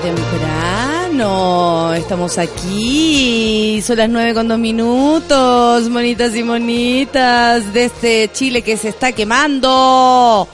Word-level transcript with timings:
temprano. 0.00 1.92
Estamos 1.94 2.38
aquí. 2.38 3.82
Son 3.82 3.96
las 3.96 4.08
nueve 4.08 4.34
con 4.34 4.48
dos 4.48 4.58
minutos. 4.58 5.88
Monitas 5.88 6.34
y 6.34 6.42
monitas 6.42 7.72
de 7.72 7.84
este 7.84 8.30
Chile 8.32 8.62
que 8.62 8.76
se 8.76 8.88
está 8.88 9.12
quemando. 9.12 10.48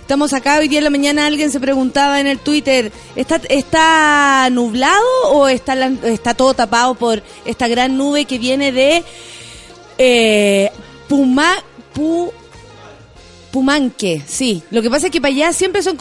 Estamos 0.00 0.32
acá 0.34 0.58
hoy 0.58 0.68
día 0.68 0.78
en 0.78 0.84
la 0.84 0.90
mañana. 0.90 1.26
Alguien 1.26 1.50
se 1.50 1.60
preguntaba 1.60 2.20
en 2.20 2.26
el 2.26 2.38
Twitter: 2.38 2.92
¿está, 3.16 3.40
está 3.48 4.48
nublado 4.50 5.02
o 5.30 5.48
está, 5.48 5.74
está 6.04 6.34
todo 6.34 6.54
tapado 6.54 6.94
por 6.94 7.22
esta 7.44 7.68
gran 7.68 7.96
nube 7.96 8.24
que 8.26 8.38
viene 8.38 8.70
de 8.72 9.02
eh, 9.98 10.70
Puma, 11.08 11.54
Pu- 11.94 12.32
Pumanque, 13.54 14.20
sí. 14.26 14.64
Lo 14.72 14.82
que 14.82 14.90
pasa 14.90 15.06
es 15.06 15.12
que 15.12 15.20
para 15.20 15.32
allá 15.32 15.52
siempre 15.52 15.80
son 15.80 15.96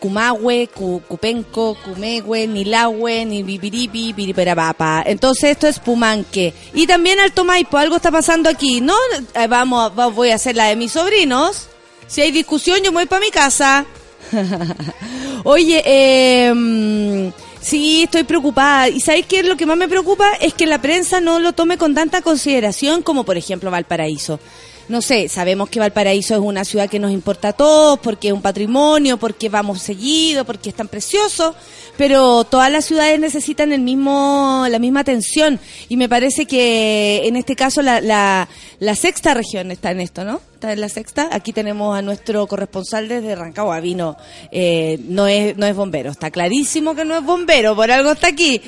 Cumahue, 0.00 0.68
Cu- 0.68 1.02
Cupenco, 1.06 1.76
Cumehue, 1.84 2.46
Nilahue, 2.46 3.26
ni 3.26 3.42
Bibiripi, 3.42 4.14
Biriperapapa. 4.14 5.02
Entonces 5.04 5.50
esto 5.50 5.66
es 5.68 5.78
Pumanque. 5.78 6.54
Y 6.72 6.86
también 6.86 7.20
Alto 7.20 7.44
Maipo, 7.44 7.76
algo 7.76 7.96
está 7.96 8.10
pasando 8.10 8.48
aquí. 8.48 8.80
No, 8.80 8.94
Eh, 9.34 9.46
vamos, 9.46 9.92
va- 9.98 10.06
voy 10.06 10.30
a 10.30 10.36
hacer 10.36 10.56
la 10.56 10.68
de 10.68 10.76
mis 10.76 10.92
sobrinos. 10.92 11.66
Si 12.06 12.22
hay 12.22 12.30
discusión, 12.30 12.78
yo 12.82 12.92
me 12.92 13.00
voy 13.00 13.06
para 13.06 13.20
mi 13.20 13.30
casa. 13.30 13.84
Oye, 15.44 15.82
eh, 15.84 17.30
sí, 17.60 18.04
estoy 18.04 18.24
preocupada. 18.24 18.88
¿Y 18.88 19.00
sabéis 19.00 19.26
qué 19.26 19.40
es 19.40 19.46
lo 19.46 19.58
que 19.58 19.66
más 19.66 19.76
me 19.76 19.86
preocupa? 19.88 20.30
Es 20.40 20.54
que 20.54 20.64
la 20.64 20.80
prensa 20.80 21.20
no 21.20 21.40
lo 21.40 21.52
tome 21.52 21.76
con 21.76 21.94
tanta 21.94 22.22
consideración 22.22 23.02
como, 23.02 23.24
por 23.24 23.36
ejemplo, 23.36 23.70
Valparaíso. 23.70 24.40
No 24.88 25.02
sé, 25.02 25.28
sabemos 25.28 25.68
que 25.68 25.80
Valparaíso 25.80 26.34
es 26.34 26.40
una 26.40 26.64
ciudad 26.64 26.88
que 26.88 27.00
nos 27.00 27.10
importa 27.10 27.48
a 27.48 27.52
todos, 27.52 27.98
porque 27.98 28.28
es 28.28 28.34
un 28.34 28.40
patrimonio, 28.40 29.16
porque 29.16 29.48
vamos 29.48 29.82
seguido, 29.82 30.44
porque 30.44 30.68
es 30.68 30.76
tan 30.76 30.86
precioso, 30.86 31.56
pero 31.96 32.44
todas 32.44 32.70
las 32.70 32.84
ciudades 32.84 33.18
necesitan 33.18 33.72
el 33.72 33.80
mismo, 33.80 34.64
la 34.70 34.78
misma 34.78 35.00
atención. 35.00 35.58
Y 35.88 35.96
me 35.96 36.08
parece 36.08 36.46
que 36.46 37.22
en 37.24 37.34
este 37.34 37.56
caso 37.56 37.82
la, 37.82 38.00
la, 38.00 38.48
la 38.78 38.94
sexta 38.94 39.34
región 39.34 39.72
está 39.72 39.90
en 39.90 40.00
esto, 40.00 40.24
¿no? 40.24 40.40
Está 40.54 40.72
en 40.72 40.80
la 40.80 40.88
sexta. 40.88 41.30
Aquí 41.32 41.52
tenemos 41.52 41.98
a 41.98 42.02
nuestro 42.02 42.46
corresponsal 42.46 43.08
desde 43.08 43.34
Rancagua, 43.34 43.80
vino, 43.80 44.16
eh, 44.52 45.00
no 45.08 45.26
es, 45.26 45.56
no 45.56 45.66
es 45.66 45.74
bombero, 45.74 46.12
está 46.12 46.30
clarísimo 46.30 46.94
que 46.94 47.04
no 47.04 47.16
es 47.16 47.24
bombero, 47.24 47.74
por 47.74 47.90
algo 47.90 48.12
está 48.12 48.28
aquí. 48.28 48.62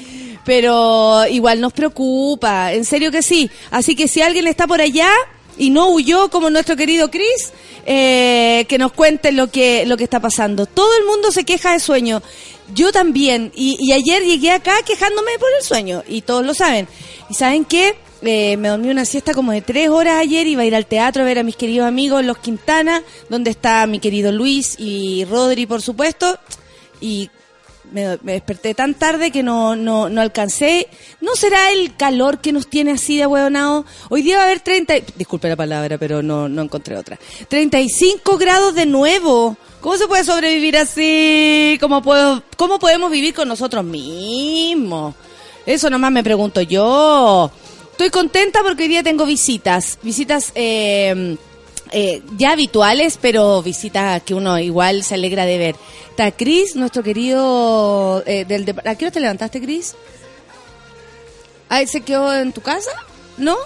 Pero 0.44 1.28
igual 1.28 1.60
nos 1.60 1.72
preocupa, 1.72 2.72
en 2.72 2.84
serio 2.84 3.12
que 3.12 3.22
sí. 3.22 3.48
Así 3.70 3.94
que 3.94 4.08
si 4.08 4.20
alguien 4.20 4.48
está 4.48 4.66
por 4.66 4.80
allá, 4.80 5.10
y 5.58 5.70
no 5.70 5.90
huyó 5.90 6.30
como 6.30 6.48
nuestro 6.48 6.76
querido 6.76 7.10
Chris, 7.10 7.52
eh, 7.84 8.64
que 8.68 8.78
nos 8.78 8.92
cuente 8.92 9.32
lo 9.32 9.50
que, 9.50 9.84
lo 9.86 9.96
que 9.96 10.04
está 10.04 10.20
pasando. 10.20 10.66
Todo 10.66 10.90
el 10.98 11.06
mundo 11.06 11.30
se 11.32 11.44
queja 11.44 11.72
de 11.72 11.80
sueño. 11.80 12.22
Yo 12.74 12.92
también. 12.92 13.50
Y, 13.54 13.92
ayer 13.92 14.22
llegué 14.22 14.52
acá 14.52 14.74
quejándome 14.86 15.32
por 15.38 15.48
el 15.58 15.64
sueño. 15.64 16.02
Y 16.06 16.22
todos 16.22 16.44
lo 16.44 16.54
saben. 16.54 16.86
¿Y 17.28 17.34
saben 17.34 17.64
qué? 17.64 17.96
Eh, 18.22 18.56
me 18.56 18.68
dormí 18.68 18.88
una 18.88 19.04
siesta 19.04 19.32
como 19.32 19.52
de 19.52 19.62
tres 19.62 19.88
horas 19.88 20.20
ayer. 20.20 20.46
Iba 20.46 20.62
a 20.62 20.66
ir 20.66 20.74
al 20.74 20.86
teatro 20.86 21.22
a 21.22 21.26
ver 21.26 21.38
a 21.38 21.42
mis 21.42 21.56
queridos 21.56 21.86
amigos 21.88 22.24
Los 22.24 22.38
Quintana, 22.38 23.02
donde 23.28 23.50
está 23.50 23.86
mi 23.86 23.98
querido 23.98 24.32
Luis 24.32 24.76
y 24.78 25.24
Rodri, 25.24 25.66
por 25.66 25.82
supuesto. 25.82 26.38
Y 27.00 27.30
me, 27.92 28.16
desperté 28.18 28.74
tan 28.74 28.94
tarde 28.94 29.30
que 29.30 29.42
no, 29.42 29.76
no, 29.76 30.08
no 30.08 30.20
alcancé. 30.20 30.88
¿No 31.20 31.36
será 31.36 31.70
el 31.72 31.96
calor 31.96 32.40
que 32.40 32.52
nos 32.52 32.68
tiene 32.68 32.92
así 32.92 33.16
de 33.16 33.26
huevonao? 33.26 33.84
Hoy 34.10 34.22
día 34.22 34.36
va 34.36 34.42
a 34.42 34.46
haber 34.46 34.60
30, 34.60 34.96
y- 34.96 35.04
disculpe 35.16 35.48
la 35.48 35.56
palabra, 35.56 35.98
pero 35.98 36.22
no, 36.22 36.48
no 36.48 36.62
encontré 36.62 36.96
otra. 36.96 37.18
35 37.48 38.38
grados 38.38 38.74
de 38.74 38.86
nuevo. 38.86 39.56
¿Cómo 39.80 39.96
se 39.96 40.06
puede 40.08 40.24
sobrevivir 40.24 40.76
así? 40.76 41.78
¿Cómo, 41.80 42.02
puedo, 42.02 42.42
¿Cómo 42.56 42.78
podemos 42.78 43.10
vivir 43.10 43.34
con 43.34 43.48
nosotros 43.48 43.84
mismos? 43.84 45.14
Eso 45.64 45.90
nomás 45.90 46.10
me 46.10 46.24
pregunto 46.24 46.60
yo. 46.62 47.50
Estoy 47.92 48.10
contenta 48.10 48.62
porque 48.62 48.84
hoy 48.84 48.88
día 48.88 49.02
tengo 49.02 49.26
visitas. 49.26 49.98
Visitas 50.02 50.52
eh, 50.54 51.36
eh, 51.92 52.22
ya 52.36 52.52
habituales, 52.52 53.18
pero 53.20 53.62
visitas 53.62 54.22
que 54.22 54.34
uno 54.34 54.58
igual 54.58 55.02
se 55.04 55.14
alegra 55.14 55.46
de 55.46 55.58
ver. 55.58 55.76
Está 56.10 56.30
Cris, 56.32 56.76
nuestro 56.76 57.02
querido... 57.02 58.22
Eh, 58.26 58.44
del 58.44 58.66
dep- 58.66 58.86
¿A 58.86 58.94
qué 58.94 59.04
hora 59.04 59.12
te 59.12 59.20
levantaste, 59.20 59.60
Cris? 59.60 59.94
¿Se 61.86 62.00
quedó 62.00 62.34
en 62.34 62.52
tu 62.52 62.60
casa? 62.60 62.90
¿No? 63.36 63.56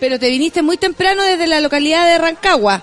Pero 0.00 0.18
te 0.18 0.28
viniste 0.30 0.62
muy 0.62 0.76
temprano 0.76 1.22
desde 1.22 1.46
la 1.46 1.60
localidad 1.60 2.06
de 2.06 2.18
Rancagua. 2.18 2.82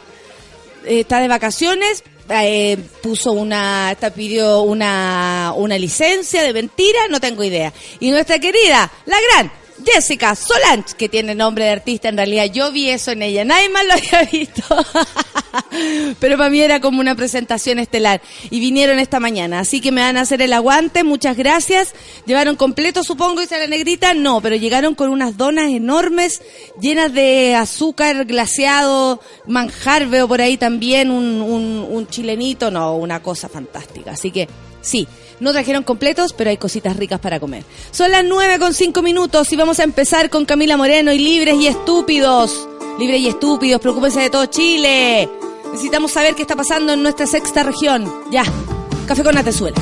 Eh, 0.85 1.01
está 1.01 1.19
de 1.19 1.27
vacaciones, 1.27 2.03
eh, 2.29 2.77
puso 3.03 3.33
una, 3.33 3.91
está, 3.91 4.09
pidió 4.11 4.61
una, 4.61 5.53
una 5.55 5.77
licencia 5.77 6.43
de 6.43 6.53
mentira, 6.53 6.99
no 7.09 7.19
tengo 7.19 7.43
idea. 7.43 7.73
Y 7.99 8.11
nuestra 8.11 8.39
querida, 8.39 8.89
la 9.05 9.17
gran 9.33 9.51
Jessica 9.85 10.35
Solange, 10.35 10.95
que 10.97 11.09
tiene 11.09 11.35
nombre 11.35 11.65
de 11.65 11.71
artista, 11.71 12.09
en 12.09 12.17
realidad 12.17 12.45
yo 12.45 12.71
vi 12.71 12.89
eso 12.89 13.11
en 13.11 13.21
ella, 13.21 13.45
nadie 13.45 13.69
más 13.69 13.85
lo 13.85 13.93
había 13.93 14.29
visto. 14.31 14.63
Pero 16.19 16.37
para 16.37 16.49
mí 16.49 16.61
era 16.61 16.79
como 16.79 16.99
una 16.99 17.15
presentación 17.15 17.79
estelar. 17.79 18.21
Y 18.49 18.59
vinieron 18.59 18.99
esta 18.99 19.19
mañana, 19.19 19.59
así 19.59 19.81
que 19.81 19.91
me 19.91 20.01
van 20.01 20.17
a 20.17 20.21
hacer 20.21 20.41
el 20.41 20.53
aguante, 20.53 21.03
muchas 21.03 21.37
gracias. 21.37 21.93
Llevaron 22.25 22.55
completo, 22.55 23.03
supongo, 23.03 23.41
dice 23.41 23.57
la 23.57 23.67
negrita, 23.67 24.13
no, 24.13 24.41
pero 24.41 24.55
llegaron 24.55 24.95
con 24.95 25.09
unas 25.09 25.37
donas 25.37 25.71
enormes, 25.71 26.41
llenas 26.79 27.13
de 27.13 27.55
azúcar 27.55 28.25
glaseado, 28.25 29.21
manjar, 29.47 30.07
veo 30.07 30.27
por 30.27 30.41
ahí 30.41 30.57
también 30.57 31.11
un, 31.11 31.41
un, 31.41 31.87
un 31.89 32.07
chilenito, 32.07 32.71
no, 32.71 32.95
una 32.95 33.21
cosa 33.21 33.49
fantástica. 33.49 34.11
Así 34.11 34.31
que, 34.31 34.47
sí. 34.81 35.07
No 35.39 35.51
trajeron 35.51 35.83
completos, 35.83 36.33
pero 36.33 36.49
hay 36.49 36.57
cositas 36.57 36.97
ricas 36.97 37.19
para 37.19 37.39
comer. 37.39 37.63
Son 37.91 38.11
las 38.11 38.25
nueve 38.25 38.59
con 38.59 38.73
cinco 38.73 39.01
minutos 39.01 39.51
y 39.53 39.55
vamos 39.55 39.79
a 39.79 39.83
empezar 39.83 40.29
con 40.29 40.45
Camila 40.45 40.77
Moreno 40.77 41.11
y 41.11 41.19
Libres 41.19 41.55
y 41.55 41.67
Estúpidos. 41.67 42.67
Libres 42.99 43.21
y 43.21 43.27
Estúpidos, 43.29 43.79
preocúpense 43.79 44.19
de 44.19 44.29
todo 44.29 44.45
Chile. 44.47 45.29
Necesitamos 45.71 46.11
saber 46.11 46.35
qué 46.35 46.41
está 46.41 46.55
pasando 46.55 46.93
en 46.93 47.03
nuestra 47.03 47.27
sexta 47.27 47.63
región. 47.63 48.11
Ya, 48.31 48.43
café 49.07 49.23
con 49.23 49.37
Atezuela. 49.37 49.77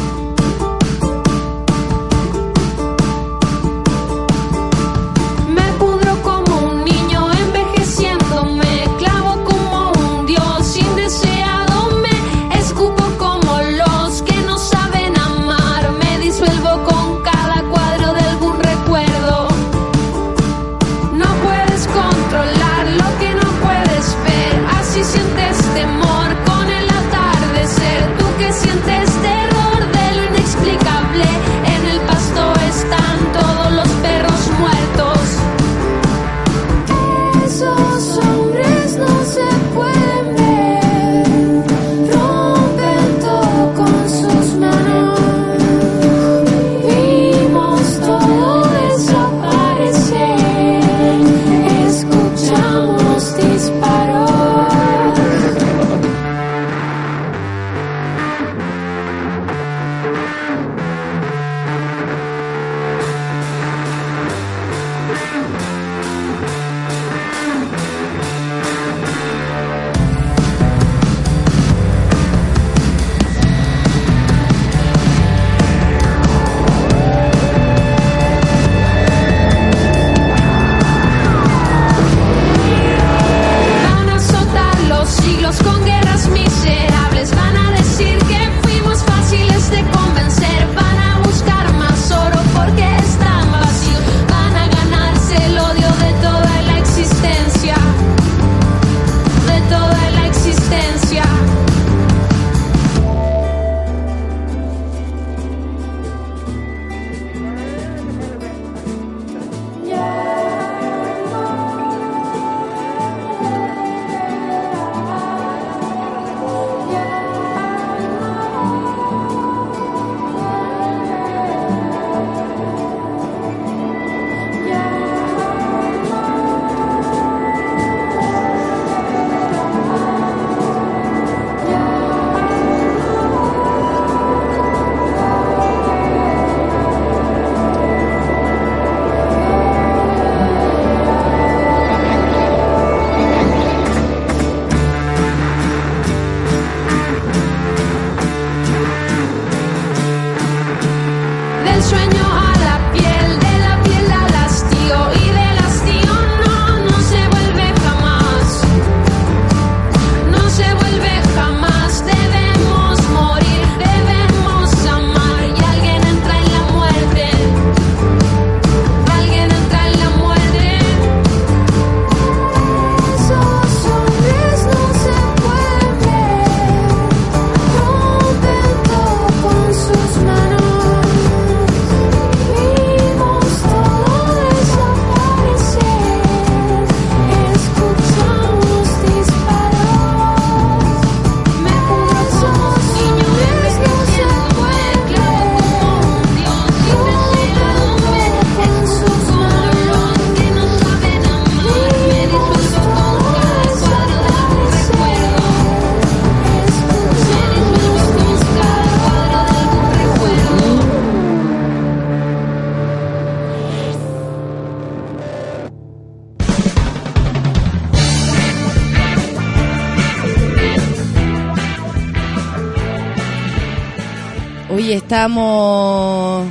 Oye, 224.88 224.96
estamos. 224.96 226.48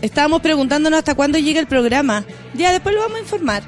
Estábamos 0.00 0.40
preguntándonos 0.40 0.96
hasta 0.96 1.14
cuándo 1.14 1.36
llega 1.38 1.60
el 1.60 1.66
programa. 1.66 2.24
Ya 2.54 2.72
después 2.72 2.94
lo 2.94 3.02
vamos 3.02 3.18
a 3.18 3.20
informar. 3.20 3.62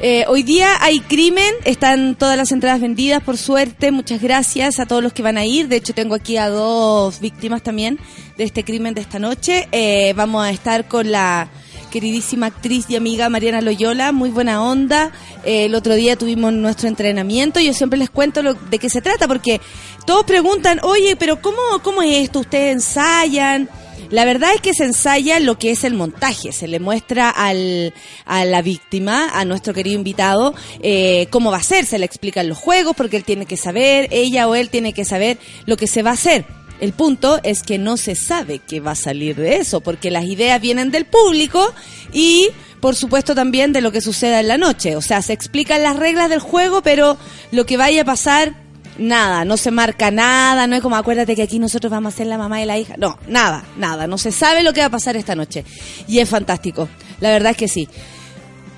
Eh, 0.00 0.26
hoy 0.28 0.44
día 0.44 0.76
hay 0.80 1.00
crimen, 1.00 1.52
están 1.64 2.14
todas 2.14 2.36
las 2.36 2.52
entradas 2.52 2.80
vendidas, 2.80 3.20
por 3.20 3.36
suerte. 3.36 3.90
Muchas 3.90 4.22
gracias 4.22 4.78
a 4.78 4.86
todos 4.86 5.02
los 5.02 5.12
que 5.12 5.22
van 5.22 5.38
a 5.38 5.44
ir. 5.44 5.66
De 5.66 5.74
hecho, 5.74 5.92
tengo 5.92 6.14
aquí 6.14 6.36
a 6.36 6.48
dos 6.50 7.18
víctimas 7.18 7.64
también 7.64 7.98
de 8.38 8.44
este 8.44 8.62
crimen 8.62 8.94
de 8.94 9.00
esta 9.00 9.18
noche. 9.18 9.68
Eh, 9.72 10.12
vamos 10.14 10.44
a 10.44 10.52
estar 10.52 10.86
con 10.86 11.10
la 11.10 11.50
queridísima 11.90 12.46
actriz 12.46 12.86
y 12.88 12.96
amiga 12.96 13.28
Mariana 13.28 13.60
Loyola, 13.60 14.12
muy 14.12 14.30
buena 14.30 14.62
onda. 14.62 15.10
Eh, 15.44 15.66
el 15.66 15.74
otro 15.74 15.94
día 15.94 16.16
tuvimos 16.16 16.52
nuestro 16.52 16.88
entrenamiento. 16.88 17.60
Yo 17.60 17.74
siempre 17.74 17.98
les 17.98 18.08
cuento 18.08 18.42
lo, 18.42 18.54
de 18.54 18.78
qué 18.78 18.88
se 18.88 19.02
trata, 19.02 19.28
porque 19.28 19.60
todos 20.06 20.24
preguntan, 20.24 20.80
oye, 20.82 21.16
pero 21.16 21.40
¿cómo, 21.40 21.58
cómo 21.82 22.02
es 22.02 22.24
esto? 22.24 22.40
¿Ustedes 22.40 22.72
ensayan? 22.72 23.68
La 24.10 24.24
verdad 24.24 24.50
es 24.54 24.60
que 24.60 24.74
se 24.74 24.84
ensaya 24.84 25.38
lo 25.38 25.56
que 25.56 25.70
es 25.70 25.84
el 25.84 25.94
montaje, 25.94 26.50
se 26.50 26.66
le 26.66 26.80
muestra 26.80 27.30
al, 27.30 27.94
a 28.24 28.44
la 28.44 28.60
víctima, 28.60 29.30
a 29.32 29.44
nuestro 29.44 29.72
querido 29.72 29.96
invitado, 29.96 30.52
eh, 30.82 31.28
cómo 31.30 31.52
va 31.52 31.58
a 31.58 31.62
ser, 31.62 31.86
se 31.86 31.98
le 31.98 32.06
explican 32.06 32.48
los 32.48 32.58
juegos, 32.58 32.96
porque 32.96 33.16
él 33.16 33.24
tiene 33.24 33.46
que 33.46 33.56
saber, 33.56 34.08
ella 34.10 34.48
o 34.48 34.56
él 34.56 34.68
tiene 34.68 34.92
que 34.92 35.04
saber 35.04 35.38
lo 35.64 35.76
que 35.76 35.86
se 35.86 36.02
va 36.02 36.10
a 36.10 36.14
hacer. 36.14 36.44
El 36.80 36.92
punto 36.92 37.38
es 37.44 37.62
que 37.62 37.78
no 37.78 37.96
se 37.96 38.16
sabe 38.16 38.58
qué 38.58 38.80
va 38.80 38.92
a 38.92 38.96
salir 38.96 39.36
de 39.36 39.56
eso, 39.56 39.80
porque 39.80 40.10
las 40.10 40.24
ideas 40.24 40.60
vienen 40.60 40.90
del 40.90 41.04
público 41.04 41.72
y, 42.12 42.48
por 42.80 42.96
supuesto, 42.96 43.34
también 43.34 43.72
de 43.72 43.82
lo 43.82 43.92
que 43.92 44.00
suceda 44.00 44.40
en 44.40 44.48
la 44.48 44.58
noche. 44.58 44.96
O 44.96 45.02
sea, 45.02 45.22
se 45.22 45.34
explican 45.34 45.82
las 45.82 45.96
reglas 45.96 46.30
del 46.30 46.40
juego, 46.40 46.82
pero 46.82 47.16
lo 47.52 47.64
que 47.64 47.76
vaya 47.76 48.02
a 48.02 48.06
pasar 48.06 48.54
nada, 48.98 49.44
no 49.44 49.56
se 49.56 49.70
marca 49.70 50.10
nada, 50.10 50.66
no 50.66 50.76
es 50.76 50.82
como 50.82 50.96
acuérdate 50.96 51.36
que 51.36 51.42
aquí 51.42 51.58
nosotros 51.58 51.90
vamos 51.90 52.14
a 52.14 52.16
ser 52.16 52.26
la 52.26 52.38
mamá 52.38 52.62
y 52.62 52.66
la 52.66 52.78
hija. 52.78 52.94
No, 52.98 53.18
nada, 53.28 53.64
nada, 53.76 54.06
no 54.06 54.18
se 54.18 54.32
sabe 54.32 54.62
lo 54.62 54.72
que 54.72 54.80
va 54.80 54.86
a 54.86 54.90
pasar 54.90 55.16
esta 55.16 55.34
noche. 55.34 55.64
Y 56.06 56.18
es 56.18 56.28
fantástico, 56.28 56.88
la 57.20 57.30
verdad 57.30 57.52
es 57.52 57.56
que 57.56 57.68
sí. 57.68 57.88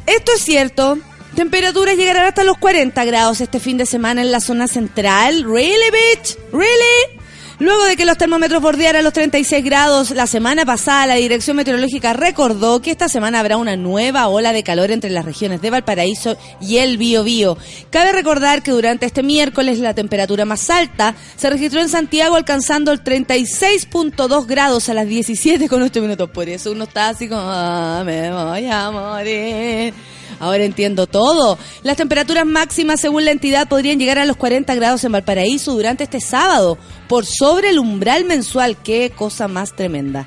Esto 0.07 0.33
es 0.37 0.43
cierto, 0.43 0.99
temperaturas 1.35 1.97
llegarán 1.97 2.27
hasta 2.27 2.45
los 2.45 2.59
40 2.59 3.05
grados 3.05 3.41
este 3.41 3.61
fin 3.61 3.79
de 3.79 3.87
semana 3.87 4.21
en 4.21 4.33
la 4.33 4.41
zona 4.41 4.69
central. 4.69 5.45
¿Really, 5.45 5.91
bitch? 5.91 6.37
¿Really? 6.53 7.22
Luego 7.59 7.85
de 7.85 7.97
que 7.97 8.05
los 8.05 8.19
termómetros 8.19 8.63
bordearan 8.63 9.05
los 9.05 9.13
36 9.13 9.65
grados 9.65 10.11
la 10.11 10.27
semana 10.27 10.65
pasada, 10.65 11.07
la 11.07 11.15
Dirección 11.15 11.57
Meteorológica 11.57 12.13
recordó 12.13 12.81
que 12.81 12.91
esta 12.91 13.09
semana 13.09 13.41
habrá 13.41 13.57
una 13.57 13.77
nueva 13.77 14.29
ola 14.29 14.53
de 14.53 14.63
calor 14.63 14.91
entre 14.91 15.11
las 15.11 15.25
regiones 15.25 15.61
de 15.61 15.71
Valparaíso 15.71 16.37
y 16.61 16.79
el 16.79 16.99
Biobío. 16.99 17.57
Cabe 17.91 18.13
recordar 18.13 18.63
que 18.63 18.71
durante 18.71 19.07
este 19.07 19.23
miércoles 19.23 19.79
la 19.79 19.95
temperatura 19.95 20.45
más 20.45 20.71
alta 20.71 21.15
se 21.37 21.51
registró 21.51 21.81
en 21.81 21.89
Santiago 21.89 22.37
alcanzando 22.37 22.91
el 22.93 23.05
36.2 23.05 24.47
grados 24.47 24.89
a 24.89 24.95
las 24.95 25.07
17 25.07 25.69
con 25.69 25.83
8 25.83 26.01
minutos. 26.01 26.31
Por 26.31 26.49
eso 26.49 26.73
uno 26.73 26.85
está 26.85 27.11
así 27.11 27.29
como, 27.29 27.43
ah, 27.45 28.03
me 28.05 28.33
voy 28.33 28.67
a 28.67 28.91
morir. 28.91 30.12
Ahora 30.43 30.65
entiendo 30.65 31.07
todo. 31.07 31.57
Las 31.85 31.97
temperaturas 31.97 32.45
máximas 32.45 33.01
según 33.01 33.25
la 33.25 33.31
entidad 33.31 33.69
podrían 33.69 34.01
llegar 34.01 34.19
a 34.19 34.25
los 34.25 34.37
40 34.37 34.75
grados 34.75 35.05
en 35.05 35.13
Valparaíso 35.13 35.73
durante 35.73 36.03
este 36.03 36.21
sábado, 36.21 36.79
por 37.09 37.25
sobre 37.27 37.69
el 37.69 37.79
umbral 37.79 38.25
mensual. 38.25 38.77
Qué 38.83 39.13
cosa 39.15 39.47
más 39.47 39.77
tremenda. 39.77 40.27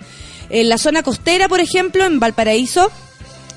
En 0.49 0.69
la 0.69 0.77
zona 0.77 1.03
costera, 1.03 1.49
por 1.49 1.59
ejemplo, 1.59 2.05
en 2.05 2.21
Valparaíso, 2.21 2.89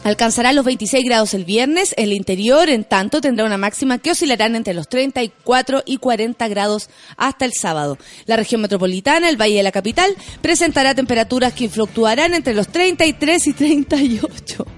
Alcanzará 0.04 0.52
los 0.52 0.64
26 0.64 1.04
grados 1.04 1.34
el 1.34 1.44
viernes. 1.44 1.94
El 1.96 2.12
interior, 2.12 2.68
en 2.70 2.84
tanto, 2.84 3.20
tendrá 3.20 3.44
una 3.44 3.58
máxima 3.58 3.98
que 3.98 4.12
oscilarán 4.12 4.54
entre 4.56 4.72
los 4.72 4.88
34 4.88 5.82
y 5.84 5.98
40 5.98 6.48
grados 6.48 6.88
hasta 7.16 7.44
el 7.44 7.52
sábado. 7.52 7.98
La 8.24 8.36
región 8.36 8.60
metropolitana, 8.60 9.28
el 9.28 9.36
Valle 9.36 9.56
de 9.56 9.64
la 9.64 9.72
Capital, 9.72 10.16
presentará 10.40 10.94
temperaturas 10.94 11.52
que 11.52 11.68
fluctuarán 11.68 12.32
entre 12.34 12.54
los 12.54 12.68
33 12.68 13.46
y 13.48 13.52
38. 13.52 14.77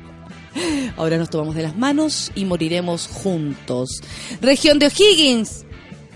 Ahora 0.97 1.16
nos 1.16 1.30
tomamos 1.30 1.54
de 1.54 1.62
las 1.62 1.76
manos 1.76 2.30
y 2.35 2.45
moriremos 2.45 3.07
juntos. 3.07 4.00
Región 4.40 4.78
de 4.78 4.87
O'Higgins. 4.87 5.64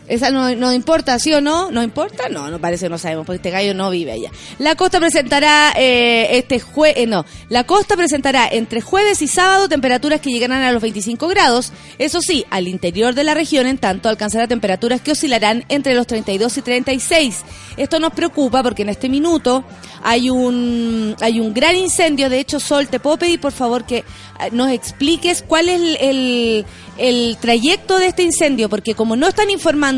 Esa 0.06 0.30
no, 0.30 0.54
no 0.54 0.72
importa, 0.72 1.18
¿sí 1.18 1.32
o 1.32 1.40
no? 1.40 1.70
¿No 1.70 1.82
importa? 1.82 2.28
No, 2.28 2.50
no 2.50 2.58
parece, 2.58 2.90
no 2.90 2.98
sabemos, 2.98 3.24
porque 3.24 3.36
este 3.36 3.50
gallo 3.50 3.72
no 3.72 3.88
vive 3.88 4.12
allá. 4.12 4.30
La 4.58 4.74
costa 4.74 5.00
presentará 5.00 5.72
eh, 5.76 6.36
este 6.36 6.60
jue 6.60 6.92
eh, 7.02 7.06
no, 7.06 7.24
la 7.48 7.64
costa 7.64 7.96
presentará 7.96 8.46
entre 8.46 8.82
jueves 8.82 9.22
y 9.22 9.28
sábado 9.28 9.66
temperaturas 9.66 10.20
que 10.20 10.30
llegarán 10.30 10.62
a 10.62 10.72
los 10.72 10.82
25 10.82 11.26
grados. 11.28 11.72
Eso 11.98 12.20
sí, 12.20 12.44
al 12.50 12.68
interior 12.68 13.14
de 13.14 13.24
la 13.24 13.32
región, 13.32 13.66
en 13.66 13.78
tanto, 13.78 14.10
alcanzará 14.10 14.46
temperaturas 14.46 15.00
que 15.00 15.12
oscilarán 15.12 15.64
entre 15.70 15.94
los 15.94 16.06
32 16.06 16.58
y 16.58 16.62
36. 16.62 17.42
Esto 17.78 17.98
nos 17.98 18.12
preocupa 18.12 18.62
porque 18.62 18.82
en 18.82 18.90
este 18.90 19.08
minuto 19.08 19.64
hay 20.02 20.28
un, 20.28 21.16
hay 21.22 21.40
un 21.40 21.54
gran 21.54 21.76
incendio. 21.76 22.28
De 22.28 22.40
hecho, 22.40 22.60
Sol, 22.60 22.88
te 22.88 23.00
puedo 23.00 23.16
pedir 23.16 23.40
por 23.40 23.52
favor 23.52 23.86
que 23.86 23.98
eh, 23.98 24.04
nos 24.52 24.70
expliques 24.70 25.42
cuál 25.42 25.70
es 25.70 25.80
el, 25.80 25.96
el, 25.96 26.66
el 26.98 27.36
trayecto 27.40 27.98
de 27.98 28.08
este 28.08 28.22
incendio, 28.22 28.68
porque 28.68 28.94
como 28.94 29.16
no 29.16 29.28
están 29.28 29.48
informando 29.48 29.93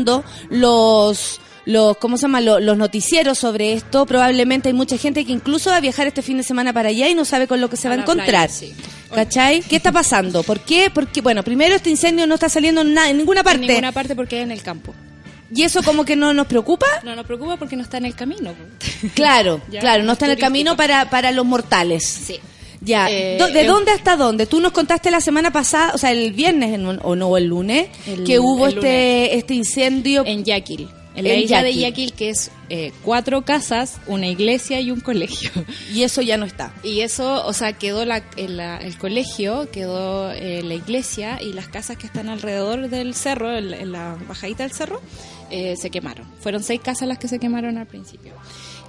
los 0.49 1.39
los, 1.67 1.97
¿cómo 1.97 2.15
se 2.15 2.21
llama? 2.23 2.39
Los, 2.39 2.61
los 2.61 2.77
noticieros 2.77 3.37
sobre 3.37 3.73
esto, 3.73 4.05
probablemente 4.05 4.69
hay 4.69 4.73
mucha 4.73 4.97
gente 4.97 5.25
que 5.25 5.33
incluso 5.33 5.69
va 5.69 5.75
a 5.75 5.81
viajar 5.81 6.07
este 6.07 6.21
fin 6.21 6.37
de 6.37 6.43
semana 6.43 6.71
para 6.71 6.89
allá 6.89 7.09
y 7.09 7.13
no 7.13 7.25
sabe 7.25 7.45
con 7.45 7.59
lo 7.59 7.69
que 7.69 7.75
se 7.75 7.89
va 7.89 7.95
a 7.95 7.97
encontrar. 7.97 8.27
playa, 8.29 8.47
sí. 8.47 8.73
¿Cachai? 9.13 9.61
¿Qué 9.61 9.75
está 9.75 9.91
pasando? 9.91 10.43
¿Por 10.43 10.61
qué? 10.61 10.89
Porque, 10.93 11.19
bueno, 11.19 11.43
primero 11.43 11.75
este 11.75 11.89
incendio 11.89 12.25
no 12.25 12.35
está 12.35 12.47
saliendo 12.47 12.81
en, 12.81 12.97
en 12.97 13.17
ninguna 13.17 13.43
parte. 13.43 13.59
En 13.63 13.67
ninguna 13.67 13.91
parte 13.91 14.15
porque 14.15 14.37
es 14.37 14.43
en 14.43 14.51
el 14.51 14.61
campo. 14.63 14.93
¿Y 15.53 15.63
eso 15.63 15.83
como 15.83 16.05
que 16.05 16.15
no 16.15 16.33
nos 16.33 16.47
preocupa? 16.47 16.85
No 17.03 17.15
nos 17.15 17.25
preocupa 17.25 17.57
porque 17.57 17.75
no 17.75 17.83
está 17.83 17.97
en 17.97 18.05
el 18.05 18.15
camino. 18.15 18.53
Claro, 19.13 19.61
Ya, 19.69 19.81
claro, 19.81 20.03
no 20.03 20.13
está 20.13 20.25
en 20.25 20.31
el 20.31 20.39
camino 20.39 20.77
para, 20.77 21.09
para 21.09 21.31
los 21.31 21.45
mortales. 21.45 22.03
Sí. 22.05 22.39
Ya, 22.81 23.09
Eh, 23.09 23.37
¿de 23.53 23.61
eh, 23.61 23.65
dónde 23.65 23.91
hasta 23.91 24.15
dónde? 24.17 24.45
Tú 24.45 24.59
nos 24.59 24.71
contaste 24.71 25.09
la 25.11 25.19
semana 25.21 25.51
pasada, 25.51 25.91
o 25.95 25.97
sea, 25.97 26.11
el 26.11 26.31
viernes 26.33 26.73
en- 26.75 26.85
o 27.01 27.15
no, 27.15 27.35
el 27.37 27.45
lunes, 27.45 27.87
El- 28.05 28.23
que 28.23 28.39
hubo 28.39 28.67
este 28.67 29.35
este 29.37 29.53
incendio. 29.55 30.23
En 30.25 30.43
Yaquil. 30.43 30.87
En 31.15 31.23
la 31.23 31.33
En 31.33 31.39
isla 31.39 31.63
de 31.63 31.73
Yaquil. 31.73 32.13
Que 32.13 32.29
es 32.29 32.51
eh, 32.69 32.91
cuatro 33.03 33.41
casas, 33.43 33.97
una 34.05 34.27
iglesia 34.27 34.79
y 34.81 34.91
un 34.91 34.99
colegio. 34.99 35.49
Y 35.91 36.03
eso 36.03 36.21
ya 36.21 36.37
no 36.37 36.45
está. 36.45 36.71
Y 36.83 36.99
eso, 36.99 37.43
o 37.47 37.53
sea, 37.53 37.73
quedó 37.73 38.05
la, 38.05 38.21
el, 38.35 38.57
la- 38.57 38.77
el 38.77 38.95
colegio, 38.99 39.67
quedó 39.71 40.31
eh, 40.31 40.61
la 40.63 40.75
iglesia 40.75 41.41
y 41.41 41.53
las 41.53 41.67
casas 41.69 41.97
que 41.97 42.05
están 42.05 42.29
alrededor 42.29 42.89
del 42.89 43.15
cerro, 43.15 43.57
en, 43.57 43.71
la- 43.71 43.77
en 43.77 43.91
la 43.91 44.17
bajadita 44.27 44.61
del 44.63 44.73
cerro, 44.73 45.01
eh, 45.49 45.75
se 45.77 45.89
quemaron. 45.89 46.27
Fueron 46.41 46.61
seis 46.61 46.81
casas 46.81 47.07
las 47.07 47.17
que 47.17 47.27
se 47.27 47.39
quemaron 47.39 47.79
al 47.79 47.87
principio. 47.87 48.33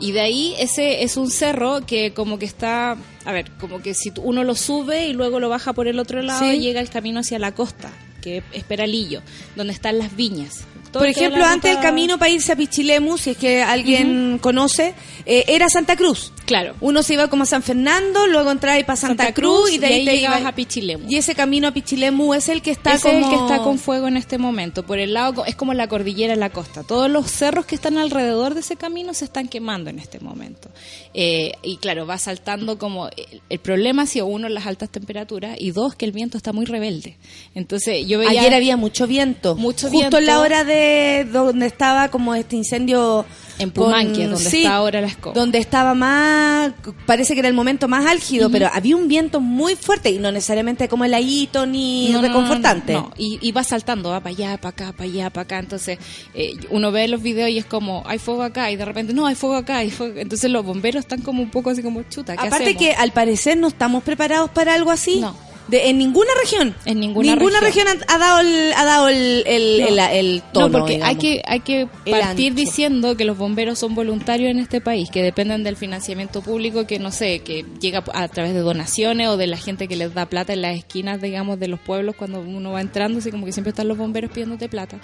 Y 0.01 0.13
de 0.13 0.21
ahí 0.21 0.55
ese 0.59 1.03
es 1.03 1.17
un 1.17 1.31
cerro 1.31 1.81
que 1.87 2.13
como 2.15 2.39
que 2.39 2.47
está, 2.47 2.97
a 3.25 3.33
ver, 3.33 3.51
como 3.61 3.81
que 3.83 3.95
si 3.95 4.13
uno 4.23 4.45
lo 4.45 4.55
sube 4.55 5.09
y 5.09 5.13
luego 5.13 5.41
lo 5.41 5.49
baja 5.49 5.73
por 5.73 5.89
el 5.89 5.99
otro 5.99 6.23
lado, 6.23 6.41
Sí. 6.51 6.61
llega 6.61 6.81
el 6.81 6.89
camino 6.91 7.21
hacia 7.21 7.39
la 7.39 7.53
costa, 7.53 7.91
que 8.23 8.43
es 8.53 8.65
Peralillo, 8.65 9.23
donde 9.57 9.73
están 9.73 9.99
las 9.99 10.15
viñas. 10.15 10.61
Todo- 10.93 11.01
Por 11.01 11.09
ejemplo, 11.09 11.45
antes 11.45 11.71
el 11.77 11.81
camino 11.83 12.19
para 12.19 12.31
irse 12.31 12.53
a 12.53 12.57
Pichilemu, 12.57 13.19
si 13.19 13.31
es 13.31 13.37
que 13.37 13.63
alguien 13.63 14.39
conoce, 14.41 14.95
eh, 15.27 15.45
era 15.49 15.69
Santa 15.69 15.97
Cruz. 15.97 16.33
Claro. 16.49 16.75
Uno 16.81 17.03
se 17.03 17.13
iba 17.13 17.29
como 17.29 17.43
a 17.43 17.47
San 17.47 17.63
Fernando, 17.63 18.27
luego 18.27 18.51
entraba 18.51 18.77
ahí 18.77 18.83
para 18.85 18.97
Santa, 18.97 19.35
Cruz, 19.35 19.71
y 19.71 19.77
de 19.77 19.87
ahí, 19.87 20.05
te 20.07 20.17
llegabas 20.17 20.41
ibas- 20.41 20.49
a 20.49 20.55
Pichilemu. 20.55 21.05
Y 21.07 21.17
ese 21.17 21.35
camino 21.35 21.69
a 21.69 21.73
Pichilemu 21.73 22.33
es 22.33 22.49
el 22.49 22.63
que 22.63 22.71
está 22.71 22.95
Ese 22.95 23.03
como... 23.11 23.19
es 23.19 23.25
el 23.25 23.29
que 23.31 23.37
está 23.45 23.63
con 23.63 23.79
fuego 23.79 24.09
en 24.09 24.17
este 24.17 24.39
momento. 24.39 24.83
Por 24.87 24.99
el 24.99 25.13
lado, 25.13 25.45
es 25.45 25.55
como 25.57 25.75
la 25.75 25.89
cordillera 25.89 26.35
la 26.37 26.49
costa. 26.49 26.85
Todos 26.85 27.11
los 27.11 27.31
cerros 27.31 27.67
que 27.67 27.75
están 27.75 27.99
alrededor 27.99 28.55
de 28.55 28.61
ese 28.61 28.77
camino 28.77 29.13
se 29.13 29.27
están 29.27 29.47
quemando 29.49 29.91
en 29.91 29.99
este 29.99 30.21
momento. 30.21 30.71
Eh, 31.13 31.53
y 31.63 31.77
claro, 31.77 32.07
va 32.07 32.17
saltando 32.17 32.79
como... 32.79 33.09
El, 33.09 33.43
el 33.51 33.59
problema 33.59 34.05
ha 34.05 34.07
sido, 34.07 34.25
uno, 34.25 34.49
las 34.49 34.67
altas 34.67 34.89
temperaturas 34.89 35.55
y 35.61 35.73
dos, 35.73 35.95
que 35.97 36.07
el 36.07 36.13
viento 36.13 36.39
está 36.39 36.55
muy 36.55 36.65
rebelde. 36.65 37.19
Entonces 37.55 38.07
yo 38.09 38.21
veía... 38.21 38.41
Ayer 38.41 38.55
había 38.55 38.79
mucho 38.79 39.07
viento. 39.07 39.55
Mucho 39.55 39.89
Justo 39.89 39.99
viento. 39.99 40.17
en 40.19 40.25
la 40.27 40.41
hora 40.41 40.65
de 40.65 41.27
donde 41.31 41.67
estaba 41.67 42.09
como 42.09 42.35
este 42.35 42.57
incendio. 42.57 43.27
En 43.59 43.71
Pumanque, 43.71 44.27
donde 44.27 44.49
está 44.49 44.75
ahora 44.75 45.01
la 45.01 45.07
escoba. 45.09 45.35
Donde 45.35 45.59
estaba 45.59 45.95
más. 45.95 46.73
Parece 47.07 47.35
que 47.35 47.41
era 47.41 47.49
el 47.49 47.55
momento 47.55 47.89
más 47.89 48.07
álgido, 48.07 48.51
pero 48.51 48.71
había 48.73 48.97
un 48.97 49.09
viento 49.09 49.41
muy 49.41 49.75
fuerte 49.77 50.11
y 50.11 50.19
no 50.19 50.31
necesariamente 50.31 50.89
como 50.89 51.05
heladito 51.05 51.67
ni 51.67 52.11
No, 52.11 52.23
no, 52.23 52.29
reconfortante. 52.29 52.93
No, 52.93 53.01
no, 53.01 53.13
Y, 53.17 53.39
y 53.41 53.53
va 53.53 53.65
saltando, 53.65 54.11
va 54.11 54.21
para 54.21 54.31
allá, 54.31 54.57
para 54.59 54.71
acá, 54.71 54.93
para 54.93 55.05
allá, 55.05 55.31
para 55.31 55.43
acá. 55.43 55.59
Entonces, 55.59 55.99
eh, 56.35 56.53
uno 56.71 56.93
ve 56.93 57.09
los 57.09 57.23
videos 57.23 57.51
y 57.51 57.59
es 57.59 57.65
como, 57.65 58.03
hay 58.07 58.19
fuego 58.19 58.43
acá, 58.43 58.71
y 58.71 58.77
de 58.77 58.85
repente, 58.85 59.13
no, 59.13 59.27
hay 59.27 59.35
fuego 59.35 59.57
acá. 59.57 59.79
Hay 59.79 59.91
fuego. 59.91 60.19
Entonces, 60.19 60.51
los 60.51 60.65
bomberos 60.65 61.01
están 61.01 61.23
como 61.23 61.43
un 61.43 61.51
poco 61.51 61.71
así 61.71 61.83
como 61.83 62.03
chuta. 62.05 62.37
¿qué 62.37 62.47
Aparte 62.47 62.65
hacemos? 62.65 62.83
que 62.83 62.93
al 62.93 63.13
parecer 63.13 63.57
no 63.57 63.69
estamos 63.69 64.03
preparados 64.03 64.51
para 64.51 64.75
algo 64.75 64.91
así. 64.91 65.21
No. 65.21 65.48
De, 65.69 65.91
en 65.91 65.99
ninguna 65.99 66.31
región. 66.41 66.75
En 66.87 66.99
ninguna 67.01 67.37
región, 67.61 67.87
ha, 67.89 68.15
ha 68.15 68.19
dado 68.19 68.41
el, 68.41 68.73
ha 68.75 68.85
dado 68.85 69.09
el, 69.09 69.45
el, 69.47 69.81
No. 69.83 69.89
el- 69.89 69.99
el 69.99 70.43
tono. 70.53 70.69
no, 70.69 70.79
porque 70.79 71.01
hay 71.03 71.17
que, 71.17 71.43
hay 71.47 71.61
que 71.61 71.89
partir 72.11 72.55
diciendo 72.55 73.17
que 73.17 73.25
los 73.25 73.37
bomberos 73.37 73.79
son 73.79 73.95
voluntarios 73.95 74.51
en 74.51 74.59
este 74.59 74.81
país, 74.81 75.11
que 75.11 75.23
dependen 75.23 75.65
del 75.65 75.77
financiamiento 75.77 76.41
público 76.43 76.87
que 76.87 76.99
no 76.99 77.11
sé, 77.13 77.41
que 77.41 77.65
llega 77.81 78.03
a 78.15 78.29
través 78.29 78.55
de 78.55 78.61
donaciones 78.61 79.29
o 79.29 79.37
de 79.37 79.47
la 79.47 79.59
gente 79.59 79.89
que 79.89 79.97
les 79.97 80.15
da 80.15 80.27
plata 80.27 80.53
en 80.55 80.63
las 80.63 80.77
esquinas, 80.77 81.21
digamos, 81.21 81.61
de 81.61 81.69
los 81.69 81.81
pueblos 81.81 82.15
cuando 82.17 82.41
uno 82.41 82.73
va 82.73 82.81
entrando, 82.81 83.19
así 83.19 83.31
como 83.31 83.45
que 83.45 83.53
siempre 83.53 83.71
están 83.71 83.89
los 83.89 83.99
bomberos 83.99 84.31
pidiéndote 84.31 84.69
plata. 84.69 84.99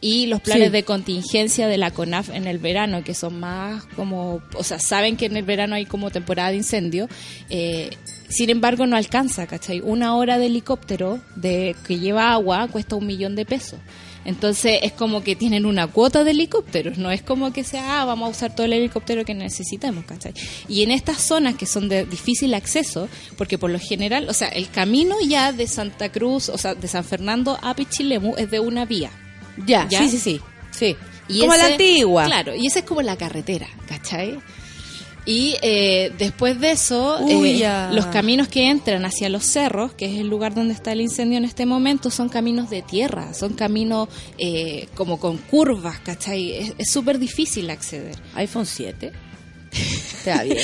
Y 0.00 0.26
los 0.26 0.40
planes 0.42 0.66
Sí. 0.66 0.72
de 0.72 0.82
contingencia 0.82 1.68
de 1.68 1.78
la 1.78 1.90
CONAF 1.90 2.28
en 2.30 2.46
el 2.46 2.58
verano, 2.58 3.02
que 3.02 3.14
son 3.14 3.40
más 3.40 3.84
como, 3.96 4.42
o 4.54 4.62
sea, 4.64 4.78
saben 4.78 5.16
que 5.16 5.26
en 5.26 5.36
el 5.36 5.44
verano 5.44 5.74
hay 5.74 5.86
como 5.86 6.10
temporada 6.10 6.50
de 6.50 6.56
incendio, 6.56 7.08
eh, 7.50 7.90
sin 8.32 8.50
embargo, 8.50 8.86
no 8.86 8.96
alcanza, 8.96 9.46
¿cachai? 9.46 9.80
Una 9.80 10.16
hora 10.16 10.38
de 10.38 10.46
helicóptero 10.46 11.20
de 11.36 11.76
que 11.86 11.98
lleva 11.98 12.32
agua 12.32 12.66
cuesta 12.68 12.96
un 12.96 13.06
millón 13.06 13.36
de 13.36 13.44
pesos. 13.44 13.78
Entonces 14.24 14.78
es 14.82 14.92
como 14.92 15.24
que 15.24 15.34
tienen 15.34 15.66
una 15.66 15.88
cuota 15.88 16.22
de 16.22 16.30
helicópteros, 16.30 16.96
no 16.96 17.10
es 17.10 17.22
como 17.22 17.52
que 17.52 17.64
sea, 17.64 18.00
ah, 18.00 18.04
vamos 18.04 18.28
a 18.28 18.30
usar 18.30 18.54
todo 18.54 18.66
el 18.66 18.72
helicóptero 18.72 19.24
que 19.24 19.34
necesitemos, 19.34 20.04
¿cachai? 20.04 20.32
Y 20.68 20.82
en 20.84 20.92
estas 20.92 21.20
zonas 21.20 21.56
que 21.56 21.66
son 21.66 21.88
de 21.88 22.04
difícil 22.04 22.54
acceso, 22.54 23.08
porque 23.36 23.58
por 23.58 23.70
lo 23.70 23.80
general, 23.80 24.28
o 24.28 24.32
sea, 24.32 24.46
el 24.48 24.70
camino 24.70 25.16
ya 25.26 25.52
de 25.52 25.66
Santa 25.66 26.12
Cruz, 26.12 26.48
o 26.50 26.56
sea, 26.58 26.76
de 26.76 26.86
San 26.86 27.02
Fernando 27.04 27.58
a 27.62 27.74
Pichilemu 27.74 28.34
es 28.38 28.48
de 28.48 28.60
una 28.60 28.84
vía. 28.84 29.10
Ya, 29.66 29.88
¿Ya? 29.88 29.98
sí, 29.98 30.08
sí, 30.10 30.18
sí. 30.18 30.40
sí. 30.70 30.96
Y 31.28 31.40
Como 31.40 31.54
la 31.54 31.64
ese- 31.64 31.72
antigua. 31.72 32.24
Claro, 32.26 32.54
y 32.54 32.66
esa 32.68 32.78
es 32.78 32.84
como 32.84 33.02
la 33.02 33.16
carretera, 33.16 33.66
¿cachai? 33.88 34.38
Y 35.24 35.54
eh, 35.62 36.12
después 36.18 36.58
de 36.58 36.72
eso, 36.72 37.18
Uy, 37.20 37.62
eh, 37.62 37.88
los 37.92 38.06
caminos 38.06 38.48
que 38.48 38.68
entran 38.68 39.04
hacia 39.04 39.28
los 39.28 39.44
cerros, 39.44 39.92
que 39.94 40.06
es 40.06 40.18
el 40.18 40.26
lugar 40.28 40.52
donde 40.54 40.74
está 40.74 40.90
el 40.92 41.00
incendio 41.00 41.38
en 41.38 41.44
este 41.44 41.64
momento, 41.64 42.10
son 42.10 42.28
caminos 42.28 42.70
de 42.70 42.82
tierra, 42.82 43.32
son 43.32 43.52
caminos 43.54 44.08
eh, 44.38 44.88
como 44.96 45.20
con 45.20 45.36
curvas, 45.38 46.00
¿cachai? 46.00 46.74
Es- 46.78 46.90
súper 46.90 47.20
difícil 47.20 47.70
acceder. 47.70 48.16
iPhone 48.34 48.66
7. 48.66 49.12
Te 50.24 50.30
va 50.30 50.42
bien. 50.42 50.58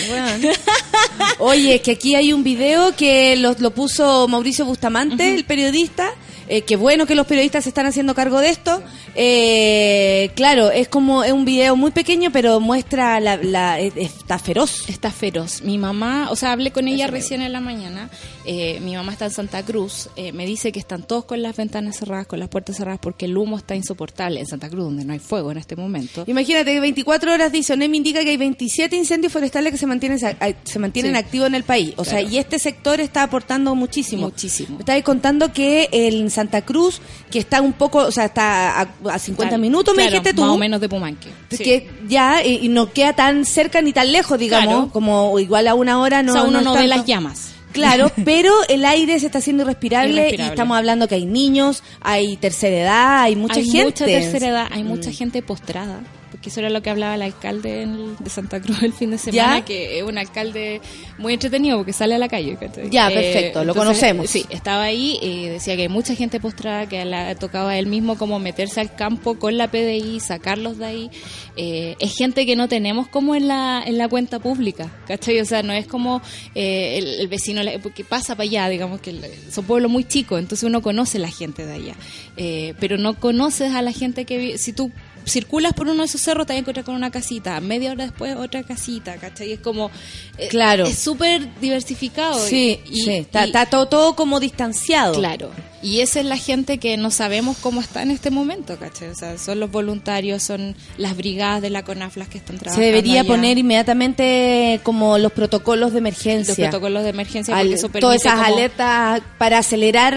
Oye, 1.38 1.76
es 1.76 1.80
que 1.80 1.92
aquí 1.92 2.14
hay 2.14 2.32
un 2.32 2.42
video 2.42 2.94
que 2.96 3.36
lo, 3.36 3.54
lo 3.58 3.70
puso 3.70 4.28
Mauricio 4.28 4.64
Bustamante, 4.64 5.34
el 5.34 5.44
periodista. 5.44 6.10
Eh, 6.48 6.62
qué 6.62 6.76
bueno 6.76 7.06
que 7.06 7.14
los 7.14 7.26
periodistas 7.26 7.64
se 7.64 7.70
están 7.70 7.86
haciendo 7.86 8.14
cargo 8.14 8.40
de 8.40 8.48
esto. 8.50 8.82
Eh, 9.14 10.30
claro, 10.34 10.70
es 10.70 10.88
como 10.88 11.22
es 11.24 11.32
un 11.32 11.44
video 11.44 11.76
muy 11.76 11.90
pequeño, 11.90 12.30
pero 12.32 12.60
muestra 12.60 13.20
la, 13.20 13.36
la 13.36 13.78
es- 13.80 13.96
está 13.96 14.38
feroz. 14.38 14.88
Está 14.88 15.10
feroz. 15.10 15.62
Mi 15.62 15.76
mamá, 15.78 16.28
o 16.30 16.36
sea, 16.36 16.52
hablé 16.52 16.70
con 16.70 16.88
ella 16.88 17.06
recién 17.06 17.42
en 17.42 17.52
la 17.52 17.60
mañana. 17.60 18.08
Eh, 18.50 18.80
mi 18.80 18.94
mamá 18.96 19.12
está 19.12 19.26
en 19.26 19.30
Santa 19.30 19.62
Cruz. 19.62 20.08
eh, 20.16 20.32
me 20.32 20.46
dice 20.46 20.72
que 20.72 20.78
están 20.78 21.02
todos 21.02 21.26
con 21.26 21.42
las 21.42 21.54
ventanas 21.54 21.98
cerradas, 21.98 22.26
con 22.26 22.38
las 22.40 22.48
puertas 22.48 22.76
cerradas, 22.76 22.98
porque 23.00 23.26
el 23.26 23.36
humo 23.36 23.58
está 23.58 23.76
insoportable 23.76 24.40
en 24.40 24.46
Santa 24.46 24.70
Cruz, 24.70 24.84
donde 24.84 25.04
no 25.04 25.12
hay 25.12 25.18
fuego 25.18 25.52
en 25.52 25.58
este 25.58 25.76
momento. 25.76 26.24
Imagínate 26.26 26.72
que 26.72 26.80
24 26.80 27.32
horas 27.34 27.52
dice, 27.52 27.74
ONEM 27.74 27.94
indica 27.94 28.24
que 28.24 28.30
hay 28.30 28.36
27 28.38 28.96
incendios 28.96 29.32
forestales 29.32 29.70
que 29.70 29.78
se 29.78 29.86
mantienen 29.86 30.18
se 30.18 30.78
mantienen 30.78 31.12
Sí. 31.12 31.18
activos 31.18 31.46
en 31.48 31.54
el 31.56 31.62
país. 31.64 31.92
O 31.96 32.04
sea, 32.06 32.22
y 32.22 32.38
este 32.38 32.58
sector 32.58 33.00
está 33.00 33.22
aportando 33.22 33.74
muchísimo. 33.74 34.22
Muchísimo. 34.22 34.76
Me 34.76 34.80
estabas 34.80 35.02
contando 35.02 35.52
que 35.52 35.88
en 35.92 36.30
Santa 36.30 36.62
Cruz, 36.62 37.00
que 37.30 37.38
está 37.38 37.60
un 37.60 37.74
poco, 37.74 37.98
o 37.98 38.10
sea, 38.10 38.24
está 38.24 38.80
a, 38.80 38.88
a 39.10 39.18
50 39.18 39.50
Tal- 39.50 39.60
minutos, 39.60 39.94
me 39.94 40.04
claro, 40.04 40.10
dijiste 40.20 40.32
tú. 40.34 40.40
Más 40.42 40.50
o 40.52 40.58
menos 40.58 40.80
de 40.80 40.88
Pumanque. 40.88 41.28
Sí. 41.50 41.58
Que 41.62 41.90
ya 42.08 42.40
eh, 42.40 42.58
y 42.62 42.68
no 42.68 42.92
queda 42.92 43.12
tan 43.12 43.44
cerca 43.44 43.82
ni 43.82 43.92
tan 43.92 44.10
lejos, 44.10 44.38
digamos, 44.38 44.90
como 44.90 45.38
igual 45.38 45.68
a 45.68 45.74
una 45.74 46.00
hora 46.00 46.22
no 46.22 46.32
o 46.32 46.34
sea, 46.34 46.44
uno 46.44 46.58
es 46.60 46.64
no, 46.64 46.74
ve 46.74 46.86
las 46.86 47.04
llamas. 47.04 47.50
Claro, 47.72 48.10
pero 48.24 48.52
el 48.68 48.84
aire 48.84 49.18
se 49.20 49.26
está 49.26 49.38
haciendo 49.38 49.62
irrespirable, 49.64 50.34
y 50.36 50.40
estamos 50.40 50.76
hablando 50.76 51.06
que 51.08 51.14
hay 51.16 51.26
niños, 51.26 51.82
hay 52.00 52.36
tercera 52.36 52.76
edad, 52.76 53.22
hay 53.22 53.36
mucha 53.36 53.60
hay 53.60 53.64
gente. 53.66 53.84
mucha 53.84 54.04
tercera 54.06 54.48
edad, 54.48 54.68
hay 54.70 54.84
Mm. 54.84 54.88
mucha 54.88 55.10
gente 55.12 55.42
postrada. 55.42 56.00
Porque 56.38 56.50
eso 56.50 56.60
era 56.60 56.70
lo 56.70 56.82
que 56.82 56.90
hablaba 56.90 57.16
el 57.16 57.22
alcalde 57.22 57.82
en- 57.82 58.14
de 58.16 58.30
Santa 58.30 58.60
Cruz 58.62 58.80
el 58.84 58.92
fin 58.92 59.10
de 59.10 59.18
semana, 59.18 59.58
¿Ya? 59.58 59.64
que 59.64 59.98
es 59.98 60.04
un 60.04 60.18
alcalde 60.18 60.80
muy 61.18 61.34
entretenido 61.34 61.76
porque 61.78 61.92
sale 61.92 62.14
a 62.14 62.18
la 62.18 62.28
calle. 62.28 62.56
¿cachai? 62.56 62.90
Ya, 62.90 63.08
perfecto, 63.08 63.64
lo 63.64 63.74
conocemos. 63.74 64.30
Sí, 64.30 64.46
estaba 64.48 64.84
ahí 64.84 65.18
y 65.20 65.46
decía 65.46 65.74
que 65.74 65.82
hay 65.82 65.88
mucha 65.88 66.14
gente 66.14 66.38
postrada, 66.38 66.88
que 66.88 67.04
le 67.04 67.34
tocaba 67.34 67.70
a 67.72 67.78
él 67.78 67.86
mismo 67.86 68.16
como 68.16 68.38
meterse 68.38 68.80
al 68.80 68.94
campo 68.94 69.36
con 69.36 69.58
la 69.58 69.68
PDI, 69.68 70.20
sacarlos 70.20 70.78
de 70.78 70.86
ahí. 70.86 71.10
Eh, 71.56 71.96
es 71.98 72.14
gente 72.16 72.46
que 72.46 72.54
no 72.54 72.68
tenemos 72.68 73.08
como 73.08 73.34
en 73.34 73.48
la, 73.48 73.82
en 73.84 73.98
la 73.98 74.06
cuenta 74.08 74.38
pública, 74.38 74.92
¿cachai? 75.08 75.40
O 75.40 75.44
sea, 75.44 75.64
no 75.64 75.72
es 75.72 75.88
como 75.88 76.22
eh, 76.54 76.98
el, 76.98 77.20
el 77.20 77.26
vecino 77.26 77.62
que 77.96 78.04
pasa 78.04 78.36
para 78.36 78.44
allá, 78.44 78.68
digamos 78.68 79.00
que 79.00 79.18
son 79.50 79.64
pueblos 79.64 79.90
muy 79.90 80.04
chicos, 80.04 80.38
entonces 80.38 80.62
uno 80.68 80.82
conoce 80.82 81.18
la 81.18 81.30
gente 81.30 81.66
de 81.66 81.72
allá. 81.74 81.94
Eh, 82.36 82.74
pero 82.78 82.96
no 82.96 83.18
conoces 83.18 83.74
a 83.74 83.82
la 83.82 83.90
gente 83.90 84.24
que 84.24 84.38
vive, 84.38 84.58
si 84.58 84.72
tú 84.72 84.92
circulas 85.32 85.72
por 85.74 85.86
uno 85.88 85.98
de 86.00 86.04
esos 86.06 86.20
cerros 86.20 86.46
te 86.46 86.52
vas 86.52 86.58
a 86.58 86.60
encontrar 86.60 86.84
con 86.84 86.94
una 86.94 87.10
casita, 87.10 87.60
media 87.60 87.92
hora 87.92 88.04
después 88.04 88.36
otra 88.36 88.62
casita, 88.62 89.16
¿cachai? 89.16 89.52
Es 89.52 89.60
como... 89.60 89.90
eh, 90.36 90.48
Claro. 90.48 90.86
Es 90.86 90.98
súper 90.98 91.48
diversificado. 91.60 92.38
Sí, 92.46 92.80
y- 92.90 93.02
sí, 93.02 93.10
está, 93.18 93.44
y- 93.44 93.46
está 93.48 93.66
todo, 93.66 93.86
todo 93.86 94.16
como 94.16 94.40
distanciado. 94.40 95.14
Claro. 95.14 95.50
Y 95.80 96.00
esa 96.00 96.18
es 96.20 96.26
la 96.26 96.36
gente 96.36 96.78
que 96.78 96.96
no 96.96 97.10
sabemos 97.12 97.56
cómo 97.58 97.80
está 97.80 98.02
en 98.02 98.10
este 98.10 98.30
momento, 98.30 98.76
¿cachai? 98.78 99.08
O 99.10 99.14
sea, 99.14 99.38
son 99.38 99.60
los 99.60 99.70
voluntarios, 99.70 100.42
son 100.42 100.74
las 100.96 101.16
brigadas 101.16 101.62
de 101.62 101.70
la 101.70 101.84
CONAFLAS 101.84 102.28
que 102.28 102.38
están 102.38 102.56
Se 102.56 102.64
trabajando 102.64 102.84
debería 102.86 103.20
allá. 103.20 103.28
poner 103.28 103.58
inmediatamente 103.58 104.80
como 104.82 105.18
los 105.18 105.32
protocolos 105.32 105.92
de 105.92 105.98
emergencia. 105.98 106.54
los 106.56 106.70
protocolos 106.70 107.04
de 107.04 107.10
emergencia 107.10 107.54
Al- 107.56 107.62
porque 107.66 107.74
eso 107.76 107.88
permite 107.88 108.00
todas 108.00 108.20
esas 108.20 108.32
como- 108.34 108.44
alertas 108.44 109.22
para 109.38 109.58
acelerar 109.58 110.14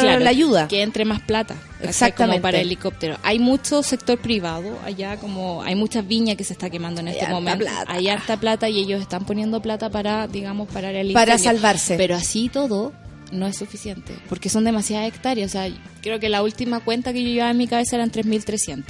Claro, 0.00 0.20
la 0.20 0.30
ayuda. 0.30 0.68
Que 0.68 0.82
entre 0.82 1.04
más 1.04 1.20
plata. 1.20 1.54
Exactamente. 1.82 2.38
Como 2.38 2.42
para 2.42 2.58
helicóptero. 2.60 3.18
Hay 3.22 3.38
mucho 3.38 3.82
sector 3.82 4.18
privado 4.18 4.78
allá, 4.86 5.18
como 5.18 5.62
hay 5.62 5.74
muchas 5.74 6.06
viñas 6.08 6.36
que 6.36 6.44
se 6.44 6.54
está 6.54 6.70
quemando 6.70 7.00
en 7.02 7.08
Hay 7.08 7.14
este 7.18 7.28
momento. 7.28 7.66
plata. 7.66 7.92
Hay 7.92 8.08
harta 8.08 8.38
plata 8.38 8.68
y 8.70 8.78
ellos 8.80 9.02
están 9.02 9.26
poniendo 9.26 9.60
plata 9.60 9.90
para, 9.90 10.26
digamos, 10.26 10.68
parar 10.68 10.94
el 10.94 11.12
Para 11.12 11.36
salvarse. 11.36 11.96
Pero 11.98 12.14
así 12.16 12.48
todo 12.48 12.92
no 13.32 13.46
es 13.46 13.56
suficiente, 13.56 14.14
porque 14.28 14.48
son 14.48 14.64
demasiadas 14.64 15.08
hectáreas. 15.08 15.50
O 15.50 15.52
sea, 15.52 15.68
creo 16.02 16.20
que 16.20 16.28
la 16.28 16.42
última 16.42 16.80
cuenta 16.80 17.12
que 17.12 17.22
yo 17.22 17.28
llevaba 17.28 17.50
en 17.50 17.58
mi 17.58 17.66
cabeza 17.66 17.96
eran 17.96 18.10
3.300. 18.10 18.84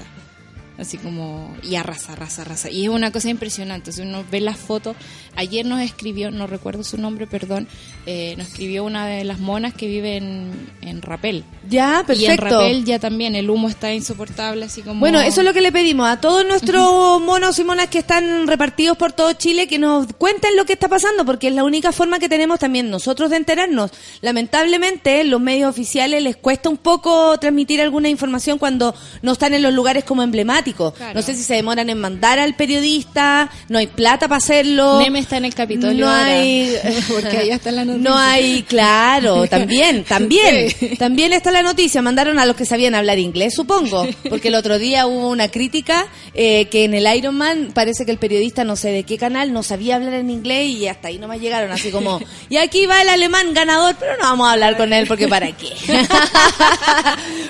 Así 0.76 0.98
como, 0.98 1.56
y 1.62 1.76
arrasa, 1.76 2.14
arrasa, 2.14 2.42
arrasa. 2.42 2.68
Y 2.68 2.84
es 2.84 2.88
una 2.88 3.12
cosa 3.12 3.28
impresionante. 3.28 3.92
Si 3.92 4.02
uno 4.02 4.24
ve 4.28 4.40
las 4.40 4.56
fotos, 4.56 4.96
ayer 5.36 5.64
nos 5.64 5.80
escribió, 5.80 6.32
no 6.32 6.48
recuerdo 6.48 6.82
su 6.82 6.98
nombre, 6.98 7.28
perdón, 7.28 7.68
eh, 8.06 8.34
nos 8.36 8.48
escribió 8.48 8.82
una 8.82 9.06
de 9.06 9.22
las 9.22 9.38
monas 9.38 9.72
que 9.72 9.86
vive 9.86 10.16
en, 10.16 10.50
en 10.80 11.00
Rapel. 11.00 11.44
Ya, 11.68 12.04
Y 12.08 12.24
en 12.24 12.36
perfecto. 12.36 12.58
Rapel 12.58 12.84
ya 12.84 12.98
también 12.98 13.36
el 13.36 13.50
humo 13.50 13.68
está 13.68 13.94
insoportable, 13.94 14.64
así 14.64 14.82
como... 14.82 14.98
Bueno, 14.98 15.20
eso 15.20 15.42
es 15.42 15.46
lo 15.46 15.52
que 15.52 15.60
le 15.60 15.70
pedimos 15.70 16.08
a 16.08 16.20
todos 16.20 16.44
nuestros 16.44 17.22
monos 17.22 17.56
y 17.60 17.64
monas 17.64 17.86
que 17.86 17.98
están 17.98 18.48
repartidos 18.48 18.96
por 18.96 19.12
todo 19.12 19.32
Chile 19.34 19.68
que 19.68 19.78
nos 19.78 20.12
cuenten 20.14 20.56
lo 20.56 20.64
que 20.64 20.72
está 20.72 20.88
pasando, 20.88 21.24
porque 21.24 21.48
es 21.48 21.54
la 21.54 21.62
única 21.62 21.92
forma 21.92 22.18
que 22.18 22.28
tenemos 22.28 22.58
también 22.58 22.90
nosotros 22.90 23.30
de 23.30 23.36
enterarnos. 23.36 23.92
Lamentablemente, 24.22 25.22
los 25.22 25.40
medios 25.40 25.70
oficiales 25.70 26.20
les 26.20 26.34
cuesta 26.34 26.68
un 26.68 26.78
poco 26.78 27.38
transmitir 27.38 27.80
alguna 27.80 28.08
información 28.08 28.58
cuando 28.58 28.92
no 29.22 29.32
están 29.32 29.54
en 29.54 29.62
los 29.62 29.72
lugares 29.72 30.02
como 30.02 30.24
emblemáticos. 30.24 30.63
Claro. 30.73 31.14
No 31.14 31.23
sé 31.23 31.35
si 31.35 31.42
se 31.42 31.54
demoran 31.54 31.90
en 31.90 31.99
mandar 32.00 32.38
al 32.38 32.54
periodista, 32.54 33.50
no 33.68 33.78
hay 33.78 33.87
plata 33.87 34.28
para 34.28 34.38
hacerlo. 34.38 34.99
Neme 35.00 35.18
está 35.18 35.37
en 35.37 35.44
el 35.44 35.54
Capitolio 35.54 36.06
No 36.06 36.11
ahora, 36.12 36.26
hay, 36.26 36.76
porque 37.09 37.37
allá 37.37 37.54
está 37.56 37.71
la 37.71 37.85
noticia. 37.85 38.11
No 38.11 38.18
hay, 38.18 38.62
claro, 38.62 39.47
también, 39.47 40.04
también, 40.04 40.71
Sí. 40.78 40.97
también 40.97 41.33
está 41.33 41.50
la 41.50 41.62
noticia. 41.62 42.02
Mandaron 42.02 42.38
a 42.38 42.47
los 42.47 42.56
que 42.56 42.64
sabían 42.64 42.94
hablar 42.94 43.18
inglés, 43.18 43.54
supongo, 43.54 44.06
porque 44.28 44.49
el 44.49 44.54
otro 44.54 44.78
día 44.78 45.06
hubo 45.06 45.28
una 45.28 45.49
crítica 45.49 46.06
eh, 46.35 46.66
que 46.66 46.85
en 46.85 46.94
el 46.94 47.06
Ironman 47.16 47.71
parece 47.75 48.04
que 48.04 48.11
el 48.12 48.18
periodista, 48.18 48.64
no 48.64 48.76
sé 48.76 48.90
de 48.90 49.04
qué 49.04 49.18
canal, 49.18 49.52
no 49.52 49.62
sabía 49.62 49.97
hablar 49.97 50.14
en 50.14 50.30
inglés 50.30 50.68
y 50.68 50.88
hasta 50.88 51.09
ahí 51.09 51.18
nomás 51.18 51.40
llegaron, 51.40 51.71
así 51.71 51.90
como, 51.90 52.21
y 52.49 52.56
aquí 52.56 52.87
va 52.87 53.02
el 53.02 53.09
alemán 53.09 53.52
ganador, 53.54 53.97
pero 53.99 54.16
no 54.16 54.23
vamos 54.25 54.49
a 54.49 54.52
hablar 54.52 54.76
con 54.76 54.92
él 54.92 55.06
porque 55.06 55.28
para 55.28 55.52
qué. 55.52 55.73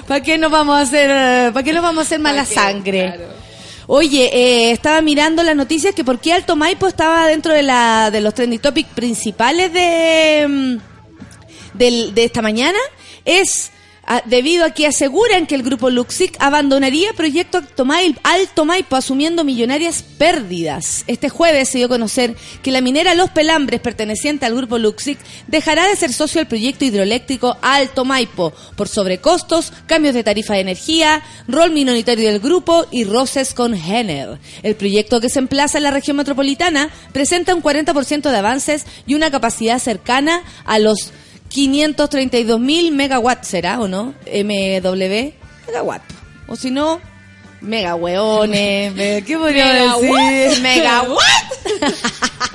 ¿Para 0.06 0.22
qué 0.22 0.38
nos 0.38 0.50
vamos 0.50 0.76
a 0.76 0.80
hacer, 0.82 1.10
eh, 1.10 1.50
para 1.52 1.64
qué 1.64 1.72
nos 1.72 1.82
vamos 1.82 1.98
a 2.04 2.06
hacer 2.06 2.18
mala 2.20 2.44
¿Pa' 2.44 2.50
Oye, 3.86 4.30
eh, 4.32 4.70
estaba 4.72 5.00
mirando 5.02 5.42
las 5.42 5.54
noticias 5.56 5.94
que 5.94 6.04
por 6.04 6.18
qué 6.18 6.32
Alto 6.32 6.56
Maipo 6.56 6.86
estaba 6.86 7.26
dentro 7.26 7.52
de 7.52 7.62
la 7.62 8.10
de 8.10 8.20
los 8.22 8.32
trending 8.32 8.58
topics 8.60 8.88
principales 8.94 9.72
de 9.72 10.46
mm, 10.48 10.76
del- 11.76 12.14
de 12.14 12.24
esta 12.24 12.40
mañana. 12.40 12.78
Es 13.26 13.70
ah, 14.06 14.22
debido 14.26 14.64
a 14.64 14.70
que 14.70 14.86
aseguran 14.86 15.46
que 15.46 15.54
el 15.54 15.62
grupo 15.62 15.90
Luxic 15.90 16.36
abandonaría 16.40 17.12
Proyecto 17.12 17.58
Alto 17.58 17.84
Mai- 17.84 18.16
Alto 18.22 18.64
Maipo 18.64 18.96
asumiendo 18.96 19.44
millonarias 19.44 20.02
pérdidas. 20.02 21.04
Este 21.06 21.28
jueves 21.28 21.68
se 21.68 21.78
dio 21.78 21.86
a 21.86 21.90
conocer 21.90 22.34
que 22.62 22.70
la 22.70 22.80
minera 22.80 23.14
Los 23.14 23.30
Pelambres, 23.30 23.80
perteneciente 23.80 24.46
al 24.46 24.54
grupo 24.54 24.78
Luxic, 24.78 25.18
dejará 25.46 25.86
de 25.88 25.96
ser 25.96 26.12
socio 26.12 26.40
del 26.40 26.48
proyecto 26.48 26.84
hidroeléctrico 26.84 27.56
Alto 27.62 28.04
Maipo 28.04 28.52
por 28.76 28.88
sobrecostos, 28.88 29.72
cambios 29.86 30.14
de 30.14 30.24
tarifa 30.24 30.54
de 30.54 30.60
energía, 30.60 31.22
rol 31.48 31.70
minoritario 31.72 32.28
del 32.30 32.40
grupo 32.40 32.86
y 32.90 33.04
roces 33.04 33.54
con 33.54 33.74
Henner. 33.74 34.38
El 34.62 34.76
proyecto 34.76 35.20
que 35.20 35.28
se 35.28 35.38
emplaza 35.38 35.78
en 35.78 35.84
la 35.84 35.90
región 35.90 36.16
metropolitana 36.16 36.90
presenta 37.12 37.54
un 37.54 37.62
40% 37.62 38.30
de 38.30 38.36
avances 38.36 38.86
y 39.06 39.14
una 39.14 39.30
capacidad 39.30 39.78
cercana 39.78 40.42
a 40.64 40.78
los 40.78 41.12
532 41.54 42.58
mil 42.58 42.90
megawatts, 42.90 43.46
¿será 43.46 43.78
o 43.78 43.86
no? 43.86 44.12
MW, 44.26 45.32
megawatt. 45.68 46.02
O 46.48 46.56
si 46.56 46.72
no, 46.72 47.00
mega 47.64 47.94
hueones, 47.94 48.94
me- 48.94 49.22
¿qué 49.26 49.36
podría 49.38 49.72
decir? 49.98 50.62
Megawatt. 50.62 51.20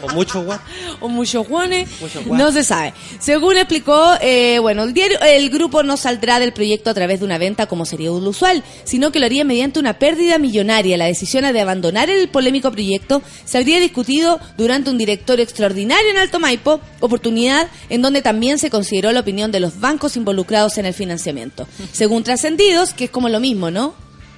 O 0.01 0.09
mucho 0.13 0.43
guap. 0.43 0.61
o 1.01 1.09
muchos 1.09 1.47
guanes, 1.47 1.89
guanes. 2.25 2.27
no 2.45 2.51
se 2.51 2.63
sabe. 2.63 2.93
Según 3.19 3.57
explicó, 3.57 4.13
eh, 4.21 4.59
bueno, 4.59 4.83
el 4.83 4.93
diario, 4.93 5.19
el 5.21 5.49
grupo 5.49 5.83
no 5.83 5.97
saldrá 5.97 6.39
del 6.39 6.53
proyecto 6.53 6.89
a 6.89 6.93
través 6.93 7.19
de 7.19 7.25
una 7.25 7.37
venta 7.37 7.65
como 7.67 7.85
sería 7.85 8.07
lo 8.09 8.15
usual, 8.29 8.63
sino 8.85 9.11
que 9.11 9.19
lo 9.19 9.25
haría 9.25 9.43
mediante 9.43 9.79
una 9.79 9.99
pérdida 9.99 10.37
millonaria. 10.37 10.95
La 10.97 11.05
decisión 11.05 11.51
de 11.51 11.59
abandonar 11.59 12.09
el 12.09 12.29
polémico 12.29 12.71
proyecto 12.71 13.21
se 13.45 13.57
habría 13.57 13.79
discutido 13.79 14.39
durante 14.57 14.89
un 14.89 14.97
directorio 14.97 15.43
extraordinario 15.43 16.11
en 16.11 16.17
Alto 16.17 16.39
Maipo, 16.39 16.79
oportunidad 17.01 17.67
en 17.89 18.01
donde 18.01 18.21
también 18.21 18.57
se 18.57 18.69
consideró 18.69 19.11
la 19.11 19.19
opinión 19.21 19.51
de 19.51 19.59
los 19.59 19.79
bancos 19.79 20.15
involucrados 20.17 20.77
en 20.77 20.85
el 20.85 20.93
financiamiento. 20.93 21.67
Según 21.91 22.23
trascendidos, 22.23 22.93
que 22.93 23.05
es 23.05 23.09
como 23.11 23.27
lo 23.29 23.39
mismo, 23.39 23.69
¿no? 23.71 23.93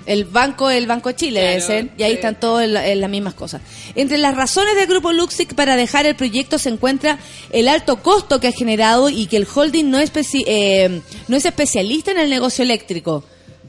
El 0.06 0.26
banco, 0.26 0.70
el 0.70 0.88
Banco 0.88 1.10
de 1.10 1.16
Chile 1.16 1.40
debe 1.42 1.58
Claro, 1.58 1.68
ser, 1.68 1.90
y 1.98 2.04
ahí 2.04 2.12
sí. 2.12 2.16
están 2.16 2.40
todas 2.40 2.66
en 2.66 3.02
las 3.02 3.10
mismas 3.10 3.34
cosas. 3.34 3.62
Entre 3.96 4.18
las 4.18 4.36
razones 4.36 4.76
del 4.76 4.88
grupo 4.88 5.12
Luxic 5.12 5.54
para 5.54 5.76
dejar 5.76 6.06
el 6.06 6.16
proyecto 6.16 6.58
se 6.58 6.70
encuentra 6.70 7.20
el 7.52 7.68
alto 7.68 8.02
costo 8.02 8.40
que 8.40 8.48
ha 8.48 8.52
generado 8.52 9.10
y 9.10 9.28
que 9.28 9.38
el 9.38 9.48
holding 9.54 9.90
no 9.90 10.00
es, 10.00 10.12
especi- 10.14 10.44
eh, 10.48 11.02
no 11.28 11.38
es 11.38 11.46
especialista 11.46 12.12
en 12.12 12.18
el 12.20 12.30
negocio 12.30 12.64
eléctrico. 12.64 13.24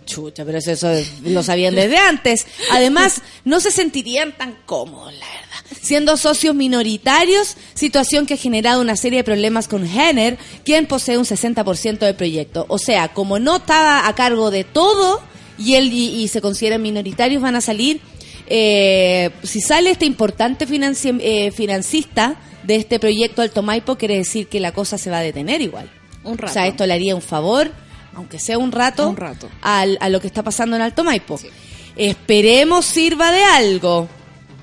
Chucha, 0.05 0.45
pero 0.45 0.59
eso, 0.59 0.73
eso 0.73 0.93
lo 1.23 1.45
sabían 1.45 1.77
desde 1.77 1.97
antes. 1.97 2.47
Además, 2.73 3.23
no 3.45 3.61
se 3.61 3.71
sentirían 3.71 4.33
tan 4.37 4.57
cómodos, 4.67 5.13
la 5.13 5.27
verdad. 5.27 5.79
Siendo 5.81 6.17
socios 6.17 6.57
minoritarios, 6.57 7.57
situación 7.75 8.27
que 8.27 8.35
ha 8.35 8.37
generado 8.37 8.81
una 8.81 8.97
serie 8.97 9.19
de 9.19 9.25
problemas 9.25 9.69
con 9.69 9.87
Henner, 9.87 10.39
quien 10.65 10.87
posee 10.87 11.19
un 11.19 11.25
60% 11.25 11.99
del 11.99 12.17
proyecto. 12.17 12.67
O 12.69 12.79
sea, 12.79 13.13
como 13.15 13.39
no 13.39 13.57
estaba 13.59 14.09
a 14.09 14.15
cargo 14.17 14.51
de 14.51 14.65
todo 14.65 15.23
y 15.59 15.75
él 15.75 15.93
y, 15.93 16.23
y 16.23 16.29
se 16.29 16.41
consideran 16.41 16.83
minoritarios, 16.83 17.43
van 17.43 17.57
a 17.57 17.61
salir. 17.61 18.01
eh, 18.47 19.31
si 19.43 19.61
sale 19.61 19.91
este 19.91 20.05
importante 20.07 20.67
financi- 20.69 21.19
eh, 21.21 21.51
financista 21.53 22.37
de 22.65 22.77
este 22.77 22.99
proyecto 22.99 23.41
Alto 23.43 23.63
Maipo, 23.63 23.97
quiere 23.97 24.17
decir 24.19 24.47
que 24.49 24.61
la 24.61 24.73
cosa 24.73 24.99
se 24.99 25.11
va 25.11 25.19
a 25.19 25.23
detener 25.23 25.61
igual. 25.63 25.91
Un 26.25 26.37
rato. 26.39 26.51
O 26.51 26.55
sea, 26.55 26.67
esto 26.67 26.87
le 26.87 26.93
haría 26.95 27.15
un 27.15 27.23
favor, 27.23 27.71
aunque 28.15 28.39
sea 28.39 28.59
un 28.59 28.71
rato, 28.73 29.09
Un 29.09 29.17
rato. 29.17 29.49
al- 29.63 29.97
a 30.01 30.09
lo 30.09 30.21
que 30.21 30.27
está 30.27 30.43
pasando 30.43 30.77
en 30.77 30.83
Alto 30.83 31.03
Maipo. 31.05 31.39
Sí. 31.39 31.49
Esperemos 31.97 32.85
sirva 32.85 33.33
de 33.33 33.43
algo. 33.43 34.09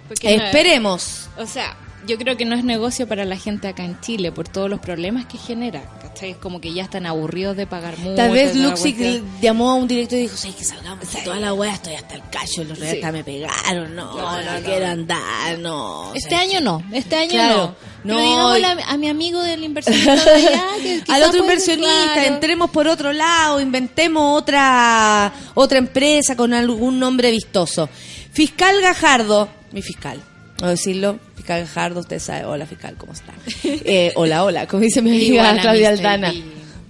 Porque 0.07 0.37
no- 0.37 0.43
Esperemos. 0.45 1.29
O 1.37 1.45
sea, 1.45 1.75
yo 2.07 2.17
creo 2.17 2.37
que 2.37 2.45
no 2.45 2.55
es 2.55 2.63
negocio 2.63 3.07
para 3.07 3.25
la 3.25 3.35
gente 3.37 3.67
acá 3.67 3.83
en 3.83 3.99
Chile 4.01 4.31
por 4.31 4.47
todos 4.47 4.69
los 4.69 4.79
problemas 4.79 5.25
que 5.25 5.37
genera. 5.37 5.81
¿Cachai? 6.01 6.31
Es 6.31 6.37
como 6.37 6.59
que 6.61 6.73
ya 6.73 6.83
están 6.83 7.05
aburridos 7.05 7.55
de 7.57 7.67
pagar 7.67 7.97
mucho. 7.97 8.15
Tal 8.15 8.31
vez 8.31 8.55
Luxic 8.55 8.97
llamó 9.41 9.71
a 9.71 9.75
un 9.75 9.87
director 9.87 10.17
y 10.17 10.23
dijo, 10.23 10.35
"Sí, 10.37 10.51
que 10.57 10.63
salgamos 10.63 11.11
de 11.11 11.21
toda 11.21 11.39
la 11.39 11.53
weá, 11.53 11.73
estoy 11.73 11.93
hasta 11.95 12.15
el 12.15 12.21
cacho, 12.31 12.63
los 12.63 12.79
reales 12.79 13.13
me 13.13 13.23
pegaron, 13.23 13.95
no, 13.95 14.15
no, 14.17 14.41
No, 14.41 14.41
no, 14.59 14.63
quiero 14.65 14.87
andar, 14.87 15.59
no. 15.59 16.11
Este 16.15 16.35
año 16.35 16.61
no, 16.61 16.83
este 16.93 17.15
año 17.15 17.31
Claro. 17.31 17.75
no. 18.03 18.15
No, 18.15 18.53
Pero 18.53 18.67
a, 18.67 18.93
a 18.93 18.97
mi 18.97 19.09
amigo 19.09 19.41
del 19.41 19.63
inversionista 19.63 20.15
de 20.23 20.47
allá, 20.47 20.63
que 20.81 21.03
al 21.11 21.23
otro 21.23 21.39
inversionista, 21.41 22.13
claro. 22.13 22.33
entremos 22.33 22.69
por 22.71 22.87
otro 22.87 23.11
lado, 23.11 23.59
inventemos 23.59 24.37
otra 24.41 25.31
otra 25.53 25.77
empresa 25.79 26.35
con 26.37 26.53
algún 26.53 26.97
nombre 26.97 27.29
vistoso. 27.29 27.89
Fiscal 28.31 28.79
Gajardo, 28.81 29.49
mi 29.73 29.81
fiscal, 29.81 30.21
no 30.61 30.67
decirlo, 30.67 31.19
fiscal 31.35 31.61
Gajardo, 31.61 31.99
usted 32.01 32.19
sabe, 32.19 32.45
hola 32.45 32.65
fiscal, 32.65 32.95
¿cómo 32.97 33.13
está? 33.13 33.33
Eh, 33.63 34.11
hola, 34.15 34.43
hola, 34.43 34.67
como 34.67 34.81
dice 34.83 35.01
mi 35.01 35.11
amiga 35.11 35.57
Claudia 35.61 35.91
Mr. 35.91 35.97
Aldana. 35.97 36.33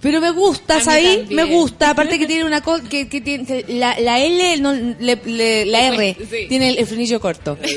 Pero 0.01 0.21
me 0.21 0.31
gusta, 0.31 0.79
¿sabí? 0.79 1.25
Me 1.29 1.43
gusta, 1.43 1.89
aparte 1.89 2.17
que 2.17 2.25
tiene 2.25 2.45
una 2.45 2.61
cosa, 2.61 2.87
que, 2.87 3.09
que 3.09 3.19
tiene, 3.19 3.45
que 3.45 3.65
la, 3.67 3.99
la 3.99 4.17
L, 4.19 4.57
no, 4.61 4.73
le- 4.73 5.19
le- 5.25 5.65
la 5.65 5.87
R, 5.93 6.15
Sí. 6.19 6.45
tiene 6.47 6.69
el, 6.69 6.77
el 6.77 6.87
frenillo 6.87 7.19
corto. 7.19 7.57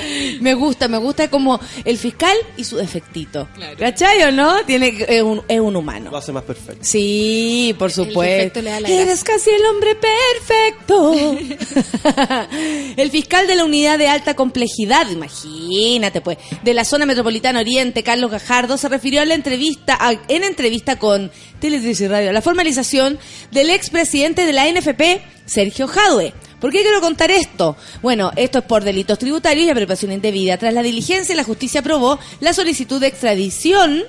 me 0.40 0.54
gusta, 0.54 0.88
me 0.88 0.98
gusta 0.98 1.28
como 1.30 1.60
el 1.84 1.98
fiscal 1.98 2.36
y 2.56 2.64
su 2.64 2.76
defectito. 2.76 3.48
Claro. 3.54 3.76
¿Cachai 3.78 4.22
o 4.22 4.32
no? 4.32 4.64
Tiene, 4.64 5.04
es, 5.08 5.22
un, 5.22 5.42
es 5.48 5.60
un 5.60 5.76
humano. 5.76 6.10
Lo 6.10 6.16
hace 6.18 6.32
más 6.32 6.42
perfecto. 6.44 6.80
Sí, 6.82 7.74
por 7.78 7.90
supuesto. 7.92 8.60
le 8.62 8.70
da 8.70 8.80
la 8.80 8.88
Eres 8.88 9.22
casi 9.24 9.50
el 9.50 9.64
hombre 9.66 9.96
perfecto. 9.96 11.36
el 12.96 13.10
fiscal 13.10 13.46
de 13.46 13.54
la 13.54 13.64
unidad 13.64 13.98
de 13.98 14.08
alta 14.08 14.34
complejidad, 14.34 15.08
imagínate 15.10 16.20
pues, 16.20 16.38
de 16.62 16.74
la 16.74 16.84
zona 16.84 17.06
metropolitana 17.06 17.60
Oriente, 17.60 18.02
Carlos 18.02 18.30
Gajardo, 18.30 18.76
se 18.76 18.88
refirió 18.88 19.20
a 19.22 19.24
la 19.24 19.34
entrevista, 19.34 19.96
a- 20.00 20.12
en 20.28 20.44
entrevista 20.44 20.98
con 20.98 21.30
Teletriz 21.60 22.00
y 22.00 22.08
Radio, 22.08 22.30
a 22.30 22.32
la 22.32 22.42
formalización 22.42 23.18
del 23.50 23.70
expresidente 23.70 24.44
de 24.46 24.52
la 24.52 24.68
NFP, 24.70 25.22
Sergio 25.46 25.86
Jadue. 25.86 26.32
¿Por 26.62 26.70
qué 26.70 26.82
quiero 26.82 27.00
contar 27.00 27.32
esto? 27.32 27.76
Bueno, 28.02 28.30
esto 28.36 28.60
es 28.60 28.64
por 28.64 28.84
delitos 28.84 29.18
tributarios 29.18 29.66
y 29.66 29.70
apropiación 29.70 30.12
indebida. 30.12 30.56
Tras 30.56 30.72
la 30.72 30.84
diligencia, 30.84 31.34
la 31.34 31.42
justicia 31.42 31.80
aprobó 31.80 32.20
la 32.38 32.54
solicitud 32.54 33.00
de 33.00 33.08
extradición 33.08 34.04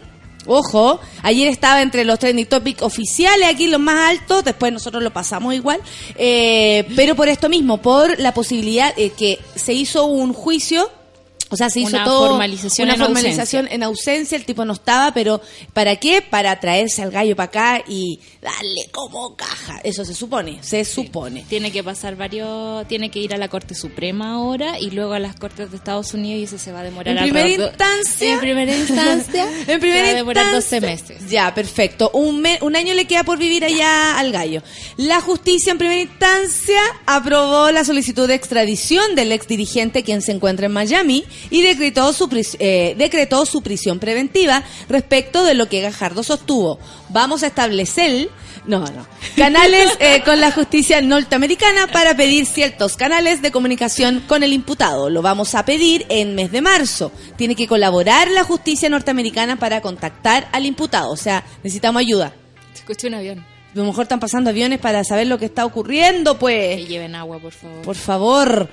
Ojo, 0.46 1.00
ayer 1.22 1.48
estaba 1.48 1.82
entre 1.82 2.04
los 2.04 2.20
trending 2.20 2.46
topics 2.46 2.82
oficiales, 2.82 3.48
aquí 3.48 3.68
los 3.68 3.80
más 3.80 4.10
altos, 4.10 4.44
después 4.44 4.74
nosotros 4.74 5.02
lo 5.02 5.13
pasamos 5.13 5.54
igual, 5.54 5.80
eh, 6.16 6.86
pero 6.98 7.16
por 7.16 7.30
esto 7.30 7.48
mismo, 7.48 7.82
por 7.82 8.20
la 8.20 8.34
posibilidad 8.34 8.94
eh, 8.98 9.12
que 9.12 9.39
se 9.56 9.72
hizo 9.72 10.06
un 10.06 10.34
juicio, 10.34 10.92
o 11.54 11.58
sea, 11.58 11.70
se 11.70 11.80
hizo 11.82 11.96
Una 11.96 12.04
todo 12.06 12.28
formalización 12.30 12.88
una 12.88 12.96
en 12.96 13.00
formalización 13.02 13.68
en 13.72 13.84
ausencia, 13.84 14.36
el 14.36 14.46
tipo 14.46 14.66
no 14.66 14.74
estaba, 14.74 15.13
pero 15.13 15.42
¿para 15.74 15.96
qué? 15.98 16.22
Para 16.22 16.60
traerse 16.60 17.02
al 17.04 17.12
gallo 17.12 17.36
para 17.36 17.46
acá 17.48 17.84
y 17.88 18.20
darle 18.42 18.89
como 18.92 19.36
caja, 19.36 19.80
eso 19.84 20.04
se 20.04 20.13
supone, 20.13 20.60
se 20.63 20.84
supone. 20.86 21.46
Tiene 21.48 21.72
que 21.72 21.84
pasar 21.84 22.16
varios, 22.16 22.88
tiene 22.88 23.10
que 23.12 23.20
ir 23.20 23.34
a 23.34 23.38
la 23.38 23.48
Corte 23.48 23.76
Suprema 23.76 24.34
ahora 24.34 24.80
y 24.80 24.92
luego 24.92 25.13
a 25.13 25.20
las 25.20 25.36
Cortes 25.36 25.70
de 25.72 25.78
Estados 25.78 26.13
Unidos 26.13 26.39
y 26.42 26.44
eso 26.44 26.58
se 26.58 26.72
va 26.72 26.80
a 26.82 26.84
demorar 26.84 27.16
En 27.18 27.24
primera 27.24 27.48
instancia. 27.50 28.34
En 28.34 28.39
primera 28.39 28.76
instancia. 28.78 29.48
en 29.68 29.80
primera 29.80 30.00
se 30.00 30.04
va 30.06 30.10
a 30.12 30.16
demorar 30.16 30.46
instancia- 30.56 30.80
12 30.80 30.82
meses. 30.82 31.30
Ya, 31.30 31.54
perfecto. 31.54 32.10
Un, 32.13 32.42
me- 32.42 32.58
un 32.62 32.76
año 32.76 32.94
le 32.94 33.06
queda 33.06 33.24
por 33.24 33.38
vivir 33.38 33.63
allá 33.63 34.18
al 34.18 34.32
gallo. 34.32 34.62
La 34.98 35.22
justicia 35.22 35.72
en 35.72 35.78
primera 35.78 36.02
instancia 36.02 36.80
aprobó 37.06 37.72
la 37.72 37.84
solicitud 37.84 38.28
de 38.28 38.36
extradición 38.36 39.16
del 39.16 39.32
ex 39.32 39.48
dirigente 39.48 40.04
quien 40.04 40.22
se 40.22 40.32
encuentra 40.32 40.66
en 40.66 40.72
Miami 40.74 41.24
y 41.49 41.62
decretó 41.62 42.13
su, 42.13 42.29
eh, 42.60 42.95
decretó 42.97 43.45
su 43.45 43.62
prisión 43.62 43.99
preventiva 43.99 44.63
respecto 44.89 45.43
de 45.43 45.53
lo 45.53 45.67
que 45.69 45.82
Gajardo 45.82 46.23
sostuvo. 46.23 46.79
Vamos 47.10 47.43
a 47.43 47.47
establecer 47.47 48.29
no, 48.65 48.79
no. 48.79 49.06
Canales 49.36 49.89
eh, 49.99 50.21
con 50.23 50.39
la 50.39 50.51
justicia 50.51 51.01
norteamericana 51.01 51.88
para 51.88 52.15
pedir 52.15 52.45
ciertos 52.45 52.95
canales 52.95 53.41
de 53.41 53.51
comunicación 53.51 54.23
con 54.25 54.41
el 54.43 54.53
imputado. 54.53 55.10
Lo 55.10 55.21
vamos 55.21 55.53
a 55.56 55.65
pedir 55.65 56.06
en 56.10 56.36
mes 56.36 56.51
de 56.51 56.62
marzo. 56.62 57.12
Tiene 57.36 57.56
que 57.56 57.67
colaborar 57.67 58.29
la 58.32 58.43
justicia 58.43 58.89
norteamericana 58.89 59.58
para 59.58 59.82
contactar 59.82 60.47
al 60.53 60.65
imputado. 60.65 61.12
O 61.12 61.17
sea, 61.17 61.43
necesitamos 61.63 61.99
ayuda. 61.99 62.34
Se 62.73 62.79
escucha 62.79 63.08
un 63.08 63.15
avión. 63.15 63.39
A 63.39 63.77
lo 63.77 63.86
mejor 63.86 64.03
están 64.03 64.19
pasando 64.19 64.49
aviones 64.49 64.79
para 64.79 65.03
saber 65.03 65.27
lo 65.27 65.39
que 65.39 65.45
está 65.45 65.65
ocurriendo, 65.65 66.34
Que 66.36 66.39
pues. 66.39 66.88
lleven 66.88 67.15
agua, 67.15 67.39
por 67.39 67.51
favor. 67.51 67.82
Por 67.82 67.95
favor. 67.95 68.69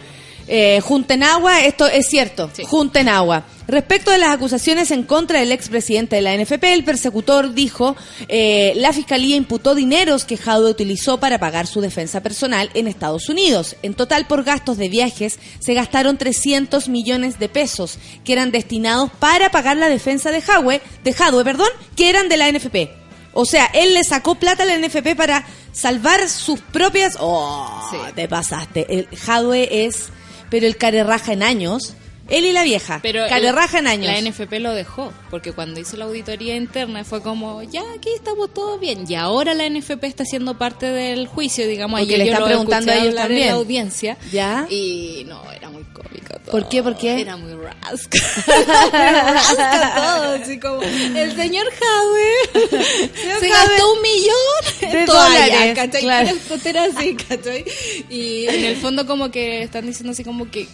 Eh, 0.48 0.81
junten 0.81 1.22
agua, 1.22 1.61
esto 1.64 1.87
es 1.87 2.07
cierto, 2.09 2.50
Sí. 2.53 2.64
junten 2.66 3.09
agua. 3.09 3.44
Respecto 3.68 4.11
de 4.11 4.18
las 4.18 4.31
acusaciones 4.31 4.90
en 4.90 5.05
contra 5.05 5.38
del 5.38 5.53
expresidente 5.53 6.16
de 6.16 6.22
la 6.22 6.35
NFP, 6.35 6.72
el 6.72 6.83
persecutor 6.83 7.55
dijo, 7.55 7.94
eh, 8.26 8.72
la 8.74 8.92
fiscalía 8.92 9.37
imputó 9.37 9.76
dineros 9.76 10.24
que 10.24 10.37
Jadwe 10.37 10.70
utilizó 10.70 11.20
para 11.20 11.38
pagar 11.38 11.68
su 11.68 11.81
defensa 11.81 12.20
personal 12.20 12.68
en 12.74 12.88
Estados 12.88 13.29
Unidos. 13.29 13.76
En 13.83 13.94
total, 13.94 14.26
por 14.26 14.42
gastos 14.42 14.76
de 14.76 14.88
viajes, 14.88 15.38
se 15.61 15.74
gastaron 15.74 16.18
300 16.18 16.88
millones 16.88 17.38
de 17.38 17.48
pesos 17.48 17.98
que 18.24 18.33
eran 18.33 18.50
destinados 18.50 19.11
para 19.20 19.50
pagar 19.53 19.76
la 19.76 19.88
defensa 19.88 20.33
de 20.33 20.42
Jadwe, 20.42 20.81
de 21.05 21.12
Jadwe, 21.12 21.44
perdón, 21.44 21.68
que 21.94 22.09
eran 22.11 22.29
de 22.29 22.37
la 22.38 22.48
NFP. 22.50 22.90
O 23.33 23.44
sea, 23.44 23.66
él 23.66 23.94
le 23.94 24.03
sacó 24.03 24.35
plata 24.35 24.64
a 24.64 24.66
la 24.66 24.74
NFP 24.76 25.14
para 25.14 25.46
salvar 25.72 26.29
sus 26.29 26.59
propias... 26.59 27.16
¡Oh! 27.20 27.88
Sí. 27.92 27.96
Te 28.16 28.26
pasaste. 28.26 28.87
El 28.92 29.07
Jadwe 29.16 29.87
es... 29.87 30.09
Pero 30.51 30.67
el 30.67 30.77
carerraja 30.77 31.33
en 31.33 31.43
años... 31.43 31.95
Él 32.31 32.47
y 32.47 32.53
la 32.53 32.62
vieja. 32.62 33.01
Pero 33.03 33.27
carerraja 33.29 33.79
el- 33.81 33.87
en 33.87 33.90
años. 33.90 34.07
La 34.07 34.19
NFP 34.19 34.61
lo 34.61 34.73
dejó, 34.73 35.12
porque 35.31 35.53
cuando 35.53 35.81
hizo 35.81 35.97
la 35.97 36.05
auditoría 36.07 36.57
interna 36.57 37.05
fue 37.05 37.23
como, 37.23 37.62
ya, 37.64 37.83
aquí 37.97 38.09
estamos 38.14 38.55
todos 38.55 38.81
bien. 38.81 39.05
Y 39.09 39.16
ahora 39.16 39.53
la 39.55 39.66
NFP 39.69 40.05
está 40.07 40.25
siendo 40.25 40.57
parte 40.57 40.87
del 40.87 41.27
juicio, 41.27 41.66
digamos. 41.66 42.01
Porque 42.01 42.14
ayer 42.14 42.19
le 42.21 42.27
yo 42.27 42.33
están 42.33 42.40
lo 42.43 42.47
preguntando 42.47 42.93
a 42.93 42.95
ellos 42.95 43.09
hablar 43.09 43.25
en 43.25 43.29
también. 43.29 43.49
la 43.49 43.55
audiencia. 43.55 44.16
¿Ya? 44.33 44.66
Y 44.71 45.25
no, 45.29 45.43
era 45.53 45.69
muy 45.71 45.83
cómico 45.85 46.35
todo. 46.45 46.53
¿Por 46.53 46.69
qué? 46.69 46.83
¿Por 46.83 46.97
qué? 46.97 47.21
Era 47.21 47.37
muy 47.37 47.53
rasca. 47.55 48.19
rasca 48.93 49.93
todo, 49.97 50.33
así 50.43 50.59
como, 50.61 50.83
el 50.83 51.35
señor 51.37 51.66
Jadwe 51.73 52.79
se 53.40 53.49
gastó 53.49 53.93
un 53.93 54.03
millón 54.03 54.93
de 54.93 55.05
dólares, 55.07 55.75
¿cachai? 55.75 56.01
claro. 56.03 56.31
Así, 56.97 57.16
¿cachai? 57.16 57.64
Y 58.09 58.47
en 58.47 58.64
el 58.64 58.77
fondo 58.77 59.07
como 59.07 59.31
que 59.31 59.62
están 59.62 59.87
diciendo 59.87 60.12
así 60.12 60.25
como 60.25 60.51
que 60.51 60.66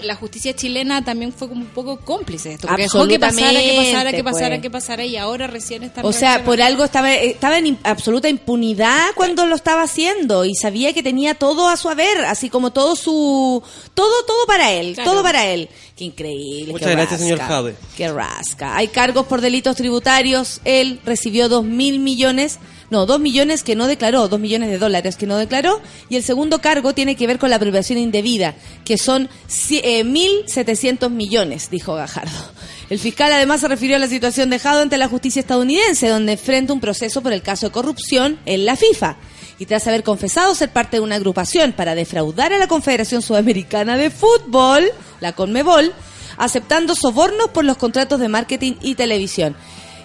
la 0.00 0.16
justicia 0.16 0.54
chilena 0.54 1.04
también 1.04 1.32
fue 1.32 1.48
como 1.48 1.60
un 1.60 1.68
poco 1.68 1.98
cómplice 2.00 2.50
de 2.50 2.54
esto. 2.56 2.66
Porque 2.68 2.82
dejó 2.82 3.06
que 3.06 3.18
pasara, 3.18 3.50
que 3.60 3.76
pasara, 3.76 4.10
que 4.12 4.24
pasara, 4.24 4.48
pues. 4.50 4.62
que 4.62 4.70
pasara 4.70 5.04
y 5.04 5.16
ahora 5.16 5.46
recién 5.46 5.82
está 5.82 6.02
O 6.02 6.12
sea, 6.12 6.44
por 6.44 6.60
algo 6.60 6.84
estaba, 6.84 7.12
estaba 7.14 7.58
en 7.58 7.78
absoluta 7.84 8.28
impunidad 8.28 9.10
cuando 9.14 9.46
lo 9.46 9.54
estaba 9.54 9.82
haciendo 9.82 10.44
y 10.44 10.54
sabía 10.54 10.92
que 10.92 11.02
tenía 11.02 11.34
todo 11.34 11.68
a 11.68 11.76
su 11.76 11.88
haber, 11.88 12.24
así 12.24 12.50
como 12.50 12.72
todo 12.72 12.96
su... 12.96 13.62
Todo, 13.94 14.24
todo 14.26 14.46
para 14.46 14.72
él, 14.72 14.94
Claro. 14.94 15.10
todo 15.10 15.22
para 15.22 15.46
él. 15.46 15.68
Qué 15.96 16.04
increíble. 16.04 16.72
Muchas 16.72 16.88
qué 16.88 16.94
gracias, 16.94 17.20
señor 17.20 17.38
Jade. 17.38 17.74
Qué 17.96 18.10
rasca. 18.10 18.76
Hay 18.76 18.88
cargos 18.88 19.26
por 19.26 19.40
delitos 19.40 19.76
tributarios. 19.76 20.60
Él 20.64 21.00
recibió 21.04 21.48
dos 21.48 21.64
mil 21.64 21.98
millones, 21.98 22.58
no, 22.92 23.06
dos 23.06 23.18
millones 23.18 23.64
que 23.64 23.74
no 23.74 23.88
declaró, 23.88 24.28
dos 24.28 24.38
millones 24.38 24.70
de 24.70 24.78
dólares 24.78 25.16
que 25.16 25.26
no 25.26 25.36
declaró. 25.36 25.80
Y 26.08 26.16
el 26.16 26.22
segundo 26.22 26.60
cargo 26.60 26.94
tiene 26.94 27.16
que 27.16 27.26
ver 27.26 27.38
con 27.38 27.50
la 27.50 27.56
apropiación 27.56 27.98
indebida, 27.98 28.54
que 28.84 28.98
son 28.98 29.28
eh, 29.70 30.04
mil 30.04 30.30
setecientos 30.46 31.10
millones, 31.10 31.70
dijo 31.70 31.94
Gajardo. 31.94 32.52
El 32.90 32.98
fiscal 32.98 33.32
además 33.32 33.62
se 33.62 33.68
refirió 33.68 33.96
a 33.96 33.98
la 33.98 34.06
situación 34.06 34.50
dejado 34.50 34.82
ante 34.82 34.98
la 34.98 35.08
justicia 35.08 35.40
estadounidense, 35.40 36.08
donde 36.08 36.32
enfrenta 36.32 36.74
un 36.74 36.80
proceso 36.80 37.22
por 37.22 37.32
el 37.32 37.42
caso 37.42 37.66
de 37.66 37.72
corrupción 37.72 38.38
en 38.44 38.66
la 38.66 38.76
FIFA. 38.76 39.16
Y 39.58 39.66
tras 39.66 39.86
haber 39.86 40.02
confesado 40.02 40.54
ser 40.54 40.70
parte 40.70 40.98
de 40.98 41.02
una 41.02 41.16
agrupación 41.16 41.72
para 41.72 41.94
defraudar 41.94 42.52
a 42.52 42.58
la 42.58 42.68
Confederación 42.68 43.22
Sudamericana 43.22 43.96
de 43.96 44.10
Fútbol, 44.10 44.84
la 45.20 45.32
CONMEBOL, 45.32 45.92
aceptando 46.36 46.94
sobornos 46.94 47.48
por 47.48 47.64
los 47.64 47.78
contratos 47.78 48.20
de 48.20 48.28
marketing 48.28 48.74
y 48.82 48.94
televisión. 48.94 49.56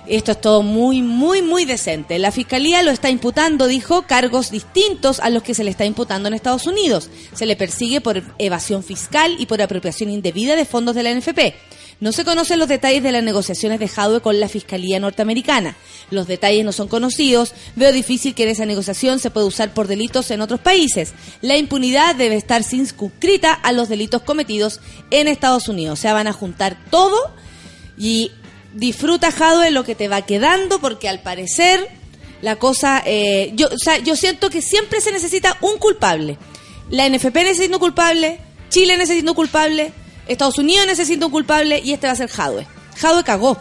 Esto 0.09 0.31
es 0.31 0.41
todo 0.41 0.61
muy, 0.63 1.01
muy, 1.01 1.41
muy 1.41 1.65
decente. 1.65 2.17
La 2.17 2.31
fiscalía 2.31 2.81
lo 2.81 2.91
está 2.91 3.09
imputando, 3.09 3.67
dijo, 3.67 4.03
cargos 4.03 4.51
distintos 4.51 5.19
a 5.19 5.29
los 5.29 5.43
que 5.43 5.53
se 5.53 5.63
le 5.63 5.71
está 5.71 5.85
imputando 5.85 6.27
en 6.27 6.33
Estados 6.33 6.65
Unidos. 6.65 7.09
Se 7.33 7.45
le 7.45 7.55
persigue 7.55 7.99
por 7.99 8.23
evasión 8.37 8.83
fiscal 8.83 9.35
y 9.37 9.45
por 9.47 9.61
apropiación 9.61 10.09
indebida 10.09 10.55
de 10.55 10.65
fondos 10.65 10.95
de 10.95 11.03
la 11.03 11.13
NFP. 11.13 11.55
No 11.99 12.11
se 12.11 12.23
conocen 12.23 12.59
los 12.59 12.67
detalles 12.67 13.01
de 13.01 13.11
las 13.11 13.23
negociaciones 13.23 13.79
de 13.79 13.87
Jadwe 13.87 14.21
con 14.21 14.39
la 14.39 14.47
Fiscalía 14.47 14.99
norteamericana. 14.99 15.75
Los 16.11 16.27
detalles 16.27 16.63
no 16.63 16.71
son 16.71 16.87
conocidos. 16.87 17.53
Veo 17.75 17.91
difícil 17.91 18.35
que 18.35 18.43
en 18.43 18.49
esa 18.49 18.67
negociación 18.67 19.19
se 19.19 19.31
pueda 19.31 19.47
usar 19.47 19.73
por 19.73 19.87
delitos 19.87 20.29
en 20.29 20.41
otros 20.41 20.59
países. 20.59 21.13
La 21.41 21.57
impunidad 21.57 22.15
debe 22.15 22.35
estar 22.35 22.63
circunscrita 22.63 23.51
a 23.51 23.71
los 23.71 23.89
delitos 23.89 24.21
cometidos 24.21 24.79
en 25.09 25.27
Estados 25.27 25.69
Unidos. 25.69 25.97
O 25.97 26.01
sea, 26.01 26.13
van 26.13 26.27
a 26.27 26.33
juntar 26.33 26.77
todo 26.91 27.17
y 27.97 28.31
disfruta 28.77 29.31
Jadwe 29.31 29.71
lo 29.71 29.83
que 29.83 29.95
te 29.95 30.07
va 30.07 30.21
quedando 30.21 30.79
porque 30.79 31.09
al 31.09 31.19
parecer 31.19 31.87
la 32.41 32.57
cosa 32.57 33.01
eh, 33.05 33.51
yo 33.55 33.67
o 33.67 33.77
sea 33.77 33.97
yo 33.97 34.15
siento 34.15 34.49
que 34.49 34.61
siempre 34.61 35.01
se 35.01 35.11
necesita 35.11 35.57
un 35.61 35.77
culpable. 35.77 36.37
La 36.89 37.09
NFP 37.09 37.35
necesita 37.35 37.75
un 37.75 37.79
culpable 37.79 38.39
Chile 38.69 38.97
necesita 38.97 39.31
un 39.31 39.35
culpable 39.35 39.91
Estados 40.27 40.57
Unidos 40.57 40.85
necesita 40.85 41.25
un 41.25 41.31
culpable 41.31 41.81
y 41.83 41.93
este 41.93 42.07
va 42.07 42.13
a 42.13 42.15
ser 42.15 42.29
Jadwe. 42.29 42.67
Jadwe 42.97 43.23
cagó. 43.23 43.57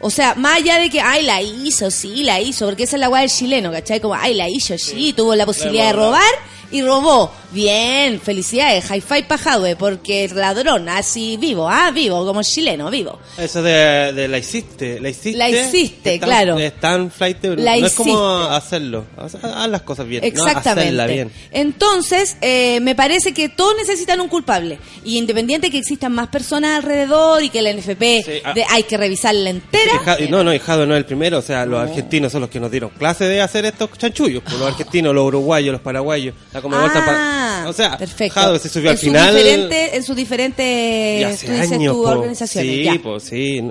O 0.00 0.10
sea, 0.10 0.34
más 0.34 0.56
allá 0.56 0.78
de 0.78 0.90
que, 0.90 1.00
ay, 1.00 1.22
la 1.22 1.40
hizo, 1.40 1.90
sí, 1.90 2.24
la 2.24 2.40
hizo, 2.40 2.66
porque 2.66 2.82
esa 2.82 2.96
es 2.96 3.00
la 3.00 3.08
guay 3.08 3.22
del 3.22 3.30
chileno, 3.30 3.72
¿cachai? 3.72 4.00
Como, 4.00 4.14
ay, 4.14 4.34
la 4.34 4.48
hizo, 4.48 4.76
sí, 4.76 5.14
tuvo 5.16 5.34
la 5.34 5.46
posibilidad 5.46 5.86
de 5.86 5.92
robar 5.94 6.32
y 6.70 6.82
robó. 6.82 7.32
Bien, 7.54 8.20
felicidades, 8.20 8.84
high 8.86 9.00
five 9.00 9.22
pa' 9.24 9.38
Jadwe, 9.38 9.76
porque 9.76 10.28
ladrón, 10.34 10.88
así 10.88 11.36
vivo, 11.36 11.68
ah, 11.70 11.92
vivo, 11.92 12.26
como 12.26 12.42
chileno, 12.42 12.90
vivo. 12.90 13.20
Eso 13.38 13.62
de, 13.62 14.12
de 14.12 14.26
la 14.26 14.38
hiciste, 14.38 14.98
la 15.00 15.08
hiciste. 15.10 15.38
La 15.38 15.48
hiciste, 15.48 16.14
es 16.14 16.20
tan- 16.20 16.28
claro. 16.28 16.58
Es 16.58 16.80
tan 16.80 17.10
flight, 17.12 17.44
La 17.44 17.76
no 17.76 17.86
es 17.86 17.94
como 17.94 18.18
hacerlo. 18.42 19.04
Haz, 19.16 19.36
haz 19.36 19.68
las 19.68 19.82
cosas 19.82 20.06
bien. 20.08 20.24
Exactamente. 20.24 20.64
No, 20.92 21.02
hacerla 21.02 21.06
bien. 21.06 21.32
Entonces, 21.52 22.36
eh, 22.40 22.80
me 22.80 22.94
parece 22.96 23.32
que 23.32 23.48
todos 23.48 23.74
necesitan 23.76 24.20
un 24.20 24.28
culpable. 24.28 24.78
Y 25.04 25.16
independiente 25.18 25.70
que 25.70 25.78
existan 25.78 26.12
más 26.12 26.28
personas 26.28 26.76
alrededor 26.78 27.42
y 27.42 27.50
que 27.50 27.62
la 27.62 27.70
NFP 27.72 28.22
Sí, 28.24 28.32
ah. 28.44 28.52
de- 28.52 28.64
hay 28.68 28.82
que 28.82 28.96
revisarla 28.96 29.50
entera. 29.50 30.16
Y 30.18 30.26
no, 30.28 30.42
no, 30.42 30.52
y 30.52 30.58
Jado 30.58 30.86
no 30.86 30.94
es 30.94 30.98
el 30.98 31.04
primero, 31.06 31.38
o 31.38 31.42
sea, 31.42 31.64
los 31.66 31.80
argentinos 31.80 32.32
son 32.32 32.40
los 32.40 32.50
que 32.50 32.58
nos 32.58 32.70
dieron 32.70 32.90
clase 32.90 33.24
de 33.28 33.40
hacer 33.40 33.64
estos 33.64 33.90
chanchullos, 33.96 34.42
pues 34.42 34.58
los 34.58 34.66
argentinos, 34.68 35.14
los 35.14 35.24
uruguayos, 35.24 35.70
los 35.72 35.80
paraguayos, 35.80 36.34
la 36.52 36.60
Conmebol 36.60 36.86
está 36.86 37.04
Ah, 37.44 37.66
O 37.68 37.72
sea, 37.72 37.98
perfecto. 37.98 38.34
Jado 38.40 38.58
se 38.58 38.68
subió 38.68 38.90
en 38.90 38.92
al 38.92 38.98
final. 38.98 39.28
Sus 39.32 39.36
diferentes, 39.44 39.92
en 39.94 40.02
sus 40.02 40.16
diferentes, 40.16 41.20
y 41.20 41.24
hace 41.24 41.46
tú 41.46 41.52
dices 41.52 41.72
años, 41.72 41.94
tú, 41.94 42.02
po. 42.02 42.08
organizaciones. 42.10 42.72
Sí, 42.72 42.84
ya. 42.84 43.20
sí. 43.20 43.62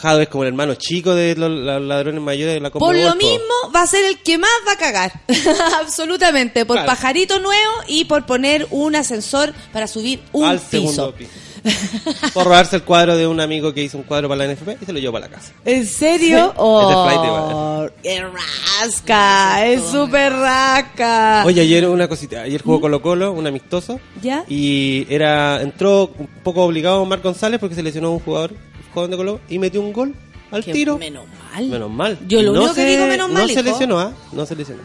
Jado 0.00 0.20
es 0.20 0.28
como 0.28 0.44
el 0.44 0.48
hermano 0.48 0.74
chico 0.74 1.14
de 1.14 1.34
los, 1.36 1.50
la- 1.50 1.80
ladrones 1.80 2.20
mayores 2.22 2.54
de 2.54 2.60
la 2.60 2.70
Por 2.70 2.94
lo 2.96 3.14
mismo, 3.16 3.54
va 3.74 3.82
a 3.82 3.86
ser 3.86 4.04
el 4.04 4.18
que 4.18 4.38
más 4.38 4.50
va 4.66 4.72
a 4.72 4.76
cagar. 4.76 5.12
Absolutamente. 5.80 6.64
Por 6.66 6.76
Claro. 6.76 6.86
pajarito 6.88 7.38
nuevo 7.40 7.72
y 7.86 8.04
por 8.04 8.26
poner 8.26 8.66
un 8.70 8.96
ascensor 8.96 9.52
para 9.72 9.86
subir 9.86 10.20
un 10.32 10.44
al 10.46 10.58
piso. 10.58 10.70
segundo 10.70 11.14
piso. 11.14 11.30
Por 12.34 12.44
robarse 12.44 12.76
el 12.76 12.82
cuadro 12.82 13.16
de 13.16 13.26
un 13.26 13.40
amigo 13.40 13.72
que 13.72 13.82
hizo 13.82 13.96
un 13.98 14.04
cuadro 14.04 14.28
para 14.28 14.46
la 14.46 14.52
NFP 14.52 14.82
y 14.82 14.84
se 14.86 14.92
lo 14.92 14.98
llevó 14.98 15.14
para 15.14 15.28
la 15.28 15.34
casa. 15.34 15.52
¿En 15.64 15.86
serio? 15.86 16.28
Sí, 16.28 16.34
es 16.34 16.38
de 16.38 16.52
Oh, 16.58 17.04
flight 17.04 17.24
igual. 17.24 17.92
¡Qué 18.02 18.22
rasca! 18.22 19.66
Es 19.66 19.82
súper 19.84 20.32
rasca. 20.32 21.42
Oye, 21.46 21.60
ayer 21.62 21.88
una 21.88 22.06
cosita, 22.08 22.42
ayer 22.42 22.62
jugó 22.62 22.80
Colo 22.80 23.00
Colo, 23.02 23.32
un 23.32 23.46
amistoso. 23.46 23.94
¿Mm? 24.16 24.20
¿Ya? 24.22 24.44
Y 24.48 25.06
era, 25.08 25.60
entró 25.62 26.10
un 26.18 26.26
poco 26.42 26.62
obligado 26.64 27.04
Marc 27.04 27.22
González 27.22 27.58
porque 27.60 27.74
se 27.74 27.82
lesionó 27.82 28.10
un 28.12 28.20
jugador, 28.20 28.52
un 28.52 28.92
jugador 28.92 29.10
de 29.10 29.16
Colo 29.16 29.40
y 29.48 29.58
metió 29.58 29.80
un 29.80 29.92
gol 29.92 30.14
al 30.50 30.64
Qué 30.64 30.72
tiro. 30.72 30.98
Menos 30.98 31.24
mal. 31.52 31.64
Menos 31.66 31.90
mal. 31.90 32.18
Yo 32.28 32.42
lo 32.42 32.54
Y 32.54 32.58
único 32.58 32.74
que 32.74 32.84
digo 32.84 33.06
menos 33.06 33.28
mal, 33.30 33.42
No 33.42 33.48
se 33.48 33.54
hijo. 33.54 33.62
lesionó, 33.62 33.98
¿ah? 34.00 34.12
No 34.32 34.44
se 34.46 34.54
lesionó. 34.54 34.82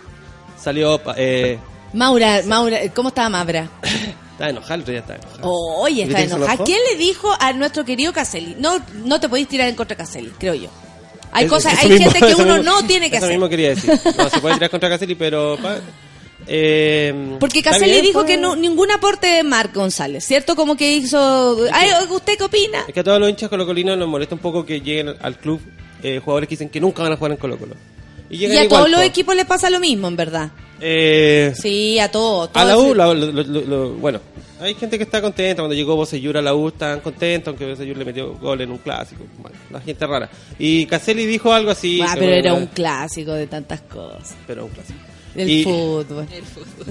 Salió, 0.58 0.98
pa- 1.00 1.16
eh, 1.18 1.58
Maura, 1.94 2.42
Maura, 2.46 2.78
¿cómo 2.94 3.10
estaba 3.10 3.30
Maura? 3.30 3.70
está 4.40 4.50
enojado, 4.50 4.76
el 4.76 4.82
otro 4.82 4.92
día 4.92 5.02
está 5.02 5.16
enojado. 5.16 5.52
Oye, 5.52 5.96
¿Y 5.96 6.02
está 6.04 6.22
enojó? 6.22 6.64
¿Quién 6.64 6.80
le 6.92 6.98
dijo 6.98 7.30
a 7.40 7.52
nuestro 7.54 7.84
querido 7.84 8.14
Caselli? 8.14 8.56
No, 8.58 8.78
no 9.04 9.20
te 9.20 9.28
podéis 9.28 9.48
tirar 9.50 9.68
en 9.68 9.76
contra 9.76 9.96
de 9.98 10.04
Caselli, 10.04 10.32
creo 10.40 10.54
yo. 10.54 10.70
Hay 11.32 11.46
Eso- 11.46 11.56
cosas, 11.56 11.74
eso 11.74 11.82
hay 11.84 11.90
mismo- 11.90 12.12
gente 12.12 12.26
que 12.28 12.32
eso 12.34 12.44
uno 12.44 12.56
mismo- 12.58 12.72
no 12.72 12.88
tiene 12.88 13.10
que 13.10 13.18
Eso 13.18 13.26
hacer. 13.26 13.38
mismo 13.38 13.50
quería 13.50 13.70
decir. 13.70 13.92
No, 14.18 14.30
se 14.30 14.40
puede 14.40 14.56
tirar 14.56 14.70
contra 14.70 14.90
Caselli, 14.90 15.16
pero... 15.16 15.58
pa- 15.62 15.78
eh, 16.48 17.36
Porque 17.40 17.62
Caselli 17.62 18.02
dijo 18.02 18.26
que 18.26 18.38
no, 18.38 18.56
ningún 18.56 18.90
aporte 18.92 19.28
de 19.28 19.44
Marc 19.44 19.76
González, 19.76 20.24
¿cierto? 20.26 20.56
Como 20.56 20.76
que 20.76 20.94
hizo... 20.94 21.58
Ay, 21.72 21.90
¿Usted 22.10 22.38
qué 22.38 22.44
opina? 22.46 22.86
Es 22.88 22.94
que 22.94 23.02
a 23.02 23.04
todos 23.04 23.20
los 23.20 23.30
hinchas 23.30 23.50
colocolinos 23.50 23.98
nos 23.98 24.08
molesta 24.08 24.36
un 24.36 24.42
poco 24.42 24.66
que 24.66 24.80
lleguen 24.82 25.16
al 25.22 25.38
club 25.38 25.62
eh, 26.02 26.20
jugadores 26.24 26.48
que 26.48 26.54
dicen 26.56 26.70
que 26.70 26.80
nunca 26.80 27.04
van 27.04 27.12
a 27.12 27.18
jugar 27.18 27.32
en 27.34 27.38
Colo 27.38 27.58
Colo. 27.58 27.76
Y 28.30 28.46
a 28.46 28.48
igual, 28.64 28.70
todos 28.70 28.90
los 28.90 29.02
po. 29.02 29.06
equipos 29.06 29.36
les 29.36 29.46
pasa 29.46 29.70
lo 29.70 29.80
mismo, 29.80 30.08
en 30.08 30.16
verdad. 30.16 30.50
Eh, 30.82 31.54
Sí, 31.56 32.00
a 32.00 32.10
todos. 32.12 32.50
a 32.54 32.66
la 32.66 32.78
U, 32.78 32.94
la- 32.94 33.08
lo- 33.14 33.14
lo- 33.32 33.44
lo- 33.44 33.62
lo- 33.62 33.90
bueno, 33.94 34.20
hay 34.62 34.74
gente 34.76 34.98
que 34.98 35.04
está 35.04 35.22
contenta. 35.22 35.62
Cuando 35.62 35.76
llegó 35.76 35.96
Boseyur 35.96 36.38
a 36.38 36.42
la 36.42 36.54
U, 36.56 36.68
estaban 36.70 37.00
contentos, 37.02 37.50
aunque 37.50 37.66
Boseyur 37.66 37.98
le 37.98 38.06
metió 38.06 38.34
gol 38.36 38.62
en 38.62 38.72
un 38.72 38.78
clásico. 38.78 39.24
Bueno, 39.38 39.58
la 39.72 39.82
gente 39.82 40.06
rara. 40.08 40.30
Y 40.58 40.86
Caselli 40.86 41.26
dijo 41.26 41.52
algo 41.54 41.72
así. 41.72 42.00
Ah, 42.02 42.16
pero 42.18 42.32
era 42.34 42.54
un 42.54 42.68
clásico 42.68 43.34
de 43.34 43.48
tantas 43.48 43.82
cosas. 43.82 44.36
pero 44.48 44.66
un 44.66 44.72
clásico. 44.72 45.00
El 45.36 45.50
Y- 45.50 45.64
fútbol. 45.64 46.28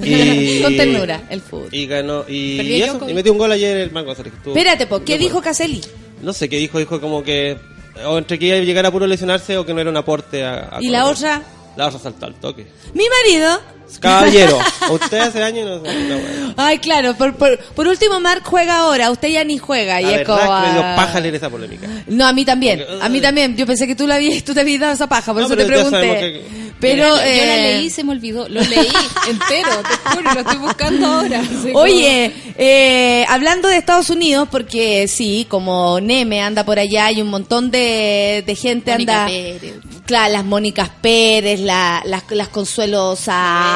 Y- 0.04 0.62
Con 0.62 0.76
ternura, 0.76 1.22
el 1.28 1.40
fútbol. 1.40 1.68
Y 1.72 1.86
ganó. 1.86 2.24
Y, 2.28 2.56
Perdió 2.56 2.76
y 2.76 2.82
eso, 2.82 2.92
Djokovic. 2.92 3.10
y 3.12 3.14
metió 3.14 3.32
un 3.32 3.38
gol 3.38 3.52
ayer 3.52 3.76
el 3.78 3.90
González. 3.90 4.32
que 4.32 4.38
estuvo- 4.38 4.54
Espérate, 4.54 4.86
po, 4.86 5.02
¿qué 5.04 5.18
dijo 5.18 5.42
Caselli? 5.42 5.80
No 6.22 6.32
sé 6.32 6.48
qué 6.48 6.56
dijo, 6.58 6.78
dijo 6.78 7.00
como 7.00 7.22
que. 7.22 7.56
O 8.06 8.16
entre 8.16 8.38
que 8.38 8.46
iba 8.46 8.56
a 8.56 8.60
llegar 8.60 8.86
a 8.86 8.92
puro 8.92 9.06
lesionarse 9.08 9.56
o 9.58 9.66
que 9.66 9.74
no 9.74 9.80
era 9.80 9.90
un 9.90 9.96
aporte 9.96 10.44
a. 10.44 10.76
a 10.76 10.78
¿Y 10.80 10.88
la 10.88 11.06
otra? 11.06 11.42
La 11.76 11.88
otra 11.88 11.98
saltó 11.98 12.26
al 12.26 12.34
toque. 12.36 12.66
Mi 12.94 13.04
marido. 13.08 13.60
Caballero, 14.00 14.58
usted 14.90 15.18
hace 15.18 15.42
años 15.42 15.66
no 15.66 15.76
no, 15.76 15.82
bueno. 16.18 16.54
Ay, 16.56 16.78
claro, 16.78 17.14
por, 17.14 17.34
por, 17.36 17.58
por 17.58 17.88
último, 17.88 18.20
Marc 18.20 18.44
juega 18.44 18.78
ahora, 18.78 19.10
usted 19.10 19.28
ya 19.28 19.44
ni 19.44 19.58
juega. 19.58 20.00
Y 20.00 20.04
La 20.04 20.16
es 20.20 20.26
como, 20.26 20.38
que 20.38 20.44
me 20.46 20.72
dio 20.72 20.82
ah, 20.84 20.94
paja 20.96 21.20
leer 21.20 21.34
esa 21.34 21.50
polémica. 21.50 21.86
No, 22.06 22.26
a 22.26 22.32
mí 22.32 22.44
también, 22.44 22.80
Porque, 22.86 23.04
a 23.04 23.08
mí 23.08 23.20
también. 23.20 23.56
Yo 23.56 23.66
pensé 23.66 23.86
que 23.86 23.94
tú, 23.96 24.06
la 24.06 24.16
habías, 24.16 24.42
tú 24.44 24.54
te 24.54 24.60
habías 24.60 24.80
dado 24.80 24.92
esa 24.92 25.06
paja, 25.08 25.32
por 25.32 25.40
No, 25.42 25.46
eso 25.48 25.56
te 25.56 25.64
pregunté. 25.64 26.00
que- 26.00 26.68
Pero, 26.80 27.08
Yo 27.08 27.16
la 27.16 27.26
eh, 27.26 27.62
leí 27.74 27.86
y 27.86 27.90
se 27.90 28.04
me 28.04 28.12
olvidó. 28.12 28.48
Lo 28.48 28.60
leí 28.60 28.86
entero, 29.28 29.70
te 29.82 30.10
juro, 30.10 30.32
lo 30.34 30.40
estoy 30.40 30.58
buscando 30.58 31.06
ahora. 31.06 31.42
Oye, 31.74 32.32
eh, 32.56 33.24
hablando 33.28 33.68
de 33.68 33.76
Estados 33.78 34.10
Unidos, 34.10 34.48
porque 34.50 35.08
sí, 35.08 35.44
como 35.48 35.98
Neme 36.00 36.40
anda 36.40 36.64
por 36.64 36.78
allá, 36.78 37.06
hay 37.06 37.20
un 37.20 37.28
montón 37.30 37.70
de, 37.72 38.44
de 38.46 38.54
gente 38.54 38.92
Mónica 38.92 39.24
anda... 39.24 39.26
Pérez. 39.32 39.74
Claro, 40.06 40.32
las 40.32 40.44
Mónicas 40.46 40.88
Pérez, 41.02 41.60
la- 41.60 42.00
las, 42.06 42.22
las 42.30 42.48
Consuelo 42.48 43.14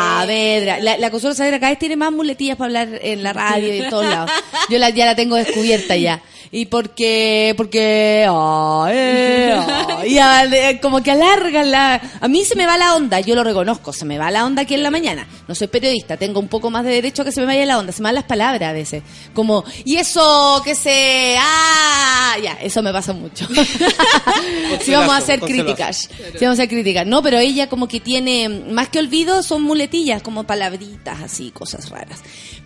Saavedra. 0.03 0.81
La, 0.81 0.99
la 0.99 1.11
Consuelo 1.11 1.35
Saavedra 1.35 1.61
cada 1.61 1.71
vez 1.71 1.79
tiene 1.79 1.97
más 1.97 2.13
muletillas 2.13 2.57
para 2.57 2.67
hablar 2.67 3.01
en 3.03 3.23
la 3.23 3.33
radio 3.33 3.75
y 3.75 3.81
en 3.81 3.91
todos 3.91 4.07
lados. 4.07 4.31
Yo 4.69 4.79
la, 4.79 4.91
ya 4.91 5.07
la 5.07 5.15
tengo 5.15 5.37
descubierta 5.37 5.97
ya. 5.97 6.21
Y 6.55 6.67
porque, 6.67 7.55
porque, 7.57 8.27
ah, 8.29 8.87
eh, 8.93 9.55
ah, 9.57 10.07
y 10.07 10.19
a- 10.19 10.79
como 10.83 11.03
que 11.03 11.11
alargan 11.11 11.71
la... 11.71 11.95
A 12.21 12.29
mí 12.29 12.45
se 12.45 12.57
me 12.57 12.67
va 12.67 12.77
la 12.77 12.95
onda, 12.95 13.21
yo 13.21 13.35
lo 13.35 13.43
reconozco, 13.43 13.95
se 13.95 14.05
me 14.05 14.19
va 14.19 14.31
la 14.31 14.45
onda 14.45 14.61
aquí 14.63 14.75
en 14.75 14.83
la 14.83 14.91
mañana. 14.91 15.27
No 15.49 15.55
soy 15.55 15.69
periodista, 15.69 16.19
tengo 16.19 16.41
un 16.41 16.49
poco 16.49 16.69
más 16.71 16.85
de 16.85 16.91
derecho 16.91 17.23
a 17.23 17.25
que 17.25 17.33
se 17.33 17.41
me 17.41 17.47
vaya 17.47 17.65
la 17.65 17.79
onda, 17.79 17.91
se 17.91 18.03
me 18.03 18.09
van 18.09 18.17
las 18.17 18.25
palabras 18.25 18.69
a 18.69 18.73
veces. 18.75 19.03
Como, 19.33 19.65
y 19.87 19.97
eso 19.97 20.61
que 20.63 20.75
se... 20.75 21.37
Ah, 21.41 22.37
ya, 22.43 22.53
eso 22.61 22.83
me 22.83 22.93
pasa 22.93 23.15
mucho. 23.15 23.47
si 24.83 24.93
vamos 24.93 25.15
a 25.15 25.17
hacer 25.17 25.41
críticas. 25.41 26.11
Si 26.39 26.45
vamos 26.45 26.59
a 26.59 26.63
hacer 26.65 26.69
críticas. 26.69 27.07
No, 27.07 27.23
pero 27.23 27.39
ella 27.39 27.71
como 27.71 27.89
que 27.89 28.01
tiene, 28.01 28.51
más 28.51 28.89
que 28.89 28.99
olvido, 28.99 29.43
son 29.43 29.63
muletillas, 29.63 30.23
como 30.23 30.45
palabritas 30.45 31.23
así, 31.23 31.51
cosas 31.51 31.89
raras. 31.89 32.21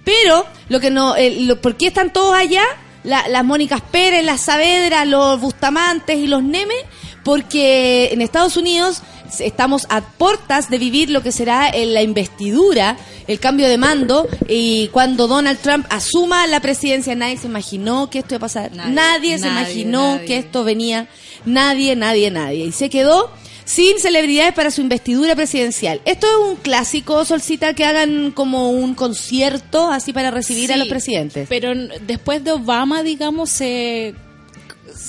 Pero, 0.04 0.44
lo 0.68 0.80
que 0.80 0.90
no, 0.90 1.14
eh, 1.14 1.36
lo- 1.42 1.60
¿por 1.60 1.76
qué 1.76 1.86
están 1.86 2.12
todos 2.12 2.34
allá? 2.34 2.64
La- 3.06 3.26
las 3.28 3.44
Mónicas 3.44 3.80
Pérez, 3.80 4.24
las 4.24 4.42
Saavedra, 4.42 5.04
los 5.06 5.40
Bustamantes 5.40 6.18
y 6.18 6.26
los 6.26 6.42
Nemes, 6.42 6.76
porque 7.24 8.10
en 8.12 8.20
Estados 8.20 8.56
Unidos 8.56 9.00
estamos 9.40 9.86
a 9.90 10.00
portas 10.02 10.70
de 10.70 10.78
vivir 10.78 11.10
lo 11.10 11.22
que 11.22 11.32
será 11.32 11.68
eh, 11.68 11.84
la 11.86 12.02
investidura, 12.02 12.96
el 13.26 13.40
cambio 13.40 13.68
de 13.68 13.76
mando, 13.78 14.28
y 14.48 14.88
cuando 14.88 15.26
Donald 15.26 15.58
Trump 15.58 15.84
asuma 15.90 16.46
la 16.46 16.60
presidencia, 16.60 17.14
nadie 17.16 17.36
se 17.36 17.48
imaginó 17.48 18.08
que 18.10 18.20
esto 18.20 18.34
iba 18.34 18.38
a 18.38 18.40
pasar. 18.40 18.70
Nadie, 18.72 18.92
Nadie, 18.94 19.38
se 19.38 19.48
imaginó 19.48 20.14
nadie. 20.14 20.26
que 20.26 20.36
esto 20.38 20.62
venía. 20.62 21.08
Nadie, 21.44 21.96
nadie, 21.96 22.30
nadie. 22.30 22.66
Y 22.66 22.72
se 22.72 22.88
quedó 22.90 23.30
sin 23.66 23.98
celebridades 23.98 24.54
para 24.54 24.70
su 24.70 24.80
investidura 24.80 25.34
presidencial. 25.34 26.00
Esto 26.04 26.26
es 26.26 26.48
un 26.50 26.56
clásico, 26.56 27.24
Solcita, 27.24 27.74
que 27.74 27.84
hagan 27.84 28.30
como 28.30 28.70
un 28.70 28.94
concierto 28.94 29.90
así 29.90 30.12
para 30.12 30.30
recibir 30.30 30.72
a 30.72 30.76
los 30.76 30.88
presidentes. 30.88 31.48
Pero 31.48 31.74
después 32.06 32.42
de 32.44 32.52
Obama, 32.52 33.02
digamos, 33.02 33.50
se, 33.50 34.14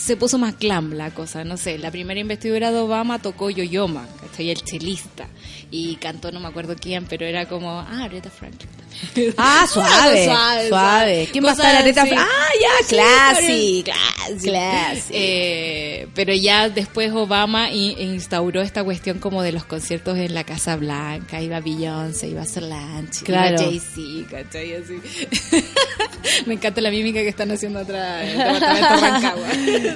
se 0.07 0.17
puso 0.17 0.37
más 0.37 0.57
glam 0.57 0.93
la 0.93 1.11
cosa. 1.11 1.43
No 1.43 1.57
sé, 1.57 1.77
la 1.77 1.91
primera 1.91 2.19
investidura 2.19 2.71
de 2.71 2.79
Obama 2.79 3.19
tocó 3.21 3.49
Yoyoma, 3.49 4.07
¿cachai? 4.21 4.49
El 4.49 4.63
chelista. 4.63 5.27
Y 5.69 5.97
cantó 5.97 6.31
no 6.31 6.39
me 6.39 6.47
acuerdo 6.47 6.75
quién, 6.79 7.05
pero 7.05 7.25
era 7.25 7.45
como, 7.47 7.71
ah, 7.79 8.03
Aretha 8.05 8.29
Franklin. 8.29 8.69
Ah, 9.37 9.67
suave, 9.71 10.25
Suave, 10.25 10.67
suave. 10.69 11.29
¿Quién 11.31 11.45
va 11.45 11.49
a 11.49 11.53
estar 11.53 11.75
Aretha 11.75 12.01
así. 12.03 12.11
Fra- 12.11 12.23
Ah, 12.27 12.49
ya, 12.59 12.87
Sí, 12.87 12.95
classic. 12.95 13.85
classic. 13.85 14.43
Classic. 14.43 15.11
Eh, 15.11 16.07
pero 16.15 16.33
ya 16.33 16.69
después 16.69 17.11
Obama 17.13 17.69
instauró 17.71 18.61
esta 18.61 18.83
cuestión 18.83 19.19
como 19.19 19.43
de 19.43 19.51
los 19.51 19.65
conciertos 19.65 20.17
en 20.17 20.33
la 20.33 20.43
Casa 20.45 20.75
Blanca. 20.77 21.41
Iba 21.41 21.59
Beyoncé, 21.59 22.29
iba 22.29 22.45
Solange, 22.45 23.23
Claro. 23.23 23.61
iba 23.61 23.69
Jay-Z, 23.69 24.29
¿cachai? 24.31 24.73
Así. 24.75 24.95
Me 26.45 26.55
encanta 26.55 26.81
la 26.81 26.89
mímica 26.89 27.19
que 27.19 27.29
están 27.29 27.51
haciendo 27.51 27.79
atrás 27.79 28.27
en 28.27 28.39
Rancagua. 28.39 29.47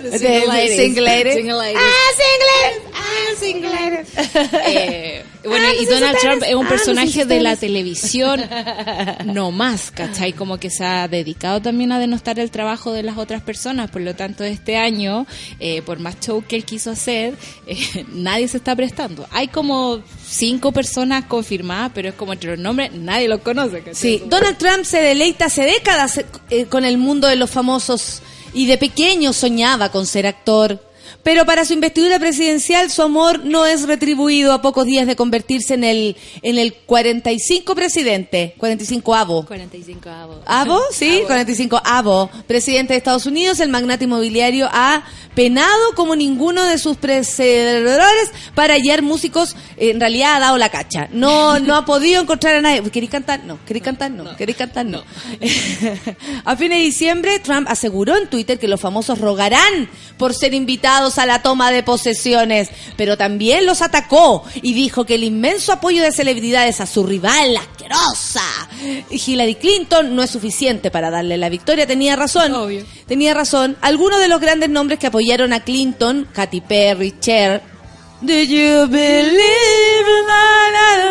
De- 0.03 0.19
Single 0.19 0.47
Ladies. 0.47 0.75
Single 1.35 1.55
ladies. 1.57 1.77
Ah, 1.77 2.11
single 2.17 2.47
ladies. 2.51 2.81
Ah, 2.93 3.35
single 3.39 3.69
ladies. 3.69 4.07
Eh, 4.67 5.23
bueno, 5.43 5.67
Ah, 5.69 5.73
y 5.81 5.85
Donald 5.85 6.17
Trump 6.19 6.43
es 6.45 6.53
un 6.55 6.65
ah, 6.65 6.69
personaje 6.69 7.25
de 7.25 7.39
la 7.39 7.55
televisión 7.55 8.41
no 9.25 9.51
más, 9.51 9.89
¿cachai? 9.91 10.33
Como 10.33 10.57
que 10.59 10.69
se 10.69 10.83
ha 10.85 11.07
dedicado 11.07 11.61
también 11.61 11.91
a 11.91 11.99
denostar 11.99 12.39
el 12.39 12.51
trabajo 12.51 12.91
de 12.91 13.03
las 13.03 13.17
otras 13.17 13.41
personas. 13.41 13.89
Por 13.89 14.01
lo 14.01 14.15
tanto, 14.15 14.43
este 14.43 14.77
año, 14.77 15.25
eh, 15.59 15.81
por 15.81 15.99
más 15.99 16.19
show 16.19 16.43
que 16.47 16.55
él 16.55 16.65
quiso 16.65 16.91
hacer, 16.91 17.35
eh, 17.67 18.05
nadie 18.13 18.47
se 18.47 18.57
está 18.57 18.75
prestando. 18.75 19.27
Hay 19.31 19.47
como 19.47 20.01
cinco 20.27 20.71
personas 20.71 21.25
confirmadas, 21.25 21.91
pero 21.95 22.09
es 22.09 22.15
como 22.15 22.33
entre 22.33 22.51
los 22.51 22.59
nombres, 22.59 22.91
nadie 22.93 23.27
los 23.27 23.41
conoce. 23.41 23.79
¿cachai? 23.79 23.95
Sí, 23.95 24.23
Donald 24.27 24.57
Trump 24.57 24.83
se 24.83 25.01
deleita 25.01 25.45
hace 25.45 25.63
décadas 25.63 26.21
eh, 26.49 26.65
con 26.65 26.85
el 26.85 26.97
mundo 26.97 27.27
de 27.27 27.35
los 27.35 27.49
famosos 27.49 28.21
y 28.53 28.65
de 28.65 28.77
pequeño 28.77 29.33
soñaba 29.33 29.89
con 29.89 30.05
ser 30.05 30.27
actor. 30.27 30.79
Pero 31.23 31.45
para 31.45 31.65
su 31.65 31.73
investidura 31.73 32.19
presidencial 32.19 32.89
su 32.89 33.01
amor 33.01 33.45
no 33.45 33.65
es 33.65 33.87
retribuido 33.87 34.53
a 34.53 34.61
pocos 34.61 34.85
días 34.85 35.05
de 35.07 35.15
convertirse 35.15 35.75
en 35.75 35.83
el 35.83 36.15
en 36.41 36.57
el 36.57 36.73
45 36.73 37.75
presidente, 37.75 38.55
45 38.57 39.15
avo. 39.15 39.45
45 39.45 40.09
avos. 40.09 40.37
¿Avo? 40.45 40.81
Sí, 40.91 41.19
Avo. 41.19 41.27
45 41.27 41.81
Avo, 41.83 42.29
presidente 42.47 42.93
de 42.93 42.97
Estados 42.97 43.25
Unidos, 43.25 43.59
el 43.59 43.69
magnate 43.69 44.05
inmobiliario 44.05 44.67
ha 44.71 45.03
penado 45.35 45.95
como 45.95 46.15
ninguno 46.15 46.65
de 46.65 46.77
sus 46.77 46.97
precededores 46.97 48.31
para 48.53 48.73
hallar 48.73 49.01
músicos, 49.01 49.55
en 49.77 49.99
realidad 49.99 50.35
ha 50.35 50.39
dado 50.39 50.57
la 50.57 50.69
cacha. 50.69 51.07
No 51.11 51.59
no 51.59 51.75
ha 51.75 51.85
podido 51.85 52.21
encontrar 52.21 52.55
a 52.55 52.61
nadie. 52.61 52.81
¿Queréis 52.89 53.11
cantar? 53.11 53.43
No. 53.45 53.59
¿Queréis 53.65 53.83
cantar? 53.83 54.11
No. 54.11 54.35
¿Queréis 54.35 54.57
cantar? 54.57 54.85
No. 54.85 55.03
a 56.45 56.55
fines 56.55 56.77
de 56.77 56.83
diciembre, 56.83 57.39
Trump 57.39 57.67
aseguró 57.69 58.17
en 58.17 58.27
Twitter 58.27 58.59
que 58.59 58.67
los 58.67 58.79
famosos 58.79 59.19
rogarán 59.19 59.89
por 60.17 60.33
ser 60.33 60.53
invitados 60.53 61.10
a 61.17 61.25
la 61.25 61.41
toma 61.41 61.71
de 61.71 61.83
posesiones, 61.83 62.69
pero 62.97 63.17
también 63.17 63.65
los 63.65 63.81
atacó 63.81 64.43
y 64.61 64.73
dijo 64.73 65.05
que 65.05 65.15
el 65.15 65.23
inmenso 65.23 65.73
apoyo 65.73 66.03
de 66.03 66.11
celebridades 66.11 66.81
a 66.81 66.85
su 66.85 67.03
rival, 67.05 67.53
la 67.53 67.61
asquerosa 67.61 68.41
Hillary 69.09 69.55
Clinton, 69.55 70.15
no 70.15 70.23
es 70.23 70.31
suficiente 70.31 70.91
para 70.91 71.09
darle 71.09 71.37
la 71.37 71.49
victoria. 71.49 71.85
Tenía 71.87 72.15
razón. 72.15 72.53
Obvio. 72.53 72.85
Tenía 73.07 73.33
razón. 73.33 73.77
Algunos 73.81 74.19
de 74.19 74.27
los 74.27 74.41
grandes 74.41 74.69
nombres 74.69 74.99
que 74.99 75.07
apoyaron 75.07 75.53
a 75.53 75.63
Clinton, 75.63 76.27
Katy 76.33 76.61
Perry, 76.61 77.15
Cher, 77.19 77.61
Do 78.21 78.33
you 78.33 78.87
believe 78.87 80.07
in 80.07 80.27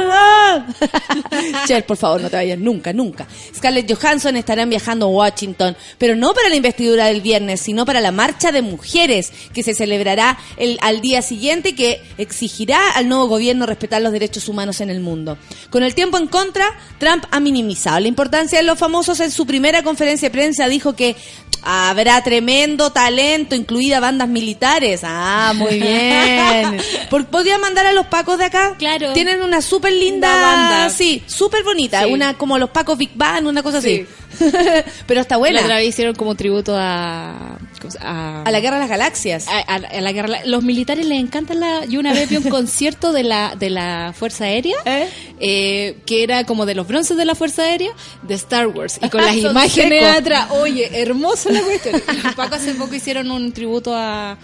love? 0.09 0.63
Cher, 1.67 1.85
por 1.85 1.97
favor, 1.97 2.21
no 2.21 2.31
te 2.31 2.37
vayas 2.37 2.59
nunca, 2.59 2.93
nunca. 2.93 3.27
Scarlett 3.55 3.93
Johansson 3.93 4.37
estarán 4.37 4.71
viajando 4.71 5.07
a 5.07 5.09
Washington, 5.09 5.77
pero 5.99 6.15
no 6.15 6.33
para 6.33 6.49
la 6.49 6.55
investidura 6.55 7.07
del 7.07 7.21
viernes, 7.21 7.61
sino 7.61 7.85
para 7.85 8.01
la 8.01 8.13
marcha 8.13 8.53
de 8.53 8.63
mujeres 8.63 9.33
que 9.53 9.65
se 9.65 9.75
celebrará 9.75 10.39
el, 10.57 10.79
al 10.83 11.01
día 11.01 11.21
siguiente 11.21 11.75
que 11.75 12.01
exigirá 12.17 12.91
al 12.93 13.09
nuevo 13.09 13.27
gobierno 13.27 13.67
respetar 13.67 14.01
los 14.03 14.13
derechos 14.13 14.49
humanos 14.49 14.81
en 14.81 14.91
el 14.91 15.01
mundo. 15.01 15.37
Con 15.71 15.83
el 15.83 15.97
tiempo 15.97 16.17
en 16.17 16.29
contra, 16.29 16.67
Trump 16.99 17.25
ha 17.31 17.41
minimizado 17.41 17.99
la 17.99 18.09
importancia 18.09 18.59
de 18.59 18.65
los 18.65 18.79
famosos 18.79 19.19
en 19.21 19.33
su 19.33 19.47
primera 19.47 19.83
conferencia 19.83 20.29
de 20.29 20.33
prensa. 20.33 20.69
Dijo 20.69 20.95
que 20.95 21.17
habrá 21.63 22.23
tremendo 22.23 22.91
talento, 22.91 23.55
incluida 23.55 24.01
bandas 24.01 24.29
militares. 24.29 25.01
Ah, 25.05 25.53
muy 25.55 25.79
bien. 25.81 26.79
Por- 27.11 27.27
¿Podría 27.27 27.59
mandar 27.59 27.87
a 27.87 27.93
los 27.93 28.07
pacos 28.07 28.39
de 28.39 28.45
acá? 28.47 28.75
Claro. 28.79 29.13
Tienen 29.13 29.43
una 29.43 29.61
súper 29.63 29.93
linda 29.93 30.29
Una 30.29 30.43
banda. 30.43 30.91
Sí, 30.91 31.23
súper 31.27 31.63
bonita. 31.65 32.05
Sí. 32.05 32.13
Una 32.13 32.35
como 32.35 32.59
los 32.59 32.71
pacos 32.71 32.97
Big 32.99 33.11
Bang, 33.15 33.47
una 33.47 33.63
cosa 33.63 33.81
Sí. 33.81 34.07
así. 34.39 34.45
Pero 35.07 35.21
está 35.21 35.35
La 35.35 35.39
buena. 35.39 35.61
otra 35.63 35.77
vez 35.77 35.89
hicieron 35.89 36.15
como 36.15 36.35
tributo 36.35 36.75
a... 36.77 37.59
¿cómo 37.81 37.91
se- 37.91 37.99
a 38.01 38.43
A 38.43 38.51
la 38.51 38.61
guerra 38.61 38.77
de 38.77 38.81
las 38.81 38.91
galaxias. 38.91 39.49
a, 39.49 39.59
a- 39.59 39.75
a 39.77 40.01
la 40.01 40.13
guerra. 40.13 40.41
Los 40.45 40.63
militares 40.63 41.07
les 41.07 41.19
encanta 41.19 41.55
la. 41.55 41.85
Yo 41.87 41.99
una 42.01 42.13
vez 42.13 42.29
vi 42.29 42.37
un 42.37 42.43
concierto 42.51 43.13
de 43.13 43.23
la 43.25 43.55
de 43.57 43.71
la 43.71 44.13
Fuerza 44.17 44.45
Aérea, 44.45 44.77
¿Eh? 44.85 45.09
eh, 45.41 45.97
que 46.07 46.23
era 46.23 46.45
como 46.45 46.67
de 46.67 46.75
los 46.75 46.87
bronces 46.87 47.17
de 47.17 47.25
la 47.25 47.35
Fuerza 47.35 47.63
Aérea, 47.63 47.91
de 48.23 48.35
Star 48.35 48.67
Wars. 48.69 48.99
Y 49.03 49.09
con 49.09 49.21
las 49.25 49.37
imágenes 49.37 50.05
atrás. 50.05 50.49
Oye, 50.51 50.89
hermosa 51.01 51.51
la 51.51 51.63
cuestión. 51.63 52.01
Paco 52.37 52.55
hace 52.55 52.75
poco 52.75 52.95
hicieron 52.95 53.31
un 53.31 53.53
tributo 53.53 53.95
a. 53.95 54.39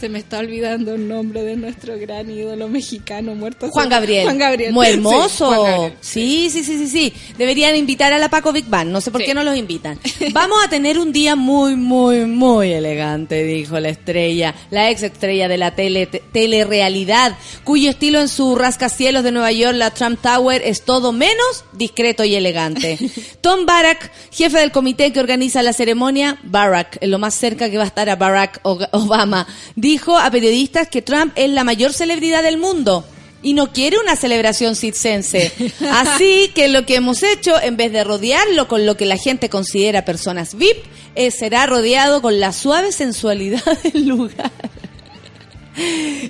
Se 0.00 0.08
me 0.08 0.18
está 0.18 0.38
olvidando 0.38 0.94
el 0.94 1.08
nombre 1.08 1.42
de 1.42 1.56
nuestro 1.56 1.98
gran 1.98 2.30
ídolo 2.30 2.68
mexicano 2.68 3.34
muerto. 3.34 3.68
Juan 3.70 3.88
Gabriel. 3.88 4.24
Juan 4.24 4.38
Gabriel. 4.38 4.72
Muy 4.72 4.86
hermoso. 4.86 5.50
Gabriel. 5.50 5.92
Sí, 6.00 6.48
sí, 6.50 6.64
sí, 6.64 6.78
sí, 6.78 6.88
sí. 6.88 7.12
Deberían 7.38 7.76
invitar 7.76 8.12
a 8.12 8.18
la 8.18 8.28
Paco 8.28 8.52
Big 8.52 8.66
Bang. 8.66 8.88
No 8.88 9.00
sé 9.00 9.10
por 9.10 9.20
Sí. 9.20 9.26
qué 9.28 9.34
no 9.34 9.44
los 9.44 9.56
invitan. 9.56 9.98
Vamos 10.32 10.58
a 10.64 10.68
tener 10.68 10.98
un 10.98 11.12
día 11.12 11.36
muy, 11.36 11.76
muy, 11.76 12.24
muy 12.26 12.72
elegante, 12.72 13.42
dijo 13.44 13.78
la 13.80 13.88
estrella, 13.90 14.54
la 14.70 14.90
ex 14.90 15.02
estrella 15.02 15.48
de 15.48 15.56
la 15.58 15.74
tele, 15.74 16.06
te- 16.06 16.22
telerealidad, 16.32 17.36
cuyo 17.64 17.90
estilo 17.90 18.20
en 18.20 18.28
su 18.28 18.56
rascacielos 18.56 19.22
de 19.24 19.32
Nueva 19.32 19.52
York, 19.52 19.74
la 19.76 19.90
Trump 19.90 20.20
Tower, 20.20 20.62
es 20.64 20.82
todo 20.82 21.12
menos 21.12 21.64
discreto 21.72 22.24
y 22.24 22.34
elegante. 22.34 22.98
Tom 23.40 23.66
Barack, 23.66 24.10
jefe 24.32 24.58
del 24.58 24.72
comité 24.72 25.12
que 25.12 25.20
organiza 25.20 25.62
la 25.62 25.72
ceremonia, 25.72 26.38
Barack, 26.44 26.98
en 27.00 27.10
lo 27.10 27.18
más 27.18 27.34
cerca 27.34 27.70
que 27.70 27.76
va 27.76 27.84
a 27.84 27.86
estar 27.86 28.08
a 28.08 28.16
Barack 28.16 28.60
Obama, 28.62 29.46
dijo 29.76 30.18
a 30.18 30.30
periodistas 30.30 30.88
que 30.88 31.02
Trump 31.02 31.32
es 31.36 31.50
la 31.50 31.64
mayor 31.64 31.92
celebridad 31.92 32.42
del 32.42 32.58
mundo 32.58 33.04
y 33.44 33.52
no 33.52 33.72
quiere 33.72 33.98
una 33.98 34.16
celebración 34.16 34.74
circense. 34.74 35.52
Así 35.90 36.50
que 36.54 36.68
lo 36.68 36.84
que 36.86 36.96
hemos 36.96 37.22
hecho, 37.22 37.60
en 37.60 37.76
vez 37.76 37.92
de 37.92 38.02
rodearlo 38.02 38.66
con 38.66 38.86
lo 38.86 38.96
que 38.96 39.06
la 39.06 39.18
gente 39.18 39.48
considera 39.48 40.04
personas 40.04 40.54
VIP, 40.54 40.84
es 41.14 41.34
será 41.36 41.66
rodeado 41.66 42.20
con 42.22 42.40
la 42.40 42.52
suave 42.52 42.90
sensualidad 42.90 43.78
del 43.82 44.08
lugar. 44.08 44.50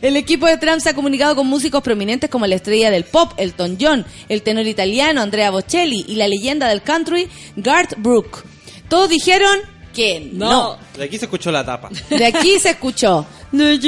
El 0.00 0.16
equipo 0.16 0.46
de 0.46 0.56
Trump 0.56 0.80
se 0.80 0.88
ha 0.88 0.94
comunicado 0.94 1.36
con 1.36 1.46
músicos 1.46 1.82
prominentes 1.82 2.30
como 2.30 2.46
la 2.46 2.54
estrella 2.54 2.90
del 2.90 3.04
pop, 3.04 3.32
Elton 3.36 3.76
John, 3.80 4.04
el 4.28 4.42
tenor 4.42 4.66
italiano 4.66 5.20
Andrea 5.20 5.50
Bocelli 5.50 6.04
y 6.08 6.16
la 6.16 6.28
leyenda 6.28 6.68
del 6.68 6.82
country, 6.82 7.28
Garth 7.56 7.94
Brooke. 7.98 8.42
Todos 8.88 9.08
dijeron 9.10 9.58
que 9.94 10.30
no. 10.32 10.76
De 10.96 11.04
aquí 11.04 11.18
se 11.18 11.24
escuchó 11.24 11.50
la 11.50 11.64
tapa. 11.64 11.88
De 12.10 12.26
aquí 12.26 12.60
se 12.60 12.70
escuchó. 12.70 13.26
Hoy 13.52 13.78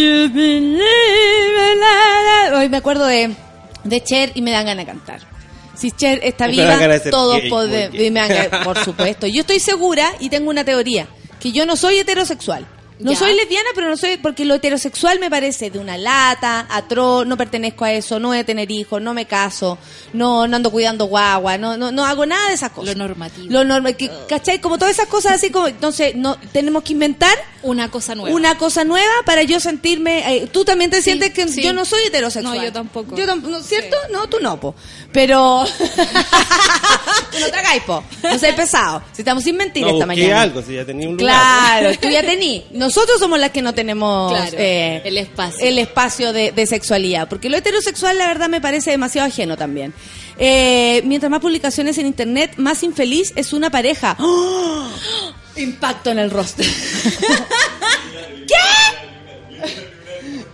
me 2.69 2.77
acuerdo 2.77 3.07
de, 3.07 3.35
de 3.85 4.03
Cher 4.03 4.33
y 4.35 4.43
me 4.43 4.51
dan 4.53 4.67
ganas 4.67 4.87
de 4.87 4.93
cantar. 4.93 5.21
Si 5.75 5.91
Cher 5.91 6.21
está 6.23 6.47
viva, 6.47 6.79
todos 7.11 7.41
podemos. 7.51 7.97
Por 8.65 8.83
supuesto. 8.83 9.27
Yo 9.27 9.41
estoy 9.41 9.61
segura 9.61 10.09
y 10.21 10.31
tengo 10.31 10.49
una 10.49 10.65
teoría: 10.65 11.07
que 11.41 11.53
yo 11.53 11.67
no 11.67 11.77
soy 11.77 11.99
heterosexual. 11.99 12.67
No 12.99 13.13
Ya. 13.13 13.19
soy 13.19 13.35
lesbiana, 13.35 13.69
pero 13.75 13.89
no 13.91 13.97
soy. 13.97 14.17
Porque 14.17 14.45
lo 14.47 14.55
heterosexual 14.55 15.19
me 15.19 15.29
parece 15.29 15.71
de 15.71 15.79
una 15.79 15.99
lata, 15.99 16.67
atroz, 16.71 17.27
no 17.27 17.37
pertenezco 17.37 17.85
a 17.85 17.93
eso, 17.93 18.19
no 18.19 18.29
voy 18.29 18.39
a 18.39 18.45
tener 18.45 18.71
hijos, 18.71 19.03
no 19.03 19.13
me 19.13 19.27
caso, 19.27 19.77
no, 20.15 20.47
no 20.49 20.57
ando 20.57 20.71
cuidando 20.71 21.05
guagua, 21.05 21.59
no, 21.59 21.77
no, 21.77 21.93
no 21.93 22.07
hago 22.07 22.25
nada 22.25 22.49
de 22.49 22.55
esas 22.55 22.71
cosas. 22.71 22.97
Lo 22.97 23.05
normativo. 23.07 23.49
Lo 23.51 23.65
normal, 23.65 23.97
que, 23.97 24.11
¿cachai? 24.29 24.61
Como 24.61 24.79
todas 24.79 24.95
esas 24.95 25.09
cosas 25.09 25.33
así 25.33 25.51
como, 25.51 25.69
entonces, 25.69 26.15
no, 26.17 26.37
tenemos 26.53 26.83
que 26.85 26.95
inventar 26.95 27.37
Una 27.63 27.91
cosa 27.91 28.15
nueva. 28.15 28.35
una 28.35 28.57
cosa 28.57 28.85
nueva 28.85 29.13
para 29.27 29.43
yo 29.43 29.61
sentirme. 29.61 30.35
eh, 30.37 30.47
tú 30.47 30.65
también 30.65 30.91
te 30.91 30.97
Sí, 30.99 31.03
sientes 31.05 31.33
que 31.33 31.47
sí. 31.49 31.63
yo 31.63 31.75
no 31.75 31.85
soy 31.85 32.01
heterosexual. 32.07 32.57
No, 32.57 32.65
yo 32.65 32.73
tampoco. 32.73 33.15
Yo 33.15 33.27
tampoco, 33.27 33.53
¿no, 33.59 33.63
¿cierto? 33.63 33.97
No, 34.11 34.27
tú 34.29 34.39
no, 34.41 34.59
po. 34.59 34.75
Pero. 35.13 35.65
tú 37.33 37.39
no 37.41 37.49
tragáis, 37.49 37.83
po. 37.83 38.03
No 38.23 38.39
seas 38.39 38.55
pesado. 38.57 39.03
Si 39.13 39.23
estamos 39.23 39.45
sin 39.45 39.57
mentir 39.57 39.83
No, 39.83 39.89
esta 39.89 40.07
busqué 40.07 40.23
mañana. 40.23 40.43
algo, 40.43 40.63
si 40.63 40.75
ya 40.75 40.85
tenía 40.85 41.09
un 41.09 41.17
lugar. 41.17 41.35
Claro, 41.81 41.99
tú 42.01 42.09
ya 42.09 42.23
tení. 42.27 42.65
Nosotros 42.87 43.19
somos 43.19 43.41
las 43.41 43.51
que 43.51 43.63
no 43.63 43.75
tenemos 43.75 44.31
Claro, 44.33 44.57
eh, 44.57 45.03
el 45.05 45.19
espacio. 45.19 45.67
el 45.67 45.79
espacio 45.81 46.33
de, 46.33 46.53
de 46.53 46.67
sexualidad. 46.67 47.29
Porque 47.29 47.51
lo 47.51 47.57
heterosexual, 47.57 48.17
la 48.17 48.29
verdad, 48.29 48.49
me 48.49 48.61
parece 48.61 48.93
demasiado 48.93 49.27
ajeno 49.27 49.57
también. 49.57 49.93
Eh, 50.39 51.03
mientras 51.05 51.29
más 51.29 51.41
publicaciones 51.41 51.99
en 51.99 52.07
internet, 52.07 52.53
más 52.59 52.85
infeliz 52.85 53.33
es 53.35 53.53
una 53.53 53.71
pareja. 53.71 54.17
¡Oh! 54.21 54.89
Impacto 55.57 56.11
en 56.13 56.21
el 56.21 56.31
rostro. 56.31 56.65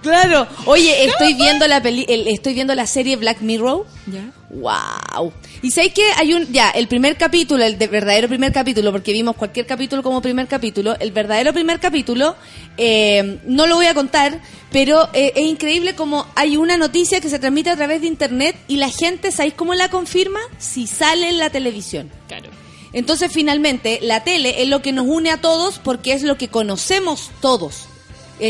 Claro. 0.02 0.46
Oye, 0.66 1.04
estoy 1.06 1.34
viendo 1.34 1.66
la 1.68 1.80
peli 1.82 2.04
el- 2.08 2.26
estoy 2.28 2.54
viendo 2.54 2.74
la 2.74 2.86
serie 2.86 3.16
Black 3.16 3.40
Mirror. 3.40 3.86
¿Ya? 4.06 4.30
Wow. 4.50 5.32
Y 5.62 5.70
sabéis 5.70 5.94
que 5.94 6.02
hay 6.16 6.34
un, 6.34 6.52
ya, 6.52 6.70
el 6.70 6.88
primer 6.88 7.16
capítulo, 7.16 7.64
el 7.64 7.78
de 7.78 7.86
verdadero 7.86 8.28
primer 8.28 8.52
capítulo, 8.52 8.90
porque 8.92 9.12
vimos 9.12 9.36
cualquier 9.36 9.64
capítulo 9.66 10.02
como 10.02 10.20
primer 10.20 10.46
capítulo, 10.48 10.96
el 10.98 11.12
verdadero 11.12 11.52
primer 11.52 11.78
capítulo, 11.80 12.36
eh, 12.76 13.38
no 13.46 13.66
lo 13.66 13.76
voy 13.76 13.86
a 13.86 13.94
contar, 13.94 14.40
pero 14.70 15.08
eh, 15.14 15.32
es 15.36 15.46
increíble 15.46 15.94
como 15.94 16.26
hay 16.34 16.56
una 16.56 16.76
noticia 16.76 17.20
que 17.20 17.30
se 17.30 17.38
transmite 17.38 17.70
a 17.70 17.76
través 17.76 18.00
de 18.02 18.08
internet 18.08 18.56
y 18.68 18.76
la 18.76 18.90
gente, 18.90 19.30
¿sabéis 19.32 19.54
cómo 19.54 19.72
la 19.74 19.88
confirma? 19.88 20.40
Si 20.58 20.86
sale 20.86 21.28
en 21.28 21.38
la 21.38 21.48
televisión. 21.50 22.10
Claro. 22.28 22.50
Entonces, 22.92 23.30
finalmente, 23.32 24.00
la 24.02 24.22
tele 24.24 24.62
es 24.62 24.68
lo 24.68 24.82
que 24.82 24.92
nos 24.92 25.06
une 25.06 25.30
a 25.30 25.40
todos 25.40 25.78
porque 25.78 26.12
es 26.12 26.22
lo 26.24 26.36
que 26.36 26.48
conocemos 26.48 27.30
todos. 27.40 27.86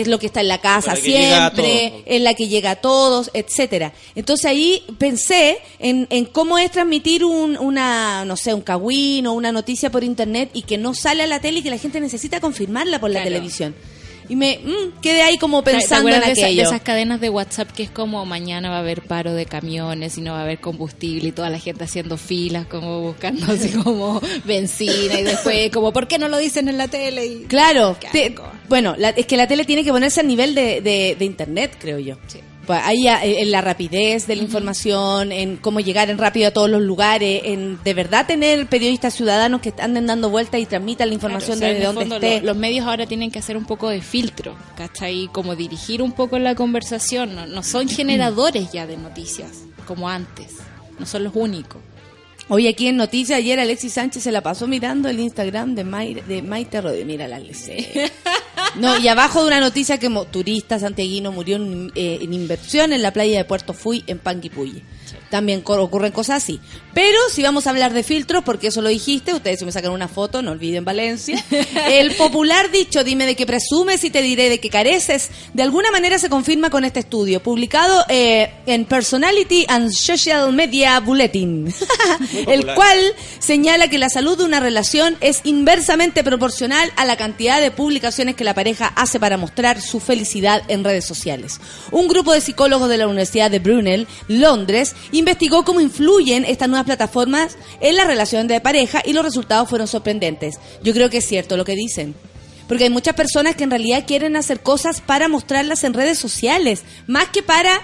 Es 0.00 0.08
lo 0.08 0.18
que 0.18 0.26
está 0.26 0.40
en 0.40 0.48
la 0.48 0.58
casa 0.60 0.94
la 0.94 0.96
siempre, 0.96 2.02
es 2.06 2.20
la 2.22 2.34
que 2.34 2.48
llega 2.48 2.70
a 2.72 2.76
todos, 2.76 3.30
etcétera. 3.34 3.92
Entonces 4.14 4.46
ahí 4.46 4.82
pensé 4.98 5.58
en, 5.78 6.06
en 6.10 6.24
cómo 6.24 6.58
es 6.58 6.70
transmitir 6.70 7.24
un, 7.24 7.56
una, 7.58 8.24
no 8.24 8.36
sé, 8.36 8.54
un 8.54 8.62
cagüín 8.62 9.26
o 9.26 9.32
una 9.32 9.52
noticia 9.52 9.90
por 9.90 10.02
internet 10.04 10.50
y 10.54 10.62
que 10.62 10.78
no 10.78 10.94
sale 10.94 11.22
a 11.22 11.26
la 11.26 11.40
tele 11.40 11.58
y 11.58 11.62
que 11.62 11.70
la 11.70 11.78
gente 11.78 12.00
necesita 12.00 12.40
confirmarla 12.40 12.98
por 13.00 13.10
la 13.10 13.20
Claro. 13.20 13.30
televisión. 13.30 13.74
Y 14.32 14.36
me 14.36 14.60
mm, 14.64 15.00
quedé 15.02 15.20
ahí 15.20 15.36
como 15.36 15.62
¿Te- 15.62 15.72
te 15.72 15.76
pensando 15.76 16.08
en 16.08 16.14
esa- 16.32 16.46
de 16.46 16.62
esas 16.62 16.80
cadenas 16.80 17.20
de 17.20 17.28
WhatsApp 17.28 17.70
que 17.70 17.82
es 17.82 17.90
como 17.90 18.24
mañana 18.24 18.70
va 18.70 18.76
a 18.76 18.78
haber 18.78 19.02
paro 19.02 19.34
de 19.34 19.44
camiones 19.44 20.16
y 20.16 20.22
no 20.22 20.32
va 20.32 20.38
a 20.38 20.42
haber 20.44 20.58
combustible 20.58 21.28
y 21.28 21.32
toda 21.32 21.50
la 21.50 21.58
gente 21.58 21.84
haciendo 21.84 22.16
filas 22.16 22.66
como 22.66 23.02
buscando 23.02 23.52
así 23.52 23.68
como 23.84 24.22
benzina 24.46 25.20
y 25.20 25.22
después 25.24 25.70
como 25.70 25.92
¿por 25.92 26.08
qué 26.08 26.18
no 26.18 26.28
lo 26.28 26.38
dicen 26.38 26.68
en 26.70 26.78
la 26.78 26.88
tele? 26.88 27.26
Y- 27.26 27.44
Claro, 27.46 27.94
te- 28.10 28.34
bueno, 28.70 28.94
la- 28.96 29.10
es 29.10 29.26
que 29.26 29.36
la 29.36 29.46
tele 29.46 29.66
tiene 29.66 29.84
que 29.84 29.90
ponerse 29.92 30.20
al 30.20 30.26
nivel 30.28 30.54
de, 30.54 30.80
de- 30.80 31.14
de 31.18 31.24
internet, 31.26 31.76
creo 31.78 31.98
yo. 31.98 32.16
Sí. 32.26 32.38
Pues 32.72 32.84
ahí 32.86 33.06
a- 33.06 33.22
en 33.22 33.50
la 33.50 33.60
rapidez 33.60 34.26
de 34.26 34.34
la 34.36 34.42
información, 34.42 35.30
en 35.30 35.58
cómo 35.58 35.80
llegar 35.80 36.08
en 36.08 36.16
rápido 36.16 36.48
a 36.48 36.50
todos 36.52 36.70
los 36.70 36.80
lugares, 36.80 37.42
en 37.44 37.78
de 37.84 37.92
verdad 37.92 38.26
tener 38.26 38.66
periodistas 38.66 39.12
ciudadanos 39.12 39.60
que 39.60 39.74
anden 39.78 40.06
dando 40.06 40.30
vueltas 40.30 40.58
y 40.58 40.64
transmitan 40.64 41.08
la 41.08 41.14
información 41.14 41.58
Claro, 41.58 41.72
o 41.74 41.76
sea, 41.76 41.78
desde 41.90 41.92
donde 42.08 42.14
esté. 42.28 42.40
lo- 42.40 42.46
Los, 42.46 42.56
medios 42.56 42.86
ahora 42.86 43.04
tienen 43.06 43.30
que 43.30 43.38
hacer 43.40 43.58
un 43.58 43.66
poco 43.66 43.90
de 43.90 44.00
filtro, 44.00 44.56
¿cachai? 44.74 45.28
Como 45.32 45.54
dirigir 45.54 46.00
un 46.00 46.12
poco 46.12 46.38
la 46.38 46.54
conversación. 46.54 47.34
No, 47.34 47.46
no 47.46 47.62
son 47.62 47.88
generadores 47.90 48.72
ya 48.72 48.86
de 48.86 48.96
noticias, 48.96 49.50
como 49.86 50.08
antes. 50.08 50.52
No 50.98 51.04
son 51.04 51.24
los 51.24 51.36
únicos. 51.36 51.82
Hoy 52.54 52.68
aquí 52.68 52.86
en 52.86 52.98
Noticias, 52.98 53.38
ayer 53.38 53.58
Alexis 53.58 53.94
Sánchez 53.94 54.24
se 54.24 54.30
la 54.30 54.42
pasó 54.42 54.66
mirando 54.66 55.08
el 55.08 55.18
Instagram 55.18 55.74
de, 55.74 55.84
de 56.28 56.42
Maite 56.42 56.82
Rodríguez. 56.82 57.06
Mira 57.06 57.26
la 57.26 57.36
Alexis. 57.36 57.86
No, 58.76 58.98
y 58.98 59.08
abajo 59.08 59.40
de 59.42 59.48
una 59.48 59.60
noticia 59.60 59.98
que 59.98 60.08
mo- 60.08 60.24
turista 60.24 60.78
santiaguino 60.78 61.30
murió 61.30 61.56
en, 61.56 61.92
eh, 61.94 62.18
en 62.22 62.32
inversión 62.32 62.92
en 62.94 63.02
la 63.02 63.10
playa 63.12 63.36
de 63.36 63.44
Puerto 63.44 63.74
Fui, 63.74 64.02
en 64.06 64.18
Panguipulli. 64.18 64.82
También 65.30 65.62
ocurren 65.64 66.12
cosas 66.12 66.42
así. 66.42 66.58
Pero 66.94 67.18
si 67.30 67.42
vamos 67.42 67.66
a 67.66 67.70
hablar 67.70 67.92
de 67.92 68.02
filtros, 68.02 68.44
porque 68.44 68.68
eso 68.68 68.82
lo 68.82 68.88
dijiste, 68.88 69.32
ustedes 69.32 69.58
si 69.58 69.64
me 69.64 69.72
sacan 69.72 69.92
una 69.92 70.08
foto, 70.08 70.42
no 70.42 70.50
olviden 70.50 70.84
Valencia. 70.84 71.42
El 71.88 72.14
popular 72.16 72.70
dicho, 72.70 73.04
dime 73.04 73.26
de 73.26 73.34
qué 73.34 73.46
presumes 73.46 74.04
y 74.04 74.10
te 74.10 74.22
diré 74.22 74.48
de 74.48 74.60
qué 74.60 74.68
careces, 74.68 75.30
de 75.54 75.62
alguna 75.62 75.90
manera 75.90 76.18
se 76.18 76.28
confirma 76.28 76.70
con 76.70 76.84
este 76.84 77.00
estudio, 77.00 77.42
publicado 77.42 78.04
eh, 78.08 78.52
en 78.66 78.84
Personality 78.84 79.64
and 79.68 79.90
Social 79.92 80.52
Media 80.52 81.00
Bulletin, 81.00 81.72
el 82.46 82.66
cual 82.74 82.98
señala 83.38 83.88
que 83.88 83.98
la 83.98 84.08
salud 84.08 84.36
de 84.36 84.44
una 84.44 84.60
relación 84.60 85.16
es 85.20 85.40
inversamente 85.44 86.22
proporcional 86.22 86.92
a 86.96 87.04
la 87.04 87.16
cantidad 87.16 87.60
de 87.60 87.70
publicaciones 87.70 88.36
que 88.36 88.44
la 88.44 88.54
pareja 88.54 88.92
hace 88.96 89.18
para 89.18 89.36
mostrar 89.36 89.80
su 89.80 90.00
felicidad 90.00 90.62
en 90.68 90.84
redes 90.84 91.04
sociales. 91.04 91.60
Un 91.90 92.08
grupo 92.08 92.32
de 92.32 92.40
psicólogos 92.40 92.88
de 92.88 92.98
la 92.98 93.06
Universidad 93.06 93.50
de 93.50 93.58
Brunel, 93.58 94.06
Londres, 94.28 94.94
investigó 95.12 95.64
cómo 95.64 95.80
influyen 95.80 96.44
estas 96.44 96.68
plataformas 96.84 97.56
en 97.80 97.96
la 97.96 98.04
relación 98.04 98.48
de 98.48 98.60
pareja 98.60 99.02
y 99.04 99.12
los 99.12 99.24
resultados 99.24 99.68
fueron 99.68 99.88
sorprendentes. 99.88 100.56
Yo 100.82 100.92
creo 100.92 101.10
que 101.10 101.18
es 101.18 101.26
cierto 101.26 101.56
lo 101.56 101.64
que 101.64 101.74
dicen. 101.74 102.14
Porque 102.68 102.84
hay 102.84 102.90
muchas 102.90 103.14
personas 103.14 103.56
que 103.56 103.64
en 103.64 103.70
realidad 103.70 104.04
quieren 104.06 104.36
hacer 104.36 104.60
cosas 104.60 105.00
para 105.00 105.28
mostrarlas 105.28 105.84
en 105.84 105.94
redes 105.94 106.18
sociales, 106.18 106.82
más 107.06 107.28
que 107.28 107.42
para... 107.42 107.80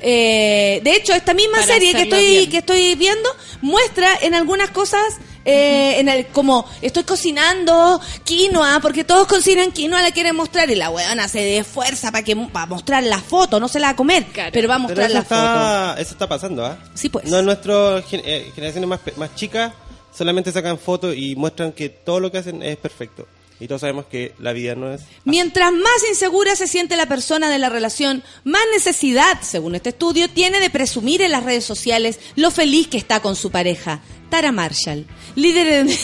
eh, 0.00 0.80
de 0.82 0.96
hecho, 0.96 1.12
esta 1.14 1.34
misma 1.34 1.58
Para 1.58 1.66
serie 1.74 1.92
que 1.92 2.02
estoy, 2.02 2.26
bien. 2.26 2.50
que 2.50 2.58
estoy 2.58 2.94
viendo 2.94 3.28
muestra 3.62 4.08
en 4.22 4.34
algunas 4.34 4.70
cosas 4.70 5.02
eh, 5.44 5.98
en 5.98 6.08
el, 6.08 6.26
como 6.26 6.66
estoy 6.82 7.04
cocinando 7.04 8.00
quinoa 8.24 8.80
porque 8.82 9.04
todos 9.04 9.26
cocinan 9.26 9.72
quinoa 9.72 10.02
la 10.02 10.10
quieren 10.10 10.36
mostrar 10.36 10.70
y 10.70 10.74
la 10.74 10.90
weona 10.90 11.26
se 11.28 11.40
de 11.40 11.64
fuerza 11.64 12.12
para 12.12 12.22
que 12.24 12.36
para 12.36 12.66
mostrar 12.66 13.02
la 13.04 13.18
foto 13.18 13.58
no 13.58 13.66
se 13.68 13.80
la 13.80 13.88
va 13.88 13.92
a 13.92 13.96
comer 13.96 14.24
Claro. 14.26 14.50
pero 14.52 14.68
va 14.68 14.74
a 14.74 14.78
mostrar 14.78 15.10
la 15.10 15.22
foto 15.24 16.00
eso 16.00 16.12
está 16.12 16.28
pasando, 16.28 16.66
¿ah? 16.66 16.76
Sí, 16.94 17.08
pues. 17.08 17.24
No, 17.26 17.40
nuestras 17.42 18.04
generaciones 18.06 18.86
más, 18.86 19.00
pe- 19.00 19.14
más 19.16 19.34
chicas 19.34 19.72
solamente 20.16 20.52
sacan 20.52 20.78
fotos 20.78 21.14
y 21.16 21.34
muestran 21.36 21.72
que 21.72 21.88
todo 21.88 22.20
lo 22.20 22.30
que 22.30 22.38
hacen 22.38 22.62
es 22.62 22.76
perfecto. 22.76 23.26
Y 23.60 23.66
todos 23.66 23.80
sabemos 23.80 24.06
que 24.06 24.34
la 24.38 24.52
vida 24.52 24.74
no 24.74 24.92
es... 24.92 25.02
Mientras 25.24 25.72
más 25.72 26.08
insegura 26.08 26.54
se 26.54 26.68
siente 26.68 26.96
la 26.96 27.06
persona 27.06 27.50
de 27.50 27.58
la 27.58 27.68
relación, 27.68 28.22
más 28.44 28.62
necesidad, 28.72 29.40
según 29.42 29.74
este 29.74 29.90
estudio, 29.90 30.28
tiene 30.28 30.60
de 30.60 30.70
presumir 30.70 31.22
en 31.22 31.32
las 31.32 31.44
redes 31.44 31.64
sociales 31.64 32.20
lo 32.36 32.50
feliz 32.50 32.88
que 32.88 32.98
está 32.98 33.20
con 33.20 33.34
su 33.34 33.50
pareja. 33.50 34.00
Tara 34.30 34.52
Marshall, 34.52 35.06
líder 35.38 35.86
de... 35.86 35.98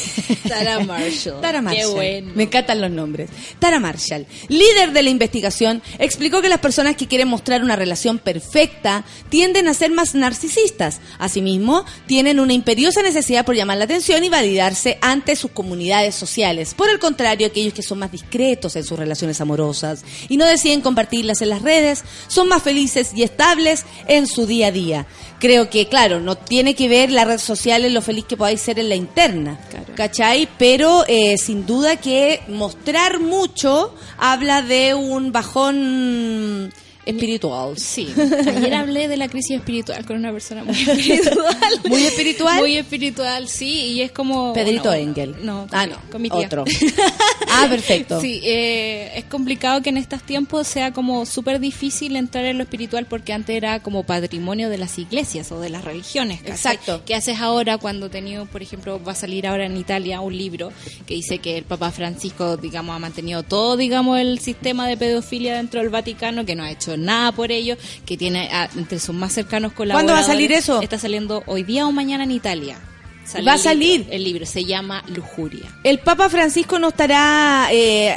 Tara 0.49 0.80
Marshall. 0.80 1.41
Tara 1.41 1.59
Qué 1.59 1.62
Marshall. 1.62 1.95
bueno. 1.95 2.32
Me 2.35 2.45
encantan 2.45 2.80
los 2.80 2.91
nombres. 2.91 3.30
Tara 3.59 3.80
Marshall, 3.80 4.26
líder 4.49 4.93
de 4.93 5.03
la 5.03 5.11
investigación, 5.11 5.82
explicó 5.99 6.41
que 6.43 6.49
las 6.49 6.61
personas 6.61 6.97
que 6.97 7.07
quieren 7.07 7.28
mostrar 7.28 7.62
una 7.62 7.76
relación 7.76 8.18
perfecta 8.18 9.05
tienden 9.28 9.68
a 9.68 9.74
ser 9.74 9.91
más 9.91 10.14
narcisistas. 10.14 11.01
Asimismo, 11.18 11.85
tienen 12.07 12.41
una 12.41 12.53
imperiosa 12.53 13.03
necesidad 13.03 13.45
por 13.45 13.57
llamar 13.57 13.78
la 13.78 13.85
atención 13.85 14.22
y 14.24 14.28
validarse 14.28 14.99
ante 15.01 15.37
sus 15.37 15.51
comunidades 15.51 16.14
sociales. 16.14 16.74
Por 16.74 16.89
el 16.91 16.99
contrario, 16.99 17.47
aquellos 17.47 17.74
que 17.74 17.82
son 17.82 17.99
más 17.99 18.12
discretos 18.12 18.76
en 18.76 18.85
sus 18.85 18.99
relaciones 18.99 19.41
amorosas 19.41 20.05
y 20.28 20.37
no 20.37 20.47
deciden 20.47 20.80
compartirlas 20.80 21.43
en 21.43 21.51
las 21.51 21.62
redes, 21.62 22.05
son 22.28 22.49
más 22.49 22.62
felices 22.62 23.11
y 23.14 23.22
estables 23.22 23.85
en 24.07 24.26
su 24.26 24.47
día 24.47 24.68
a 24.68 24.72
día. 24.72 25.07
Creo 25.41 25.68
que, 25.68 25.89
claro, 25.89 26.20
no 26.20 26.37
tiene 26.37 26.74
que 26.74 26.89
ver 26.89 27.11
la 27.11 27.24
red 27.24 27.39
social 27.39 27.85
en 27.85 27.93
lo 27.93 28.01
feliz 28.03 28.24
que 28.24 28.37
podáis 28.37 28.61
ser 28.61 28.78
en 28.78 28.89
la 28.89 28.95
Claro. 29.27 29.87
¿Cachai? 29.95 30.49
Pero 30.59 31.05
eh, 31.09 31.37
sin 31.39 31.66
duda 31.66 31.97
que 31.97 32.43
mostrar 32.49 33.20
mucho 33.20 33.95
habla 34.18 34.62
de 34.62 34.95
un 34.95 35.33
bajón 35.33 36.72
espiritual. 37.07 37.77
Sí, 37.79 38.09
ayer 38.17 38.75
hablé 38.75 39.09
de 39.09 39.17
la 39.17 39.29
crisis 39.29 39.57
espiritual 39.59 40.05
con 40.05 40.17
una 40.17 40.33
persona 40.33 40.65
muy 40.65 40.75
espiritual. 40.81 41.81
¿Muy 41.89 42.03
espiritual? 42.07 42.59
Muy 42.61 42.77
espiritual, 42.77 43.49
sí, 43.49 43.69
y 43.93 44.01
es 44.03 44.13
como... 44.13 44.53
Pedrito 44.53 44.93
Engel. 44.93 45.35
No, 45.43 45.67
Ah, 45.73 45.87
no. 45.87 45.97
con 46.11 46.23
mi 46.23 46.31
tía. 46.31 46.47
Otro. 46.47 46.65
Ah, 47.57 47.67
perfecto. 47.69 48.21
Sí, 48.21 48.41
eh, 48.43 49.13
es 49.15 49.25
complicado 49.27 49.81
que 49.81 49.91
en 49.91 49.97
estos 49.97 50.25
tiempos 50.25 50.67
sea 50.67 50.93
como 50.93 51.25
súper 51.25 51.61
difícil 51.61 52.17
entrar 52.17 52.45
en 52.47 52.57
lo 52.59 52.65
espiritual 52.65 53.07
porque 53.07 53.33
antes 53.33 53.55
era 53.55 53.79
como 53.81 54.03
patrimonio 54.03 54.69
de 54.69 54.77
las 54.79 54.99
iglesias 54.99 55.53
o 55.53 55.61
de 55.61 55.71
las 55.71 55.85
religiones. 55.85 56.41
¿cachai? 56.41 56.55
Exacto. 56.75 57.03
¿Qué 57.07 57.15
haces 57.15 57.39
ahora 57.39 57.79
cuando 57.79 58.11
tenido, 58.11 58.47
por 58.47 58.61
ejemplo, 58.63 59.01
va 59.05 59.13
a 59.13 59.15
salir 59.15 59.47
ahora 59.47 59.67
en 59.67 59.77
Italia 59.77 60.21
un 60.21 60.37
libro 60.37 60.73
que 61.07 61.15
dice 61.15 61.39
que 61.39 61.57
el 61.59 61.63
Papa 61.65 61.93
Francisco, 61.93 62.57
digamos, 62.57 62.97
ha 62.97 62.99
mantenido 62.99 63.45
todo, 63.45 63.77
digamos, 63.77 64.19
el 64.19 64.41
sistema 64.41 64.89
de 64.89 64.97
pedofilia 64.97 65.55
dentro 65.57 65.79
del 65.81 65.91
Vaticano, 65.91 66.45
que 66.45 66.57
no 66.57 66.65
ha 66.65 66.73
hecho 66.73 66.94
nada 66.97 67.33
por 67.33 67.51
ello, 67.53 67.77
que 68.07 68.17
tiene 68.17 68.49
a- 68.53 68.69
entre 68.77 68.99
sus 68.99 69.15
más 69.15 69.33
cercanos 69.33 69.73
colaboradores. 69.73 70.13
¿Cuándo 70.13 70.13
va 70.13 70.21
a 70.21 70.23
salir 70.37 70.53
eso? 70.53 70.81
Está 70.83 70.99
saliendo 70.99 71.43
hoy 71.47 71.63
día 71.63 71.87
o 71.87 71.93
mañana 71.93 72.25
en 72.25 72.31
Italia. 72.31 72.79
Sale 73.25 73.45
Va 73.45 73.53
a 73.53 73.55
el 73.57 73.61
libro. 73.61 73.70
salir. 73.70 74.07
El 74.11 74.25
libro 74.25 74.47
se 74.47 74.64
llama 74.64 75.03
Lujuria. 75.09 75.64
El 75.83 75.99
Papa 75.99 76.29
Francisco 76.29 76.79
no 76.79 76.89
estará, 76.89 77.68
eh, 77.72 78.14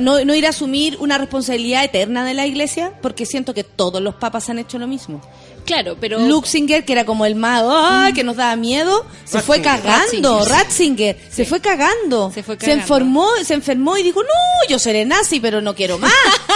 no, 0.00 0.24
no 0.24 0.34
irá 0.34 0.48
a 0.48 0.50
asumir 0.50 0.96
una 1.00 1.16
responsabilidad 1.18 1.84
eterna 1.84 2.24
de 2.24 2.34
la 2.34 2.46
Iglesia, 2.46 2.92
porque 3.00 3.24
siento 3.26 3.54
que 3.54 3.64
todos 3.64 4.02
los 4.02 4.16
papas 4.16 4.48
han 4.50 4.58
hecho 4.58 4.78
lo 4.78 4.86
mismo. 4.86 5.20
Claro, 5.64 5.98
pero 6.00 6.18
Luxinger, 6.18 6.84
que 6.84 6.92
era 6.92 7.04
como 7.04 7.26
el 7.26 7.34
mago, 7.34 7.70
¡ay! 7.70 8.14
que 8.14 8.24
nos 8.24 8.36
daba 8.36 8.56
miedo, 8.56 9.04
se 9.24 9.40
fue 9.40 9.60
cagando. 9.60 10.38
Ratzinger. 10.38 10.48
Ratzinger, 10.48 11.18
se 11.30 11.44
fue 11.44 11.60
cagando. 11.60 12.32
Se 12.32 12.42
fue 12.42 12.58
Se 12.58 12.72
enfermó, 12.72 13.28
se 13.44 13.52
enfermó 13.52 13.98
y 13.98 14.02
dijo, 14.02 14.22
no, 14.22 14.68
yo 14.68 14.78
seré 14.78 15.04
nazi, 15.04 15.40
pero 15.40 15.60
no 15.60 15.74
quiero 15.74 15.98
más. 15.98 16.10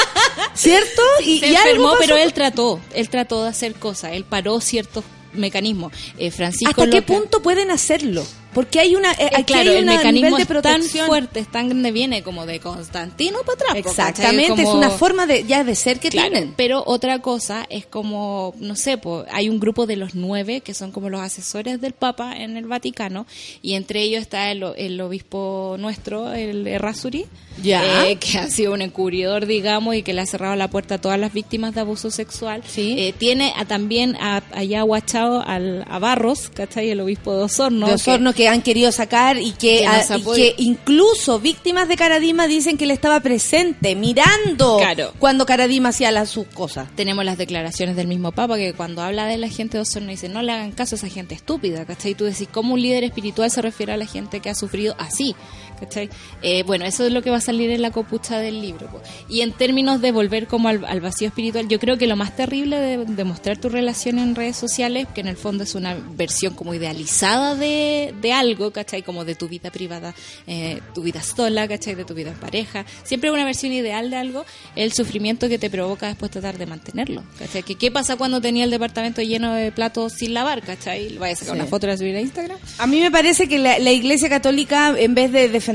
¿Cierto? 0.54 1.02
Y, 1.26 1.40
se 1.40 1.48
y 1.48 1.56
algo 1.56 1.90
pasó 1.90 1.98
pero 2.00 2.16
él 2.16 2.32
trató, 2.32 2.80
él 2.94 3.10
trató 3.10 3.42
de 3.42 3.50
hacer 3.50 3.74
cosas, 3.74 4.12
él 4.12 4.24
paró 4.24 4.60
ciertos 4.60 5.04
mecanismos. 5.34 5.92
Eh, 6.18 6.30
Francisco 6.30 6.82
¿Hasta 6.82 6.90
qué 6.90 7.02
punto 7.02 7.42
pueden 7.42 7.70
hacerlo? 7.70 8.24
Porque 8.54 8.80
hay 8.80 8.94
una, 8.94 9.12
eh, 9.12 9.16
Eh, 9.20 9.30
aquí 9.34 9.44
claro, 9.52 9.70
hay 9.70 9.76
el 9.78 9.84
una 9.84 9.96
mecanismo 9.96 10.26
nivel 10.28 10.36
de 10.36 10.42
es 10.42 10.48
tan 10.62 10.62
protección. 10.62 11.06
fuerte, 11.06 11.40
es 11.40 11.50
tan 11.50 11.68
grande, 11.70 11.90
viene 11.92 12.22
como 12.22 12.44
de 12.46 12.60
Constantino 12.60 13.38
para 13.46 13.52
atrás. 13.54 13.76
Exactamente, 13.76 14.62
es 14.62 14.68
Como- 14.68 14.78
una 14.78 14.90
forma 14.90 15.26
de 15.26 15.44
ya 15.44 15.64
de 15.64 15.74
ser 15.74 16.00
que 16.00 16.10
Claro, 16.10 16.30
tienen. 16.30 16.54
pero 16.56 16.82
otra 16.86 17.20
cosa 17.20 17.64
es 17.70 17.86
como, 17.86 18.54
no 18.58 18.76
sé, 18.76 18.98
po, 18.98 19.24
hay 19.32 19.48
un 19.48 19.58
grupo 19.60 19.86
de 19.86 19.96
los 19.96 20.14
nueve 20.14 20.60
que 20.60 20.74
son 20.74 20.92
como 20.92 21.08
los 21.08 21.20
asesores 21.20 21.80
del 21.80 21.92
Papa 21.92 22.36
en 22.36 22.56
el 22.56 22.66
Vaticano 22.66 23.26
y 23.62 23.74
entre 23.74 24.02
ellos 24.02 24.20
está 24.22 24.50
el, 24.50 24.64
el 24.76 25.00
obispo 25.00 25.76
nuestro, 25.78 26.32
el 26.32 26.66
Errázuri, 26.66 27.26
Ya. 27.62 28.06
eh, 28.06 28.16
que 28.16 28.38
ha 28.38 28.48
sido 28.50 28.72
un 28.74 28.82
encubridor, 28.82 29.46
digamos, 29.46 29.94
y 29.94 30.02
que 30.02 30.12
le 30.12 30.20
ha 30.20 30.26
cerrado 30.26 30.56
la 30.56 30.68
puerta 30.68 30.96
a 30.96 31.00
todas 31.00 31.18
las 31.18 31.32
víctimas 31.32 31.74
de 31.74 31.80
abuso 31.80 32.10
sexual. 32.10 32.62
Sí. 32.66 32.96
Eh, 32.98 33.14
tiene 33.16 33.52
a- 33.56 33.64
también 33.64 34.16
a, 34.20 34.42
allá 34.52 34.82
guachado 34.82 35.42
al, 35.46 35.84
a 35.88 35.98
Barros, 35.98 36.50
¿cachai? 36.52 36.90
El 36.90 37.00
obispo 37.00 37.34
de 37.36 37.44
Osorno. 37.44 37.86
de 37.86 37.94
Osorno 37.94 38.32
que, 38.32 38.41
han 38.48 38.62
querido 38.62 38.92
sacar 38.92 39.38
y 39.38 39.52
que, 39.52 39.86
Que 40.08 40.18
y 40.18 40.22
que 40.34 40.54
incluso 40.58 41.38
víctimas 41.40 41.88
de 41.88 41.96
Caradima 41.96 42.46
dicen 42.46 42.76
que 42.76 42.84
él 42.84 42.90
estaba 42.90 43.20
presente, 43.20 43.94
mirando 43.96 44.78
Claro. 44.78 45.12
cuando 45.18 45.46
Caradima 45.46 45.90
hacía 45.90 46.10
las 46.10 46.30
sus 46.30 46.46
cosas. 46.46 46.88
tenemos 46.94 47.24
las 47.24 47.38
declaraciones 47.38 47.96
del 47.96 48.06
mismo 48.06 48.32
Papa 48.32 48.56
que 48.56 48.72
cuando 48.72 49.02
habla 49.02 49.26
de 49.26 49.36
la 49.38 49.48
gente 49.48 49.76
de 49.78 49.82
Osorno 49.82 50.08
dice 50.10 50.28
no 50.28 50.42
le 50.42 50.52
hagan 50.52 50.72
caso 50.72 50.94
a 50.94 50.98
esa 50.98 51.08
gente 51.08 51.34
estúpida, 51.34 51.84
¿cachai? 51.84 52.14
Tú 52.14 52.24
decís, 52.24 52.48
¿cómo 52.50 52.74
un 52.74 52.82
líder 52.82 53.04
espiritual 53.04 53.50
se 53.50 53.62
refiere 53.62 53.92
a 53.92 53.96
la 53.96 54.06
gente 54.06 54.40
que 54.40 54.50
ha 54.50 54.54
sufrido 54.54 54.94
así? 54.98 55.34
¿Cachai? 55.82 56.08
Eh, 56.42 56.62
bueno, 56.64 56.84
eso 56.84 57.04
es 57.06 57.12
lo 57.12 57.22
que 57.22 57.30
va 57.30 57.38
a 57.38 57.40
salir 57.40 57.70
en 57.70 57.82
la 57.82 57.90
copucha 57.90 58.38
del 58.38 58.60
libro. 58.62 58.86
po. 58.88 59.00
Y 59.28 59.40
en 59.40 59.52
términos 59.52 60.00
de 60.00 60.12
volver 60.12 60.46
como 60.46 60.68
al, 60.68 60.84
al 60.84 61.00
vacío 61.00 61.28
espiritual, 61.28 61.68
yo 61.68 61.78
creo 61.78 61.98
que 61.98 62.06
lo 62.06 62.16
más 62.16 62.36
terrible 62.36 62.78
de, 62.78 63.04
de 63.04 63.24
mostrar 63.24 63.58
tu 63.58 63.68
relación 63.68 64.18
en 64.18 64.34
redes 64.34 64.56
sociales, 64.56 65.06
que 65.14 65.20
en 65.20 65.28
el 65.28 65.36
fondo 65.36 65.64
es 65.64 65.74
una 65.74 65.94
versión 65.94 66.54
como 66.54 66.72
idealizada 66.74 67.54
de, 67.56 68.14
de 68.20 68.32
algo, 68.32 68.70
¿cachai? 68.72 69.02
Como 69.02 69.24
de 69.24 69.34
tu 69.34 69.48
vida 69.48 69.70
privada, 69.70 70.14
eh, 70.46 70.80
tu 70.94 71.02
vida 71.02 71.22
sola, 71.22 71.66
¿cachai? 71.66 71.94
De 71.94 72.04
tu 72.04 72.14
vida 72.14 72.30
en 72.30 72.36
pareja. 72.36 72.84
Siempre 73.04 73.30
una 73.30 73.44
versión 73.44 73.72
ideal 73.72 74.10
de 74.10 74.16
algo, 74.16 74.44
el 74.76 74.92
sufrimiento 74.92 75.48
que 75.48 75.58
te 75.58 75.68
provoca 75.70 76.06
después 76.06 76.30
tratar 76.30 76.58
de 76.58 76.66
mantenerlo, 76.66 77.24
¿cachai? 77.38 77.62
Que, 77.62 77.74
¿Qué 77.74 77.90
pasa 77.90 78.16
cuando 78.16 78.40
tenía 78.40 78.64
el 78.64 78.70
departamento 78.70 79.22
lleno 79.22 79.52
de 79.54 79.72
platos 79.72 80.12
sin 80.12 80.34
lavar, 80.34 80.62
¿cachai? 80.62 81.16
Vaya 81.18 81.32
a 81.32 81.36
sacar 81.36 81.54
Sí. 81.54 81.60
una 81.60 81.68
foto 81.68 81.86
y 81.86 81.90
la 81.90 81.96
subir 81.96 82.14
a 82.16 82.20
Instagram. 82.20 82.58
A 82.78 82.86
mí 82.86 83.00
me 83.00 83.10
parece 83.10 83.48
que 83.48 83.58
la, 83.58 83.78
la 83.78 83.90
Iglesia 83.90 84.28
Católica, 84.28 84.94
en 84.96 85.14
vez 85.14 85.32
de 85.32 85.48
defender, 85.48 85.71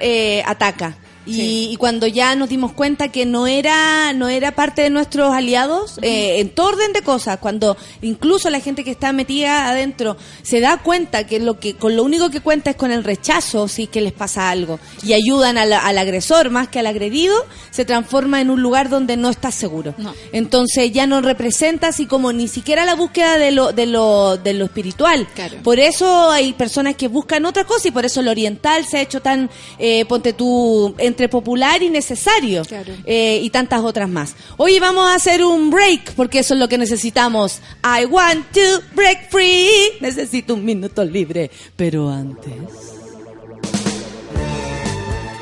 eh, 0.00 0.42
ataca. 0.46 0.94
Y, 1.26 1.34
Sí. 1.34 1.68
y 1.72 1.76
cuando 1.76 2.06
ya 2.06 2.34
nos 2.36 2.48
dimos 2.48 2.72
cuenta 2.72 3.08
que 3.08 3.26
no 3.26 3.46
era 3.46 4.12
no 4.12 4.28
era 4.28 4.52
parte 4.54 4.82
de 4.82 4.90
nuestros 4.90 5.34
aliados, 5.34 5.98
eh, 6.02 6.40
en 6.40 6.50
todo 6.50 6.68
orden 6.68 6.92
de 6.92 7.02
cosas, 7.02 7.38
cuando 7.38 7.76
incluso 8.02 8.48
la 8.50 8.60
gente 8.60 8.84
que 8.84 8.90
está 8.92 9.12
metida 9.12 9.68
adentro 9.68 10.16
se 10.42 10.60
da 10.60 10.78
cuenta 10.82 11.26
que 11.26 11.40
lo 11.40 11.58
que 11.58 11.74
con 11.74 11.96
lo 11.96 12.04
único 12.04 12.30
que 12.30 12.40
cuenta 12.40 12.70
es 12.70 12.76
con 12.76 12.92
el 12.92 13.04
rechazo 13.04 13.68
si 13.68 13.84
es 13.84 13.88
que 13.88 14.00
les 14.00 14.12
pasa 14.12 14.50
algo 14.50 14.78
y 15.02 15.12
ayudan 15.14 15.58
al, 15.58 15.72
al 15.72 15.98
agresor 15.98 16.50
más 16.50 16.68
que 16.68 16.78
al 16.78 16.86
agredido, 16.86 17.34
se 17.70 17.84
transforma 17.84 18.40
en 18.40 18.50
un 18.50 18.62
lugar 18.62 18.88
donde 18.88 19.16
no 19.16 19.28
estás 19.28 19.54
seguro. 19.54 19.94
No. 19.98 20.14
Entonces 20.32 20.92
ya 20.92 21.06
no 21.06 21.20
representa 21.20 21.88
así 21.88 22.06
como 22.06 22.32
ni 22.32 22.48
siquiera 22.48 22.84
la 22.84 22.94
búsqueda 22.94 23.36
de 23.38 23.50
lo 23.50 23.72
de 23.72 23.86
lo 23.86 24.36
de 24.36 24.54
lo 24.54 24.64
espiritual. 24.66 25.26
Claro. 25.34 25.56
Por 25.62 25.78
eso 25.78 26.30
hay 26.30 26.52
personas 26.52 26.94
que 26.96 27.08
buscan 27.08 27.44
otra 27.46 27.64
cosa 27.64 27.88
y 27.88 27.90
por 27.90 28.04
eso 28.04 28.20
el 28.20 28.28
oriental 28.28 28.84
se 28.86 28.98
ha 28.98 29.00
hecho 29.02 29.20
tan, 29.20 29.50
eh, 29.78 30.04
ponte 30.06 30.32
tú, 30.32 30.94
entre 31.16 31.30
popular 31.30 31.82
y 31.82 31.88
necesario. 31.88 32.62
Claro. 32.66 32.92
Eh, 33.06 33.40
y 33.42 33.48
tantas 33.48 33.80
otras 33.80 34.06
más. 34.06 34.34
Hoy 34.58 34.78
vamos 34.78 35.08
a 35.08 35.14
hacer 35.14 35.42
un 35.42 35.70
break 35.70 36.12
porque 36.12 36.40
eso 36.40 36.52
es 36.52 36.60
lo 36.60 36.68
que 36.68 36.76
necesitamos. 36.76 37.60
I 37.82 38.04
want 38.04 38.44
to 38.52 38.82
break 38.94 39.30
free. 39.30 39.70
Necesito 40.00 40.52
un 40.52 40.64
minuto 40.64 41.02
libre. 41.02 41.50
Pero 41.74 42.10
antes... 42.10 42.52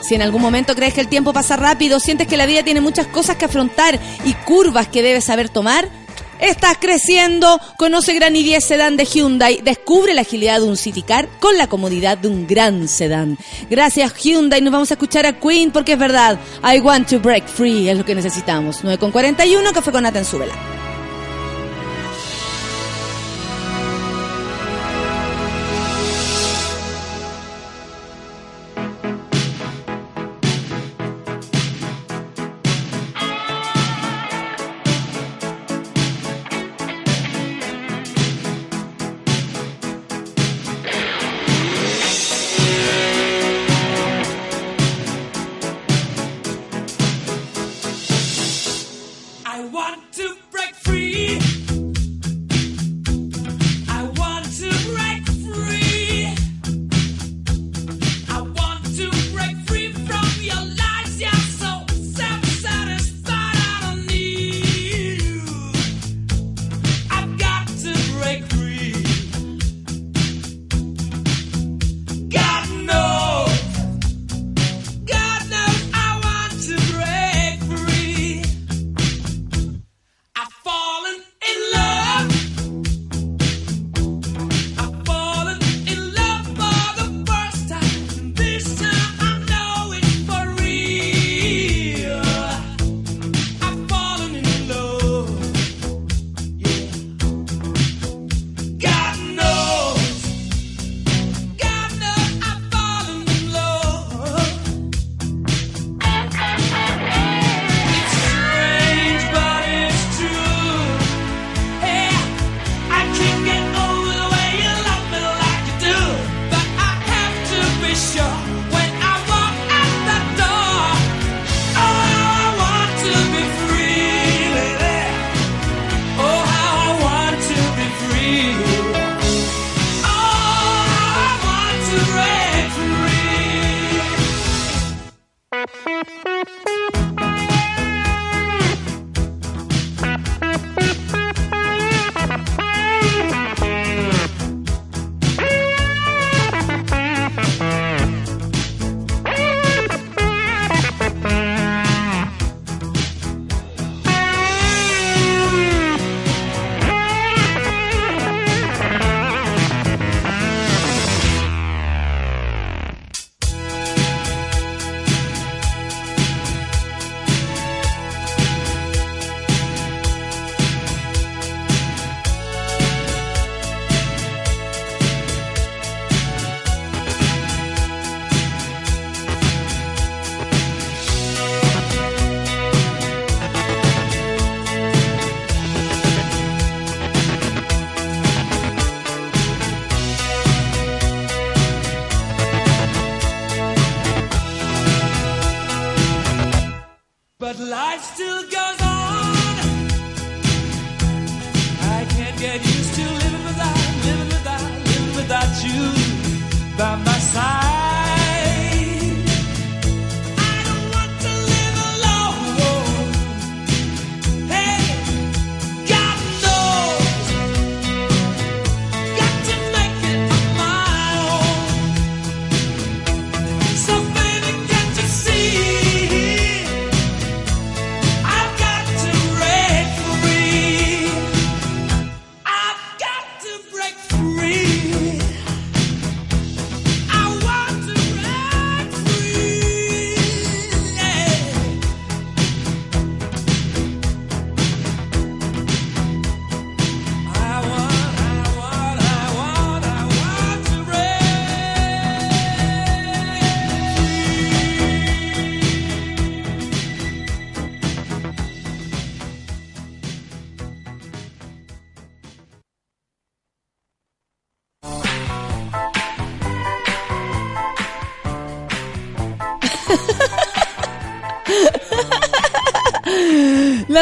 Si 0.01 0.15
en 0.15 0.23
algún 0.23 0.43
momento 0.43 0.75
crees 0.75 0.93
que 0.93 1.01
el 1.01 1.09
tiempo 1.09 1.33
pasa 1.33 1.57
rápido, 1.57 1.99
sientes 1.99 2.29
que 2.29 2.37
la 2.37 2.45
vida 2.45 2.63
tiene 2.63 2.83
muchas 2.83 3.07
cosas 3.07 3.37
que 3.37 3.47
afrontar 3.47 3.99
y 4.27 4.35
curvas 4.45 4.87
que 4.87 5.03
debes 5.03 5.25
saber 5.25 5.49
tomar, 5.49 5.89
estás 6.41 6.79
creciendo, 6.81 7.61
conoce 7.77 8.15
Gran 8.15 8.35
i10 8.35 8.61
Sedan 8.61 8.97
de 8.97 9.05
Hyundai, 9.05 9.61
descubre 9.63 10.15
la 10.15 10.23
agilidad 10.23 10.61
de 10.61 10.67
un 10.67 10.77
City 10.77 11.03
Car 11.03 11.29
con 11.41 11.57
la 11.57 11.67
comodidad 11.67 12.19
de 12.19 12.29
un 12.29 12.47
gran 12.47 12.89
sedán. 12.89 13.39
Gracias 13.71 14.15
Hyundai, 14.15 14.61
nos 14.61 14.73
vamos 14.73 14.91
a 14.91 14.95
escuchar 14.95 15.27
a 15.27 15.39
Queen 15.39 15.71
porque 15.71 15.93
es 15.93 15.99
verdad, 15.99 16.39
I 16.63 16.81
want 16.81 17.09
to 17.09 17.19
break 17.19 17.47
free 17.47 17.89
es 17.89 17.99
lo 17.99 18.05
que 18.05 18.15
necesitamos. 18.15 18.81
9 18.83 18.99
con 18.99 19.13
41, 19.13 19.73
café 19.73 19.93
con 19.93 20.03
Nata 20.03 20.19
en 20.19 20.25
Súbela. 20.25 20.84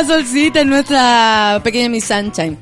Solcita 0.06 0.60
en 0.60 0.68
nuestra 0.68 1.60
pequeña 1.62 1.88
Miss 1.88 2.04
Sunshine. 2.04 2.58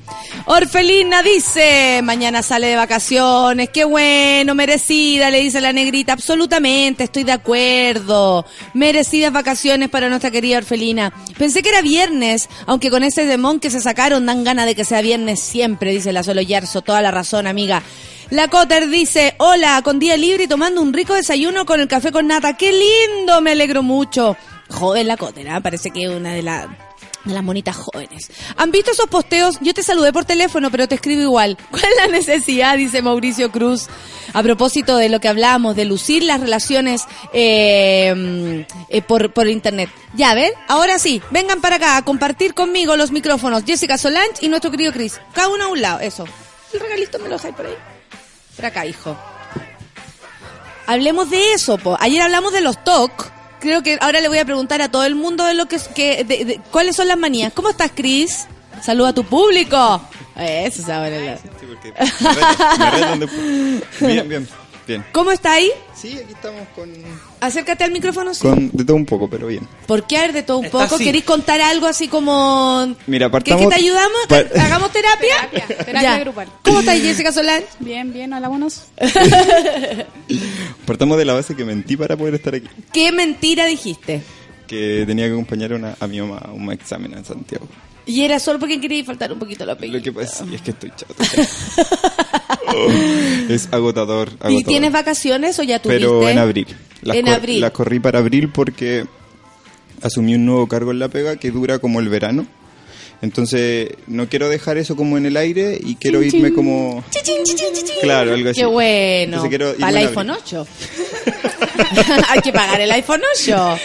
Orfelina 0.47 1.23
dice, 1.23 2.01
mañana 2.03 2.43
sale 2.43 2.69
de 2.69 2.77
vacaciones, 2.77 3.69
qué 3.71 3.85
bueno, 3.85 4.55
merecida, 4.55 5.31
le 5.31 5.41
dice 5.41 5.61
la 5.61 5.73
negrita, 5.73 6.13
absolutamente, 6.13 7.05
estoy 7.05 7.25
de 7.25 7.33
acuerdo. 7.33 8.45
Merecidas 8.75 9.33
vacaciones 9.33 9.89
para 9.89 10.09
nuestra 10.09 10.31
querida 10.31 10.59
Orfelina. 10.59 11.13
Pensé 11.39 11.63
que 11.63 11.69
era 11.69 11.83
viernes, 11.83 12.49
aunque 12.67 12.91
con 12.91 13.03
ese 13.03 13.27
demon 13.27 13.61
que 13.61 13.71
se 13.71 13.81
sacaron 13.81 14.27
dan 14.27 14.45
ganas 14.45 14.67
de 14.67 14.75
que 14.75 14.85
sea 14.85 15.03
viernes 15.03 15.41
siempre, 15.41 15.93
dice 15.93 16.13
la 16.13 16.23
Solo 16.23 16.43
Yerso, 16.43 16.83
toda 16.83 17.01
la 17.03 17.11
razón, 17.11 17.47
amiga. 17.47 17.83
La 18.31 18.49
Cotter 18.49 18.89
dice, 18.89 19.35
hola, 19.39 19.81
con 19.83 19.99
día 19.99 20.17
libre 20.17 20.45
y 20.45 20.49
tomando 20.49 20.81
un 20.81 20.93
rico 20.93 21.15
desayuno 21.15 21.67
con 21.67 21.81
el 21.81 21.89
café 21.89 22.13
con 22.13 22.27
nata, 22.27 22.57
qué 22.57 22.73
lindo, 22.73 23.41
me 23.41 23.53
alegro 23.53 23.83
mucho. 23.83 24.37
Joven 24.69 25.09
la 25.09 25.17
Cotter, 25.17 25.49
¿ah? 25.49 25.61
parece 25.61 25.91
que 25.91 26.09
una 26.09 26.33
de 26.33 26.43
las 26.43 26.69
de 27.25 27.35
las 27.35 27.43
monitas 27.43 27.77
jóvenes. 27.77 28.31
¿Han 28.57 28.71
visto 28.71 28.91
esos 28.91 29.07
posteos? 29.07 29.59
Yo 29.61 29.75
te 29.75 29.83
saludé 29.83 30.13
por 30.13 30.25
teléfono, 30.25 30.71
pero 30.71 30.89
te 30.89 30.95
escribo 30.95 31.23
igual. 31.23 31.57
¿Cuál 31.71 31.85
es 31.85 31.97
la 31.97 32.07
necesidad? 32.09 32.77
Dice 32.77 33.03
Mauricio 33.03 33.51
Cruz. 33.51 33.87
A 34.33 34.43
propósito 34.43 34.97
de 34.97 35.09
lo 35.09 35.21
que 35.21 35.29
hablábamos, 35.29 35.75
de 35.75 35.85
lucir 35.85 36.23
las 36.23 36.41
relaciones 36.41 37.03
eh, 37.33 38.65
eh, 38.89 39.03
por, 39.03 39.33
por 39.33 39.49
internet. 39.49 39.91
Ya, 40.15 40.35
¿ven? 40.35 40.53
Ahora 40.69 40.99
sí, 40.99 41.21
vengan 41.31 41.61
para 41.61 41.77
acá 41.77 41.97
a 41.97 42.05
compartir 42.05 42.55
conmigo 42.55 42.97
los 42.97 43.11
micrófonos. 43.11 43.65
Jessica 43.65 43.99
Solange 43.99 44.35
y 44.41 44.49
nuestro 44.49 44.71
querido 44.71 44.93
Chris. 44.93 45.21
Cada 45.33 45.49
uno 45.49 45.65
a 45.65 45.69
un 45.69 45.81
lado, 45.81 46.01
eso. 46.01 46.25
El 46.73 46.81
regalito 46.81 47.19
me 47.19 47.29
lo 47.29 47.37
dejáis 47.37 47.55
por 47.55 47.67
ahí. 47.67 47.75
Por 48.55 48.65
acá, 48.67 48.87
hijo. 48.87 49.17
Hablemos 50.87 51.31
de 51.31 51.53
eso, 51.53 51.79
po. 51.79 51.97
Ayer 52.01 52.23
hablamos 52.23 52.53
de 52.53 52.61
los 52.61 52.83
TOC. 52.83 53.40
Creo 53.61 53.83
que 53.83 53.99
ahora 54.01 54.21
le 54.21 54.29
voy 54.29 54.39
a 54.39 54.45
preguntar 54.45 54.81
a 54.83 54.91
todo 54.91 55.05
el 55.05 55.15
mundo 55.15 55.45
de 55.45 55.55
lo 55.55 55.67
que, 55.67 55.77
es- 55.77 55.89
que 55.89 56.25
de- 56.25 56.45
de- 56.45 56.61
cuáles 56.71 56.97
son 56.97 57.09
las 57.09 57.19
manías. 57.19 57.53
¿Cómo 57.53 57.69
estás, 57.69 57.91
Chris? 57.95 58.47
Saluda 58.83 59.11
a 59.11 59.13
tu 59.15 59.25
público. 59.25 60.01
Eso 60.37 60.83
sabe. 60.83 61.11
la- 61.27 61.37
Sí, 61.37 61.49
porque 61.69 61.93
me 61.93 62.33
retan, 62.33 62.79
me 62.79 62.91
retan. 62.91 63.31
Bien, 64.01 64.29
bien, 64.29 64.49
bien. 64.87 65.05
¿Cómo 65.13 65.31
está 65.31 65.53
ahí? 65.53 65.71
Sí, 65.95 66.19
aquí 66.23 66.33
estamos 66.33 66.67
con, 66.75 66.91
Acércate 67.41 67.85
al 67.85 67.91
micrófono. 67.93 68.35
sí. 68.35 68.41
con 68.43 68.71
de 68.73 68.85
todo 68.85 68.97
un 68.97 69.07
poco, 69.07 69.29
pero 69.31 69.47
bien. 69.47 69.67
¿Por 69.87 70.07
qué 70.07 70.19
haber 70.19 70.33
de 70.33 70.43
todo 70.43 70.59
un 70.59 70.67
Está 70.67 70.79
poco? 70.85 70.95
así. 70.97 71.05
¿Queréis 71.05 71.25
contar 71.25 71.61
algo 71.61 71.87
así 71.87 72.07
como... 72.09 72.95
Mira, 73.07 73.27
¿Qué, 73.29 73.31
partamos... 73.33 73.63
que 73.63 73.69
te 73.69 73.75
ayudamos? 73.77 74.19
pa- 74.29 74.37
¿Hagamos 74.61 74.93
terapia? 74.93 75.49
Terapia, 75.51 75.77
terapia 75.79 76.03
Ya. 76.03 76.19
grupal. 76.21 76.49
¿Cómo 76.63 76.81
estás, 76.81 77.01
Jessica 77.01 77.33
Solán? 77.33 77.63
Bien, 77.79 78.13
bien, 78.13 78.33
hola, 78.33 78.49
buenos. 78.49 78.83
Partamos 80.87 81.19
de 81.19 81.25
la 81.25 81.35
base 81.35 81.55
que 81.57 81.65
mentí 81.65 81.97
para 81.97 82.17
poder 82.17 82.35
estar 82.35 82.55
aquí. 82.55 82.69
¿Qué 82.93 83.13
mentira 83.13 83.65
dijiste? 83.67 84.23
Que 84.67 85.05
tenía 85.07 85.27
que 85.27 85.33
acompañar 85.33 85.73
a, 85.73 85.77
una- 85.77 85.97
a 85.99 86.07
mi 86.07 86.21
mamá 86.21 86.39
a 86.39 86.53
un 86.53 86.71
examen 86.73 87.13
en 87.15 87.25
Santiago. 87.25 87.67
Y 88.07 88.23
era 88.23 88.39
solo 88.39 88.59
porque 88.59 88.81
quería 88.81 89.05
faltar 89.05 89.33
un 89.33 89.39
poquito 89.39 89.65
la 89.65 89.75
Lo 89.75 89.81
que 89.81 89.87
película. 89.89 90.25
pasa 90.27 90.45
sí, 90.45 90.55
es 90.55 90.63
que 90.63 90.71
estoy 90.73 90.91
chato. 90.97 91.15
Oh, 92.73 92.89
es 93.49 93.69
agotador, 93.73 94.29
agotador. 94.29 94.53
¿Y 94.53 94.63
tienes 94.63 94.93
vacaciones 94.93 95.59
o 95.59 95.65
ya 95.65 95.81
tuviste? 95.83 96.01
Pero 96.05 96.29
en 96.29 96.39
abril. 96.39 96.69
Las 97.03 97.17
En 97.17 97.25
cor- 97.27 97.35
abril. 97.35 97.71
Corrí 97.73 98.01
para 98.01 98.19
abril 98.19 98.49
porque 98.49 99.05
asumí 100.03 100.35
un 100.35 100.47
nuevo 100.47 100.67
cargo 100.69 100.91
en 100.91 100.99
la 100.99 101.09
pega 101.09 101.37
que 101.37 101.51
dura 101.51 101.79
como 101.79 102.01
el 102.01 102.09
verano. 102.09 102.47
Entonces, 103.23 103.91
no 104.07 104.29
quiero 104.31 104.49
dejar 104.49 104.79
eso 104.79 104.97
como 104.97 105.19
en 105.19 105.27
el 105.27 105.37
aire 105.37 105.79
y 105.79 105.97
quiero 105.97 106.23
irme 106.23 106.53
como... 106.55 107.05
Claro, 108.01 108.33
algo 108.33 108.49
así. 108.51 108.61
Qué 108.61 108.67
bueno. 108.67 109.43
Para 109.79 109.91
el 110.01 110.07
iPhone 110.09 110.31
abril. 110.31 110.43
8. 110.45 110.67
Hay 112.29 112.41
que 112.41 112.53
pagar 112.53 112.81
el 112.81 112.91
iPhone 112.93 113.21
8. 113.43 113.79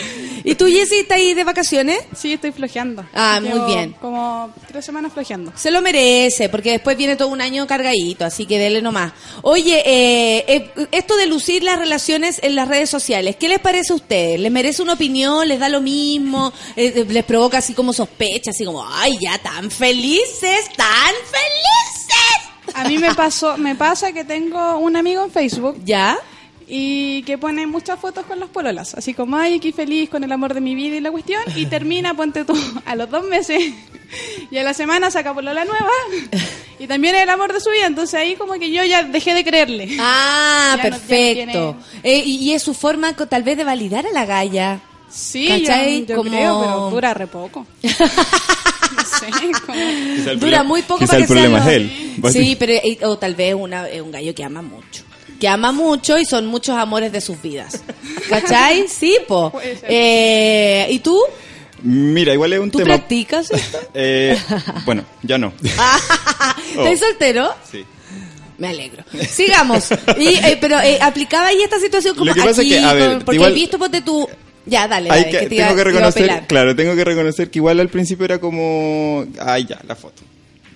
¿Y 0.48 0.54
tú, 0.54 0.68
Jessy, 0.68 0.98
estás 1.00 1.18
ahí 1.18 1.34
de 1.34 1.44
vacaciones? 1.44 2.00
Sí, 2.16 2.34
estoy 2.34 2.52
flojeando. 2.52 3.04
Ah, 3.16 3.42
muy 3.42 3.74
bien. 3.74 3.96
Como 4.00 4.54
tres 4.68 4.86
semanas 4.86 5.12
flojeando. 5.12 5.52
Se 5.56 5.72
lo 5.72 5.82
merece, 5.82 6.50
porque 6.50 6.70
después 6.70 6.96
viene 6.96 7.16
todo 7.16 7.30
un 7.30 7.42
año 7.42 7.66
cargadito, 7.66 8.26
así 8.26 8.46
que 8.46 8.60
dele 8.60 8.84
nomás. 8.84 9.14
Oye, 9.42 9.82
eh, 9.84 10.46
eh, 10.48 10.88
esto 10.92 11.18
de 11.18 11.26
lucir 11.26 11.64
las 11.64 11.80
relaciones 11.80 12.40
en 12.44 12.54
las 12.54 12.68
redes 12.68 12.92
sociales, 12.92 13.38
¿qué 13.38 13.50
les 13.50 13.60
parece 13.60 13.94
a 13.94 13.96
ustedes? 13.96 14.40
¿Les 14.40 14.52
merece 14.52 14.84
una 14.84 14.94
opinión? 14.94 15.48
¿Les 15.48 15.60
da 15.60 15.68
lo 15.68 15.82
mismo? 15.82 16.54
Eh, 16.76 17.06
¿Les 17.10 17.24
provoca 17.24 17.58
así 17.58 17.74
como 17.74 17.92
sospecha? 17.92 18.52
Así 18.52 18.66
como, 18.66 18.88
ay, 18.88 19.18
ya 19.20 19.40
tan 19.40 19.72
felices, 19.72 20.70
tan 20.78 21.14
felices. 21.26 22.76
A 22.76 22.88
mí 22.88 23.00
me 23.00 23.16
pasó, 23.16 23.58
me 23.58 23.74
pasa 23.74 24.12
que 24.12 24.24
tengo 24.24 24.78
un 24.78 24.96
amigo 24.96 25.24
en 25.24 25.32
Facebook 25.32 25.82
¿Ya? 25.84 26.18
Y 26.68 27.22
que 27.24 27.38
pone 27.38 27.68
muchas 27.68 28.00
fotos 28.00 28.26
con 28.26 28.40
las 28.40 28.50
pololas, 28.50 28.96
así 28.96 29.14
como 29.14 29.38
ay 29.38 29.56
aquí 29.58 29.72
feliz 29.72 30.10
con 30.10 30.24
el 30.24 30.32
amor 30.32 30.54
de 30.54 30.62
mi 30.62 30.74
vida 30.76 30.96
y 30.96 31.00
la 31.00 31.12
cuestión 31.12 31.42
y 31.56 31.66
termina 31.68 32.14
ponte 32.18 32.44
tú 32.44 32.56
a 32.86 32.96
los 32.96 33.10
dos 33.10 33.24
meses 33.28 33.62
y 34.52 34.58
a 34.58 34.64
la 34.64 34.74
semana 34.74 35.12
saca 35.12 35.34
polola 35.34 35.64
nueva 35.66 35.90
y 36.80 36.88
también 36.88 37.16
es 37.16 37.24
el 37.24 37.30
amor 37.30 37.54
de 37.54 37.60
su 37.60 37.70
vida, 37.70 37.86
entonces 37.86 38.16
ahí 38.20 38.36
como 38.36 38.54
que 38.54 38.72
yo 38.72 38.84
ya 38.84 39.04
dejé 39.04 39.34
de 39.34 39.44
creerle. 39.44 39.96
Ah, 40.00 40.76
Ya 40.78 40.84
no 40.84 40.90
perfecto. 40.90 41.78
Eh, 42.04 42.24
y, 42.26 42.52
es 42.52 42.64
su 42.64 42.74
forma 42.74 43.14
tal 43.16 43.44
vez 43.44 43.58
de 43.58 43.64
validar 43.64 44.06
a 44.06 44.12
la 44.12 44.26
galla. 44.26 44.82
Sí, 45.10 45.48
¿Cachai? 45.48 46.02
yo, 46.02 46.06
yo 46.08 46.16
Como- 46.18 46.30
creo, 46.30 46.60
pero 46.62 46.90
dura 46.90 47.14
re 47.14 47.28
poco. 47.28 47.66
No 47.82 47.90
sé, 47.90 49.52
como- 49.66 50.36
Dura 50.40 50.64
muy 50.64 50.82
poco 50.82 51.06
para 51.06 51.20
el 51.20 51.24
que 51.24 51.28
problema 51.28 51.64
sea 51.64 51.72
es 51.74 51.78
él. 51.78 52.24
Sí, 52.34 52.56
pero 52.60 52.74
eh, 52.74 53.00
o 53.04 53.18
tal 53.18 53.36
vez 53.36 53.56
una, 53.56 53.88
eh, 53.90 54.02
un 54.02 54.12
gallo 54.12 54.36
que 54.36 54.44
ama 54.44 54.62
mucho. 54.62 55.04
Que 55.40 55.48
ama 55.48 55.72
mucho 55.72 56.18
y 56.18 56.26
son 56.26 56.48
muchos 56.48 56.78
amores 56.78 57.12
de 57.12 57.22
sus 57.22 57.42
vidas. 57.42 57.82
¿Cachai? 58.30 58.88
Sí, 58.88 59.18
po. 59.28 59.52
Eh, 59.64 60.88
¿Y 60.90 61.00
tú? 61.00 61.20
Mira, 61.84 62.34
igual 62.34 62.54
es 62.54 62.60
un 62.60 62.72
¿Tú 62.72 62.80
tema... 62.80 62.96
practicas 62.96 63.52
esto? 63.52 63.78
Eh, 63.94 64.38
bueno, 64.86 65.04
ya 65.24 65.38
no. 65.38 65.54
Oh. 66.78 66.86
¿Estás 66.86 67.00
soltero? 67.08 67.54
Sí. 67.72 67.86
Me 68.58 68.68
alegro. 68.70 69.04
Sigamos. 69.30 69.90
Y, 70.18 70.28
eh, 70.36 70.58
pero 70.60 70.80
eh, 70.80 70.98
aplicaba 71.02 71.48
ahí 71.48 71.62
esta 71.62 71.80
situación 71.80 72.16
como 72.16 72.26
Lo 72.30 72.34
que 72.34 72.42
pasa 72.42 72.62
aquí, 72.62 72.74
es 72.74 72.80
que, 72.82 72.86
a 72.86 72.94
ver, 72.94 73.10
con- 73.12 73.20
porque 73.22 73.36
igual- 73.36 73.52
he 73.52 73.56
visto, 73.56 73.78
ponte 73.80 74.02
tú... 74.02 74.28
Ya, 74.66 74.88
dale, 74.88 75.12
Hay 75.12 75.26
dale, 75.26 75.32
que, 75.32 75.38
que 75.40 75.50
te 75.50 75.56
tengo 75.58 75.70
que 75.70 75.76
te 75.76 75.82
iba 75.82 75.82
a 75.82 75.84
reconocer, 76.10 76.48
claro, 76.48 76.76
tengo 76.76 76.96
que 76.96 77.04
reconocer 77.06 77.52
que 77.52 77.60
igual 77.60 77.80
al 77.80 77.90
principio 77.90 78.26
era 78.26 78.40
como, 78.40 79.24
ay 79.40 79.66
ya, 79.66 79.80
la 79.88 79.96
foto. 79.96 80.24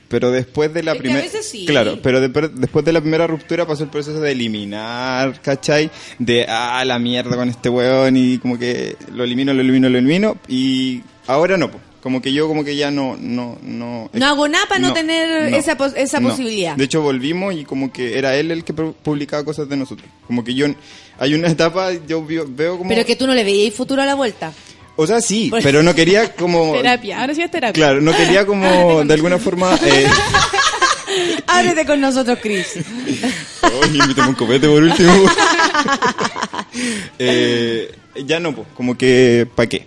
Pero 0.09 0.31
después 0.31 0.73
de 0.73 0.83
la 0.83 0.95
primera, 0.95 1.25
sí. 1.41 1.65
claro, 1.65 1.99
pero 2.03 2.19
de- 2.19 2.49
después 2.49 2.83
de 2.83 2.91
la 2.91 2.99
primera 2.99 3.27
ruptura 3.27 3.65
pasó 3.65 3.83
el 3.83 3.89
proceso 3.89 4.19
de 4.19 4.31
eliminar, 4.31 5.39
¿cachai? 5.41 5.89
De, 6.17 6.45
ah, 6.49 6.83
la 6.85 6.99
mierda 6.99 7.35
con 7.37 7.47
este 7.47 7.69
weón 7.69 8.17
y 8.17 8.37
como 8.39 8.57
que 8.59 8.95
lo 9.13 9.23
elimino, 9.23 9.53
lo 9.53 9.61
elimino, 9.61 9.87
lo 9.87 9.97
elimino 9.97 10.37
y 10.47 11.01
ahora 11.27 11.57
no, 11.57 11.69
po. 11.71 11.79
como 12.01 12.21
que 12.21 12.33
yo 12.33 12.47
como 12.47 12.63
que 12.63 12.75
ya 12.75 12.89
no, 12.91 13.17
no, 13.19 13.59
no. 13.61 14.09
No 14.11 14.25
hago 14.25 14.47
nada 14.47 14.65
para 14.67 14.79
no 14.81 14.93
tener 14.93 15.53
esa 15.53 15.77
pos- 15.77 15.93
esa 15.95 16.19
no. 16.19 16.29
posibilidad. 16.29 16.75
De 16.75 16.85
hecho 16.85 17.01
volvimos 17.01 17.53
y 17.53 17.63
como 17.63 17.91
que 17.93 18.17
era 18.17 18.35
él 18.35 18.49
el 18.51 18.63
que 18.63 18.73
pu- 18.73 18.93
publicaba 19.03 19.43
cosas 19.45 19.69
de 19.69 19.77
nosotros. 19.77 20.09
Como 20.25 20.43
que 20.43 20.55
yo, 20.55 20.65
hay 21.19 21.33
una 21.35 21.49
etapa, 21.49 21.91
yo 22.07 22.25
veo 22.25 22.77
como... 22.79 22.89
Pero 22.89 23.05
que 23.05 23.15
tú 23.15 23.27
no 23.27 23.33
le 23.35 23.43
veías 23.43 23.73
futuro 23.75 24.01
a 24.01 24.05
la 24.07 24.15
vuelta. 24.15 24.51
O 25.01 25.07
sea, 25.07 25.21
sí, 25.21 25.49
pero 25.63 25.81
no 25.81 25.95
quería 25.95 26.33
como... 26.35 26.73
Terapia, 26.73 27.21
ahora 27.21 27.33
sí 27.33 27.41
es 27.41 27.49
terapia. 27.49 27.71
Claro, 27.73 28.01
no 28.01 28.11
quería 28.11 28.45
como 28.45 29.03
de 29.05 29.13
alguna 29.13 29.37
forma... 29.37 29.73
Eh, 29.85 30.07
Ábrete 31.47 31.85
con 31.85 32.01
nosotros, 32.01 32.37
Chris. 32.41 32.67
Oye, 33.81 33.97
invítame 33.97 34.29
un 34.29 34.35
copete 34.35 34.67
por 34.67 34.83
último. 34.83 35.11
Eh, 37.17 37.91
ya 38.25 38.39
no, 38.39 38.53
pues, 38.55 38.67
como 38.75 38.97
que, 38.97 39.47
¿para 39.55 39.67
qué? 39.69 39.85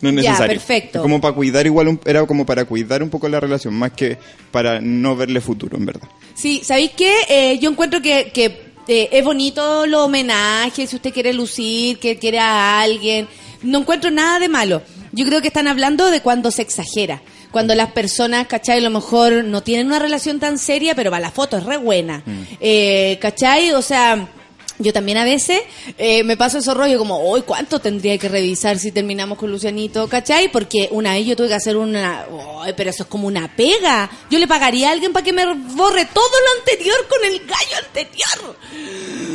no 0.00 0.08
es 0.10 0.16
Ya, 0.24 0.30
necesario. 0.30 0.56
perfecto. 0.56 1.02
Como 1.02 1.20
para 1.20 1.34
cuidar 1.34 1.66
igual, 1.66 1.88
un- 1.88 2.00
era 2.04 2.24
como 2.26 2.44
para 2.46 2.64
cuidar 2.64 3.02
un 3.02 3.10
poco 3.10 3.28
la 3.28 3.38
relación, 3.40 3.74
más 3.74 3.92
que 3.92 4.18
para 4.50 4.80
no 4.80 5.14
verle 5.16 5.40
futuro, 5.40 5.76
en 5.76 5.86
verdad. 5.86 6.08
Sí, 6.34 6.62
¿sabéis 6.64 6.92
qué? 6.96 7.14
Eh, 7.28 7.58
yo 7.60 7.70
encuentro 7.70 8.00
que, 8.02 8.30
que 8.32 8.72
eh, 8.88 9.08
es 9.12 9.24
bonito 9.24 9.86
los 9.86 10.02
homenajes, 10.06 10.90
si 10.90 10.96
usted 10.96 11.12
quiere 11.12 11.32
lucir, 11.32 11.98
que 11.98 12.18
quiere 12.18 12.38
a 12.38 12.80
alguien. 12.80 13.28
No 13.62 13.78
encuentro 13.78 14.10
nada 14.10 14.38
de 14.38 14.48
malo. 14.48 14.82
Yo 15.12 15.24
creo 15.24 15.40
que 15.40 15.48
están 15.48 15.68
hablando 15.68 16.10
de 16.10 16.20
cuando 16.20 16.50
se 16.50 16.62
exagera. 16.62 17.22
Cuando 17.50 17.74
las 17.74 17.92
personas, 17.92 18.46
¿cachai? 18.46 18.78
A 18.78 18.82
lo 18.82 18.90
mejor 18.90 19.44
no 19.44 19.62
tienen 19.62 19.86
una 19.86 19.98
relación 19.98 20.38
tan 20.38 20.58
seria, 20.58 20.94
pero 20.94 21.10
va, 21.10 21.18
la 21.18 21.30
foto 21.30 21.56
es 21.56 21.64
re 21.64 21.76
buena. 21.78 22.22
Eh, 22.60 23.18
¿Cachai? 23.20 23.72
O 23.72 23.82
sea... 23.82 24.28
Yo 24.80 24.92
también 24.92 25.18
a 25.18 25.24
veces 25.24 25.60
eh, 25.98 26.22
me 26.22 26.36
paso 26.36 26.58
esos 26.58 26.76
rollos 26.76 26.98
como, 26.98 27.18
hoy 27.20 27.42
¿cuánto 27.42 27.80
tendría 27.80 28.16
que 28.16 28.28
revisar 28.28 28.78
si 28.78 28.92
terminamos 28.92 29.36
con 29.36 29.50
Lucianito? 29.50 30.06
¿Cachai? 30.08 30.52
Porque 30.52 30.88
una 30.92 31.14
vez 31.14 31.26
yo 31.26 31.34
tuve 31.34 31.48
que 31.48 31.54
hacer 31.54 31.76
una, 31.76 32.26
"Ay, 32.62 32.74
pero 32.76 32.90
eso 32.90 33.02
es 33.02 33.08
como 33.08 33.26
una 33.26 33.54
pega. 33.56 34.08
Yo 34.30 34.38
le 34.38 34.46
pagaría 34.46 34.88
a 34.90 34.92
alguien 34.92 35.12
para 35.12 35.24
que 35.24 35.32
me 35.32 35.44
borre 35.52 36.04
todo 36.06 36.24
lo 36.28 36.60
anterior 36.60 36.96
con 37.08 37.24
el 37.24 37.38
gallo 37.40 37.86
anterior. 37.86 38.56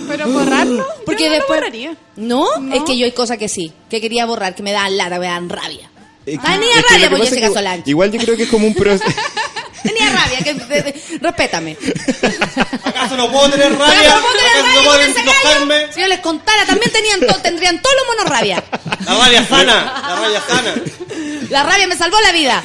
Pero 0.07 0.27
borrarlo, 0.29 0.85
Porque 1.05 1.23
yo 1.23 1.29
no 1.29 1.33
lo 1.35 1.39
después... 1.39 1.59
borraría. 1.59 1.97
¿No? 2.15 2.59
No. 2.59 2.75
Es 2.75 2.83
que 2.83 2.97
yo 2.97 3.05
hay 3.05 3.11
cosas 3.11 3.37
que 3.37 3.49
sí, 3.49 3.71
que 3.89 3.99
quería 3.99 4.25
borrar, 4.25 4.55
que 4.55 4.63
me 4.63 4.71
dan 4.71 4.95
lata, 4.95 5.19
me 5.19 5.25
dan 5.27 5.49
rabia. 5.49 5.89
Es 6.25 6.39
que- 6.39 6.47
es 6.47 6.85
que 6.85 6.93
rabia 6.93 7.09
lo 7.09 7.09
que 7.09 7.09
por 7.09 7.53
pasa 7.53 7.75
es. 7.75 7.87
Igual 7.87 8.11
yo 8.11 8.19
creo 8.19 8.37
que 8.37 8.43
es 8.43 8.49
como 8.49 8.65
un 8.67 8.73
proceso... 8.75 9.03
Tenía 9.83 10.09
rabia, 10.09 10.39
que, 10.43 10.53
de- 10.53 10.81
de- 10.81 11.01
respétame. 11.21 11.77
¿Acaso 12.83 13.17
no 13.17 13.31
puedo 13.31 13.49
tener 13.49 13.71
rabia? 13.77 13.95
Pero 13.99 14.15
¿cómo 14.15 14.33
te 14.33 14.39
¿Acaso 14.39 14.63
no 14.63 14.73
rabia 14.73 14.83
puedo 14.83 15.01
enojarme? 15.61 15.93
Si 15.93 16.01
yo 16.01 16.07
les 16.07 16.19
contara, 16.19 16.65
también 16.65 16.91
tenían 16.91 17.19
to- 17.21 17.41
tendrían 17.41 17.81
todos 17.81 17.95
los 17.97 18.07
monos 18.17 18.29
rabia. 18.39 18.63
La 19.05 19.15
rabia 19.17 19.45
sana, 19.45 20.03
la 20.07 20.15
rabia 20.21 20.41
sana. 20.47 20.75
La 21.49 21.63
rabia 21.63 21.87
me 21.87 21.95
salvó 21.95 22.17
la 22.21 22.31
vida. 22.31 22.63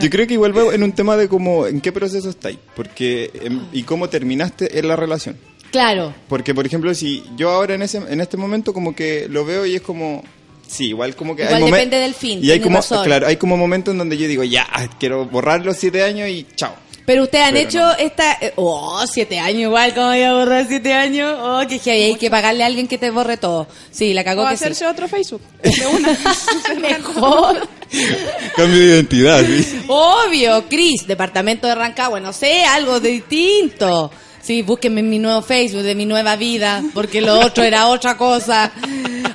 Yo 0.00 0.10
creo 0.10 0.26
que 0.26 0.34
igual 0.34 0.56
va 0.56 0.74
en 0.74 0.82
un 0.82 0.92
tema 0.92 1.16
de 1.16 1.28
cómo, 1.28 1.66
en 1.66 1.80
qué 1.80 1.90
proceso 1.92 2.28
estáis, 2.30 2.58
porque 2.76 3.30
em, 3.42 3.66
y 3.72 3.82
cómo 3.84 4.08
terminaste 4.08 4.78
en 4.78 4.86
la 4.88 4.96
relación. 4.96 5.36
Claro. 5.70 6.14
Porque, 6.28 6.54
por 6.54 6.66
ejemplo, 6.66 6.94
si 6.94 7.24
yo 7.36 7.50
ahora 7.50 7.74
en 7.74 7.82
ese 7.82 7.96
en 7.98 8.20
este 8.20 8.36
momento 8.36 8.72
como 8.72 8.94
que 8.94 9.26
lo 9.28 9.44
veo 9.44 9.66
y 9.66 9.74
es 9.74 9.82
como... 9.82 10.22
Sí, 10.66 10.88
igual 10.88 11.14
como 11.14 11.36
que 11.36 11.44
Igual 11.44 11.64
depende 11.66 11.96
del 11.98 12.14
fin, 12.14 12.40
Y 12.42 12.50
hay 12.50 12.60
como, 12.60 12.76
razón. 12.78 13.04
claro, 13.04 13.26
hay 13.26 13.36
como 13.36 13.56
momentos 13.56 13.92
en 13.92 13.98
donde 13.98 14.16
yo 14.16 14.26
digo, 14.26 14.42
ya, 14.44 14.66
quiero 14.98 15.24
borrar 15.26 15.64
los 15.64 15.76
siete 15.76 16.02
años 16.02 16.28
y 16.28 16.46
chao. 16.56 16.74
Pero 17.06 17.24
ustedes 17.24 17.44
han 17.44 17.52
Pero 17.52 17.68
hecho 17.68 17.78
no. 17.80 17.92
esta... 17.98 18.38
eh, 18.40 18.54
oh, 18.56 19.04
siete 19.06 19.38
años 19.38 19.60
igual, 19.64 19.92
¿cómo 19.92 20.06
voy 20.06 20.22
a 20.22 20.32
borrar 20.32 20.66
siete 20.66 20.94
años? 20.94 21.36
Oh, 21.38 21.60
que 21.68 21.78
heavy, 21.78 22.02
hay 22.02 22.14
que 22.16 22.30
pagarle 22.30 22.62
a 22.62 22.66
alguien 22.66 22.88
que 22.88 22.96
te 22.96 23.10
borre 23.10 23.36
todo. 23.36 23.68
Sí, 23.90 24.14
la 24.14 24.24
cagó 24.24 24.44
O 24.44 24.48
que 24.48 24.56
sí. 24.56 24.64
hacerse 24.64 24.86
otro 24.86 25.06
Facebook. 25.06 25.42
De 25.62 25.86
una. 25.86 26.18
Mejor. 26.80 27.68
Cambio 28.56 28.78
de 28.80 28.86
identidad, 28.86 29.44
sí. 29.44 29.82
Obvio, 29.86 30.64
Cris, 30.68 31.06
departamento 31.06 31.66
de 31.66 31.74
Rancagua, 31.74 32.20
no 32.20 32.32
sé, 32.32 32.64
algo 32.64 32.98
distinto. 33.00 34.10
Sí, 34.44 34.60
búsquenme 34.62 35.00
en 35.00 35.08
mi 35.08 35.18
nuevo 35.18 35.40
Facebook 35.40 35.82
de 35.82 35.94
mi 35.94 36.04
nueva 36.04 36.36
vida, 36.36 36.82
porque 36.92 37.20
lo 37.22 37.38
otro 37.40 37.64
era 37.64 37.86
otra 37.88 38.16
cosa. 38.18 38.70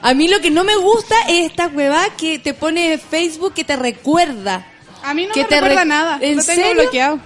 A 0.03 0.14
mí 0.14 0.28
lo 0.28 0.39
que 0.39 0.51
no 0.51 0.64
me 0.64 0.76
gusta 0.76 1.16
es 1.28 1.47
esta 1.49 1.68
hueva 1.68 2.05
que 2.16 2.38
te 2.38 2.53
pone 2.53 2.97
Facebook 2.99 3.53
que 3.55 3.64
te 3.64 3.76
recuerda. 3.76 4.68
A 5.01 5.14
mí 5.14 5.26
no 5.26 5.34
que 5.34 5.41
me 5.43 5.47
recuerda 5.49 5.80
re- 5.82 5.86
nada. 5.86 6.20
¿En 6.22 6.38
Lo 6.38 6.43
tengo 6.43 6.62
serio? 6.62 6.82
bloqueado. 6.84 7.20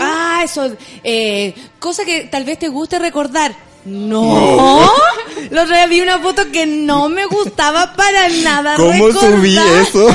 Ah, 0.00 0.40
eso. 0.42 0.74
Eh, 1.04 1.54
cosa 1.78 2.04
que 2.04 2.22
tal 2.24 2.44
vez 2.44 2.58
te 2.58 2.68
guste 2.68 2.98
recordar. 2.98 3.54
No. 3.84 4.90
La 5.50 5.64
otra 5.64 5.80
vez 5.80 5.88
vi 5.90 6.00
una 6.00 6.18
foto 6.20 6.50
que 6.50 6.66
no 6.66 7.08
me 7.08 7.26
gustaba 7.26 7.94
para 7.94 8.28
nada 8.28 8.76
¿Cómo 8.76 9.12
subí 9.12 9.56
recordar. 9.56 9.82
eso? 9.82 10.08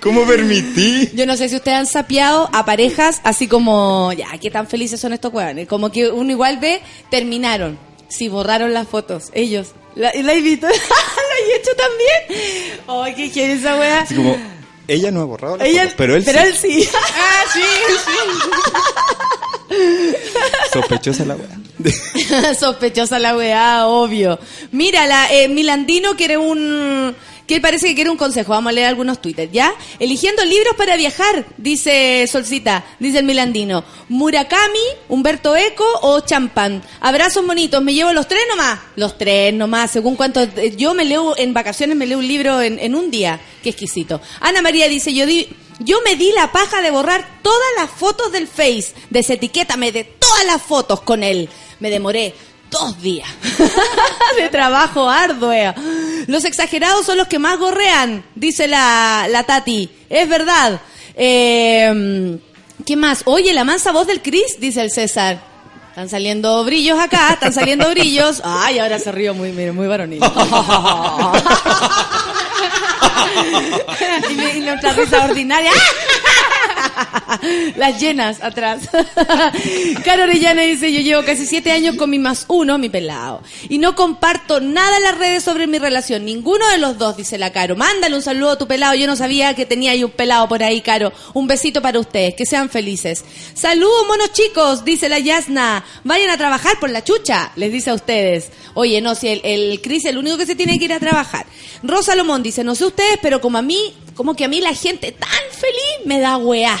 ¿Cómo 0.00 0.24
permití? 0.26 1.10
Yo 1.14 1.26
no 1.26 1.36
sé 1.36 1.48
si 1.48 1.56
ustedes 1.56 1.76
han 1.78 1.86
sapeado 1.86 2.48
a 2.52 2.64
parejas 2.64 3.20
así 3.22 3.46
como, 3.46 4.12
ya, 4.12 4.26
qué 4.40 4.50
tan 4.50 4.66
felices 4.66 4.98
son 5.00 5.12
estos 5.12 5.32
huevones. 5.32 5.68
Como 5.68 5.92
que 5.92 6.08
uno 6.10 6.30
igual 6.30 6.58
ve, 6.58 6.80
terminaron. 7.10 7.78
Si 8.08 8.28
borraron 8.28 8.72
las 8.72 8.88
fotos, 8.88 9.30
ellos. 9.34 9.68
La, 9.94 10.10
he 10.10 10.40
visto. 10.40 10.66
la 10.68 10.74
he 10.74 11.56
hecho 11.56 11.70
también. 11.76 12.80
Ay, 12.88 13.14
qué 13.14 13.30
quiere 13.30 13.52
esa. 13.54 14.00
Así 14.00 14.14
como, 14.14 14.36
ella 14.88 15.10
no 15.10 15.20
ha 15.20 15.24
borrado 15.24 15.56
las 15.56 15.66
Ella- 15.68 15.82
fotos, 15.82 15.94
pero 15.98 16.16
él 16.16 16.22
pero 16.24 16.38
sí. 16.40 16.46
él 16.46 16.56
sí. 16.56 16.88
Ah, 16.94 17.44
sí, 17.52 17.60
sí. 18.04 18.12
Sospechosa 20.72 21.24
la 21.24 21.36
wea. 21.36 21.58
Sospechosa 22.58 23.18
la 23.18 23.36
weá, 23.36 23.86
obvio. 23.86 24.38
Mira, 24.72 25.06
la, 25.06 25.32
eh, 25.32 25.48
Milandino 25.48 26.16
quiere 26.16 26.36
un... 26.36 27.14
Que 27.46 27.60
parece 27.60 27.86
que 27.86 27.94
quiere 27.94 28.10
un 28.10 28.16
consejo. 28.16 28.50
Vamos 28.52 28.70
a 28.70 28.72
leer 28.72 28.88
algunos 28.88 29.22
twitters, 29.22 29.52
¿ya? 29.52 29.72
Eligiendo 30.00 30.44
libros 30.44 30.74
para 30.76 30.96
viajar, 30.96 31.46
dice 31.58 32.26
Solcita, 32.26 32.84
dice 32.98 33.20
el 33.20 33.24
Milandino. 33.24 33.84
Murakami, 34.08 34.80
Humberto 35.08 35.54
Eco 35.54 35.84
o 36.02 36.18
Champán. 36.22 36.82
Abrazos 37.00 37.46
bonitos, 37.46 37.80
me 37.84 37.94
llevo 37.94 38.12
los 38.12 38.26
tres 38.26 38.42
nomás. 38.50 38.80
Los 38.96 39.16
tres 39.16 39.54
nomás, 39.54 39.92
según 39.92 40.16
cuánto... 40.16 40.42
eh, 40.42 40.74
Yo 40.76 40.92
me 40.94 41.04
leo 41.04 41.36
en 41.38 41.54
vacaciones, 41.54 41.96
me 41.96 42.06
leo 42.06 42.18
un 42.18 42.26
libro 42.26 42.60
en 42.60 42.94
un 42.96 43.12
día. 43.12 43.38
Qué 43.62 43.70
exquisito. 43.70 44.20
Ana 44.40 44.60
María 44.60 44.88
dice, 44.88 45.14
yo 45.14 45.24
di... 45.24 45.48
Yo 45.78 46.00
me 46.02 46.16
di 46.16 46.32
la 46.32 46.52
paja 46.52 46.80
de 46.80 46.90
borrar 46.90 47.26
todas 47.42 47.68
las 47.76 47.90
fotos 47.90 48.32
del 48.32 48.48
Face. 48.48 48.94
Desetiquétame 49.10 49.92
de 49.92 50.04
todas 50.04 50.46
las 50.46 50.62
fotos 50.62 51.00
con 51.02 51.22
él. 51.22 51.48
Me 51.80 51.90
demoré 51.90 52.34
dos 52.70 53.00
días 53.00 53.28
de 54.36 54.48
trabajo 54.48 55.08
arduo. 55.08 55.52
Los 56.26 56.44
exagerados 56.44 57.06
son 57.06 57.18
los 57.18 57.28
que 57.28 57.38
más 57.38 57.58
gorrean, 57.58 58.24
dice 58.34 58.68
la, 58.68 59.26
la 59.30 59.44
Tati. 59.44 59.90
Es 60.08 60.28
verdad. 60.28 60.80
Eh, 61.14 62.38
¿Qué 62.84 62.96
más? 62.96 63.22
Oye, 63.24 63.52
la 63.52 63.64
mansa 63.64 63.92
voz 63.92 64.06
del 64.06 64.22
Chris, 64.22 64.60
dice 64.60 64.80
el 64.80 64.90
César. 64.90 65.55
Están 65.96 66.10
saliendo 66.10 66.62
brillos 66.62 67.00
acá, 67.00 67.32
están 67.32 67.54
saliendo 67.54 67.88
brillos. 67.88 68.42
Ay, 68.44 68.80
ahora 68.80 68.98
se 68.98 69.10
río 69.10 69.32
muy, 69.32 69.50
mire, 69.52 69.72
muy 69.72 69.86
varonil. 69.86 70.20
y, 74.56 74.60
nuestra 74.60 74.92
risa 74.92 75.24
ordinaria. 75.24 75.72
Las 77.76 78.00
llenas 78.00 78.42
atrás. 78.42 78.88
Caro 80.04 80.24
Orellana 80.24 80.62
dice, 80.62 80.92
yo 80.92 81.00
llevo 81.00 81.22
casi 81.24 81.46
siete 81.46 81.72
años 81.72 81.96
con 81.96 82.10
mi 82.10 82.18
más 82.18 82.44
uno, 82.48 82.78
mi 82.78 82.88
pelado. 82.88 83.42
Y 83.68 83.78
no 83.78 83.94
comparto 83.94 84.60
nada 84.60 84.96
en 84.96 85.02
las 85.02 85.18
redes 85.18 85.42
sobre 85.42 85.66
mi 85.66 85.78
relación. 85.78 86.24
Ninguno 86.24 86.66
de 86.68 86.78
los 86.78 86.98
dos, 86.98 87.16
dice 87.16 87.38
la 87.38 87.52
Caro. 87.52 87.76
Mándale 87.76 88.14
un 88.14 88.22
saludo 88.22 88.52
a 88.52 88.58
tu 88.58 88.66
pelado. 88.66 88.94
Yo 88.94 89.06
no 89.06 89.16
sabía 89.16 89.54
que 89.54 89.66
tenía 89.66 89.92
ahí 89.92 90.04
un 90.04 90.10
pelado 90.10 90.48
por 90.48 90.62
ahí, 90.62 90.80
Caro. 90.80 91.12
Un 91.34 91.46
besito 91.46 91.82
para 91.82 92.00
ustedes. 92.00 92.34
Que 92.34 92.46
sean 92.46 92.70
felices. 92.70 93.24
Saludos, 93.54 94.06
monos 94.06 94.32
chicos, 94.32 94.84
dice 94.84 95.08
la 95.08 95.18
Yasna. 95.18 95.84
Vayan 96.04 96.30
a 96.30 96.36
trabajar 96.36 96.78
por 96.80 96.90
la 96.90 97.04
chucha, 97.04 97.52
les 97.56 97.72
dice 97.72 97.90
a 97.90 97.94
ustedes. 97.94 98.50
Oye, 98.74 99.00
no, 99.00 99.14
si 99.14 99.28
el, 99.28 99.40
el 99.44 99.80
Cris 99.80 100.04
es 100.04 100.10
el 100.10 100.18
único 100.18 100.36
que 100.36 100.46
se 100.46 100.54
tiene 100.54 100.78
que 100.78 100.86
ir 100.86 100.92
a 100.92 101.00
trabajar. 101.00 101.46
Rosa 101.82 102.14
Lomón 102.14 102.42
dice, 102.42 102.64
no 102.64 102.74
sé 102.74 102.84
ustedes, 102.84 103.18
pero 103.22 103.40
como 103.40 103.58
a 103.58 103.62
mí, 103.62 103.94
como 104.16 104.34
que 104.34 104.44
a 104.44 104.48
mí 104.48 104.60
la 104.60 104.74
gente 104.74 105.12
tan 105.12 105.30
feliz 105.52 106.06
me 106.06 106.18
da 106.18 106.36
weá. 106.38 106.76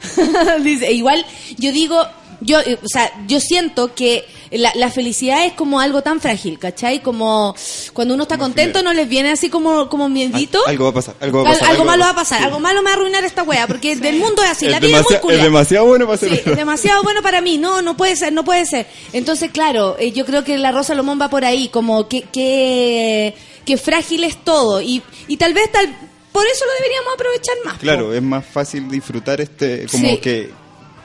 dice, 0.62 0.92
igual 0.92 1.24
yo 1.58 1.72
digo, 1.72 2.02
yo, 2.40 2.58
eh, 2.60 2.78
o 2.82 2.88
sea, 2.88 3.12
yo 3.26 3.38
siento 3.38 3.94
que 3.94 4.24
la, 4.50 4.72
la 4.74 4.90
felicidad 4.90 5.44
es 5.44 5.52
como 5.52 5.78
algo 5.78 6.00
tan 6.02 6.20
frágil, 6.22 6.58
¿cachai? 6.58 7.00
Como 7.02 7.54
cuando 7.92 8.14
uno 8.14 8.22
está 8.22 8.38
contento 8.38 8.82
no 8.82 8.94
les 8.94 9.06
viene 9.08 9.30
así 9.30 9.50
como, 9.50 9.88
como 9.90 10.08
miedito. 10.08 10.58
Al- 10.64 10.70
algo 10.72 10.84
va 10.84 10.90
a 10.90 10.94
pasar, 10.94 11.14
algo 11.20 11.42
va 11.44 11.50
a 11.50 11.52
Al- 11.52 11.58
pasar, 11.58 11.70
algo 11.70 11.82
algo 11.82 11.90
malo 11.90 12.04
va 12.04 12.10
a 12.10 12.14
pasar, 12.14 12.38
sí. 12.38 12.44
algo 12.44 12.60
malo 12.60 12.80
me 12.80 12.86
va 12.86 12.90
a 12.90 12.94
arruinar 12.94 13.24
esta 13.24 13.42
wea, 13.42 13.66
porque 13.66 13.94
del 13.96 14.16
mundo 14.16 14.42
es 14.42 14.50
así, 14.50 14.66
la 14.68 14.78
es, 14.78 14.82
vida 14.82 15.00
es 15.00 15.06
muy 15.10 15.18
culia. 15.20 15.36
es 15.36 15.42
demasiado 15.44 15.84
bueno 15.86 16.06
para 16.06 16.16
ser 16.18 16.42
Sí, 16.44 16.50
demasiado 16.50 17.02
bueno 17.02 17.20
para 17.22 17.42
mí. 17.42 17.58
No, 17.58 17.82
no 17.82 17.94
puede 17.96 18.16
ser, 18.16 18.32
no 18.32 18.42
puede 18.42 18.64
ser. 18.64 18.86
Entonces, 19.12 19.50
claro, 19.50 19.96
eh, 19.98 20.10
yo 20.12 20.24
creo 20.24 20.42
que 20.42 20.56
la 20.56 20.72
Rosa 20.72 20.94
Lomón 20.94 21.20
va 21.20 21.28
por 21.28 21.44
ahí, 21.44 21.68
como 21.68 22.08
que, 22.08 22.22
que, 22.22 23.34
que 23.66 23.76
frágil 23.76 24.24
es 24.24 24.42
todo. 24.42 24.80
Y, 24.80 25.02
y 25.28 25.36
tal 25.36 25.52
vez 25.52 25.70
tal, 25.70 25.94
por 26.32 26.46
eso 26.46 26.64
lo 26.64 26.72
deberíamos 26.74 27.14
aprovechar 27.14 27.56
más. 27.64 27.74
po. 27.74 27.80
Claro, 27.80 28.14
es 28.14 28.22
más 28.22 28.44
fácil 28.44 28.88
disfrutar 28.90 29.40
este, 29.40 29.86
como 29.90 30.08
Sí. 30.08 30.16
que 30.18 30.50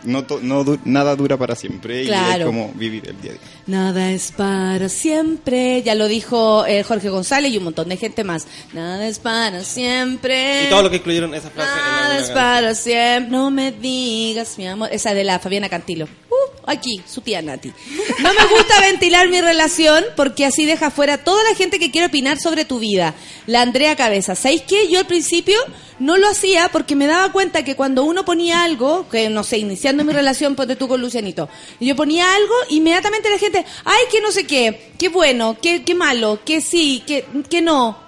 no, 0.03 0.23
to- 0.25 0.39
no 0.41 0.63
nada 0.85 1.15
dura 1.15 1.35
para 1.37 1.55
siempre 1.55 2.03
y 2.03 2.07
Claro. 2.07 2.39
es 2.41 2.45
como 2.45 2.71
vivir 2.75 3.07
el 3.09 3.19
día 3.21 3.31
a 3.31 3.33
día. 3.33 3.41
Nada 3.67 4.11
es 4.11 4.31
para 4.31 4.89
siempre. 4.89 5.81
Ya 5.81 5.95
lo 5.95 6.07
dijo 6.07 6.65
eh, 6.67 6.83
Jorge 6.83 7.09
González 7.09 7.51
y 7.51 7.57
un 7.57 7.63
montón 7.63 7.89
de 7.89 7.97
gente 7.97 8.23
más. 8.23 8.45
Nada 8.73 9.07
es 9.07 9.17
para 9.17 9.63
siempre. 9.63 10.65
Y 10.65 10.69
todo 10.69 10.83
lo 10.83 10.89
que 10.91 10.97
incluyeron 10.97 11.33
esa 11.33 11.49
frase 11.49 11.71
Nada 11.75 12.13
es 12.13 12.17
canción. 12.27 12.35
para 12.35 12.75
siempre. 12.75 13.31
No 13.31 13.49
me 13.49 13.71
digas, 13.71 14.57
mi 14.57 14.67
amor. 14.67 14.89
Esa 14.91 15.13
de 15.15 15.23
la 15.23 15.39
Fabiana 15.39 15.67
Cantilo. 15.67 16.05
Uh, 16.05 16.61
aquí, 16.67 17.01
su 17.07 17.21
tía 17.21 17.41
Nati. 17.41 17.69
No 18.19 18.33
me 18.33 18.45
gusta 18.55 18.81
ventilar 18.81 19.29
mi 19.29 19.41
relación 19.41 20.03
porque 20.15 20.45
así 20.45 20.65
deja 20.65 20.91
fuera 20.91 21.17
toda 21.23 21.43
la 21.49 21.55
gente 21.55 21.79
que 21.79 21.89
quiere 21.89 22.07
opinar 22.07 22.37
sobre 22.39 22.65
tu 22.65 22.77
vida. 22.79 23.15
La 23.47 23.61
Andrea 23.61 23.95
Cabeza. 23.95 24.35
¿Sabéis 24.35 24.61
qué? 24.61 24.87
Yo 24.89 24.99
al 24.99 25.07
principio 25.07 25.57
no 25.99 26.17
lo 26.17 26.27
hacía 26.27 26.69
porque 26.71 26.95
me 26.95 27.07
daba 27.07 27.31
cuenta 27.31 27.63
que 27.63 27.75
cuando 27.75 28.03
uno 28.03 28.25
ponía 28.25 28.63
algo, 28.63 29.07
que 29.09 29.29
no 29.29 29.43
sé, 29.43 29.59
iniciando 29.59 30.03
mi 30.03 30.11
relación, 30.11 30.55
ponte 30.55 30.75
tú 30.75 30.87
con 30.89 30.99
Lucianito, 30.99 31.47
yo 31.79 31.95
ponía 31.95 32.35
algo, 32.35 32.53
inmediatamente 32.69 33.29
la 33.29 33.37
gente, 33.37 33.54
ay, 33.85 34.01
que 34.11 34.21
no 34.21 34.31
sé 34.31 34.45
qué, 34.47 34.91
qué 34.97 35.09
bueno, 35.09 35.55
qué, 35.61 35.83
qué 35.83 35.93
malo, 35.95 36.39
que 36.43 36.61
sí, 36.61 37.03
que, 37.05 37.25
que 37.49 37.61
no. 37.61 38.03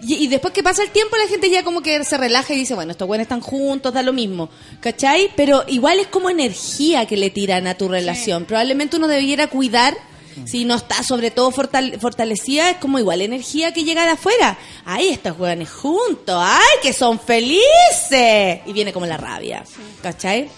Y, 0.00 0.14
y 0.14 0.26
después 0.28 0.54
que 0.54 0.62
pasa 0.62 0.82
el 0.84 0.90
tiempo, 0.90 1.16
la 1.16 1.26
gente 1.28 1.50
ya 1.50 1.64
como 1.64 1.82
que 1.82 2.04
se 2.04 2.16
relaja 2.16 2.54
y 2.54 2.58
dice, 2.58 2.74
bueno, 2.74 2.92
estos 2.92 3.08
buenos 3.08 3.24
están 3.24 3.40
juntos, 3.40 3.92
da 3.92 4.02
lo 4.02 4.12
mismo. 4.12 4.48
¿Cachai? 4.80 5.30
Pero 5.36 5.64
igual 5.66 5.98
es 5.98 6.06
como 6.06 6.30
energía 6.30 7.04
que 7.06 7.16
le 7.16 7.30
tiran 7.30 7.66
a 7.66 7.74
tu 7.74 7.88
relación. 7.88 8.44
Probablemente 8.44 8.96
uno 8.96 9.08
debiera 9.08 9.48
cuidar, 9.48 9.96
si 10.44 10.64
no 10.64 10.76
está 10.76 11.02
sobre 11.02 11.32
todo 11.32 11.50
fortal- 11.50 11.98
fortalecida, 11.98 12.70
es 12.70 12.76
como 12.76 13.00
igual 13.00 13.22
energía 13.22 13.72
que 13.72 13.82
llega 13.82 14.04
de 14.04 14.10
afuera. 14.12 14.56
Ay, 14.84 15.08
estos 15.08 15.36
jóvenes 15.36 15.68
juntos, 15.68 16.36
ay, 16.38 16.76
que 16.80 16.92
son 16.92 17.18
felices. 17.18 18.60
Y 18.66 18.72
viene 18.72 18.92
como 18.92 19.04
la 19.06 19.16
rabia. 19.16 19.64
¿Cachai? 20.00 20.48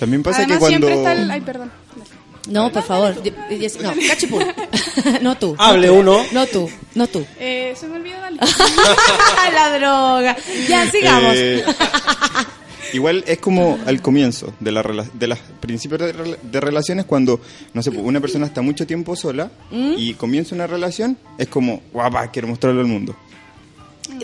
También 0.00 0.24
pasa 0.24 0.38
Además 0.38 0.56
que 0.56 0.60
cuando... 0.60 0.88
siempre 0.88 0.94
está 0.98 1.12
el... 1.12 1.30
Ay, 1.30 1.40
perdón. 1.40 1.70
No, 2.46 2.70
por 2.72 2.82
favor. 2.82 3.14
No, 3.82 3.92
cachipún. 4.08 4.44
no 5.22 5.36
tú. 5.36 5.54
Hable 5.58 5.90
uno. 5.90 6.24
No 6.32 6.46
tú, 6.46 6.70
no 6.94 7.06
tú. 7.06 7.24
Eh, 7.38 7.74
se 7.78 7.86
me 7.88 7.96
olvidó 7.96 8.20
darle. 8.20 8.40
la 9.54 9.78
droga. 9.78 10.36
Ya, 10.68 10.90
sigamos. 10.90 11.32
Eh, 11.34 11.64
igual 12.92 13.24
es 13.26 13.38
como 13.38 13.78
al 13.86 14.00
comienzo 14.00 14.54
de 14.60 14.72
la 14.72 14.82
rela- 14.82 15.10
de 15.12 15.26
los 15.26 15.38
principios 15.60 16.00
de, 16.00 16.38
de 16.40 16.60
relaciones 16.60 17.04
cuando 17.04 17.40
no 17.74 17.82
sé 17.82 17.90
una 17.90 18.20
persona 18.20 18.46
está 18.46 18.62
mucho 18.62 18.86
tiempo 18.86 19.16
sola 19.16 19.50
¿Mm? 19.70 19.94
y 19.98 20.14
comienza 20.14 20.54
una 20.54 20.66
relación 20.68 21.18
es 21.36 21.48
como 21.48 21.82
guapa 21.92 22.30
quiero 22.30 22.46
mostrarlo 22.48 22.80
al 22.80 22.86
mundo 22.86 23.16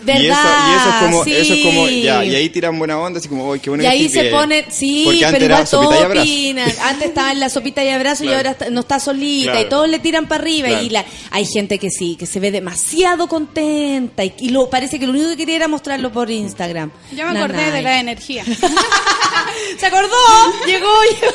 ¿Verdad? 0.05 0.21
y 0.21 0.27
eso, 0.27 0.39
y 0.69 0.75
eso 0.75 0.89
es 0.89 0.95
como 1.03 1.23
sí. 1.23 1.35
eso 1.35 1.53
es 1.53 1.65
como 1.65 1.87
ya 1.89 2.25
y 2.25 2.35
ahí 2.35 2.49
tiran 2.49 2.77
buena 2.77 2.99
onda 2.99 3.19
así 3.19 3.27
como 3.29 3.49
"Uy, 3.49 3.59
qué 3.59 3.69
bueno 3.69 3.83
Y 3.83 3.85
que 3.85 3.91
ahí 3.91 4.05
estés 4.05 4.13
se 4.13 4.21
bien". 4.23 4.33
pone, 4.35 4.65
sí, 4.69 5.03
Porque 5.05 5.25
antes 5.25 5.31
pero 5.41 5.45
era 5.45 5.55
igual 5.55 5.67
sopita 5.67 5.95
y 5.95 6.03
todos 6.03 6.17
opinan. 6.21 6.73
Antes 6.83 7.07
estaba 7.07 7.31
en 7.31 7.39
la 7.39 7.49
sopita 7.49 7.83
y 7.83 7.89
abrazo 7.89 8.23
y 8.25 8.33
ahora 8.33 8.51
está- 8.51 8.69
no 8.69 8.81
está 8.81 8.99
solita 8.99 9.51
Claro. 9.51 9.67
y 9.67 9.69
todos 9.69 9.89
le 9.89 9.99
tiran 9.99 10.27
para 10.27 10.41
arriba. 10.41 10.67
Claro. 10.69 10.83
Y 10.83 10.89
la, 10.89 11.05
hay 11.31 11.45
gente 11.45 11.79
que 11.79 11.89
sí, 11.89 12.15
que 12.17 12.25
se 12.25 12.39
ve 12.39 12.51
demasiado 12.51 13.27
contenta 13.27 14.23
y, 14.25 14.33
y 14.39 14.49
lo, 14.49 14.69
parece 14.69 14.99
que 14.99 15.05
lo 15.07 15.13
único 15.13 15.29
que 15.29 15.37
quería 15.37 15.55
era 15.55 15.67
mostrarlo 15.67 16.11
por 16.11 16.29
Instagram. 16.29 16.91
Ya 17.15 17.25
me 17.31 17.39
acordé 17.39 17.71
de 17.71 17.81
la 17.81 17.99
energía. 17.99 18.43
¿Se 19.79 19.85
acordó? 19.85 20.15
Llegó. 20.67 20.87
llegó. 21.21 21.33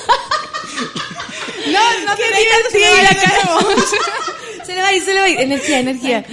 No, 1.72 1.80
no 2.06 2.16
te 2.16 2.22
reías, 2.22 2.62
se 2.70 2.78
le 2.78 4.82
va 4.82 4.88
a 4.88 4.92
ir, 4.92 5.02
se 5.02 5.14
le 5.14 5.20
va 5.20 5.26
a 5.26 5.30
ir. 5.30 5.40
Energía, 5.40 5.78
energía. 5.80 6.24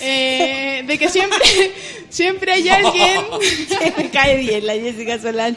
Eh, 0.00 0.84
de 0.86 0.98
que 0.98 1.08
siempre, 1.08 1.72
siempre 2.10 2.52
hay 2.52 2.68
alguien, 2.68 3.22
me 3.96 4.10
cae 4.10 4.36
bien 4.38 4.66
la 4.66 4.74
Jessica 4.74 5.18
Solán. 5.18 5.56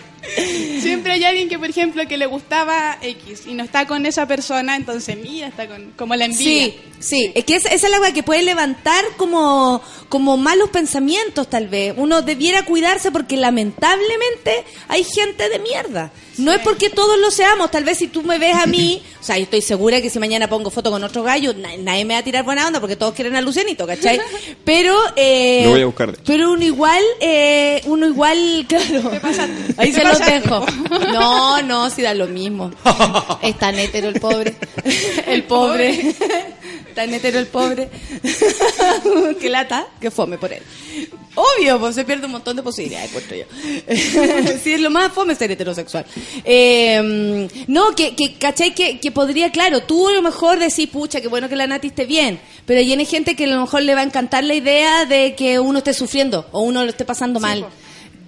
siempre 0.79 1.13
hay 1.13 1.23
alguien 1.25 1.49
que, 1.49 1.59
por 1.59 1.69
ejemplo, 1.69 2.07
que 2.07 2.17
le 2.17 2.25
gustaba 2.25 2.97
X 3.01 3.43
y 3.47 3.53
no 3.53 3.63
está 3.63 3.85
con 3.85 4.05
esa 4.05 4.27
persona, 4.27 4.75
entonces 4.75 5.17
mira, 5.17 5.47
está 5.47 5.67
con, 5.67 5.91
como 5.97 6.15
la 6.15 6.25
envidia. 6.25 6.71
Sí, 6.71 6.79
sí, 6.99 7.31
es 7.35 7.43
que 7.43 7.55
esa, 7.55 7.69
esa 7.69 7.87
es 7.87 7.91
la 7.91 7.99
weá 7.99 8.13
que 8.13 8.23
puede 8.23 8.43
levantar 8.43 9.03
como, 9.17 9.81
como 10.07 10.37
malos 10.37 10.69
pensamientos 10.69 11.49
tal 11.49 11.67
vez. 11.67 11.93
Uno 11.97 12.21
debiera 12.21 12.63
cuidarse 12.63 13.11
porque 13.11 13.35
lamentablemente 13.37 14.63
hay 14.87 15.03
gente 15.03 15.49
de 15.49 15.59
mierda. 15.59 16.11
No 16.39 16.51
es 16.53 16.59
porque 16.61 16.89
todos 16.89 17.19
lo 17.19 17.29
seamos, 17.31 17.69
tal 17.71 17.83
vez 17.83 17.97
si 17.97 18.07
tú 18.07 18.23
me 18.23 18.39
ves 18.39 18.55
a 18.55 18.65
mí, 18.65 19.01
o 19.19 19.23
sea, 19.23 19.37
yo 19.37 19.43
estoy 19.43 19.61
segura 19.61 20.01
que 20.01 20.09
si 20.09 20.17
mañana 20.19 20.47
pongo 20.49 20.69
foto 20.71 20.89
con 20.89 21.03
otro 21.03 21.21
gallo, 21.23 21.53
na- 21.53 21.77
nadie 21.77 22.05
me 22.05 22.13
va 22.15 22.19
a 22.21 22.23
tirar 22.23 22.43
buena 22.43 22.65
onda 22.65 22.79
porque 22.79 22.95
todos 22.95 23.13
quieren 23.13 23.35
a 23.35 23.41
Lucianito, 23.41 23.85
¿cachai? 23.85 24.19
Pero, 24.65 24.97
eh, 25.15 25.61
Lo 25.65 25.71
voy 25.71 25.81
a 25.81 25.85
buscar, 25.85 26.17
pero 26.25 26.51
uno 26.51 26.63
igual, 26.63 27.03
eh, 27.19 27.81
uno 27.85 28.07
igual, 28.07 28.65
claro, 28.69 29.11
ahí 29.77 29.91
se 29.91 30.03
los 30.03 30.19
dejo. 30.19 30.65
No, 31.11 31.61
no, 31.61 31.89
si 31.89 32.01
da 32.01 32.13
lo 32.13 32.27
mismo. 32.27 32.71
Es 33.41 33.57
tan 33.57 33.77
hétero 33.77 34.09
el 34.09 34.19
pobre. 34.19 34.55
El 35.27 35.43
pobre. 35.43 36.15
Tan 36.95 37.13
hétero 37.13 37.39
el 37.39 37.47
pobre. 37.47 37.89
Qué 39.39 39.49
lata, 39.49 39.87
que 39.99 40.11
fome 40.11 40.37
por 40.37 40.51
él. 40.51 40.61
Obvio, 41.35 41.79
pues 41.79 41.95
se 41.95 42.03
pierde 42.03 42.25
un 42.25 42.33
montón 42.33 42.55
de 42.57 42.63
posibilidades, 42.63 43.11
puesto 43.11 43.35
yo. 43.35 43.45
sí, 44.61 44.73
es 44.73 44.81
lo 44.81 44.89
más 44.89 45.13
fome 45.13 45.35
ser 45.35 45.51
heterosexual. 45.51 46.05
Eh, 46.43 47.47
no, 47.67 47.95
que, 47.95 48.15
que 48.15 48.36
¿cachai? 48.36 48.73
Que, 48.73 48.99
que 48.99 49.11
podría, 49.11 49.51
claro, 49.51 49.82
tú 49.82 50.07
a 50.07 50.11
lo 50.11 50.21
mejor 50.21 50.59
decís, 50.59 50.88
pucha, 50.88 51.21
qué 51.21 51.27
bueno 51.27 51.49
que 51.49 51.55
la 51.55 51.67
Nati 51.67 51.88
esté 51.88 52.05
bien, 52.05 52.39
pero 52.65 52.80
hay 52.80 53.05
gente 53.05 53.36
que 53.36 53.45
a 53.45 53.47
lo 53.47 53.61
mejor 53.61 53.82
le 53.82 53.95
va 53.95 54.01
a 54.01 54.03
encantar 54.03 54.43
la 54.43 54.53
idea 54.53 55.05
de 55.05 55.36
que 55.36 55.59
uno 55.59 55.80
esté 55.80 55.93
sufriendo 55.93 56.47
o 56.51 56.61
uno 56.61 56.84
lo 56.84 56.89
esté 56.89 57.05
pasando 57.05 57.39
mal. 57.39 57.65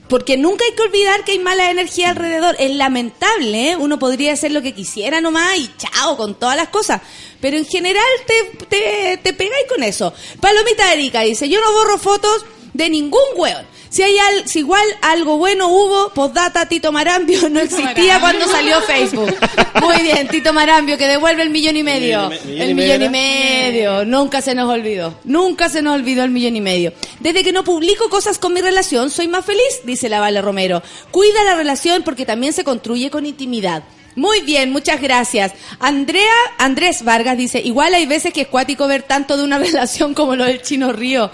Porque 0.08 0.36
nunca 0.36 0.66
hay 0.66 0.76
que 0.76 0.82
olvidar 0.82 1.24
que 1.24 1.32
hay 1.32 1.40
mala 1.40 1.72
energía 1.72 2.10
alrededor. 2.10 2.58
Es 2.60 2.76
lamentable, 2.76 3.72
¿eh? 3.72 3.76
Uno 3.78 3.98
podría 3.98 4.34
hacer 4.34 4.52
lo 4.52 4.62
que 4.62 4.74
quisiera 4.74 5.22
nomás 5.22 5.58
y 5.58 5.72
chao 5.78 6.18
con 6.18 6.36
todas 6.36 6.58
las 6.58 6.68
cosas. 6.68 7.02
Pero 7.40 7.56
en 7.56 7.66
general 7.66 8.04
te, 8.28 8.66
te, 8.66 9.18
te 9.24 9.32
pegáis 9.32 9.68
con 9.70 9.84
eso. 9.84 10.14
Palomita 10.42 10.92
Erika 10.92 11.22
dice, 11.22 11.48
yo 11.48 11.62
no 11.62 11.72
borro 11.72 11.98
fotos 11.98 12.46
de 12.74 12.90
ningún 12.90 13.22
hueón. 13.36 13.66
Si 13.90 14.02
hay 14.04 14.18
al, 14.18 14.48
si 14.48 14.60
igual 14.60 14.86
algo 15.02 15.38
bueno 15.38 15.68
hubo, 15.68 16.10
postdata 16.14 16.66
Tito 16.70 16.94
Marambio 16.94 17.50
no 17.50 17.60
existía 17.60 18.18
Marambio. 18.18 18.20
cuando 18.22 18.48
salió 18.48 18.82
Facebook. 18.84 19.36
Muy 19.82 20.02
bien, 20.02 20.28
Tito 20.30 20.54
Marambio, 20.54 20.98
que 20.98 21.08
devuelve 21.08 21.42
el 21.44 21.50
millón 21.50 21.76
y 21.76 21.84
medio. 21.84 22.30
Millón 22.30 22.40
y 22.46 22.48
me- 22.48 22.50
millón 22.56 22.62
el 22.62 22.70
y 22.70 22.74
millón 22.74 23.02
y 23.04 23.10
medio 23.10 23.12
medio. 23.12 24.06
Nunca 24.06 24.42
se 24.42 24.56
nos 24.56 24.70
olvidó. 24.70 25.16
Nunca 25.26 25.68
se 25.68 25.82
nos 25.82 25.96
olvidó 25.96 26.24
el 26.24 26.32
millón 26.32 26.56
y 26.56 26.62
medio. 26.62 26.94
Desde 27.20 27.44
que 27.44 27.52
no 27.52 27.64
publico 27.66 28.10
cosas 28.10 28.38
con 28.40 28.54
mi 28.54 28.62
relación, 28.62 29.10
soy 29.10 29.28
más 29.28 29.44
feliz, 29.46 29.82
dice 29.84 30.08
la 30.08 30.22
Vale 30.22 30.42
Romero. 30.42 30.82
Cuida 31.12 31.44
la 31.44 31.56
relación 31.56 32.04
porque 32.04 32.26
también 32.26 32.54
se 32.54 32.64
construye 32.64 33.10
con 33.10 33.26
intimidad. 33.26 33.84
Muy 34.16 34.42
bien, 34.42 34.72
muchas 34.74 35.02
gracias. 35.02 35.54
Andrea, 35.80 36.34
Andrés 36.58 37.04
Vargas 37.06 37.38
dice, 37.38 37.62
igual 37.62 37.94
hay 37.94 38.06
veces 38.06 38.34
que 38.34 38.42
es 38.42 38.48
cuático 38.48 38.86
ver 38.88 39.04
tanto 39.04 39.38
de 39.38 39.44
una 39.44 39.58
relación 39.60 40.14
como 40.14 40.36
lo 40.36 40.44
del 40.46 40.62
Chino 40.62 40.92
Río. 40.92 41.32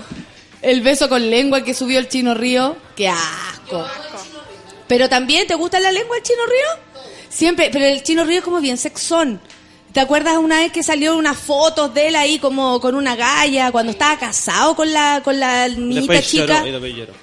El 0.61 0.81
beso 0.81 1.07
con 1.09 1.29
lengua 1.29 1.63
que 1.63 1.73
subió 1.73 1.99
el 1.99 2.09
Chino 2.09 2.33
Río. 2.33 2.77
Qué 2.95 3.07
asco. 3.07 3.85
Pero 4.87 5.09
también, 5.09 5.47
¿te 5.47 5.55
gusta 5.55 5.79
la 5.79 5.91
lengua 5.91 6.15
del 6.15 6.23
Chino 6.23 6.45
Río? 6.45 7.01
Siempre, 7.29 7.69
pero 7.71 7.85
el 7.85 8.03
Chino 8.03 8.23
Río 8.23 8.39
es 8.39 8.43
como 8.43 8.59
bien 8.59 8.77
sexón. 8.77 9.39
¿Te 9.93 9.99
acuerdas 9.99 10.37
una 10.37 10.59
vez 10.59 10.71
que 10.71 10.83
salió 10.83 11.15
unas 11.15 11.37
fotos 11.37 11.93
de 11.93 12.09
él 12.09 12.15
ahí 12.15 12.39
como 12.39 12.79
con 12.79 12.95
una 12.95 13.15
galla 13.15 13.71
cuando 13.71 13.91
estaba 13.91 14.17
casado 14.19 14.75
con 14.75 14.91
la 14.91 15.21
con 15.23 15.39
la 15.39 15.67
niñita 15.69 16.13
Después 16.13 16.27
chica? 16.27 16.65
lloró, 16.65 16.67
y 16.67 16.71
después 16.71 16.95
lloró. 16.95 17.13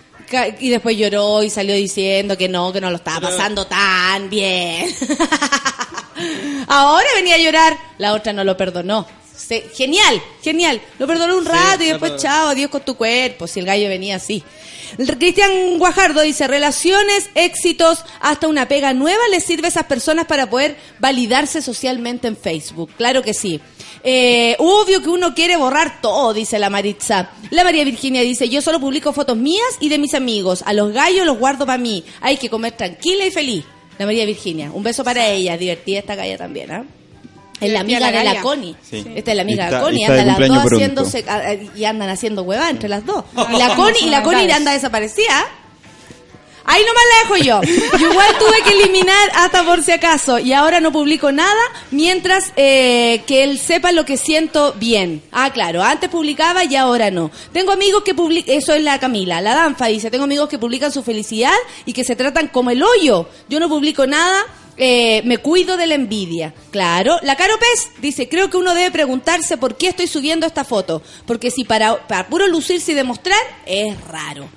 Y 0.58 0.68
después 0.70 0.96
lloró 0.96 1.42
y 1.42 1.50
salió 1.50 1.74
diciendo 1.74 2.36
que 2.36 2.48
no, 2.48 2.72
que 2.72 2.80
no 2.80 2.90
lo 2.90 2.96
estaba 2.96 3.28
pasando 3.28 3.66
tan 3.66 4.28
bien. 4.28 4.92
Ahora 6.66 7.06
venía 7.14 7.36
a 7.36 7.38
llorar. 7.38 7.78
La 7.98 8.12
otra 8.14 8.32
no 8.32 8.42
lo 8.42 8.56
perdonó. 8.56 9.06
Se- 9.36 9.68
genial, 9.74 10.22
genial. 10.42 10.80
Lo 10.98 11.06
perdonó 11.06 11.36
un 11.36 11.44
Sí, 11.44 11.50
rato 11.50 11.82
y 11.82 11.86
después, 11.88 12.16
chao, 12.16 12.48
adiós 12.48 12.70
con 12.70 12.82
tu 12.82 12.94
cuerpo. 12.96 13.46
Si 13.46 13.60
el 13.60 13.66
gallo 13.66 13.88
venía 13.88 14.16
así. 14.16 14.42
Cristian 15.18 15.78
Guajardo 15.78 16.20
dice, 16.20 16.46
relaciones, 16.46 17.28
éxitos, 17.34 18.04
hasta 18.20 18.46
una 18.46 18.68
pega 18.68 18.92
nueva 18.94 19.22
les 19.30 19.42
sirve 19.42 19.66
a 19.66 19.70
esas 19.70 19.84
personas 19.86 20.26
para 20.26 20.48
poder 20.48 20.76
validarse 21.00 21.62
socialmente 21.62 22.28
en 22.28 22.36
Facebook. 22.36 22.90
Claro 22.96 23.22
que 23.22 23.34
sí. 23.34 23.60
Eh, 24.04 24.54
obvio 24.58 25.02
que 25.02 25.08
uno 25.08 25.34
quiere 25.34 25.56
borrar 25.56 26.00
todo, 26.00 26.32
dice 26.32 26.58
la 26.60 26.70
Maritza. 26.70 27.30
La 27.50 27.64
María 27.64 27.84
Virginia 27.84 28.20
dice, 28.22 28.48
yo 28.48 28.62
solo 28.62 28.78
publico 28.78 29.12
fotos 29.12 29.36
mías 29.36 29.64
y 29.80 29.88
de 29.88 29.98
mis 29.98 30.14
amigos. 30.14 30.62
A 30.66 30.72
los 30.72 30.92
gallos 30.92 31.26
los 31.26 31.38
guardo 31.38 31.66
para 31.66 31.78
mí. 31.78 32.04
Hay 32.20 32.36
que 32.36 32.48
comer 32.50 32.72
tranquila 32.76 33.26
y 33.26 33.30
feliz. 33.32 33.64
La 33.98 34.06
María 34.06 34.26
Virginia. 34.26 34.70
Un 34.72 34.82
beso 34.84 35.02
para 35.02 35.26
ella. 35.28 35.56
Divertida 35.56 35.98
esta 36.00 36.14
galla 36.14 36.36
también, 36.38 36.70
¿ah? 36.70 36.84
Es 37.60 37.70
la 37.72 37.80
amiga 37.80 38.00
la 38.00 38.10
de 38.10 38.24
la. 38.24 38.40
Connie. 38.42 38.76
Sí. 38.82 39.04
Esta 39.14 39.30
es 39.30 39.36
la 39.36 39.42
amiga 39.42 39.64
Está- 39.66 39.76
de 39.78 39.82
Connie. 39.84 40.02
está 40.02 40.14
de 40.14 40.20
Andan 40.20 40.38
las 40.40 40.48
dos 40.48 40.58
pronto. 40.58 40.74
haciéndose 40.76 41.24
a- 41.28 41.34
a- 41.36 41.54
y 41.54 41.84
andan 41.84 42.08
haciendo 42.10 42.42
hueva 42.42 42.68
entre 42.70 42.88
las 42.88 43.06
dos. 43.06 43.24
Y 43.52 43.56
la 43.58 43.74
Connie, 43.76 44.00
y 44.06 44.10
la 44.10 44.22
Connie 44.22 44.50
anda 44.52 44.72
desaparecida. 44.72 45.44
Ahí 46.66 46.82
nomás 46.86 47.02
la 47.10 47.28
dejo 47.36 47.44
yo. 47.44 47.60
Yo 47.98 48.10
igual 48.10 48.26
tuve 48.38 48.62
que 48.62 48.70
eliminar 48.72 49.30
hasta 49.34 49.64
por 49.64 49.82
si 49.82 49.92
acaso. 49.92 50.38
Y 50.38 50.54
ahora 50.54 50.80
no 50.80 50.92
publico 50.92 51.30
nada 51.30 51.60
mientras 51.90 52.52
eh, 52.56 53.22
que 53.26 53.44
él 53.44 53.58
sepa 53.58 53.92
lo 53.92 54.06
que 54.06 54.16
siento 54.16 54.72
bien. 54.78 55.22
Ah, 55.30 55.50
claro. 55.52 55.82
Antes 55.82 56.08
publicaba 56.08 56.64
y 56.64 56.74
ahora 56.74 57.10
no. 57.10 57.30
Tengo 57.52 57.70
amigos 57.72 58.02
que 58.02 58.14
publican... 58.14 58.56
Eso 58.56 58.72
es 58.72 58.82
la 58.82 58.98
Camila. 58.98 59.42
La 59.42 59.54
Danfa 59.54 59.86
dice, 59.88 60.10
tengo 60.10 60.24
amigos 60.24 60.48
que 60.48 60.58
publican 60.58 60.90
su 60.90 61.02
felicidad 61.02 61.52
y 61.84 61.92
que 61.92 62.02
se 62.02 62.16
tratan 62.16 62.48
como 62.48 62.70
el 62.70 62.82
hoyo. 62.82 63.28
Yo 63.50 63.60
no 63.60 63.68
publico 63.68 64.06
nada. 64.06 64.38
Eh, 64.76 65.22
me 65.24 65.38
cuido 65.38 65.76
de 65.76 65.86
la 65.86 65.94
envidia. 65.94 66.54
Claro. 66.70 67.18
La 67.22 67.36
Caro 67.36 67.54
Pez 67.58 67.88
dice, 68.00 68.28
creo 68.28 68.50
que 68.50 68.56
uno 68.56 68.74
debe 68.74 68.90
preguntarse 68.90 69.56
por 69.56 69.76
qué 69.76 69.88
estoy 69.88 70.06
subiendo 70.06 70.46
esta 70.46 70.64
foto. 70.64 71.02
Porque 71.26 71.50
si 71.50 71.64
para, 71.64 72.06
para 72.06 72.28
puro 72.28 72.46
lucirse 72.48 72.92
y 72.92 72.94
demostrar, 72.94 73.40
es 73.66 74.00
raro. 74.04 74.48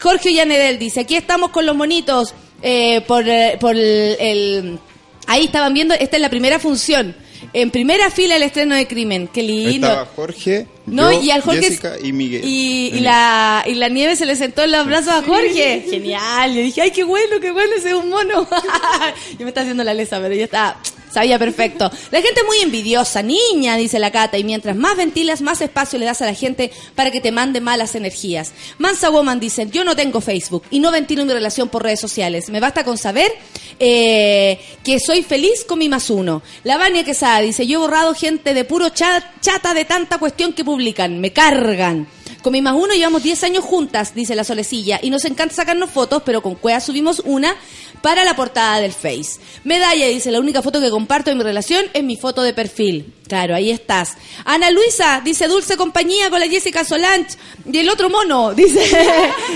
Jorge 0.00 0.30
Ollanedel 0.30 0.78
dice, 0.78 1.00
aquí 1.00 1.16
estamos 1.16 1.50
con 1.50 1.66
los 1.66 1.76
monitos 1.76 2.34
eh, 2.62 3.02
por, 3.02 3.28
eh, 3.28 3.56
por 3.60 3.76
el, 3.76 4.78
Ahí 5.26 5.44
estaban 5.44 5.74
viendo, 5.74 5.94
esta 5.94 6.16
es 6.16 6.22
la 6.22 6.30
primera 6.30 6.58
función. 6.58 7.14
En 7.52 7.70
primera 7.70 8.10
fila 8.10 8.36
el 8.36 8.42
estreno 8.42 8.74
de 8.74 8.86
Crimen. 8.86 9.28
Qué 9.28 9.42
lindo. 9.42 10.08
Jorge, 10.16 10.66
No, 10.90 11.12
yo, 11.12 11.20
y 11.22 11.30
al 11.30 11.42
Jorge. 11.42 11.62
Jessica 11.62 11.96
y 12.02 12.12
Miguel. 12.12 12.42
Y, 12.44 12.88
y 12.94 13.00
la, 13.00 13.64
y 13.66 13.74
la 13.74 13.88
nieve 13.88 14.16
se 14.16 14.26
le 14.26 14.36
sentó 14.36 14.62
en 14.62 14.72
los 14.72 14.86
brazos 14.86 15.12
a 15.14 15.22
Jorge. 15.22 15.86
Genial. 15.88 16.54
Yo 16.54 16.62
dije, 16.62 16.80
ay, 16.82 16.90
qué 16.90 17.04
bueno, 17.04 17.40
qué 17.40 17.50
bueno, 17.52 17.72
ese 17.76 17.88
es 17.90 17.94
un 17.94 18.08
mono. 18.10 18.46
Yo 19.38 19.40
me 19.40 19.48
está 19.48 19.60
haciendo 19.62 19.84
la 19.84 19.94
lesa, 19.94 20.18
pero 20.20 20.34
ya 20.34 20.44
está. 20.44 20.76
Sabía 21.12 21.40
perfecto. 21.40 21.90
La 22.12 22.22
gente 22.22 22.40
es 22.40 22.46
muy 22.46 22.58
envidiosa, 22.58 23.20
niña, 23.20 23.76
dice 23.76 23.98
la 23.98 24.12
Cata, 24.12 24.38
y 24.38 24.44
mientras 24.44 24.76
más 24.76 24.96
ventilas, 24.96 25.40
más 25.40 25.60
espacio 25.60 25.98
le 25.98 26.04
das 26.04 26.22
a 26.22 26.26
la 26.26 26.34
gente 26.34 26.70
para 26.94 27.10
que 27.10 27.20
te 27.20 27.32
mande 27.32 27.60
malas 27.60 27.96
energías. 27.96 28.52
Mansa 28.78 29.10
Woman 29.10 29.40
dice, 29.40 29.66
yo 29.72 29.82
no 29.82 29.96
tengo 29.96 30.20
Facebook 30.20 30.62
y 30.70 30.78
no 30.78 30.92
ventilo 30.92 31.24
mi 31.24 31.32
relación 31.32 31.68
por 31.68 31.82
redes 31.82 31.98
sociales. 31.98 32.48
Me 32.48 32.60
basta 32.60 32.84
con 32.84 32.96
saber 32.96 33.32
eh, 33.80 34.60
que 34.84 35.00
soy 35.00 35.24
feliz 35.24 35.64
con 35.64 35.80
mi 35.80 35.88
más 35.88 36.10
uno. 36.10 36.42
La 36.62 36.76
Vania 36.78 37.02
Quesada 37.02 37.40
dice, 37.40 37.66
yo 37.66 37.78
he 37.78 37.82
borrado 37.82 38.14
gente 38.14 38.54
de 38.54 38.64
puro 38.64 38.90
cha- 38.90 39.32
chata 39.40 39.74
de 39.74 39.84
tanta 39.84 40.18
cuestión 40.18 40.52
que 40.52 40.62
publican. 40.80 41.20
Me 41.20 41.30
cargan. 41.32 42.06
Con 42.42 42.54
mi 42.54 42.62
más 42.62 42.74
uno 42.74 42.94
llevamos 42.94 43.22
10 43.22 43.44
años 43.44 43.64
juntas, 43.64 44.14
dice 44.14 44.34
la 44.34 44.44
Solecilla, 44.44 44.98
y 45.02 45.10
nos 45.10 45.26
encanta 45.26 45.54
sacarnos 45.54 45.90
fotos, 45.90 46.22
pero 46.24 46.40
con 46.40 46.54
Cuea 46.54 46.80
subimos 46.80 47.20
una 47.26 47.54
para 48.00 48.24
la 48.24 48.34
portada 48.34 48.80
del 48.80 48.92
Face. 48.92 49.38
Medalla 49.64 50.06
dice, 50.06 50.30
la 50.30 50.40
única 50.40 50.62
foto 50.62 50.80
que 50.80 50.88
comparto 50.88 51.28
de 51.28 51.36
mi 51.36 51.42
relación 51.42 51.84
es 51.92 52.02
mi 52.02 52.16
foto 52.16 52.40
de 52.40 52.54
perfil. 52.54 53.12
Claro, 53.28 53.54
ahí 53.54 53.70
estás. 53.70 54.16
Ana 54.46 54.70
Luisa 54.70 55.20
dice, 55.22 55.48
dulce 55.48 55.76
compañía 55.76 56.30
con 56.30 56.40
la 56.40 56.48
Jessica 56.48 56.82
Solange. 56.82 57.36
Y 57.70 57.76
el 57.76 57.90
otro 57.90 58.08
mono 58.08 58.54
dice, 58.54 58.90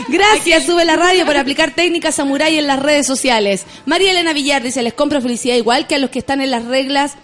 gracias, 0.08 0.66
sube 0.66 0.84
la 0.84 0.96
radio 0.96 1.24
por 1.24 1.38
aplicar 1.38 1.74
técnicas 1.74 2.16
samurai 2.16 2.58
en 2.58 2.66
las 2.66 2.80
redes 2.80 3.06
sociales. 3.06 3.64
María 3.86 4.10
Elena 4.10 4.34
Villar 4.34 4.62
dice, 4.62 4.82
les 4.82 4.92
compro 4.92 5.22
felicidad 5.22 5.56
igual 5.56 5.86
que 5.86 5.94
a 5.94 5.98
los 5.98 6.10
que 6.10 6.18
están 6.18 6.42
en 6.42 6.50
las 6.50 6.66
reglas 6.66 7.14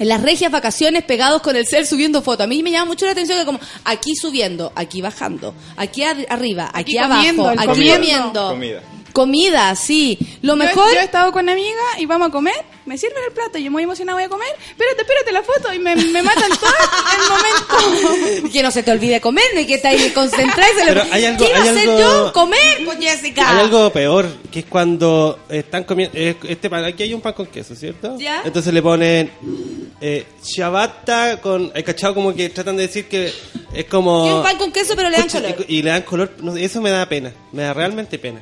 en 0.00 0.08
las 0.08 0.20
regias 0.22 0.50
vacaciones 0.50 1.04
pegados 1.04 1.40
con 1.42 1.54
el 1.54 1.64
cel 1.66 1.86
subiendo 1.86 2.20
fotos. 2.22 2.42
A 2.44 2.46
mí 2.48 2.60
me 2.64 2.72
llama 2.72 2.86
mucho 2.86 3.04
la 3.06 3.12
atención 3.12 3.38
que 3.38 3.44
como 3.44 3.60
aquí 3.84 4.16
subiendo, 4.16 4.72
aquí 4.74 5.00
bajando, 5.00 5.54
aquí 5.76 6.02
ar- 6.02 6.26
arriba, 6.28 6.64
aquí, 6.74 6.96
Aquí 6.96 6.98
abajo, 6.98 7.14
comiendo, 7.20 7.48
aquí 7.50 7.66
comiendo. 7.66 7.92
comiendo. 8.00 8.48
Comida. 8.48 8.82
Comida, 9.12 9.74
sí. 9.74 10.18
Lo 10.42 10.56
mejor... 10.56 10.92
Yo, 10.94 11.00
he 11.00 11.04
estado 11.04 11.32
con 11.32 11.42
una 11.44 11.52
amiga 11.52 11.80
y 11.98 12.06
vamos 12.06 12.28
a 12.28 12.30
comer, 12.30 12.54
me 12.86 12.96
sirven 12.96 13.22
el 13.26 13.32
plato, 13.32 13.58
yo 13.58 13.70
muy 13.70 13.82
emocionada 13.82 14.16
voy 14.16 14.24
a 14.24 14.28
comer, 14.28 14.48
espérate, 14.70 15.02
espérate 15.02 15.32
la 15.32 15.42
foto 15.42 15.72
y 15.74 15.78
me, 15.78 15.94
me 15.96 16.22
matan 16.22 16.50
todo 16.50 16.70
el 17.16 17.28
momento. 17.28 18.52
que 18.52 18.62
no 18.62 18.70
se 18.70 18.82
te 18.82 18.90
olvide 18.90 19.20
comer, 19.20 19.44
ni 19.54 19.66
que 19.66 19.78
en 20.84 20.94
lo- 20.94 21.02
Pero 21.02 21.12
hay 21.12 21.24
algo- 21.24 21.44
¿Qué 21.44 21.50
iba 21.50 21.58
a 21.58 21.62
hacer 21.62 21.88
algo- 21.88 21.98
yo? 22.00 22.32
Comer, 22.32 22.84
pues 22.84 22.98
Jessica. 22.98 23.50
Hay 23.50 23.60
algo 23.64 23.92
peor, 23.92 24.26
que 24.50 24.60
es 24.60 24.64
cuando 24.66 25.40
están 25.48 25.84
comiendo. 25.84 26.16
eh, 26.18 26.36
este 26.48 26.70
pan, 26.70 26.84
aquí 26.84 27.02
hay 27.02 27.14
un 27.14 27.20
pan 27.20 27.32
con 27.34 27.46
queso, 27.46 27.74
¿cierto? 27.74 28.16
Ya. 28.18 28.42
Entonces 28.44 28.72
le 28.72 28.82
ponen 28.82 29.30
eh, 30.00 30.26
ciabatta 30.42 31.40
con. 31.40 31.70
¿Hay 31.74 31.82
cachado? 31.82 32.14
Como 32.14 32.34
que 32.34 32.48
tratan 32.50 32.76
de 32.76 32.86
decir 32.86 33.06
que 33.06 33.32
es 33.74 33.84
como. 33.86 34.26
Y 34.26 34.30
un 34.32 34.42
pan 34.42 34.56
con 34.58 34.72
queso, 34.72 34.94
pero 34.96 35.10
le 35.10 35.16
dan 35.16 35.26
Pucha, 35.26 35.40
color. 35.42 35.64
Y, 35.68 35.76
y 35.78 35.82
le 35.82 35.90
dan 35.90 36.02
color. 36.02 36.32
no 36.42 36.56
eso 36.56 36.80
me 36.80 36.90
da 36.90 37.06
pena. 37.08 37.32
Me 37.52 37.62
da 37.62 37.72
realmente 37.74 38.18
pena. 38.18 38.40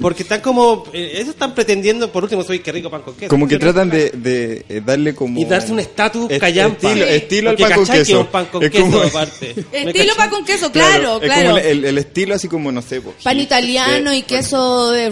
Porque 0.00 0.24
están 0.24 0.40
como. 0.40 0.84
eh, 0.92 1.12
eso 1.20 1.30
están 1.30 1.54
pretendiendo, 1.54 2.10
por 2.10 2.24
último, 2.24 2.42
soy 2.42 2.58
que 2.58 2.72
rico 2.72 2.90
pan 2.90 3.02
con 3.02 3.14
queso. 3.14 3.28
Como 3.30 3.46
que 3.46 3.58
tratan 3.58 3.88
de, 3.90 4.10
de, 4.10 4.64
eh, 4.68 4.82
darle 4.84 5.14
como... 5.14 5.38
Y 5.38 5.44
darse 5.44 5.70
un 5.72 5.78
estatus 5.78 6.28
est- 6.30 6.40
callampa. 6.40 6.88
Estilo, 6.90 7.06
estilo 7.06 7.50
al 7.50 7.56
pan 7.56 7.72
con 7.74 7.86
queso. 7.86 8.20
es 8.22 8.26
pan 8.26 8.46
con 8.46 8.62
Es 8.64 8.70
queso 8.72 8.84
como- 8.86 8.98
aparte. 9.02 9.54
¿Me 9.72 9.90
Estilo 9.90 10.14
pan 10.16 10.30
con 10.30 10.44
queso, 10.44 10.72
claro, 10.72 11.18
Es 11.22 11.24
claro. 11.28 11.50
como 11.50 11.58
el, 11.58 11.84
el 11.84 11.98
estilo 11.98 12.34
así 12.34 12.48
como, 12.48 12.72
no 12.72 12.82
sé... 12.82 13.00
po, 13.00 13.14
Pan 13.22 13.36
hipster, 13.36 13.58
italiano 13.64 14.10
de- 14.10 14.16
y 14.18 14.22
queso 14.22 14.90
de... 14.90 15.10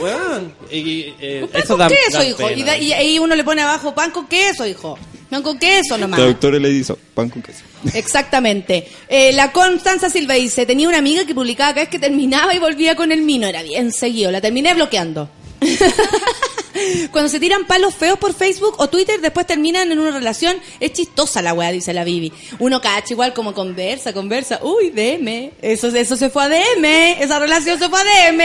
Weón. 0.00 0.54
Y, 0.70 1.14
eh, 1.20 1.46
Pan 1.52 1.62
eso 1.62 1.68
con 1.76 1.78
da- 1.78 1.88
queso, 1.88 2.18
da 2.18 2.24
hijo. 2.24 2.50
Y, 2.50 2.62
da- 2.62 2.78
y 2.78 2.92
ahí 2.92 3.18
uno 3.18 3.34
le 3.34 3.44
pone 3.44 3.62
abajo 3.62 3.94
pan 3.94 4.10
con 4.12 4.26
queso, 4.26 4.66
hijo. 4.66 4.98
Pan 5.30 5.42
con 5.42 5.58
queso 5.58 5.98
nomás. 5.98 6.18
Traductor 6.18 6.60
le 6.60 6.68
dice 6.68 6.94
pan 7.14 7.28
con 7.28 7.42
queso. 7.42 7.62
Exactamente. 7.94 8.86
Eh, 9.08 9.32
la 9.32 9.52
Constanza 9.52 10.08
Silva 10.08 10.34
dice, 10.34 10.66
tenía 10.66 10.88
una 10.88 10.98
amiga 10.98 11.24
que 11.24 11.34
publicaba 11.34 11.70
cada 11.70 11.82
vez 11.82 11.90
que 11.90 11.98
terminaba 11.98 12.54
y 12.54 12.58
volvía 12.58 12.94
con 12.94 13.10
el 13.12 13.22
mino. 13.22 13.46
Era 13.46 13.62
bien 13.62 13.92
seguido. 13.92 14.30
La 14.30 14.40
terminé 14.40 14.74
bloqueando. 14.74 15.28
Cuando 17.10 17.28
se 17.28 17.40
tiran 17.40 17.66
palos 17.66 17.94
feos 17.94 18.18
por 18.18 18.34
Facebook 18.34 18.74
o 18.78 18.88
Twitter, 18.88 19.20
después 19.20 19.46
terminan 19.46 19.90
en 19.92 19.98
una 19.98 20.10
relación. 20.10 20.56
Es 20.80 20.92
chistosa 20.92 21.42
la 21.42 21.54
weá, 21.54 21.72
dice 21.72 21.92
la 21.92 22.04
Bibi. 22.04 22.32
Uno 22.58 22.80
cacha 22.80 23.12
igual 23.12 23.32
como 23.34 23.54
conversa, 23.54 24.12
conversa. 24.12 24.60
Uy, 24.62 24.90
DM. 24.90 25.52
Eso, 25.62 25.88
eso 25.88 26.16
se 26.16 26.30
fue 26.30 26.44
a 26.44 26.48
DM. 26.48 27.20
Esa 27.20 27.38
relación 27.38 27.78
se 27.78 27.88
fue 27.88 28.00
a 28.00 28.04
DM. 28.04 28.42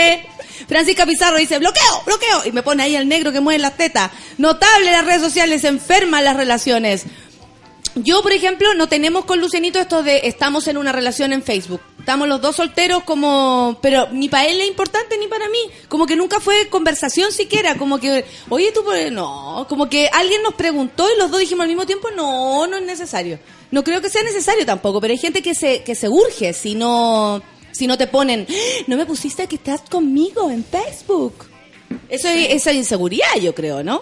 Francisca 0.67 1.05
Pizarro 1.05 1.37
dice, 1.37 1.59
bloqueo, 1.59 2.03
bloqueo. 2.05 2.45
Y 2.45 2.51
me 2.51 2.63
pone 2.63 2.83
ahí 2.83 2.95
el 2.95 3.07
negro 3.07 3.31
que 3.31 3.39
mueve 3.39 3.59
las 3.59 3.77
tetas. 3.77 4.11
Notable 4.37 4.91
las 4.91 5.05
redes 5.05 5.21
sociales, 5.21 5.63
enferman 5.63 6.23
las 6.23 6.35
relaciones. 6.35 7.05
Yo, 7.95 8.21
por 8.23 8.31
ejemplo, 8.31 8.73
no 8.73 8.87
tenemos 8.87 9.25
con 9.25 9.41
Lucianito 9.41 9.77
esto 9.77 10.01
de 10.01 10.21
estamos 10.23 10.67
en 10.67 10.77
una 10.77 10.93
relación 10.93 11.33
en 11.33 11.43
Facebook. 11.43 11.81
Estamos 11.99 12.27
los 12.27 12.39
dos 12.41 12.55
solteros 12.55 13.03
como... 13.03 13.77
Pero 13.81 14.07
ni 14.13 14.29
para 14.29 14.45
él 14.47 14.61
es 14.61 14.67
importante 14.69 15.17
ni 15.17 15.27
para 15.27 15.49
mí. 15.49 15.57
Como 15.89 16.05
que 16.05 16.15
nunca 16.15 16.39
fue 16.39 16.69
conversación 16.69 17.33
siquiera. 17.33 17.75
Como 17.77 17.99
que, 17.99 18.23
oye, 18.49 18.71
tú... 18.71 18.83
por- 18.85 19.11
No, 19.11 19.65
como 19.67 19.89
que 19.89 20.07
alguien 20.13 20.41
nos 20.41 20.53
preguntó 20.53 21.05
y 21.13 21.19
los 21.19 21.29
dos 21.31 21.41
dijimos 21.41 21.63
al 21.63 21.67
mismo 21.67 21.85
tiempo, 21.85 22.09
no, 22.15 22.65
no 22.65 22.77
es 22.77 22.83
necesario. 22.83 23.39
No 23.71 23.83
creo 23.83 24.01
que 24.01 24.09
sea 24.09 24.23
necesario 24.23 24.65
tampoco, 24.65 25.01
pero 25.01 25.11
hay 25.11 25.17
gente 25.17 25.41
que 25.41 25.53
se, 25.53 25.83
que 25.83 25.93
se 25.93 26.07
urge 26.07 26.53
si 26.53 26.75
no, 26.75 27.43
si 27.71 27.87
no 27.87 27.97
te 27.97 28.07
ponen, 28.07 28.47
"¡Ah! 28.49 28.83
no 28.87 28.95
me 28.97 29.05
pusiste 29.05 29.47
que 29.47 29.55
estás 29.55 29.81
conmigo 29.81 30.49
en 30.49 30.63
Facebook. 30.63 31.33
Eso 32.07 32.29
es 32.29 32.51
esa 32.51 32.71
inseguridad, 32.71 33.35
yo 33.41 33.53
creo, 33.53 33.83
¿no? 33.83 34.01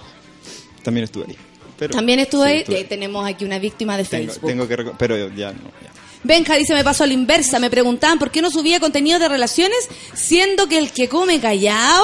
También 0.83 1.03
estuve 1.05 1.25
ahí. 1.29 1.37
Pero- 1.79 1.93
También 1.93 2.19
estuve 2.19 2.65
sí. 2.67 2.73
Eh, 2.75 2.83
tenemos 2.83 3.25
aquí 3.27 3.45
una 3.45 3.57
víctima 3.57 3.97
de 3.97 4.03
Tengo, 4.05 4.31
Facebook. 4.33 4.49
tengo 4.49 4.67
que... 4.67 4.77
Pero 4.97 5.17
ya 5.29 5.51
no. 5.53 5.59
ya. 5.81 5.91
Benja 6.23 6.55
dice, 6.55 6.73
me 6.73 6.83
pasó 6.83 7.05
a 7.05 7.07
la 7.07 7.13
inversa. 7.13 7.57
Me 7.59 7.69
preguntaban 7.69 8.19
por 8.19 8.29
qué 8.29 8.41
no 8.41 8.51
subía 8.51 8.79
contenido 8.81 9.17
de 9.19 9.29
relaciones, 9.29 9.77
siendo 10.13 10.67
que 10.67 10.77
el 10.77 10.91
que 10.91 11.07
come 11.07 11.39
callado, 11.39 12.03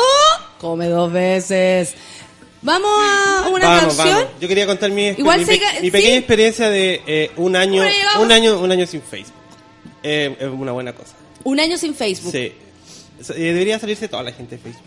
come 0.59 0.87
dos 0.87 1.11
veces. 1.11 1.93
Vamos 2.61 2.89
a 2.89 3.49
una 3.51 3.67
Vamos, 3.67 3.95
canción. 3.95 4.07
vamos. 4.17 4.31
Yo 4.41 4.47
quería 4.47 4.65
contar 4.65 4.89
mi, 4.89 5.07
Igual 5.09 5.39
mi, 5.41 5.45
pe- 5.45 5.59
pequeña 5.91 6.11
sí. 6.13 6.17
experiencia 6.17 6.69
de 6.69 7.01
eh, 7.05 7.31
un 7.35 7.55
año, 7.55 7.83
un 8.19 8.31
año, 8.31 8.59
un 8.59 8.71
año 8.71 8.87
sin 8.87 9.01
Facebook. 9.01 9.33
Eh, 10.01 10.35
es 10.39 10.47
una 10.47 10.71
buena 10.71 10.93
cosa. 10.93 11.13
Un 11.43 11.59
año 11.59 11.77
sin 11.77 11.93
Facebook. 11.93 12.31
Sí. 12.31 12.37
Eh, 12.47 12.53
debería 13.35 13.77
salirse 13.77 14.07
toda 14.07 14.23
la 14.23 14.31
gente 14.31 14.55
de 14.55 14.61
Facebook. 14.63 14.81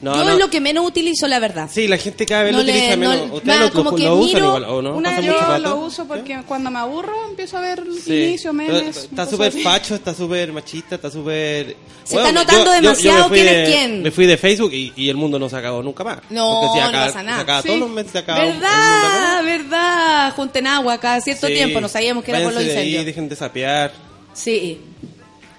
No, 0.00 0.14
Yo 0.14 0.24
no. 0.24 0.30
es 0.32 0.38
lo 0.38 0.48
que 0.48 0.60
menos 0.60 0.86
utilizo, 0.86 1.26
la 1.26 1.40
verdad. 1.40 1.68
Sí, 1.72 1.88
la 1.88 1.98
gente 1.98 2.24
cada 2.24 2.44
vez 2.44 2.52
No 2.52 2.58
lo 2.58 2.64
le- 2.64 2.72
utiliza 2.72 2.96
no- 2.96 3.00
menos. 3.10 3.24
Ustedes 3.32 3.44
nada, 3.44 3.64
lo, 3.66 3.72
como 3.72 3.90
lo 3.90 3.96
que 3.96 4.08
usan 4.08 4.24
miro 4.26 4.46
igual, 4.46 4.64
¿o 4.64 4.82
no? 4.82 4.96
una- 4.96 5.20
Yo 5.20 5.58
lo 5.58 5.76
uso 5.76 6.06
porque 6.06 6.40
cuando 6.46 6.70
me 6.70 6.78
aburro 6.78 7.14
empiezo 7.30 7.58
a 7.58 7.62
ver 7.62 7.82
Sí. 8.04 8.14
inicio, 8.14 8.52
memes. 8.52 8.96
Está 8.96 9.26
súper 9.26 9.50
facho, 9.52 9.96
está 9.96 10.14
súper 10.14 10.52
machista, 10.52 10.94
está 10.94 11.10
súper... 11.10 11.76
Se 12.04 12.16
está 12.16 12.30
notando 12.32 12.70
demasiado 12.70 13.24
me 13.24 13.28
fui 13.28 13.38
quién 13.40 13.46
de- 13.54 13.62
es 13.64 13.68
quién. 13.68 14.02
Me 14.02 14.10
fui 14.12 14.26
de 14.26 14.36
Facebook 14.38 14.72
y, 14.72 14.92
y 14.96 15.08
el 15.10 15.16
mundo 15.16 15.38
no 15.38 15.48
se 15.48 15.56
acabó 15.56 15.82
nunca 15.82 16.04
más. 16.04 16.18
No, 16.30 16.54
Porque 16.60 16.68
si 16.74 16.78
no 16.80 16.84
acá- 16.88 17.06
pasa 17.06 17.22
nada. 17.24 17.36
se 17.38 17.42
acaba 17.42 17.62
Sí. 17.62 17.68
todos 17.68 17.80
los 17.80 17.90
meses 17.90 18.12
se 18.12 18.18
acaba 18.18 18.44
¿Verdad? 18.44 19.44
¿Verdad? 19.44 20.32
Junten 20.34 20.66
agua 20.68 20.98
cada 20.98 21.20
cierto 21.20 21.46
Sí. 21.48 21.54
tiempo. 21.54 21.80
No 21.80 21.88
sabíamos 21.88 22.24
que 22.24 22.30
era 22.30 22.42
por 22.44 22.52
los 22.54 22.62
incendios. 22.62 23.04
dejen 23.04 23.28
de 23.28 23.36
sapear. 23.36 23.92
Sí. 24.32 24.80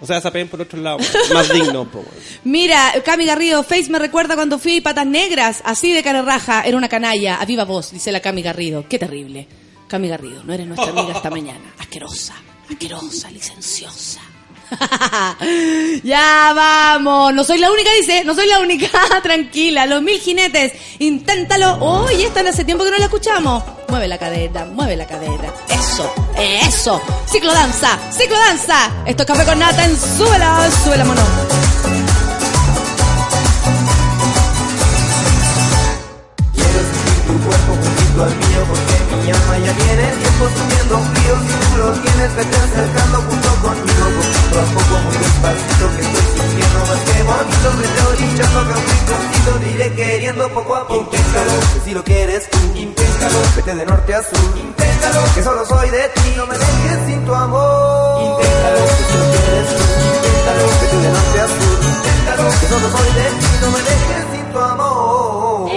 O 0.01 0.05
sea, 0.05 0.21
sapeen 0.21 0.47
por 0.47 0.61
otro 0.61 0.79
lado. 0.79 0.97
más 1.33 1.51
digno, 1.51 1.89
po. 1.89 2.03
Mira, 2.43 2.93
Cami 3.03 3.25
Garrido, 3.25 3.63
Face 3.63 3.89
me 3.89 3.99
recuerda 3.99 4.35
cuando 4.35 4.59
fui 4.59 4.77
a 4.77 4.81
Patas 4.81 5.05
Negras, 5.05 5.61
así 5.65 5.93
de 5.93 6.03
cara 6.03 6.21
raja, 6.21 6.63
era 6.63 6.77
una 6.77 6.87
canalla, 6.89 7.35
a 7.35 7.45
viva 7.45 7.65
voz, 7.65 7.91
dice 7.91 8.11
la 8.11 8.19
Cami 8.19 8.41
Garrido. 8.41 8.85
Qué 8.87 8.97
terrible. 8.97 9.47
Cami 9.87 10.07
Garrido, 10.07 10.43
no 10.43 10.53
eres 10.53 10.67
nuestra 10.67 10.89
amiga 10.89 11.11
esta 11.15 11.29
mañana. 11.29 11.73
Asquerosa, 11.77 12.35
asquerosa, 12.69 13.29
licenciosa. 13.31 14.21
ya 16.03 16.53
vamos, 16.55 17.33
no 17.33 17.43
soy 17.43 17.57
la 17.57 17.71
única, 17.71 17.91
dice, 17.93 18.23
no 18.23 18.35
soy 18.35 18.47
la 18.47 18.59
única, 18.59 18.89
tranquila, 19.23 19.85
los 19.85 20.01
mil 20.01 20.19
jinetes, 20.19 20.73
inténtalo. 20.99 21.77
Uy, 22.05 22.23
esta 22.23 22.41
hace 22.41 22.63
tiempo 22.63 22.83
que 22.83 22.91
no 22.91 22.97
la 22.97 23.05
escuchamos. 23.05 23.63
Mueve 23.87 24.07
la 24.07 24.17
cadera, 24.17 24.65
mueve 24.65 24.95
la 24.95 25.05
cadera. 25.05 25.53
Eso, 25.69 26.11
eso. 26.37 27.01
Ciclo 27.25 27.51
danza, 27.53 27.97
ciclo 28.11 28.37
danza. 28.37 28.91
Esto 29.05 29.23
es 29.23 29.27
café 29.27 29.45
con 29.45 29.59
nata 29.59 29.85
en 29.85 29.97
súbela, 29.97 30.69
súbela 30.83 31.05
mono. 31.05 31.21
Quiero 36.53 36.69
sentir 36.69 37.25
tu 37.27 37.33
cuerpo 37.43 37.73
juntito 37.73 38.23
al 38.23 38.35
mío 38.35 38.88
alma 39.31 39.57
ya 39.57 39.73
tiene 39.73 40.05
tiempo 40.21 40.43
subiendo 40.49 40.95
frío 41.13 41.33
Si 41.39 41.53
tú 41.69 41.77
lo 41.77 41.91
tienes, 42.01 42.35
vete 42.35 42.57
acercando 42.57 43.17
junto 43.27 43.49
conmigo 43.61 44.05
Poquito 44.19 44.59
a 44.59 44.65
poco, 44.73 44.93
muy 45.03 45.17
despacito 45.17 45.85
que 45.95 46.01
estoy 46.01 46.25
sintiendo 46.39 46.79
más 46.89 47.01
que 47.07 47.23
bonito. 47.23 47.67
Vete 47.79 48.01
orillando 48.09 48.59
que 48.67 48.73
a 48.73 48.77
un 48.77 48.85
rinconcito 48.89 49.51
te 49.59 49.69
iré 49.71 49.93
queriendo 49.93 50.49
poco 50.49 50.75
a 50.75 50.87
poco. 50.87 50.99
Inténtalo, 50.99 51.51
que 51.73 51.79
si 51.85 51.91
lo 51.93 52.03
quieres 52.03 52.49
tú. 52.49 52.59
Inténtalo, 52.75 53.39
vete 53.55 53.75
de 53.75 53.85
norte 53.85 54.15
a 54.15 54.23
sur. 54.23 54.57
Inténtalo, 54.57 55.21
que 55.35 55.43
solo 55.43 55.65
soy 55.65 55.89
de 55.89 56.09
ti 56.09 56.33
No 56.37 56.47
me 56.47 56.57
dejes 56.57 56.99
sin 57.07 57.25
tu 57.25 57.33
amor. 57.33 58.21
Inténtalo, 58.21 58.81
que 58.97 59.03
si 59.09 59.17
lo 59.19 59.25
quieres 59.31 59.67
tú. 59.69 59.83
Inténtalo, 60.09 60.63
vete 60.81 60.97
de 60.97 61.11
norte 61.11 61.39
a 61.39 61.47
sur. 61.47 61.77
Inténtalo, 61.89 62.43
que 62.59 62.67
solo 62.67 62.87
soy 62.97 63.09
de 63.19 63.27
ti 63.39 63.47
No 63.61 63.71
me 63.71 63.79
dejes 63.89 64.25
sin 64.31 64.45
tu 64.51 64.59
amor. 64.59 65.69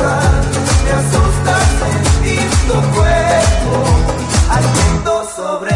Seré 0.00 0.39
al 4.48 4.64
viento 4.72 5.24
sobre. 5.34 5.69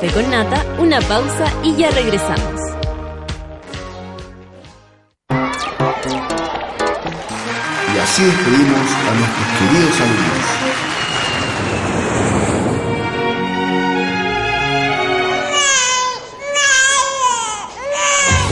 Café 0.00 0.12
con 0.12 0.30
Nata, 0.30 0.64
una 0.78 1.00
pausa 1.00 1.52
y 1.64 1.74
ya 1.74 1.90
regresamos. 1.90 2.60
Y 7.92 7.98
así 7.98 8.22
despedimos 8.22 8.78
a 8.78 9.14
nuestros 9.14 9.46
queridos 9.58 10.00
alumnos. 10.00 10.57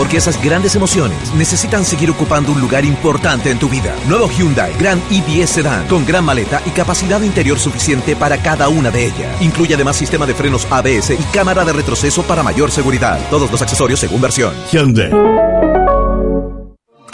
Porque 0.07 0.19
esas 0.19 0.41
grandes 0.41 0.77
emociones 0.77 1.35
necesitan 1.35 1.85
seguir 1.85 2.13
ocupando 2.13 2.53
un 2.53 2.61
lugar 2.61 2.85
importante 2.85 3.51
en 3.51 3.59
tu 3.59 3.69
vida. 3.69 3.93
Nuevo 4.07 4.31
Hyundai 4.31 4.73
Grand 4.79 5.03
i10 5.11 5.47
Sedan 5.47 5.89
con 5.89 6.07
gran 6.07 6.25
maleta 6.25 6.63
y 6.65 6.71
capacidad 6.71 7.21
interior 7.23 7.59
suficiente 7.59 8.15
para 8.15 8.41
cada 8.41 8.69
una 8.69 8.93
de 8.93 9.07
ellas. 9.07 9.43
Incluye 9.43 9.75
además 9.75 9.97
sistema 9.97 10.25
de 10.25 10.35
frenos 10.37 10.65
ABS 10.71 11.11
y 11.11 11.25
cámara 11.35 11.65
de 11.65 11.73
retroceso 11.73 12.23
para 12.23 12.45
mayor 12.45 12.71
seguridad. 12.71 13.19
Todos 13.31 13.51
los 13.51 13.61
accesorios 13.61 13.99
según 13.99 14.21
versión. 14.21 14.55
Hyundai. 14.71 15.11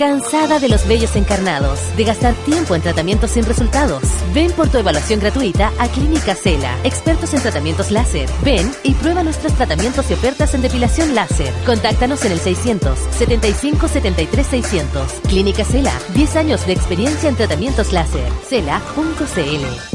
¿Cansada 0.03 0.59
de 0.59 0.68
los 0.68 0.88
vellos 0.88 1.14
encarnados? 1.14 1.78
¿De 1.96 2.03
gastar 2.03 2.34
tiempo 2.44 2.74
en 2.74 2.82
tratamientos 2.82 3.30
sin 3.30 3.44
resultados? 3.44 4.03
Ven 4.34 4.50
por 4.50 4.68
tu 4.68 4.78
evaluación 4.78 5.20
gratuita 5.20 5.72
a 5.78 5.86
Clínica 5.86 6.34
Cela, 6.34 6.76
expertos 6.82 7.32
en 7.34 7.40
tratamientos 7.40 7.92
láser. 7.92 8.28
Ven 8.42 8.68
y 8.82 8.94
prueba 8.94 9.22
nuestros 9.22 9.53
tratamientos 9.53 10.11
y 10.11 10.14
ofertas 10.14 10.55
en 10.55 10.62
depilación 10.62 11.14
láser. 11.14 11.55
Contáctanos 11.64 12.24
en 12.24 12.32
el 12.32 12.40
600 12.40 12.98
75 12.98 13.86
73 13.86 14.44
600. 14.44 15.12
Clínica 15.28 15.64
Cela, 15.64 15.96
10 16.14 16.34
años 16.34 16.66
de 16.66 16.72
experiencia 16.72 17.28
en 17.28 17.36
tratamientos 17.36 17.92
láser. 17.92 18.28
Cela.cl. 18.48 19.91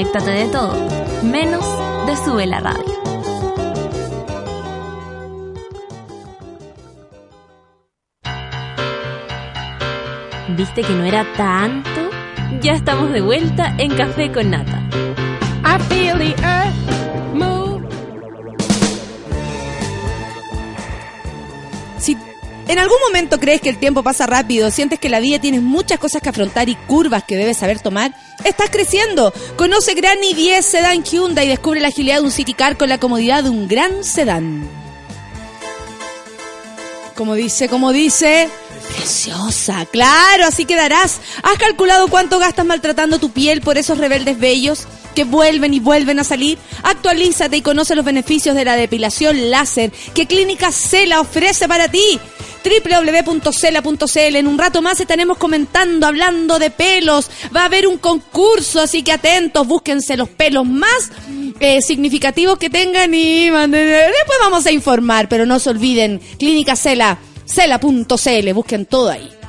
Desconéctate 0.00 0.30
de 0.30 0.48
todo, 0.48 0.74
menos 1.22 1.62
de 2.06 2.16
Sube 2.16 2.46
la 2.46 2.60
Radio. 2.60 2.94
¿Viste 10.56 10.80
que 10.80 10.94
no 10.94 11.04
era 11.04 11.26
tanto? 11.36 11.90
Ya 12.62 12.72
estamos 12.72 13.12
de 13.12 13.20
vuelta 13.20 13.74
en 13.76 13.94
Café 13.94 14.32
con 14.32 14.48
Nata. 14.48 14.80
I 15.66 15.78
feel 15.90 16.16
the 16.16 16.34
earth 16.42 16.79
en 22.70 22.78
algún 22.78 22.98
momento 23.04 23.40
crees 23.40 23.60
que 23.60 23.68
el 23.68 23.78
tiempo 23.78 24.04
pasa 24.04 24.26
rápido, 24.26 24.70
sientes 24.70 25.00
que 25.00 25.08
la 25.08 25.18
vida 25.18 25.40
tienes 25.40 25.60
muchas 25.60 25.98
cosas 25.98 26.22
que 26.22 26.28
afrontar 26.28 26.68
y 26.68 26.76
curvas 26.76 27.24
que 27.24 27.36
debes 27.36 27.56
saber 27.56 27.80
tomar, 27.80 28.14
estás 28.44 28.70
creciendo. 28.70 29.34
Conoce 29.56 29.94
Gran 29.94 30.18
i10 30.18 30.62
Sedan 30.62 31.02
Hyundai 31.02 31.46
y 31.46 31.48
descubre 31.48 31.80
la 31.80 31.88
agilidad 31.88 32.18
de 32.18 32.26
un 32.26 32.30
City 32.30 32.54
Car 32.54 32.76
con 32.76 32.88
la 32.88 32.98
comodidad 32.98 33.42
de 33.42 33.50
un 33.50 33.66
gran 33.66 34.04
sedán. 34.04 34.68
Como 37.16 37.34
dice, 37.34 37.68
como 37.68 37.92
dice, 37.92 38.48
preciosa, 38.94 39.84
claro, 39.90 40.46
así 40.46 40.64
quedarás. 40.64 41.20
¿Has 41.42 41.58
calculado 41.58 42.06
cuánto 42.06 42.38
gastas 42.38 42.66
maltratando 42.66 43.18
tu 43.18 43.30
piel 43.30 43.62
por 43.62 43.78
esos 43.78 43.98
rebeldes 43.98 44.38
bellos 44.38 44.86
que 45.16 45.24
vuelven 45.24 45.74
y 45.74 45.80
vuelven 45.80 46.20
a 46.20 46.24
salir? 46.24 46.56
Actualízate 46.84 47.56
y 47.56 47.62
conoce 47.62 47.96
los 47.96 48.04
beneficios 48.04 48.54
de 48.54 48.64
la 48.64 48.76
depilación 48.76 49.50
láser 49.50 49.90
que 50.14 50.28
Clínica 50.28 50.70
Cela 50.70 51.20
ofrece 51.20 51.66
para 51.66 51.88
ti 51.88 52.20
www.cela.cl. 52.64 54.36
En 54.36 54.46
un 54.46 54.58
rato 54.58 54.82
más 54.82 55.00
estaremos 55.00 55.38
comentando, 55.38 56.06
hablando 56.06 56.58
de 56.58 56.70
pelos. 56.70 57.30
Va 57.54 57.62
a 57.62 57.66
haber 57.66 57.86
un 57.86 57.98
concurso, 57.98 58.80
así 58.80 59.02
que 59.02 59.12
atentos, 59.12 59.66
búsquense 59.66 60.16
los 60.16 60.28
pelos 60.28 60.66
más 60.66 61.10
eh, 61.60 61.82
significativos 61.82 62.58
que 62.58 62.70
tengan 62.70 63.12
y 63.14 63.50
después 63.50 64.38
vamos 64.40 64.66
a 64.66 64.72
informar, 64.72 65.28
pero 65.28 65.46
no 65.46 65.58
se 65.58 65.70
olviden, 65.70 66.20
Clínica 66.38 66.76
Cela, 66.76 67.18
cela.cl, 67.44 68.52
busquen 68.52 68.86
todo 68.86 69.10
ahí. 69.10 69.39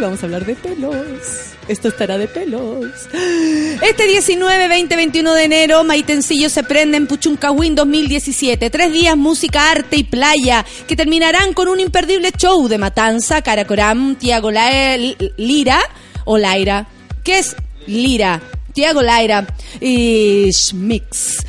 Vamos 0.00 0.20
a 0.22 0.26
hablar 0.26 0.44
de 0.44 0.56
pelos. 0.56 1.52
Esto 1.68 1.88
estará 1.88 2.18
de 2.18 2.26
pelos. 2.26 2.86
Este 3.80 4.06
19, 4.08 4.66
20, 4.66 4.96
21 4.96 5.34
de 5.34 5.44
enero, 5.44 5.84
Maitencillo 5.84 6.50
se 6.50 6.64
prende 6.64 6.96
en 6.96 7.06
Puchuncahuín 7.06 7.76
2017. 7.76 8.68
Tres 8.68 8.92
días, 8.92 9.16
música, 9.16 9.70
arte 9.70 9.96
y 9.96 10.02
playa, 10.02 10.66
que 10.88 10.96
terminarán 10.96 11.54
con 11.54 11.68
un 11.68 11.78
imperdible 11.78 12.32
show 12.36 12.66
de 12.66 12.78
Matanza, 12.78 13.42
Caracoram, 13.42 14.16
Tiago 14.16 14.50
Lira, 14.50 15.78
o 16.24 16.36
Laira. 16.36 16.88
¿Qué 17.22 17.38
es 17.38 17.54
Lira? 17.86 18.42
Tiago 18.72 19.02
Laira 19.02 19.46
y 19.80 20.50
Schmix. 20.52 21.44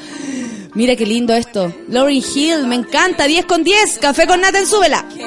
Mira 0.74 0.96
qué 0.96 1.06
lindo 1.06 1.34
esto. 1.34 1.72
Lauryn 1.88 2.22
Hill, 2.34 2.66
me 2.66 2.74
encanta. 2.74 3.26
10 3.26 3.46
con 3.46 3.62
10. 3.62 3.98
Café 3.98 4.26
con 4.26 4.40
Nata 4.40 4.58
en 4.58 4.66
Súbela. 4.66 5.04
Yo, 5.14 5.24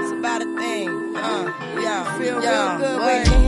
it's 0.00 0.12
about 0.12 0.40
a 0.40 0.46
thing. 0.60 0.88
Uh, 0.88 1.46
yo, 1.82 2.04
feel 2.18 3.47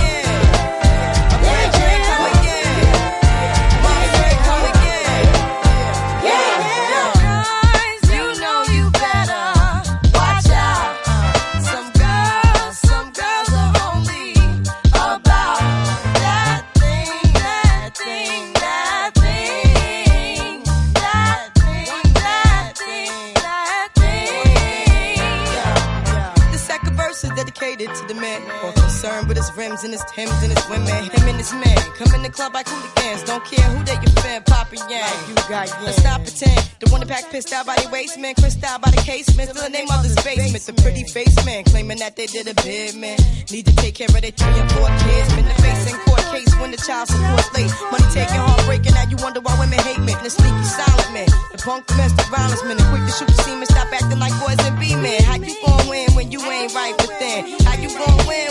Dedicated 27.71 27.95
to 27.95 28.07
the 28.07 28.13
man 28.13 28.80
concerned 29.01 29.27
with 29.27 29.37
his 29.37 29.49
rims 29.57 29.83
and 29.83 29.93
his 29.93 30.03
Timbs 30.13 30.37
and 30.45 30.53
his 30.53 30.61
women. 30.69 31.09
Him 31.09 31.25
and 31.25 31.37
his 31.37 31.51
man 31.53 31.81
come 31.97 32.13
in 32.13 32.21
the 32.21 32.29
club 32.29 32.53
like 32.53 32.67
hooligans. 32.69 33.23
Don't 33.25 33.43
care 33.45 33.65
who 33.73 33.83
they 33.83 33.97
your 33.97 34.13
fan, 34.21 34.43
Papa 34.45 34.77
Yang. 34.77 35.17
You 35.27 35.35
got 35.49 35.73
Let's 35.81 35.97
stop 35.97 36.21
pretend. 36.21 36.61
The 36.77 36.89
one 36.93 37.01
that 37.01 37.09
pack 37.09 37.25
pissed 37.31 37.51
out 37.51 37.65
by 37.65 37.75
the 37.81 37.89
waistman, 37.89 38.35
crissed 38.35 38.63
out 38.63 38.81
by 38.81 38.91
the 38.91 39.01
casement. 39.01 39.49
Still 39.49 39.65
in 39.65 39.71
their 39.71 39.85
mother's 39.87 40.13
basement. 40.21 40.61
The 40.69 40.73
pretty 40.85 41.03
face 41.09 41.33
man 41.45 41.63
claiming 41.65 41.97
that 41.97 42.15
they 42.15 42.27
did 42.27 42.45
a 42.45 42.53
bid, 42.61 42.93
man. 42.93 43.17
Need 43.49 43.65
to 43.65 43.75
take 43.81 43.95
care 43.95 44.05
of 44.05 44.21
their 44.21 44.29
three 44.37 44.53
and 44.61 44.69
four 44.69 44.85
kids. 44.85 45.33
Been 45.33 45.49
the 45.49 45.57
face 45.65 45.83
in 45.89 45.97
court 46.05 46.21
case 46.29 46.53
when 46.61 46.69
the 46.69 46.77
child 46.77 47.09
support's 47.09 47.49
late. 47.57 47.73
Money 47.89 48.05
taking, 48.13 48.37
heartbreaking. 48.37 48.93
Now 48.93 49.09
you 49.09 49.17
wonder 49.17 49.41
why 49.41 49.57
women 49.57 49.81
hate 49.81 50.01
men. 50.05 50.17
The 50.21 50.29
sneaky 50.29 50.65
silent 50.77 51.09
man. 51.09 51.29
The 51.49 51.57
punk 51.57 51.89
domestic 51.89 52.27
violence 52.29 52.61
man. 52.69 52.77
The 52.77 52.85
quick 52.93 53.01
to 53.09 53.13
shoot 53.17 53.29
the 53.33 53.37
semen. 53.41 53.65
Stop 53.65 53.89
acting 53.89 54.21
like 54.21 54.35
boys 54.37 54.61
and 54.61 54.77
be 54.77 54.93
men. 54.93 55.25
How 55.25 55.41
you 55.41 55.57
gon' 55.65 55.89
win 55.89 56.13
when 56.13 56.29
you 56.29 56.37
ain't 56.45 56.69
right 56.77 56.93
within? 57.01 57.49
How 57.65 57.81
you 57.81 57.89
gon' 57.89 58.27
win 58.29 58.50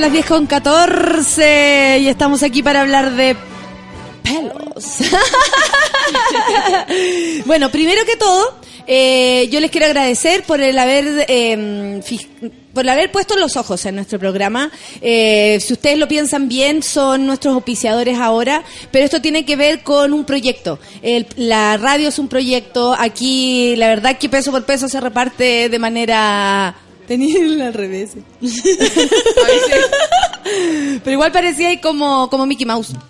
Las 0.00 0.12
10 0.12 0.26
con 0.26 0.46
14 0.46 1.98
y 2.00 2.08
estamos 2.08 2.42
aquí 2.42 2.62
para 2.62 2.80
hablar 2.80 3.10
de 3.16 3.36
pelos. 4.22 4.96
bueno, 7.44 7.70
primero 7.70 8.02
que 8.06 8.16
todo, 8.16 8.58
eh, 8.86 9.46
yo 9.52 9.60
les 9.60 9.70
quiero 9.70 9.86
agradecer 9.86 10.42
por 10.44 10.62
el 10.62 10.78
haber 10.78 11.26
eh, 11.28 12.00
por 12.72 12.88
haber 12.88 13.12
puesto 13.12 13.36
los 13.36 13.58
ojos 13.58 13.84
en 13.84 13.96
nuestro 13.96 14.18
programa. 14.18 14.70
Eh, 15.02 15.58
si 15.60 15.74
ustedes 15.74 15.98
lo 15.98 16.08
piensan 16.08 16.48
bien, 16.48 16.82
son 16.82 17.26
nuestros 17.26 17.52
auspiciadores 17.54 18.18
ahora, 18.18 18.62
pero 18.90 19.04
esto 19.04 19.20
tiene 19.20 19.44
que 19.44 19.56
ver 19.56 19.82
con 19.82 20.14
un 20.14 20.24
proyecto. 20.24 20.78
El- 21.02 21.26
la 21.36 21.76
radio 21.76 22.08
es 22.08 22.18
un 22.18 22.28
proyecto. 22.28 22.94
Aquí, 22.98 23.74
la 23.76 23.88
verdad 23.88 24.16
que 24.16 24.30
peso 24.30 24.50
por 24.50 24.64
peso 24.64 24.88
se 24.88 24.98
reparte 24.98 25.68
de 25.68 25.78
manera 25.78 26.74
Tenía 27.10 27.66
al 27.66 27.74
revés. 27.74 28.10
Pero 31.02 31.10
igual 31.12 31.32
parecía 31.32 31.66
ahí 31.70 31.78
como, 31.78 32.30
como 32.30 32.46
Mickey 32.46 32.64
Mouse. 32.66 32.92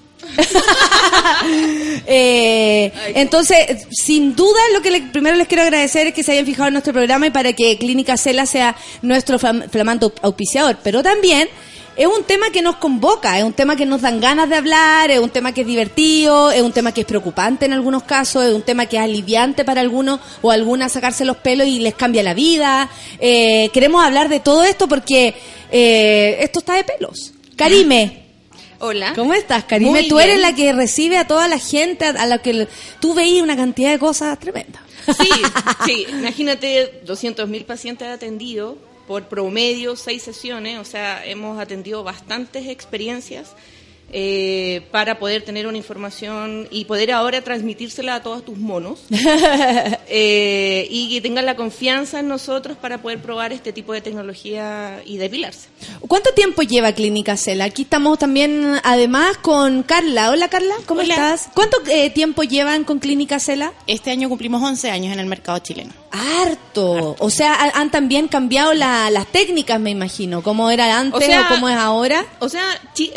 Eh, 2.07 2.93
entonces, 3.15 3.87
sin 3.91 4.35
duda, 4.35 4.59
lo 4.73 4.81
que 4.83 4.91
le- 4.91 5.03
primero 5.03 5.37
les 5.37 5.47
quiero 5.47 5.63
agradecer 5.63 6.07
es 6.09 6.15
que 6.15 6.23
se 6.23 6.33
hayan 6.33 6.45
fijado 6.47 6.69
en 6.69 6.75
nuestro 6.75 6.93
programa 6.93 7.27
y 7.27 7.31
para 7.31 7.53
que 7.53 7.79
Clínica 7.79 8.17
Cela 8.17 8.47
sea 8.47 8.75
nuestro 9.03 9.39
flam- 9.39 9.69
flamante 9.71 10.07
auspiciador. 10.23 10.79
Pero 10.83 11.03
también 11.03 11.49
es 12.01 12.07
un 12.07 12.25
tema 12.25 12.49
que 12.49 12.63
nos 12.63 12.77
convoca, 12.77 13.39
es 13.39 13.45
un 13.45 13.53
tema 13.53 13.77
que 13.77 13.85
nos 13.85 14.01
dan 14.01 14.21
ganas 14.21 14.49
de 14.49 14.57
hablar, 14.57 15.11
es 15.11 15.19
un 15.19 15.29
tema 15.29 15.53
que 15.53 15.61
es 15.61 15.67
divertido, 15.67 16.51
es 16.51 16.63
un 16.63 16.73
tema 16.73 16.93
que 16.93 17.03
es 17.03 17.07
preocupante 17.07 17.67
en 17.67 17.75
algunos 17.75 18.05
casos, 18.05 18.43
es 18.43 18.55
un 18.55 18.63
tema 18.63 18.87
que 18.87 18.97
es 18.97 19.03
aliviante 19.03 19.67
para 19.67 19.83
algunos 19.83 20.19
o 20.41 20.51
algunas 20.51 20.93
sacarse 20.93 21.27
los 21.27 21.37
pelos 21.37 21.67
y 21.67 21.79
les 21.79 21.95
cambia 21.95 22.23
la 22.23 22.33
vida. 22.33 22.89
Eh, 23.19 23.69
queremos 23.75 24.03
hablar 24.03 24.31
de 24.31 24.41
todo 24.41 24.65
esto 24.65 24.89
porque 24.89 25.35
eh, 25.71 26.39
esto 26.41 26.61
está 26.61 26.77
de 26.77 26.85
pelos. 26.85 27.35
Karime. 27.55 28.23
Hola. 28.79 29.13
¿Cómo 29.15 29.35
estás, 29.35 29.65
Karime? 29.65 29.91
Muy 29.91 30.09
tú 30.09 30.17
bien. 30.17 30.31
eres 30.31 30.41
la 30.41 30.55
que 30.55 30.73
recibe 30.73 31.19
a 31.19 31.27
toda 31.27 31.49
la 31.49 31.59
gente 31.59 32.07
a, 32.07 32.25
la 32.25 32.39
que 32.39 32.67
tú 32.99 33.13
veías 33.13 33.43
una 33.43 33.57
cantidad 33.57 33.91
de 33.91 33.99
cosas 33.99 34.39
tremendas. 34.39 34.81
Sí, 35.05 35.29
sí. 35.85 36.07
Imagínate 36.09 37.03
200.000 37.05 37.67
pacientes 37.67 38.09
atendidos 38.09 38.77
por 39.11 39.25
promedio, 39.25 39.97
seis 39.97 40.23
sesiones. 40.23 40.79
O 40.79 40.85
sea, 40.85 41.27
hemos 41.27 41.59
atendido 41.59 42.05
bastantes 42.05 42.69
experiencias 42.69 43.57
eh, 44.13 44.83
para 44.91 45.19
poder 45.19 45.43
tener 45.43 45.67
una 45.67 45.77
información 45.77 46.67
y 46.71 46.85
poder 46.85 47.13
ahora 47.13 47.43
transmitírsela 47.43 48.17
a 48.17 48.23
todos 48.23 48.45
tus 48.45 48.59
monos. 48.59 49.01
Eh, 50.13 50.89
y 50.91 51.09
que 51.11 51.21
tengan 51.21 51.47
la 51.47 51.55
confianza 51.55 52.19
en 52.19 52.27
nosotros 52.27 52.77
para 52.77 52.99
poder 53.01 53.21
probar 53.23 53.53
este 53.53 53.73
tipo 53.73 53.93
de 53.93 54.01
tecnología 54.01 55.01
y 55.07 55.19
depilarse. 55.19 55.69
¿Cuánto 56.01 56.33
tiempo 56.35 56.63
lleva 56.63 56.93
Clínica 56.93 57.37
Cela? 57.37 57.67
Aquí 57.67 57.83
estamos 57.83 58.19
también, 58.19 58.81
además, 58.83 59.37
con 59.37 59.85
Carla. 59.85 60.31
Hola, 60.31 60.49
Carla, 60.49 60.75
¿cómo 60.87 61.03
Hola. 61.03 61.15
estás? 61.15 61.49
¿Cuánto 61.55 61.79
eh, 61.89 62.11
tiempo 62.11 62.43
llevan 62.43 62.83
con 62.83 62.99
Clínica 62.99 63.39
Cela? 63.39 63.73
Este 63.87 64.11
año 64.11 64.29
cumplimos 64.29 64.61
11 64.63 64.91
años 64.91 65.13
en 65.13 65.21
el 65.21 65.27
mercado 65.27 65.61
chileno. 65.61 65.93
Harto. 66.11 67.15
O 67.21 67.31
sea, 67.31 67.55
ha- 67.55 67.81
han 67.81 67.91
también 67.93 68.27
cambiado 68.27 68.75
la- 68.75 69.11
las 69.11 69.27
técnicas, 69.29 69.79
me 69.79 69.91
imagino. 69.91 70.43
¿Cómo 70.43 70.71
era 70.71 70.99
antes 70.99 71.21
o, 71.21 71.25
O 71.25 71.27
sea, 71.27 71.47
cómo 71.49 71.69
es 71.69 71.77
ahora? 71.77 72.25
O 72.41 72.49
sea, 72.49 72.65
Chi- 72.95 73.13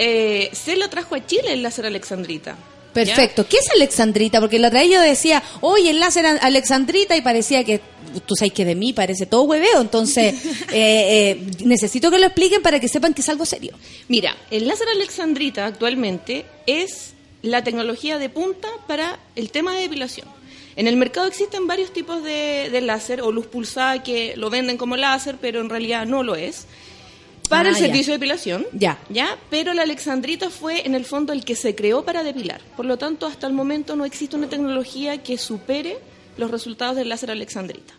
trajo 0.90 1.16
a 1.16 1.26
Chile 1.26 1.54
el 1.54 1.64
láser 1.64 1.86
alexandrita. 1.86 2.56
Perfecto. 2.94 3.48
¿Qué 3.48 3.58
es 3.58 3.70
Alexandrita? 3.72 4.40
Porque 4.40 4.60
la 4.60 4.68
otra 4.68 4.86
yo 4.86 5.02
decía, 5.02 5.42
oye, 5.62 5.90
el 5.90 6.00
láser 6.00 6.26
Alexandrita 6.26 7.18
y 7.18 7.22
parecía 7.22 7.64
que, 7.64 7.82
tú 8.26 8.36
sabes 8.36 8.54
que 8.54 8.66
de 8.66 8.76
mí 8.76 8.94
parece 8.94 9.26
todo 9.26 9.44
hueveo. 9.44 9.82
Entonces, 9.82 10.36
eh, 10.72 10.72
eh, 10.72 11.48
necesito 11.66 12.12
que 12.12 12.20
lo 12.20 12.28
expliquen 12.28 12.62
para 12.62 12.80
que 12.80 12.88
sepan 12.88 13.14
que 13.14 13.22
es 13.22 13.30
algo 13.30 13.46
serio. 13.46 13.74
Mira, 14.08 14.38
el 14.52 14.68
láser 14.68 14.88
alexandrita 14.90 15.66
actualmente 15.66 16.46
es 16.68 17.14
la 17.42 17.64
tecnología 17.64 18.20
de 18.20 18.30
punta 18.30 18.70
para 18.88 19.20
el 19.36 19.50
tema 19.50 19.76
de 19.76 19.82
depilación. 19.82 20.28
En 20.76 20.88
el 20.88 20.96
mercado 20.96 21.28
existen 21.28 21.68
varios 21.68 21.94
tipos 21.94 22.24
de, 22.24 22.70
de 22.72 22.82
láser 22.82 23.22
o 23.22 23.32
luz 23.32 23.46
pulsada 23.48 24.02
que 24.02 24.36
lo 24.38 24.50
venden 24.50 24.78
como 24.78 24.98
láser, 24.98 25.38
pero 25.40 25.62
en 25.62 25.70
realidad 25.70 26.06
no 26.06 26.24
lo 26.24 26.36
es. 26.36 26.66
Para 27.50 27.70
Ah, 27.70 27.72
el 27.72 27.76
ya. 27.78 27.82
servicio 27.86 28.14
de 28.14 28.18
depilación, 28.20 28.66
Ya. 28.74 28.98
¿ya? 29.10 29.38
Pero 29.50 29.72
el 29.74 29.80
alexandrita 29.80 30.50
fue 30.50 30.86
en 30.86 30.96
el 30.96 31.06
fondo 31.06 31.34
el 31.34 31.44
que 31.46 31.56
se 31.56 31.76
creó 31.76 32.04
para 32.04 32.24
depilar. 32.24 32.62
Por 32.76 32.86
lo 32.86 32.98
tanto, 32.98 33.26
hasta 33.28 33.48
el 33.48 33.54
momento 33.54 33.96
no 33.96 34.06
existe 34.06 34.36
una 34.36 34.48
tecnología 34.50 35.22
que 35.22 35.38
supere 35.38 35.98
los 36.38 36.50
resultados 36.50 36.96
del 36.96 37.10
láser 37.10 37.32
alexandrita. 37.32 37.94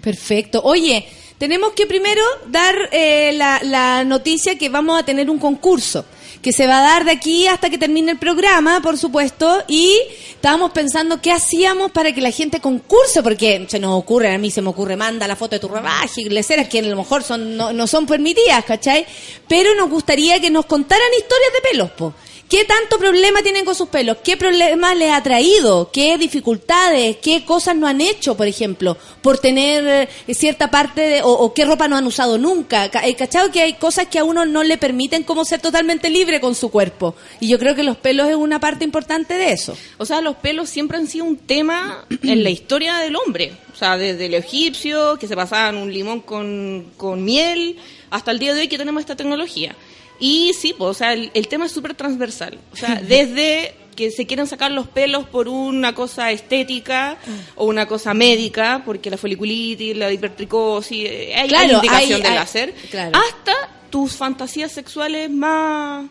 Perfecto. 0.00 0.60
Oye, 0.64 1.06
tenemos 1.38 1.72
que 1.72 1.86
primero 1.86 2.22
dar 2.48 2.88
eh, 2.92 3.32
la, 3.34 3.60
la 3.62 4.04
noticia 4.04 4.56
que 4.58 4.68
vamos 4.68 4.98
a 4.98 5.04
tener 5.04 5.30
un 5.30 5.38
concurso 5.38 6.04
que 6.42 6.52
se 6.52 6.66
va 6.66 6.78
a 6.78 6.82
dar 6.82 7.04
de 7.04 7.12
aquí 7.12 7.46
hasta 7.46 7.70
que 7.70 7.78
termine 7.78 8.12
el 8.12 8.18
programa, 8.18 8.80
por 8.80 8.96
supuesto, 8.96 9.62
y 9.68 9.98
estábamos 10.30 10.72
pensando 10.72 11.20
qué 11.20 11.32
hacíamos 11.32 11.90
para 11.90 12.12
que 12.12 12.20
la 12.20 12.30
gente 12.30 12.60
concurse, 12.60 13.22
porque 13.22 13.66
se 13.68 13.78
nos 13.78 13.98
ocurre, 13.98 14.34
a 14.34 14.38
mí 14.38 14.50
se 14.50 14.62
me 14.62 14.70
ocurre, 14.70 14.96
manda 14.96 15.26
la 15.26 15.36
foto 15.36 15.56
de 15.56 15.60
tu 15.60 15.68
rebaje, 15.68 16.20
iglesias 16.20 16.68
que 16.68 16.78
a 16.78 16.82
lo 16.82 16.96
mejor 16.96 17.22
son, 17.22 17.56
no, 17.56 17.72
no 17.72 17.86
son 17.86 18.06
permitidas, 18.06 18.64
¿cachai? 18.64 19.06
Pero 19.48 19.74
nos 19.74 19.90
gustaría 19.90 20.40
que 20.40 20.50
nos 20.50 20.66
contaran 20.66 21.08
historias 21.18 21.52
de 21.52 21.68
pelos, 21.70 21.90
po. 21.90 22.14
¿Qué 22.48 22.64
tanto 22.64 22.98
problema 22.98 23.42
tienen 23.42 23.66
con 23.66 23.74
sus 23.74 23.88
pelos? 23.90 24.16
¿Qué 24.24 24.38
problemas 24.38 24.96
les 24.96 25.12
ha 25.12 25.22
traído? 25.22 25.90
¿Qué 25.92 26.16
dificultades? 26.16 27.18
¿Qué 27.18 27.44
cosas 27.44 27.76
no 27.76 27.86
han 27.86 28.00
hecho, 28.00 28.38
por 28.38 28.46
ejemplo? 28.46 28.96
Por 29.20 29.36
tener 29.38 30.08
eh, 30.26 30.34
cierta 30.34 30.70
parte 30.70 31.02
de, 31.02 31.20
o, 31.22 31.52
qué 31.52 31.66
ropa 31.66 31.88
no 31.88 31.96
han 31.96 32.06
usado 32.06 32.38
nunca. 32.38 32.90
Ca- 32.90 33.06
eh, 33.06 33.14
¿Cachado 33.16 33.50
que 33.52 33.60
hay 33.60 33.74
cosas 33.74 34.06
que 34.06 34.18
a 34.18 34.24
uno 34.24 34.46
no 34.46 34.62
le 34.64 34.78
permiten 34.78 35.24
como 35.24 35.44
ser 35.44 35.60
totalmente 35.60 36.08
libre 36.08 36.40
con 36.40 36.54
su 36.54 36.70
cuerpo? 36.70 37.14
Y 37.38 37.48
yo 37.48 37.58
creo 37.58 37.74
que 37.74 37.82
los 37.82 37.98
pelos 37.98 38.28
es 38.30 38.36
una 38.36 38.58
parte 38.60 38.82
importante 38.84 39.34
de 39.34 39.52
eso. 39.52 39.76
O 39.98 40.06
sea, 40.06 40.22
los 40.22 40.36
pelos 40.36 40.70
siempre 40.70 40.96
han 40.96 41.06
sido 41.06 41.26
un 41.26 41.36
tema 41.36 42.06
en 42.22 42.42
la 42.42 42.48
historia 42.50 42.96
del 42.98 43.14
hombre. 43.16 43.52
O 43.74 43.76
sea, 43.76 43.98
desde 43.98 44.24
el 44.24 44.32
egipcio, 44.34 45.18
que 45.18 45.28
se 45.28 45.36
pasaban 45.36 45.76
un 45.76 45.92
limón 45.92 46.20
con, 46.20 46.92
con 46.96 47.22
miel, 47.24 47.76
hasta 48.10 48.30
el 48.30 48.38
día 48.38 48.54
de 48.54 48.60
hoy 48.62 48.68
que 48.68 48.78
tenemos 48.78 49.00
esta 49.00 49.16
tecnología. 49.16 49.76
Y 50.20 50.52
sí, 50.54 50.74
pues, 50.76 50.90
o 50.90 50.94
sea, 50.94 51.12
el, 51.12 51.30
el 51.34 51.48
tema 51.48 51.66
es 51.66 51.72
súper 51.72 51.94
transversal. 51.94 52.58
O 52.72 52.76
sea, 52.76 52.96
desde 53.06 53.74
que 53.96 54.10
se 54.12 54.26
quieren 54.26 54.46
sacar 54.46 54.70
los 54.70 54.86
pelos 54.86 55.28
por 55.28 55.48
una 55.48 55.92
cosa 55.94 56.30
estética 56.30 57.16
o 57.56 57.66
una 57.66 57.86
cosa 57.86 58.14
médica, 58.14 58.82
porque 58.84 59.10
la 59.10 59.16
foliculitis, 59.16 59.96
la 59.96 60.12
hipertricosis, 60.12 61.04
eh, 61.04 61.32
hay, 61.34 61.50
indicación 61.72 62.16
hay- 62.16 62.22
de 62.22 62.28
hay- 62.28 62.34
láser, 62.36 62.74
claro. 62.90 63.18
hasta 63.18 63.54
tus 63.90 64.12
fantasías 64.16 64.70
sexuales 64.70 65.30
más 65.30 66.06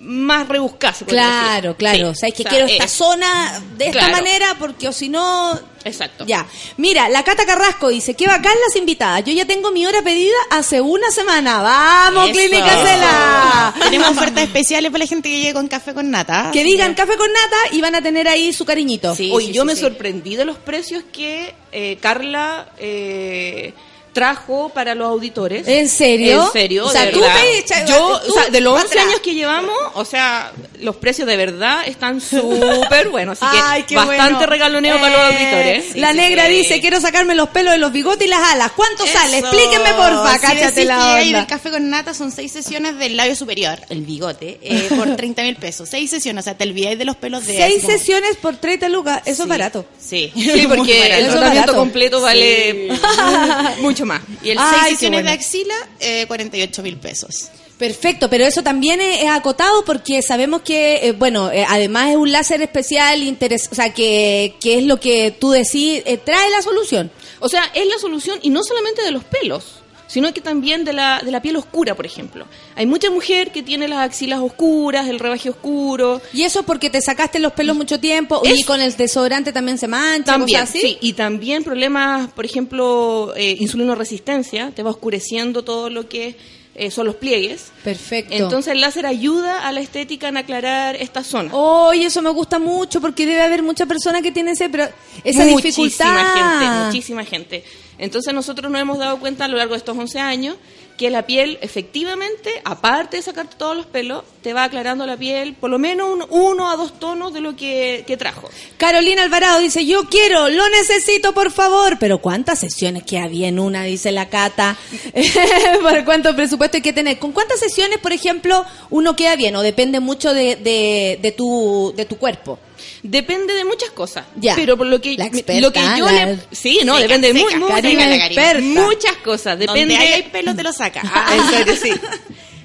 más 0.00 0.46
podría 0.46 0.92
Claro, 1.06 1.70
decir. 1.70 1.76
claro. 1.76 1.98
Sí. 1.98 2.04
O 2.04 2.14
sea, 2.14 2.28
es 2.28 2.34
que 2.34 2.42
O 2.42 2.44
sea, 2.44 2.50
quiero 2.50 2.66
esta 2.66 2.84
es- 2.84 2.92
zona 2.92 3.62
de 3.76 3.86
esta 3.86 3.98
Claro. 3.98 4.12
manera 4.16 4.56
porque 4.58 4.88
o 4.88 4.92
si 4.92 5.08
no... 5.08 5.58
Exacto. 5.84 6.24
Ya. 6.26 6.46
Mira, 6.76 7.08
la 7.08 7.22
Cata 7.24 7.46
Carrasco 7.46 7.88
dice, 7.88 8.14
qué 8.14 8.26
bacán 8.26 8.52
las 8.66 8.76
invitadas. 8.76 9.24
Yo 9.24 9.32
ya 9.32 9.46
tengo 9.46 9.70
mi 9.70 9.86
hora 9.86 10.02
pedida 10.02 10.34
hace 10.50 10.80
una 10.80 11.10
semana. 11.10 11.62
¡Vamos, 11.62 12.24
Eso. 12.30 12.32
Clínica 12.38 12.76
Cela! 12.84 13.74
Tenemos 13.84 14.10
ofertas 14.10 14.44
especiales 14.44 14.90
para 14.90 15.04
la 15.04 15.08
gente 15.08 15.30
que 15.30 15.36
llegue 15.38 15.52
con 15.54 15.66
café 15.68 15.94
con 15.94 16.10
nata. 16.10 16.50
Que 16.52 16.62
digan 16.64 16.94
café 16.94 17.16
con 17.16 17.32
nata 17.32 17.56
y 17.72 17.80
van 17.80 17.94
a 17.94 18.02
tener 18.02 18.28
ahí 18.28 18.52
su 18.52 18.64
cariñito. 18.64 19.16
Hoy 19.32 19.52
yo 19.52 19.64
me 19.64 19.76
sorprendí 19.76 20.36
de 20.36 20.44
los 20.44 20.58
precios 20.58 21.04
que 21.10 21.54
eh, 21.72 21.96
Carla 22.00 22.68
eh, 22.78 23.72
trajo 24.18 24.68
para 24.70 24.94
los 24.94 25.08
auditores. 25.08 25.66
¿En 25.68 25.88
serio? 25.88 26.46
En 26.46 26.52
serio, 26.52 26.86
O 26.86 26.90
sea, 26.90 27.06
de 27.06 27.12
tú 27.12 27.20
verdad. 27.20 27.36
echa- 27.56 27.84
Yo, 27.86 28.20
tú 28.26 28.32
o 28.32 28.34
sea, 28.34 28.50
de 28.50 28.60
los 28.60 28.74
pa' 28.74 28.80
11 28.82 28.92
atrás. 28.94 29.06
años 29.08 29.20
que 29.20 29.34
llevamos, 29.34 29.76
o 29.94 30.04
sea, 30.04 30.52
los 30.80 30.96
precios 30.96 31.26
de 31.28 31.36
verdad 31.36 31.82
están 31.86 32.20
súper 32.20 33.08
buenos. 33.10 33.38
Así 33.42 33.56
que 33.56 33.62
Ay, 33.64 33.82
qué 33.84 33.94
bastante 33.96 34.32
bueno. 34.34 34.46
regaloneo 34.46 35.00
para 35.00 35.12
los 35.12 35.32
Eh, 35.32 35.36
auditores. 35.36 35.96
la 35.96 36.12
negra 36.12 36.46
dice, 36.48 36.80
quiero 36.80 37.00
sacarme 37.00 37.34
los 37.34 37.48
pelos 37.50 37.72
de 37.72 37.78
los 37.78 37.92
bigotes 37.92 38.26
y 38.26 38.30
las 38.30 38.40
alas. 38.52 38.72
¿Cuánto 38.74 39.06
sale? 39.06 39.38
Explíquenme, 39.38 39.90
porfa. 39.94 40.34
Si 40.34 40.40
Cáchate 40.40 40.84
la 40.84 40.96
onda. 40.98 41.16
del 41.38 41.46
café 41.46 41.70
con 41.70 41.88
nata 41.90 42.14
son 42.14 42.32
seis 42.32 42.50
sesiones 42.52 42.98
del 42.98 43.16
labio 43.16 43.36
superior, 43.36 43.78
el 43.88 44.02
bigote, 44.02 44.58
eh, 44.62 44.88
por 44.96 45.14
30 45.16 45.42
mil 45.42 45.56
pesos. 45.56 45.88
Seis 45.88 46.10
sesiones, 46.10 46.42
o 46.42 46.44
sea, 46.44 46.56
te 46.56 46.64
olvidáis 46.64 46.98
de 46.98 47.04
los 47.04 47.16
pelos 47.16 47.46
de... 47.46 47.56
Seis 47.56 47.82
como- 47.82 47.92
sesiones 47.92 48.36
por 48.36 48.56
30 48.56 48.88
lucas. 48.88 49.22
Eso 49.26 49.44
es 49.44 49.48
barato. 49.48 49.84
Sí. 50.00 50.32
Sí, 50.34 50.66
porque 50.68 51.06
el 51.18 51.28
tratamiento 51.28 51.74
completo 51.76 52.20
vale 52.20 52.88
mucho 53.80 54.04
más. 54.08 54.22
Y 54.42 54.50
el 54.50 54.58
Ay, 54.58 54.66
seis 54.70 54.82
qué 54.82 54.90
sesiones 54.90 55.18
bueno. 55.18 55.30
de 55.30 55.34
axila, 55.36 55.74
eh, 56.00 56.24
48 56.26 56.82
mil 56.82 56.96
pesos. 56.96 57.50
Perfecto, 57.78 58.28
pero 58.28 58.44
eso 58.44 58.62
también 58.64 59.00
es, 59.00 59.22
es 59.22 59.28
acotado 59.28 59.84
porque 59.84 60.20
sabemos 60.20 60.62
que, 60.62 60.96
eh, 60.96 61.12
bueno, 61.12 61.52
eh, 61.52 61.64
además 61.66 62.10
es 62.10 62.16
un 62.16 62.32
láser 62.32 62.60
especial, 62.60 63.22
interes 63.22 63.68
o 63.70 63.74
sea, 63.74 63.94
que, 63.94 64.56
que 64.60 64.78
es 64.78 64.84
lo 64.84 64.98
que 64.98 65.30
tú 65.30 65.52
decís, 65.52 66.02
eh, 66.04 66.16
trae 66.16 66.50
la 66.50 66.60
solución. 66.60 67.12
O 67.38 67.48
sea, 67.48 67.70
es 67.74 67.86
la 67.86 67.98
solución 68.00 68.40
y 68.42 68.50
no 68.50 68.64
solamente 68.64 69.02
de 69.02 69.12
los 69.12 69.22
pelos, 69.22 69.77
sino 70.08 70.34
que 70.34 70.40
también 70.40 70.84
de 70.84 70.92
la, 70.92 71.20
de 71.24 71.30
la 71.30 71.40
piel 71.40 71.54
oscura, 71.56 71.94
por 71.94 72.04
ejemplo. 72.06 72.46
Hay 72.74 72.86
mucha 72.86 73.10
mujer 73.10 73.52
que 73.52 73.62
tiene 73.62 73.86
las 73.86 73.98
axilas 74.00 74.40
oscuras, 74.40 75.06
el 75.06 75.20
rebaje 75.20 75.50
oscuro. 75.50 76.20
Y 76.32 76.42
eso 76.42 76.64
porque 76.64 76.90
te 76.90 77.00
sacaste 77.00 77.38
los 77.38 77.52
pelos 77.52 77.76
mucho 77.76 78.00
tiempo 78.00 78.40
y 78.44 78.48
Es- 78.60 78.66
con 78.66 78.80
el 78.80 78.96
desodorante 78.96 79.52
también 79.52 79.78
se 79.78 79.86
mancha, 79.86 80.32
También, 80.32 80.58
cosas 80.60 80.70
así. 80.74 80.80
sí. 80.80 80.98
Y 81.00 81.12
también 81.12 81.62
problemas, 81.62 82.28
por 82.32 82.44
ejemplo, 82.44 83.32
eh, 83.36 83.56
insulinoresistencia, 83.60 84.72
te 84.74 84.82
va 84.82 84.90
oscureciendo 84.90 85.62
todo 85.62 85.90
lo 85.90 86.08
que 86.08 86.36
eh, 86.80 86.92
son 86.92 87.06
los 87.06 87.16
pliegues. 87.16 87.72
Perfecto. 87.82 88.32
Entonces 88.34 88.72
el 88.72 88.80
láser 88.80 89.04
ayuda 89.04 89.66
a 89.66 89.72
la 89.72 89.80
estética 89.80 90.28
en 90.28 90.36
aclarar 90.36 90.94
esta 90.94 91.24
zona. 91.24 91.50
Oh, 91.52 91.92
y 91.92 92.04
eso 92.04 92.22
me 92.22 92.30
gusta 92.30 92.60
mucho 92.60 93.00
porque 93.00 93.26
debe 93.26 93.40
haber 93.42 93.64
mucha 93.64 93.84
persona 93.86 94.22
que 94.22 94.30
tiene 94.30 94.52
ese, 94.52 94.68
pero 94.68 94.84
esa 95.24 95.44
muchísima 95.46 95.86
dificultad. 95.88 96.34
gente, 96.60 96.84
muchísima 96.86 97.24
gente. 97.24 97.64
Entonces 97.98 98.32
nosotros 98.32 98.70
nos 98.70 98.80
hemos 98.80 98.98
dado 98.98 99.18
cuenta 99.18 99.44
a 99.44 99.48
lo 99.48 99.56
largo 99.56 99.74
de 99.74 99.78
estos 99.78 99.96
11 99.96 100.18
años 100.20 100.56
que 100.96 101.10
la 101.10 101.26
piel 101.26 101.58
efectivamente, 101.62 102.50
aparte 102.64 103.18
de 103.18 103.22
sacarte 103.22 103.54
todos 103.56 103.76
los 103.76 103.86
pelos, 103.86 104.24
te 104.42 104.52
va 104.52 104.64
aclarando 104.64 105.06
la 105.06 105.16
piel 105.16 105.54
por 105.54 105.70
lo 105.70 105.78
menos 105.78 106.08
un- 106.10 106.26
uno 106.28 106.70
a 106.70 106.76
dos 106.76 106.98
tonos 106.98 107.32
de 107.32 107.40
lo 107.40 107.54
que, 107.54 108.02
que 108.04 108.16
trajo. 108.16 108.50
Carolina 108.78 109.22
Alvarado 109.22 109.60
dice, 109.60 109.86
yo 109.86 110.04
quiero, 110.08 110.48
lo 110.48 110.68
necesito, 110.70 111.32
por 111.34 111.52
favor. 111.52 111.98
Pero 112.00 112.18
¿cuántas 112.18 112.58
sesiones 112.58 113.04
que 113.04 113.18
había 113.18 113.46
en 113.46 113.60
una? 113.60 113.84
Dice 113.84 114.10
la 114.10 114.28
Cata. 114.28 114.76
¿Por 115.82 116.04
cuánto 116.04 116.34
presupuesto 116.34 116.78
hay 116.78 116.82
que 116.82 116.92
tener? 116.92 117.18
¿Con 117.20 117.30
cuántas 117.32 117.60
sesiones, 117.60 117.98
por 117.98 118.12
ejemplo, 118.12 118.64
uno 118.90 119.14
queda 119.14 119.36
bien? 119.36 119.54
¿O 119.56 119.62
depende 119.62 120.00
mucho 120.00 120.34
de, 120.34 120.56
de 120.56 121.32
tu, 121.32 121.92
de 121.96 122.04
tu 122.06 122.16
cuerpo? 122.18 122.58
Depende 123.02 123.54
de 123.54 123.64
muchas 123.64 123.90
cosas. 123.90 124.26
Ya. 124.36 124.54
Pero 124.54 124.76
por 124.76 124.86
lo 124.86 125.00
que, 125.00 125.16
La 125.16 125.26
experta, 125.26 125.60
lo 125.60 125.72
que 125.72 125.80
yo 125.98 126.06
la- 126.06 126.26
le... 126.26 126.38
Sí, 126.52 126.80
no, 126.84 126.94
Seca, 126.96 127.02
depende 127.08 127.28
de 127.28 127.34
muchas 127.34 129.16
cosas. 129.24 129.58
Depende... 129.58 129.94
Donde 129.94 129.96
hay 130.14 130.22
pelo 130.24 130.54
te 130.54 130.62
lo 130.62 130.72
saca. 130.72 131.02
Ah, 131.12 131.34
en 131.36 131.44
serio, 131.50 131.76
sí. 131.76 131.92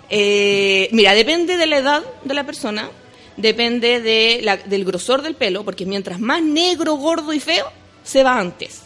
Eh, 0.10 0.90
mira, 0.91 1.14
depende 1.14 1.57
de 1.57 1.65
la 1.65 1.77
edad 1.77 2.03
de 2.23 2.34
la 2.34 2.45
persona, 2.45 2.90
depende 3.38 3.99
de 3.99 4.41
la- 4.44 4.57
del 4.57 4.85
grosor 4.85 5.22
del 5.22 5.35
pelo, 5.35 5.64
porque 5.65 5.85
mientras 5.85 6.19
más 6.19 6.41
negro, 6.44 6.95
gordo 6.95 7.34
y 7.34 7.40
feo, 7.40 7.72
se 8.03 8.22
va 8.23 8.38
antes. 8.40 8.83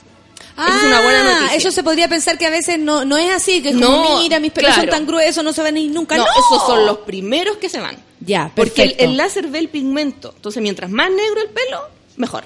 Es 0.57 0.83
una 0.83 1.01
buena 1.01 1.19
Ah, 1.21 1.39
noticia. 1.41 1.57
Eso 1.57 1.71
se 1.71 1.83
podría 1.83 2.07
pensar 2.07 2.37
que 2.37 2.45
a 2.45 2.49
veces 2.49 2.79
no, 2.79 3.05
no 3.05 3.17
es 3.17 3.31
así, 3.31 3.61
que 3.61 3.69
es 3.69 3.75
No, 3.75 4.03
como, 4.03 4.19
mira, 4.21 4.39
mis 4.39 4.51
pelos 4.51 4.73
son 4.73 4.89
tan 4.89 5.05
gruesos, 5.05 5.43
no 5.43 5.53
se 5.53 5.61
van 5.61 5.75
a 5.75 5.79
ir 5.79 5.91
nunca. 5.91 6.17
No, 6.17 6.23
No, 6.25 6.29
esos 6.31 6.65
son 6.67 6.85
los 6.85 6.99
primeros 6.99 7.57
que 7.57 7.69
se 7.69 7.79
van. 7.79 7.97
Ya, 8.19 8.51
Porque 8.55 8.81
el, 8.83 8.95
el 8.97 9.17
láser 9.17 9.47
ve 9.47 9.59
el 9.59 9.69
pigmento. 9.69 10.33
Entonces, 10.35 10.61
mientras 10.63 10.89
más 10.89 11.09
negro 11.11 11.41
el 11.41 11.49
pelo, 11.49 11.81
mejor. 12.15 12.43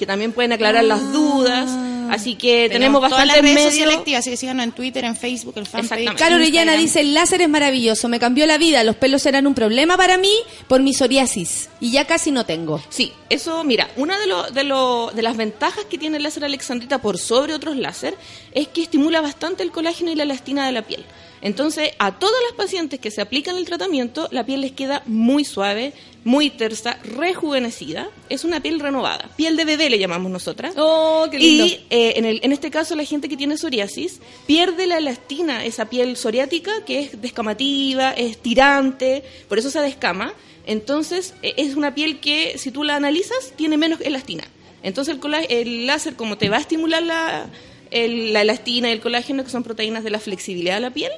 que 0.03 0.07
también 0.07 0.34
pueden 0.34 0.51
aclarar 0.51 0.84
las 0.84 1.11
dudas. 1.13 1.69
Así 2.09 2.35
que 2.35 2.67
tenemos 2.69 3.01
las 3.01 3.09
bastantes 3.11 3.41
redes 3.41 3.55
medios. 3.55 3.71
sociales 3.71 3.97
activas, 3.97 4.19
así 4.19 4.30
que 4.31 4.38
síganos 4.38 4.63
en 4.65 4.71
Twitter, 4.73 5.03
en 5.05 5.15
Facebook, 5.15 5.53
el 5.57 5.65
fanpage. 5.65 6.13
Caro 6.15 6.35
Orellana 6.35 6.73
dice, 6.75 6.99
el 6.99 7.13
láser 7.13 7.41
es 7.41 7.49
maravilloso, 7.49 8.07
me 8.09 8.19
cambió 8.19 8.45
la 8.45 8.57
vida, 8.59 8.84
los 8.84 8.97
pelos 8.97 9.21
serán 9.23 9.47
un 9.47 9.55
problema 9.55 9.97
para 9.97 10.17
mí 10.17 10.31
por 10.67 10.81
mi 10.81 10.93
psoriasis 10.93 11.69
y 11.80 11.91
ya 11.91 12.05
casi 12.05 12.30
no 12.31 12.45
tengo. 12.45 12.80
Sí, 12.89 13.13
eso, 13.30 13.63
mira, 13.63 13.89
una 13.95 14.19
de, 14.19 14.27
lo- 14.27 14.43
de, 14.51 14.63
lo- 14.63 15.11
de 15.15 15.21
las 15.23 15.38
ventajas 15.38 15.85
que 15.85 15.97
tiene 15.97 16.17
el 16.17 16.23
láser 16.23 16.43
alexandrita 16.45 16.99
por 16.99 17.17
sobre 17.17 17.53
otros 17.53 17.77
láser 17.77 18.15
es 18.51 18.67
que 18.67 18.84
estimula 18.84 19.21
bastante 19.21 19.63
el 19.63 19.71
colágeno 19.71 20.11
y 20.11 20.15
la 20.15 20.23
elastina 20.23 20.65
de 20.67 20.71
la 20.73 20.81
piel. 20.84 21.05
Entonces, 21.45 21.91
a 21.99 22.17
todas 22.19 22.41
las 22.47 22.53
pacientes 22.57 22.99
que 23.01 23.11
se 23.11 23.19
aplican 23.21 23.57
el 23.57 23.65
tratamiento, 23.65 24.29
la 24.31 24.45
piel 24.45 24.61
les 24.61 24.71
queda 24.71 25.03
muy 25.05 25.43
suave, 25.43 25.91
muy 26.23 26.49
tersa, 26.49 26.97
rejuvenecida. 27.03 28.09
Es 28.29 28.45
una 28.45 28.61
piel 28.61 28.79
renovada. 28.79 29.29
Piel 29.35 29.57
de 29.57 29.65
bebé 29.65 29.89
le 29.89 29.99
llamamos 29.99 30.31
nosotras. 30.31 30.73
Oh, 30.77 31.27
qué 31.29 31.37
lindo. 31.37 31.65
Y 31.65 31.79
eh, 31.89 32.13
en, 32.15 32.23
el- 32.23 32.39
en 32.43 32.53
este 32.53 32.71
caso, 32.71 32.95
la 32.95 33.03
gente 33.03 33.27
que 33.27 33.35
tiene 33.35 33.57
psoriasis 33.57 34.21
pierde 34.47 34.87
la 34.87 34.99
elastina, 34.99 35.65
esa 35.65 35.89
piel 35.89 36.15
psoriática 36.15 36.71
que 36.85 36.99
es 37.01 37.21
descamativa, 37.21 38.11
es 38.13 38.37
tirante, 38.37 39.23
por 39.49 39.59
eso 39.59 39.69
se 39.69 39.81
descama. 39.81 40.33
Entonces, 40.65 41.33
eh, 41.43 41.55
es 41.57 41.75
una 41.75 41.93
piel 41.93 42.21
que, 42.21 42.57
si 42.57 42.71
tú 42.71 42.85
la 42.85 42.95
analizas, 42.95 43.51
tiene 43.57 43.75
menos 43.77 43.99
elastina. 43.99 44.45
Entonces, 44.81 45.17
el, 45.21 45.33
el 45.49 45.87
láser, 45.87 46.15
como 46.15 46.37
te 46.37 46.47
va 46.47 46.55
a 46.55 46.61
estimular 46.61 47.03
la, 47.03 47.47
el- 47.91 48.31
la 48.31 48.41
elastina 48.43 48.87
y 48.87 48.93
el 48.93 49.01
colágeno, 49.01 49.43
que 49.43 49.49
son 49.49 49.63
proteínas 49.63 50.05
de 50.05 50.09
la 50.09 50.19
flexibilidad 50.21 50.75
de 50.75 50.79
la 50.79 50.91
piel, 50.91 51.11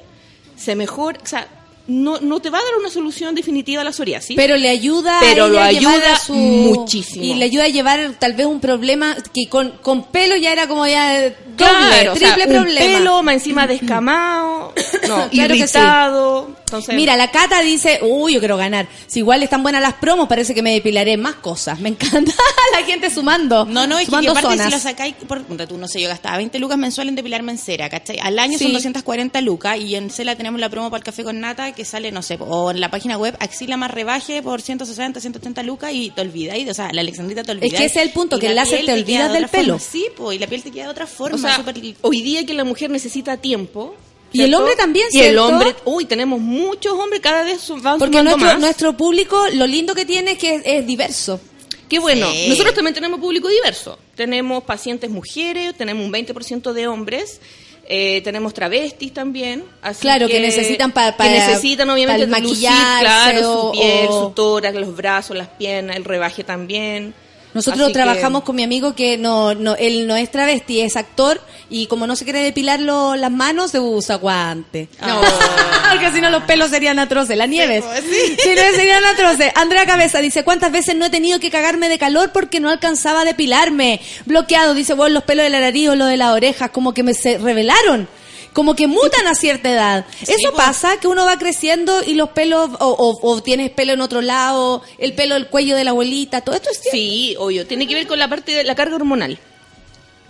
se 0.56 0.74
mejora, 0.74 1.18
o 1.22 1.26
sea, 1.26 1.48
no, 1.88 2.18
no 2.20 2.40
te 2.40 2.50
va 2.50 2.58
a 2.58 2.62
dar 2.62 2.74
una 2.80 2.90
solución 2.90 3.34
definitiva 3.36 3.82
a 3.82 3.84
la 3.84 3.92
psoriasis. 3.92 4.34
Pero 4.36 4.56
le 4.56 4.68
ayuda 4.68 5.18
Pero 5.20 5.44
a 5.44 5.48
lo 5.48 5.60
ayuda 5.60 6.14
a 6.14 6.18
su- 6.18 6.34
muchísimo. 6.34 7.24
Y 7.24 7.34
le 7.34 7.44
ayuda 7.44 7.64
a 7.64 7.68
llevar 7.68 8.14
tal 8.18 8.32
vez 8.32 8.46
un 8.46 8.58
problema 8.58 9.16
que 9.32 9.48
con, 9.48 9.70
con 9.82 10.04
pelo 10.06 10.34
ya 10.36 10.52
era 10.52 10.66
como 10.66 10.84
ya 10.86 11.32
doble, 11.56 11.72
Claro, 11.88 12.12
o 12.12 12.16
sea, 12.16 12.34
triple 12.34 12.58
un 12.58 12.64
problema. 12.64 12.98
pelo 12.98 13.22
más 13.22 13.34
encima 13.34 13.66
descamado, 13.66 14.72
no, 15.08 15.28
Claro 15.30 15.54
que 15.54 15.66
sí. 15.66 15.78
irritado. 15.78 16.50
Entonces, 16.66 16.96
Mira, 16.96 17.16
la 17.16 17.30
Cata 17.30 17.60
dice, 17.60 18.00
uy, 18.02 18.34
yo 18.34 18.40
quiero 18.40 18.56
ganar. 18.56 18.88
Si 19.06 19.20
igual 19.20 19.40
están 19.44 19.62
buenas 19.62 19.80
las 19.80 19.94
promos, 19.94 20.28
parece 20.28 20.52
que 20.52 20.62
me 20.62 20.72
depilaré 20.72 21.16
más 21.16 21.36
cosas. 21.36 21.78
Me 21.78 21.88
encanta 21.90 22.32
la 22.72 22.84
gente 22.84 23.08
sumando. 23.08 23.64
No, 23.66 23.86
no, 23.86 23.98
es 24.00 24.08
que 24.08 24.16
aparte 24.16 24.40
zonas. 24.42 24.66
si 24.66 24.72
lo 24.72 24.78
sacáis, 24.80 25.14
por, 25.28 25.42
tú, 25.44 25.78
no 25.78 25.86
sé, 25.86 26.00
yo 26.00 26.08
gastaba 26.08 26.36
20 26.38 26.58
lucas 26.58 26.76
mensuales 26.76 27.10
en 27.10 27.14
depilarme 27.16 27.52
en 27.52 27.58
cera, 27.58 27.88
¿cachai? 27.88 28.18
Al 28.20 28.36
año 28.40 28.58
Sí. 28.58 28.64
son 28.64 28.72
240 28.72 29.40
lucas 29.42 29.78
y 29.78 29.94
en 29.94 30.10
Cela 30.10 30.34
tenemos 30.34 30.60
la 30.60 30.68
promo 30.68 30.90
para 30.90 30.98
el 30.98 31.04
café 31.04 31.22
con 31.22 31.38
nata 31.40 31.70
que 31.72 31.84
sale, 31.84 32.10
no 32.10 32.22
sé, 32.22 32.36
o 32.40 32.70
en 32.72 32.80
la 32.80 32.90
página 32.90 33.16
web 33.16 33.36
Axila 33.38 33.76
más 33.76 33.90
rebaje 33.92 34.42
por 34.42 34.60
160, 34.60 35.20
180 35.20 35.62
lucas 35.62 35.92
y 35.94 36.10
te 36.10 36.22
olvidáis, 36.22 36.68
o 36.68 36.74
sea, 36.74 36.90
la 36.92 37.00
Alexandrita 37.02 37.44
te 37.44 37.52
olvidáis. 37.52 37.74
que 37.74 37.84
ese 37.84 38.00
es 38.00 38.06
el 38.06 38.12
punto, 38.12 38.38
que 38.40 38.46
la 38.46 38.50
el 38.50 38.56
láser 38.56 38.80
te 38.80 38.86
queda 38.86 38.94
olvidas 38.96 39.32
de 39.32 39.38
del 39.38 39.48
pelo. 39.48 39.78
forma. 39.78 39.88
Sí, 39.92 40.06
pues, 40.16 40.36
y 40.36 40.38
la 40.40 40.46
piel 40.48 40.62
te 40.64 40.72
queda 40.72 40.84
de 40.86 40.90
otra 40.90 41.06
forma. 41.06 41.36
o 41.36 41.38
sea, 41.38 41.45
súper- 41.54 41.94
hoy 42.02 42.22
día 42.22 42.44
que 42.44 42.54
la 42.54 42.64
mujer 42.64 42.90
necesita 42.90 43.36
tiempo. 43.36 43.94
Y 44.32 44.40
el 44.40 44.46
¿cierto? 44.48 44.58
hombre 44.58 44.76
también, 44.76 45.06
Y 45.12 45.18
el 45.18 45.22
¿cierto? 45.24 45.46
hombre, 45.46 45.74
uy, 45.84 46.04
tenemos 46.04 46.40
muchos 46.40 46.92
hombres, 46.94 47.20
cada 47.20 47.44
vez 47.44 47.60
van 47.80 47.98
Porque 47.98 48.22
nuestro, 48.22 48.44
más. 48.46 48.58
nuestro 48.58 48.96
público, 48.96 49.40
lo 49.54 49.66
lindo 49.66 49.94
que 49.94 50.04
tiene 50.04 50.32
es 50.32 50.38
que 50.38 50.56
es, 50.56 50.62
es 50.64 50.86
diverso. 50.86 51.40
Qué 51.88 52.00
bueno. 52.00 52.28
Sí. 52.32 52.46
Nosotros 52.48 52.74
también 52.74 52.92
tenemos 52.94 53.20
público 53.20 53.48
diverso. 53.48 53.96
Tenemos 54.16 54.64
pacientes 54.64 55.08
mujeres, 55.08 55.74
tenemos 55.76 56.04
un 56.04 56.10
20% 56.12 56.72
de 56.72 56.86
hombres. 56.88 57.40
eh, 57.88 58.20
tenemos 58.22 58.52
travestis 58.52 59.14
también. 59.14 59.62
Así 59.80 60.00
Claro, 60.00 60.26
que 60.26 60.40
necesitan 60.40 60.90
pa- 60.90 61.12
que 61.12 61.18
para- 61.18 61.30
necesitan 61.30 61.88
obviamente 61.88 62.26
para 62.26 62.42
lucir, 62.42 62.68
maquillarse 62.68 63.00
claro, 63.00 63.52
o- 63.52 63.66
su 63.74 63.80
piel, 63.80 64.06
o- 64.08 64.24
su 64.24 64.30
tórax, 64.30 64.74
los 64.76 64.96
brazos, 64.96 65.36
las 65.36 65.46
piernas, 65.50 65.94
el 65.96 66.04
rebaje 66.04 66.42
también. 66.42 67.14
Nosotros 67.56 67.82
Así 67.82 67.92
que- 67.92 67.98
trabajamos 67.98 68.42
con 68.44 68.54
mi 68.54 68.62
amigo 68.62 68.94
que 68.94 69.16
no, 69.18 69.54
no, 69.54 69.74
él 69.76 70.06
no 70.06 70.14
es 70.14 70.30
travesti, 70.30 70.80
es 70.82 70.94
actor 70.96 71.40
y 71.70 71.86
como 71.88 72.06
no 72.06 72.14
se 72.14 72.24
quiere 72.24 72.40
depilar 72.40 72.78
lo- 72.80 73.16
las 73.16 73.30
manos, 73.32 73.72
se 73.72 73.80
usa 73.80 74.16
guante. 74.16 74.88
No. 75.00 75.20
Porque 75.90 76.12
si 76.12 76.20
no 76.20 76.30
los 76.30 76.42
pelos 76.44 76.70
serían 76.70 76.98
atroces, 76.98 77.36
la 77.36 77.46
nieve. 77.46 77.82
pues, 77.82 78.04
Si 78.04 78.48
no 78.54 78.76
serían 78.76 79.04
atroces. 79.04 79.52
Andrea 79.54 79.86
Cabeza 79.86 80.20
dice, 80.20 80.44
¿cuántas 80.44 80.70
veces 80.70 80.94
no 80.96 81.06
he 81.06 81.10
tenido 81.10 81.40
que 81.40 81.50
cagarme 81.50 81.88
de 81.88 81.98
calor 81.98 82.30
porque 82.32 82.60
no 82.60 82.70
alcanzaba 82.70 83.22
a 83.22 83.24
depilarme? 83.24 84.00
Bloqueado, 84.26 84.74
dice, 84.74 84.94
bueno, 84.94 85.14
los 85.14 85.24
pelos 85.24 85.44
de 85.44 85.50
la 85.50 85.60
nariz 85.60 85.88
o 85.88 85.96
los 85.96 86.08
de 86.08 86.16
las 86.16 86.32
orejas, 86.32 86.70
como 86.70 86.92
que 86.92 87.02
me 87.02 87.14
se 87.14 87.38
revelaron. 87.38 88.08
Como 88.56 88.74
que 88.74 88.86
mutan 88.86 89.26
a 89.26 89.34
cierta 89.34 89.70
edad. 89.70 90.06
Eso 90.22 90.50
pues. 90.50 90.54
pasa, 90.54 90.98
que 90.98 91.08
uno 91.08 91.26
va 91.26 91.38
creciendo 91.38 92.02
y 92.02 92.14
los 92.14 92.30
pelos, 92.30 92.70
o, 92.80 92.88
o- 92.88 93.18
o 93.30 93.42
tienes 93.42 93.70
pelo 93.70 93.92
en 93.92 94.00
otro 94.00 94.22
lado, 94.22 94.82
el 94.96 95.12
pelo 95.12 95.34
del 95.34 95.48
cuello 95.48 95.76
de 95.76 95.84
la 95.84 95.90
abuelita, 95.90 96.40
todo 96.40 96.54
esto 96.56 96.70
es 96.70 96.78
cierto. 96.80 96.96
Sí, 96.96 97.36
obvio. 97.38 97.66
Tiene 97.66 97.86
que 97.86 97.94
ver 97.94 98.06
con 98.06 98.18
la 98.18 98.28
parte 98.28 98.52
de 98.52 98.64
la 98.64 98.74
carga 98.74 98.96
hormonal. 98.96 99.38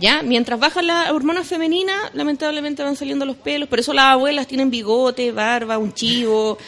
¿Ya? 0.01 0.23
Mientras 0.23 0.59
baja 0.59 0.82
la 0.82 1.15
hormona 1.15 1.44
femenina, 1.44 2.11
lamentablemente 2.15 2.82
van 2.82 2.97
saliendo 2.97 3.24
los 3.24 3.36
pelos. 3.36 3.69
Por 3.69 3.78
eso 3.78 3.93
las 3.94 4.07
abuelas 4.07 4.47
tienen 4.48 4.70
bigote, 4.70 5.31
barba, 5.31 5.78
un 5.78 5.94
chivo. 5.94 6.59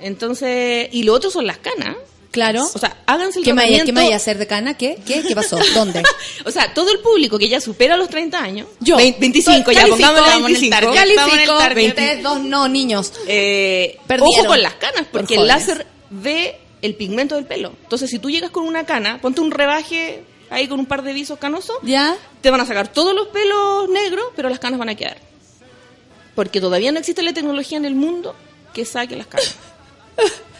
Entonces, 0.00 0.88
y 0.92 1.02
lo 1.02 1.14
otro 1.14 1.30
son 1.32 1.46
las 1.48 1.58
canas. 1.58 1.96
Claro. 2.38 2.64
O 2.72 2.78
sea, 2.78 2.96
háganse 3.06 3.40
el 3.40 3.44
¿Qué. 3.44 3.50
¿Qué 3.84 3.92
me 3.92 4.02
vaya 4.02 4.14
a 4.14 4.16
hacer 4.16 4.38
de 4.38 4.46
cana? 4.46 4.74
¿Qué? 4.74 4.98
¿Qué? 5.06 5.22
¿Qué 5.22 5.34
pasó? 5.34 5.58
¿Dónde? 5.74 6.02
O 6.44 6.50
sea, 6.50 6.72
todo 6.72 6.90
el 6.92 7.00
público 7.00 7.38
que 7.38 7.48
ya 7.48 7.60
supera 7.60 7.96
los 7.96 8.08
30 8.08 8.38
años. 8.38 8.68
Yo. 8.80 8.96
Vein- 8.96 9.16
25, 9.18 9.72
ya, 9.72 9.82
pongámosle 9.86 10.04
estamos 10.04 10.28
en 10.28 10.36
el 10.36 10.42
25. 10.44 10.70
target. 10.74 10.88
Estamos 10.88 11.32
en 11.34 11.40
el 11.40 11.46
Califico. 11.46 11.58
target. 11.58 11.88
Ustedes 11.88 12.22
dos 12.22 12.40
no, 12.40 12.68
niños. 12.68 13.12
Eh, 13.26 13.98
Perdieron. 14.06 14.38
ojo 14.38 14.46
con 14.46 14.62
las 14.62 14.74
canas, 14.74 15.02
Por 15.10 15.20
porque 15.20 15.34
el 15.34 15.46
láser 15.46 15.86
ve 16.10 16.58
el 16.80 16.94
pigmento 16.94 17.34
del 17.34 17.44
pelo. 17.44 17.72
Entonces, 17.82 18.08
si 18.08 18.18
tú 18.18 18.30
llegas 18.30 18.50
con 18.50 18.64
una 18.66 18.84
cana, 18.86 19.20
ponte 19.20 19.40
un 19.40 19.50
rebaje 19.50 20.22
ahí 20.50 20.68
con 20.68 20.78
un 20.80 20.86
par 20.86 21.02
de 21.02 21.12
visos 21.12 21.38
canosos, 21.38 21.76
¿Ya? 21.82 22.16
te 22.40 22.50
van 22.50 22.60
a 22.60 22.66
sacar 22.66 22.88
todos 22.88 23.14
los 23.14 23.28
pelos 23.28 23.88
negros, 23.90 24.24
pero 24.36 24.48
las 24.48 24.58
canas 24.60 24.78
van 24.78 24.88
a 24.90 24.94
quedar. 24.94 25.18
Porque 26.34 26.60
todavía 26.60 26.92
no 26.92 27.00
existe 27.00 27.22
la 27.22 27.32
tecnología 27.32 27.76
en 27.78 27.84
el 27.84 27.94
mundo 27.96 28.34
que 28.72 28.84
saque 28.84 29.16
las 29.16 29.26
canas. 29.26 29.56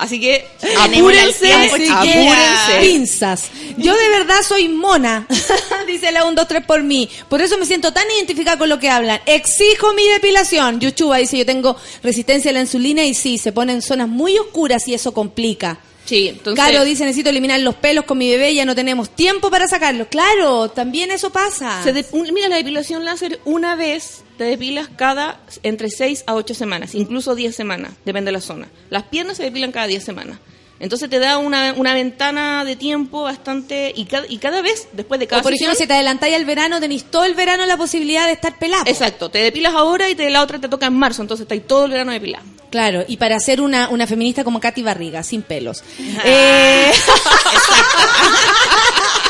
Así 0.00 0.18
que 0.18 0.46
apúrense, 0.78 1.44
tiempo, 1.44 1.74
Así 1.74 1.84
que, 1.84 1.90
apúrense. 1.90 2.80
pinzas. 2.80 3.44
Yo 3.76 3.94
de 3.94 4.08
verdad 4.08 4.42
soy 4.42 4.66
mona, 4.70 5.26
dice 5.86 6.10
la 6.10 6.24
1, 6.24 6.34
2, 6.34 6.48
3 6.48 6.64
por 6.64 6.82
mí. 6.82 7.10
Por 7.28 7.42
eso 7.42 7.58
me 7.58 7.66
siento 7.66 7.92
tan 7.92 8.10
identificada 8.10 8.56
con 8.56 8.70
lo 8.70 8.78
que 8.78 8.88
hablan. 8.88 9.20
Exijo 9.26 9.92
mi 9.92 10.08
depilación. 10.08 10.80
Yuchuba 10.80 11.18
dice, 11.18 11.36
yo 11.36 11.44
tengo 11.44 11.76
resistencia 12.02 12.50
a 12.50 12.54
la 12.54 12.60
insulina 12.60 13.04
y 13.04 13.12
sí, 13.12 13.36
se 13.36 13.52
pone 13.52 13.74
en 13.74 13.82
zonas 13.82 14.08
muy 14.08 14.38
oscuras 14.38 14.88
y 14.88 14.94
eso 14.94 15.12
complica. 15.12 15.78
Sí, 16.10 16.26
entonces... 16.26 16.56
Caro 16.64 16.84
dice, 16.84 17.04
necesito 17.04 17.30
eliminar 17.30 17.60
los 17.60 17.76
pelos 17.76 18.04
con 18.04 18.18
mi 18.18 18.28
bebé, 18.28 18.52
ya 18.52 18.64
no 18.64 18.74
tenemos 18.74 19.10
tiempo 19.14 19.48
para 19.48 19.68
sacarlos. 19.68 20.08
Claro, 20.08 20.68
también 20.68 21.12
eso 21.12 21.30
pasa. 21.30 21.82
Se 21.84 21.92
de- 21.92 22.04
mira, 22.32 22.48
la 22.48 22.56
depilación 22.56 23.04
láser 23.04 23.38
una 23.44 23.76
vez 23.76 24.24
te 24.36 24.42
depilas 24.42 24.88
cada 24.96 25.38
entre 25.62 25.88
6 25.88 26.24
a 26.26 26.34
8 26.34 26.52
semanas, 26.54 26.96
incluso 26.96 27.36
10 27.36 27.54
semanas, 27.54 27.92
depende 28.04 28.30
de 28.30 28.32
la 28.32 28.40
zona. 28.40 28.66
Las 28.90 29.04
piernas 29.04 29.36
se 29.36 29.44
depilan 29.44 29.70
cada 29.70 29.86
10 29.86 30.02
semanas. 30.02 30.40
Entonces 30.80 31.10
te 31.10 31.18
da 31.18 31.36
una, 31.38 31.74
una 31.76 31.92
ventana 31.94 32.64
de 32.64 32.74
tiempo 32.74 33.22
bastante... 33.22 33.92
Y 33.94 34.06
cada, 34.06 34.26
y 34.28 34.38
cada 34.38 34.62
vez, 34.62 34.88
después 34.92 35.20
de 35.20 35.26
cada 35.26 35.40
O 35.40 35.42
por 35.42 35.52
ejemplo, 35.52 35.74
sesión- 35.74 35.84
si 35.84 35.86
te 35.86 35.92
adelantáis 35.94 36.34
al 36.34 36.44
verano, 36.46 36.80
tenéis 36.80 37.04
todo 37.04 37.24
el 37.24 37.34
verano 37.34 37.64
la 37.66 37.76
posibilidad 37.76 38.26
de 38.26 38.32
estar 38.32 38.58
pelado. 38.58 38.84
Exacto, 38.86 39.28
te 39.30 39.38
depilas 39.38 39.74
ahora 39.74 40.08
y 40.08 40.14
te, 40.14 40.28
la 40.30 40.42
otra 40.42 40.58
te 40.58 40.68
toca 40.68 40.86
en 40.86 40.94
marzo, 40.94 41.20
entonces 41.22 41.44
estáis 41.44 41.66
todo 41.66 41.84
el 41.84 41.90
verano 41.92 42.12
depilado. 42.12 42.44
Claro, 42.70 43.04
y 43.06 43.16
para 43.18 43.38
ser 43.40 43.60
una, 43.60 43.88
una 43.90 44.06
feminista 44.06 44.42
como 44.44 44.58
Katy 44.60 44.82
Barriga, 44.82 45.22
sin 45.22 45.42
pelos. 45.42 45.82
Eh, 46.24 46.92
El 46.92 46.96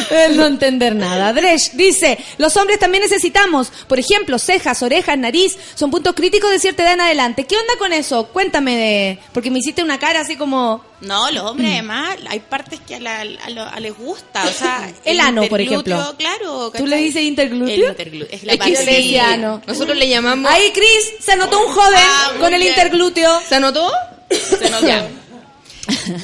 no 0.36 0.46
entender 0.46 0.94
nada. 0.94 1.32
Dresh 1.32 1.72
dice, 1.72 2.18
los 2.38 2.56
hombres 2.56 2.78
también 2.78 3.02
necesitamos, 3.02 3.72
por 3.88 3.98
ejemplo, 3.98 4.38
cejas, 4.38 4.82
orejas, 4.82 5.16
nariz, 5.18 5.56
son 5.74 5.90
puntos 5.90 6.14
críticos 6.14 6.50
de 6.50 6.58
cierta 6.58 6.82
edad 6.82 6.94
en 6.94 7.00
adelante. 7.02 7.44
¿Qué 7.44 7.56
onda 7.56 7.74
con 7.78 7.92
eso? 7.92 8.26
Cuéntame 8.28 8.76
de... 8.76 9.18
Porque 9.32 9.50
me 9.50 9.58
hiciste 9.58 9.82
una 9.82 9.98
cara 9.98 10.20
así 10.20 10.36
como... 10.36 10.84
No, 11.00 11.30
los 11.32 11.42
hombres 11.50 11.68
además, 11.72 12.16
hay 12.28 12.38
partes 12.38 12.78
que 12.86 12.94
a, 12.94 13.00
la- 13.00 13.22
a 13.22 13.50
lo- 13.50 13.66
a 13.66 13.80
les 13.80 13.96
gusta, 13.96 14.44
o 14.44 14.52
sea... 14.52 14.88
El 15.04 15.18
ano, 15.20 15.42
por 15.48 15.60
ejemplo. 15.60 16.14
Claro. 16.16 16.70
¿Tú 16.70 16.86
le 16.86 16.96
dices 16.96 17.22
interglúteo? 17.22 17.74
El 17.74 17.90
interglúteo, 17.90 18.28
es 18.30 18.44
la 18.44 18.52
Es 18.52 18.60
que 18.60 18.72
parte 18.74 19.02
sí, 19.02 19.18
ano. 19.18 19.60
Nosotros 19.66 19.96
le 19.96 20.08
llamamos... 20.08 20.50
Ahí, 20.50 20.70
Chris, 20.72 21.14
se 21.20 21.32
anotó 21.32 21.58
un 21.66 21.72
joven 21.72 21.98
Ah, 22.00 22.32
con 22.38 22.54
el 22.54 22.62
interglúteo. 22.62 23.40
¿Se 23.48 23.56
anotó? 23.56 23.90
Se 24.30 24.70
nota. 24.70 25.08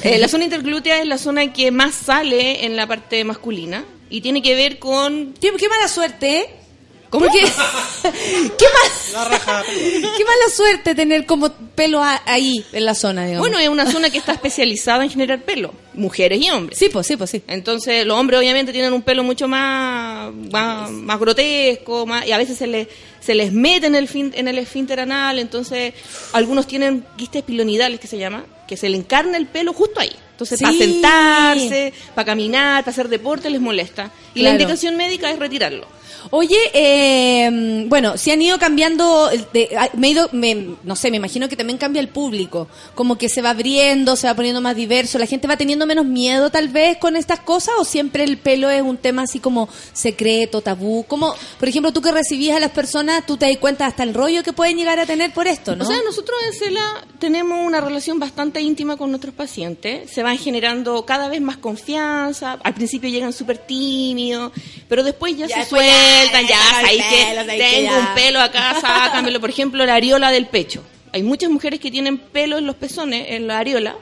Eh, 0.03 0.17
la 0.17 0.27
zona 0.27 0.45
interglútea 0.45 1.01
es 1.01 1.07
la 1.07 1.17
zona 1.17 1.51
que 1.51 1.71
más 1.71 1.93
sale 1.93 2.65
en 2.65 2.75
la 2.75 2.87
parte 2.87 3.23
masculina 3.23 3.83
y 4.09 4.21
tiene 4.21 4.41
que 4.41 4.55
ver 4.55 4.79
con... 4.79 5.33
Qué, 5.39 5.51
qué 5.57 5.69
mala 5.69 5.87
suerte, 5.87 6.39
¿eh? 6.39 6.58
¿Cómo? 7.09 7.25
Porque- 7.25 7.39
¿Qué, 8.57 8.65
mal- 8.65 9.13
La 9.13 9.25
raja. 9.25 9.63
qué 9.65 10.23
mala 10.25 10.49
suerte 10.55 10.93
tener 10.95 11.25
como 11.25 11.51
pelo 11.51 12.03
a- 12.03 12.21
ahí 12.25 12.63
en 12.71 12.85
la 12.85 12.93
zona, 12.93 13.25
digamos. 13.25 13.47
Bueno, 13.47 13.57
es 13.59 13.67
una 13.69 13.91
zona 13.91 14.09
que 14.09 14.17
está 14.19 14.33
especializada 14.33 15.03
en 15.03 15.09
generar 15.09 15.41
pelo, 15.41 15.73
mujeres 15.93 16.39
y 16.41 16.49
hombres. 16.51 16.77
sí, 16.77 16.89
pues 16.89 17.07
sí, 17.07 17.17
pues 17.17 17.29
sí. 17.31 17.41
Entonces, 17.47 18.05
los 18.05 18.17
hombres 18.17 18.39
obviamente 18.39 18.71
tienen 18.71 18.93
un 18.93 19.01
pelo 19.01 19.23
mucho 19.23 19.47
más, 19.47 20.31
más, 20.51 20.91
más 20.91 21.19
grotesco, 21.19 22.05
más, 22.05 22.27
y 22.27 22.31
a 22.31 22.37
veces 22.37 22.57
se 22.57 22.67
les, 22.67 22.87
se 23.19 23.33
les 23.33 23.51
mete 23.51 23.87
en 23.87 23.95
el, 23.95 24.07
fin, 24.07 24.31
en 24.35 24.47
el 24.47 24.57
esfínter 24.59 24.99
anal, 24.99 25.39
entonces 25.39 25.93
algunos 26.33 26.67
tienen 26.67 27.03
quistes 27.17 27.41
pilonidales 27.43 27.99
que 27.99 28.07
se 28.07 28.17
llama, 28.19 28.45
que 28.67 28.77
se 28.77 28.87
le 28.89 28.97
encarna 28.97 29.37
el 29.37 29.47
pelo 29.47 29.73
justo 29.73 29.99
ahí. 29.99 30.15
Entonces, 30.31 30.61
para 30.61 30.73
sentarse, 30.73 31.93
para 32.15 32.25
caminar, 32.25 32.83
para 32.83 32.91
hacer 32.91 33.09
deporte 33.09 33.49
les 33.49 33.59
molesta. 33.59 34.09
Y 34.35 34.41
la 34.41 34.51
indicación 34.51 34.95
médica 34.95 35.29
es 35.31 35.37
retirarlo. 35.39 35.85
Oye, 36.31 36.57
eh, 36.73 37.85
bueno, 37.87 38.17
si 38.17 38.31
han 38.31 38.41
ido 38.41 38.57
cambiando, 38.59 39.29
el- 39.29 39.45
de- 39.53 39.69
ah, 39.77 39.89
me 39.93 40.07
he 40.07 40.11
ido, 40.11 40.29
me- 40.31 40.75
no 40.83 40.95
sé, 40.95 41.11
me 41.11 41.17
imagino 41.17 41.47
que 41.49 41.55
también 41.55 41.77
cambia 41.77 41.99
el 41.99 42.09
público, 42.09 42.67
como 42.95 43.17
que 43.17 43.29
se 43.29 43.41
va 43.41 43.51
abriendo, 43.51 44.15
se 44.15 44.27
va 44.27 44.33
poniendo 44.35 44.61
más 44.61 44.75
diverso, 44.75 45.17
la 45.19 45.25
gente 45.25 45.47
va 45.47 45.57
teniendo 45.57 45.85
menos 45.85 46.05
miedo 46.05 46.49
tal 46.49 46.69
vez 46.69 46.97
con 46.97 47.15
estas 47.15 47.39
cosas 47.39 47.75
o 47.79 47.85
siempre 47.85 48.23
el 48.23 48.37
pelo 48.37 48.69
es 48.69 48.81
un 48.81 48.97
tema 48.97 49.23
así 49.23 49.39
como 49.39 49.69
secreto, 49.93 50.61
tabú, 50.61 51.03
como, 51.07 51.33
por 51.59 51.67
ejemplo, 51.69 51.91
tú 51.91 52.01
que 52.01 52.11
recibías 52.11 52.57
a 52.57 52.59
las 52.59 52.71
personas, 52.71 53.25
tú 53.25 53.37
te 53.37 53.47
das 53.47 53.57
cuenta 53.57 53.85
hasta 53.85 54.03
el 54.03 54.13
rollo 54.13 54.43
que 54.43 54.53
pueden 54.53 54.77
llegar 54.77 54.99
a 54.99 55.05
tener 55.05 55.33
por 55.33 55.47
esto, 55.47 55.75
¿no? 55.75 55.83
O 55.83 55.87
sea, 55.87 55.97
nosotros 56.05 56.37
en 56.47 56.53
CELA 56.59 57.05
tenemos 57.19 57.65
una 57.65 57.81
relación 57.81 58.19
bastante 58.19 58.61
íntima 58.61 58.97
con 58.97 59.09
nuestros 59.11 59.33
pacientes. 59.33 60.09
Se 60.11 60.23
van 60.23 60.37
generando 60.37 61.05
cada 61.05 61.27
vez 61.27 61.41
más 61.41 61.57
confianza. 61.57 62.57
Al 62.63 62.73
principio 62.73 63.09
llegan 63.09 63.33
súper 63.33 63.57
tímidos, 63.57 64.51
pero 64.87 65.03
después 65.03 65.35
ya, 65.37 65.47
Ya 65.47 65.55
se 65.55 65.59
después 65.61 65.85
sueltan, 65.85 66.08
ya, 66.33 66.41
ya, 66.41 66.77
ahí 66.79 66.97
que 66.97 67.25
pelo, 67.25 67.35
sabes 67.35 67.61
que 67.61 67.81
tengo 67.81 67.99
un 67.99 68.13
pelo 68.15 68.41
acá, 68.41 68.77
sácamelo. 68.81 69.39
Por 69.39 69.49
ejemplo, 69.49 69.85
la 69.85 69.95
areola 69.95 70.31
del 70.31 70.47
pecho. 70.47 70.83
Hay 71.11 71.23
muchas 71.23 71.49
mujeres 71.49 71.79
que 71.79 71.89
tienen 71.89 72.17
pelo 72.17 72.57
en 72.57 72.65
los 72.65 72.75
pezones, 72.75 73.27
en 73.29 73.47
la 73.47 73.59
areola. 73.59 73.95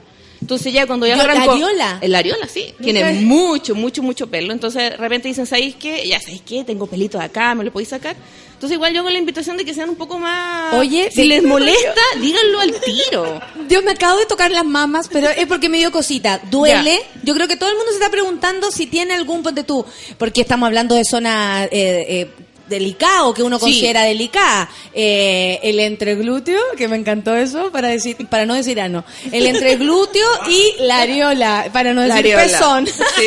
Entonces 0.47 0.71
ya 0.71 0.87
cuando 0.87 1.05
ya 1.05 1.17
¿La 1.17 1.23
agarran 1.25 1.45
con- 1.45 1.55
areola? 1.61 1.97
En 1.99 2.09
la 2.09 2.19
areola, 2.19 2.47
sí. 2.47 2.73
Tienen 2.81 3.25
mucho, 3.25 3.75
mucho, 3.75 4.01
mucho 4.01 4.27
pelo. 4.27 4.53
Entonces 4.53 4.91
de 4.91 4.95
repente 4.95 5.27
dicen, 5.27 5.45
¿sabéis 5.45 5.75
qué? 5.75 6.07
Ya 6.07 6.21
sabéis 6.21 6.41
qué, 6.47 6.63
tengo 6.63 6.87
pelito 6.87 7.17
de 7.17 7.25
acá, 7.25 7.53
¿me 7.53 7.65
lo 7.65 7.73
podéis 7.73 7.89
sacar? 7.89 8.15
Entonces 8.53 8.75
igual 8.77 8.93
yo 8.93 9.03
con 9.03 9.11
la 9.11 9.19
invitación 9.19 9.57
de 9.57 9.65
que 9.65 9.73
sean 9.73 9.89
un 9.89 9.97
poco 9.97 10.17
más... 10.17 10.73
Oye, 10.75 11.11
si 11.11 11.25
les 11.25 11.43
molesta, 11.43 12.01
díganlo 12.21 12.61
al 12.61 12.71
tiro. 12.79 13.41
Dios, 13.67 13.83
me 13.83 13.91
acabo 13.91 14.19
de 14.19 14.25
tocar 14.25 14.49
las 14.49 14.63
mamas, 14.63 15.09
pero 15.11 15.27
es 15.29 15.45
porque 15.47 15.67
me 15.67 15.79
dio 15.79 15.91
cosita. 15.91 16.39
¿Duele? 16.49 17.01
Yo 17.23 17.33
creo 17.33 17.49
que 17.49 17.57
todo 17.57 17.69
el 17.69 17.75
mundo 17.75 17.91
se 17.91 17.97
está 17.97 18.09
preguntando 18.09 18.71
si 18.71 18.85
tiene 18.87 19.15
algún, 19.15 19.43
ponte 19.43 19.65
tú, 19.65 19.85
porque 20.17 20.39
estamos 20.41 20.65
hablando 20.67 20.95
de 20.95 21.03
zona 21.03 21.65
eh, 21.65 21.69
eh, 21.73 22.31
delicada 22.69 23.25
o 23.25 23.33
que 23.33 23.43
uno 23.43 23.57
Sí. 23.57 23.65
considera 23.65 24.03
delicada. 24.03 24.69
Eh, 24.93 25.59
el 25.63 25.79
entreglúteo, 25.79 26.59
que 26.77 26.87
me 26.87 26.95
encantó 26.97 27.35
eso, 27.35 27.71
para 27.71 27.87
decir 27.89 28.15
para 28.29 28.45
no 28.45 28.53
decir 28.55 28.79
ano. 28.81 29.03
El 29.31 29.45
entreglúteo 29.55 30.27
y 30.49 30.73
la 30.79 31.01
areola, 31.01 31.69
para 31.73 31.93
no 31.93 32.01
La 32.05 32.15
decir 32.15 32.35
areola. 32.35 32.57
pezón. 32.59 32.87
Sí. 32.87 33.25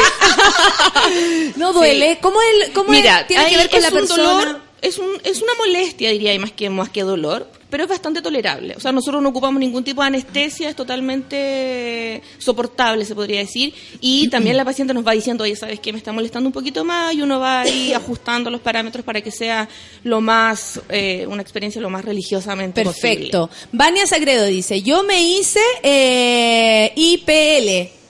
no 1.57 1.73
duele. 1.73 2.19
¿Cómo, 2.21 2.39
el, 2.41 2.73
cómo 2.73 2.91
Mira, 2.91 3.21
es- 3.21 3.27
tiene 3.29 3.49
que 3.51 3.57
ver 3.57 3.71
con 3.71 3.79
es 3.79 3.85
la 3.85 3.91
persona? 3.91 4.23
dolor, 4.23 4.61
es, 4.83 4.99
un, 4.99 5.11
es 5.25 5.43
una 5.43 5.53
molestia, 5.59 6.11
diría, 6.11 6.35
y 6.35 6.39
más 6.39 6.53
que, 6.53 6.71
más 6.71 6.89
que 6.89 7.03
dolor, 7.03 7.51
pero 7.69 7.85
es 7.85 7.89
bastante 7.89 8.21
tolerable. 8.21 8.75
O 8.77 8.81
sea, 8.81 8.93
nosotros 8.93 9.23
no 9.23 9.29
ocupamos 9.29 9.61
ningún 9.61 9.85
tipo 9.85 10.01
de 10.03 10.09
anestesia, 10.09 10.69
es 10.69 10.77
totalmente 10.77 12.23
soportable, 12.39 13.05
se 13.05 13.15
podría 13.15 13.41
decir. 13.41 13.75
Y 14.01 14.29
también 14.31 14.57
la 14.57 14.65
paciente 14.65 14.93
nos 14.95 15.07
va 15.07 15.13
diciendo, 15.13 15.45
oye, 15.45 15.57
¿sabes 15.57 15.81
qué? 15.81 15.93
Me 15.93 15.99
está 15.99 16.13
molestando 16.13 16.49
un 16.49 16.53
poquito 16.53 16.85
más, 16.85 17.15
y 17.15 17.23
uno 17.23 17.41
va 17.41 17.63
ahí 17.63 17.93
ajustando 17.95 18.51
los 18.51 18.61
parámetros 18.61 19.05
para 19.05 19.21
que 19.21 19.31
sea 19.31 19.69
lo 20.05 20.21
más, 20.21 20.81
eh, 20.89 21.27
una 21.29 21.43
experiencia 21.43 21.81
lo 21.81 21.91
más 21.91 22.05
religiosamente 22.05 22.83
posible. 22.83 23.17
Perfecto. 23.17 23.51
Vania 23.73 24.07
Sagredo 24.07 24.47
dice, 24.47 24.83
yo 24.83 25.03
me 25.05 25.23
hice 25.23 25.61
eh, 25.83 26.93
IPL. 26.97 28.01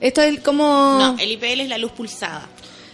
Esto 0.00 0.20
es 0.20 0.40
como... 0.40 0.64
No, 0.98 1.16
el 1.18 1.30
IPL 1.30 1.60
es 1.60 1.68
la 1.68 1.78
luz 1.78 1.92
pulsada. 1.92 2.48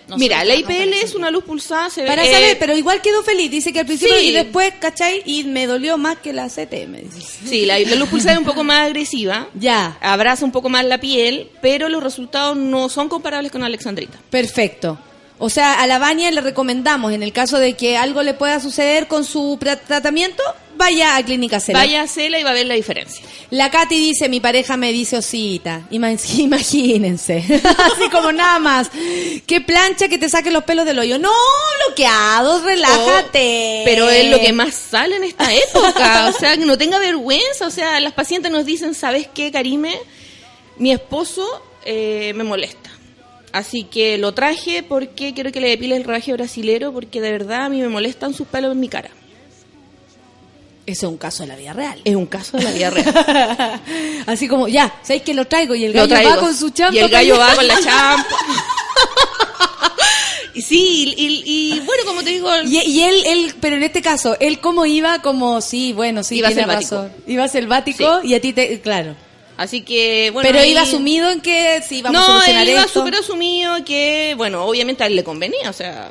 No 0.08 0.16
Mira, 0.16 0.42
la 0.44 0.54
IPL 0.56 0.92
es 1.02 1.14
una 1.14 1.30
luz 1.30 1.44
pulsada. 1.44 1.90
Se 1.90 2.02
ve- 2.02 2.08
Para 2.08 2.24
eh, 2.24 2.32
saber, 2.32 2.58
pero 2.58 2.76
igual 2.76 3.02
quedó 3.02 3.22
feliz. 3.22 3.50
Dice 3.50 3.72
que 3.72 3.80
al 3.80 3.86
principio 3.86 4.16
Sí. 4.18 4.28
y 4.28 4.32
después, 4.32 4.72
¿cachai? 4.80 5.22
Y 5.26 5.44
me 5.44 5.66
dolió 5.66 5.98
más 5.98 6.16
que 6.18 6.32
la 6.32 6.48
CTM. 6.48 7.04
Sí, 7.46 7.66
la, 7.66 7.78
la 7.78 7.94
luz 7.96 8.08
pulsada 8.08 8.32
es 8.32 8.38
un 8.38 8.44
poco 8.46 8.64
más 8.64 8.86
agresiva. 8.86 9.48
Ya, 9.54 9.98
Abraza 10.00 10.44
un 10.44 10.52
poco 10.52 10.68
más 10.70 10.84
la 10.84 10.98
piel, 10.98 11.50
pero 11.60 11.88
los 11.88 12.02
resultados 12.02 12.56
no 12.56 12.88
son 12.88 13.08
comparables 13.08 13.52
con 13.52 13.62
Alexandrita. 13.62 14.18
perfecto. 14.30 14.98
O 15.40 15.50
sea, 15.50 15.80
a 15.80 15.86
la 15.86 16.00
Vania 16.00 16.30
le 16.32 16.40
recomendamos, 16.40 17.12
en 17.12 17.22
el 17.22 17.32
caso 17.32 17.60
de 17.60 17.74
que 17.74 17.96
algo 17.96 18.24
le 18.24 18.34
pueda 18.34 18.58
suceder 18.58 19.06
con 19.06 19.24
su 19.24 19.56
tratamiento, 19.86 20.42
vaya 20.78 21.16
a 21.16 21.22
Clínica 21.24 21.60
Cela. 21.60 21.80
Vaya 21.80 22.00
a 22.00 22.04
hacerla 22.04 22.38
y 22.38 22.42
va 22.44 22.50
a 22.50 22.54
ver 22.54 22.66
la 22.66 22.74
diferencia. 22.74 23.22
La 23.50 23.70
Katy 23.70 23.96
dice, 23.98 24.28
mi 24.28 24.40
pareja 24.40 24.76
me 24.78 24.92
dice 24.92 25.18
osita. 25.18 25.82
Ima- 25.90 26.16
Imagínense. 26.38 27.38
Así 27.64 28.08
como 28.10 28.32
nada 28.32 28.58
más. 28.58 28.90
Qué 29.46 29.60
plancha 29.60 30.08
que 30.08 30.16
te 30.18 30.28
saque 30.28 30.50
los 30.50 30.64
pelos 30.64 30.86
del 30.86 30.98
hoyo. 30.98 31.18
No, 31.18 31.30
bloqueados, 31.86 32.62
relájate. 32.62 33.80
Oh, 33.82 33.84
pero 33.84 34.08
es 34.08 34.30
lo 34.30 34.40
que 34.40 34.52
más 34.52 34.74
sale 34.74 35.16
en 35.16 35.24
esta 35.24 35.52
época. 35.52 36.28
O 36.34 36.38
sea, 36.38 36.56
que 36.56 36.64
no 36.64 36.78
tenga 36.78 36.98
vergüenza. 36.98 37.66
O 37.66 37.70
sea, 37.70 37.98
las 38.00 38.12
pacientes 38.14 38.50
nos 38.50 38.64
dicen, 38.64 38.94
¿sabes 38.94 39.28
qué, 39.34 39.50
Karime? 39.52 39.98
Mi 40.76 40.92
esposo 40.92 41.44
eh, 41.84 42.32
me 42.36 42.44
molesta. 42.44 42.90
Así 43.52 43.84
que 43.84 44.18
lo 44.18 44.34
traje 44.34 44.82
porque 44.82 45.32
quiero 45.34 45.50
que 45.50 45.60
le 45.60 45.68
depile 45.70 45.96
el 45.96 46.04
raje 46.04 46.32
brasilero 46.34 46.92
porque 46.92 47.20
de 47.20 47.32
verdad 47.32 47.64
a 47.64 47.68
mí 47.70 47.80
me 47.80 47.88
molestan 47.88 48.34
sus 48.34 48.46
pelos 48.46 48.72
en 48.72 48.80
mi 48.80 48.88
cara. 48.88 49.10
Eso 50.88 51.06
es 51.06 51.12
un 51.12 51.18
caso 51.18 51.42
de 51.42 51.48
la 51.48 51.56
vida 51.56 51.72
real. 51.74 52.00
Es 52.02 52.16
un 52.16 52.24
caso 52.26 52.56
de 52.56 52.64
la 52.64 52.70
vida 52.72 52.88
real. 52.90 53.80
Así 54.26 54.48
como, 54.48 54.68
ya, 54.68 54.92
¿sabéis 55.02 55.22
que 55.22 55.34
lo 55.34 55.44
traigo? 55.46 55.74
Y 55.74 55.84
el 55.84 55.92
Lo 55.92 56.08
gallo 56.08 56.30
va 56.30 56.36
con 56.38 56.56
su 56.56 56.70
champa. 56.70 56.96
Y 56.96 57.00
el 57.00 57.08
gallo 57.10 57.38
va 57.38 57.54
con 57.54 57.68
la 57.68 57.74
champa. 57.78 58.26
y 60.54 60.62
sí, 60.62 61.14
y, 61.16 61.26
y- 61.26 61.42
y 61.76 61.80
bueno, 61.80 62.02
como 62.06 62.22
te 62.22 62.30
digo... 62.30 62.48
Y, 62.64 62.78
y 62.78 63.02
él, 63.02 63.14
él, 63.26 63.54
pero 63.60 63.76
en 63.76 63.82
este 63.82 64.00
caso, 64.02 64.36
él 64.40 64.60
cómo 64.60 64.86
iba 64.86 65.20
como, 65.20 65.60
sí, 65.60 65.92
bueno, 65.92 66.24
sí, 66.24 66.36
Iba 66.36 66.48
tiene 66.48 66.62
selvático. 66.62 66.94
razón. 66.96 67.12
Iba 67.26 67.48
selvático 67.48 68.20
y 68.24 68.34
a 68.34 68.40
ti 68.40 68.52
te, 68.54 68.80
claro. 68.80 69.14
Así 69.58 69.82
que, 69.82 70.30
bueno... 70.32 70.48
pero 70.48 70.60
ahí- 70.60 70.70
iba 70.70 70.82
asumido 70.82 71.30
en 71.30 71.40
que 71.40 71.82
sí, 71.86 72.00
vamos 72.00 72.18
a 72.18 72.22
no, 72.22 72.26
solucionar 72.32 72.62
él 72.62 72.68
iba 72.70 72.88
súper 72.88 73.14
asumido 73.16 73.84
que, 73.84 74.34
bueno, 74.36 74.64
obviamente 74.64 75.04
a 75.04 75.06
él 75.06 75.16
le 75.16 75.24
convenía, 75.24 75.68
o 75.68 75.72
sea... 75.74 76.10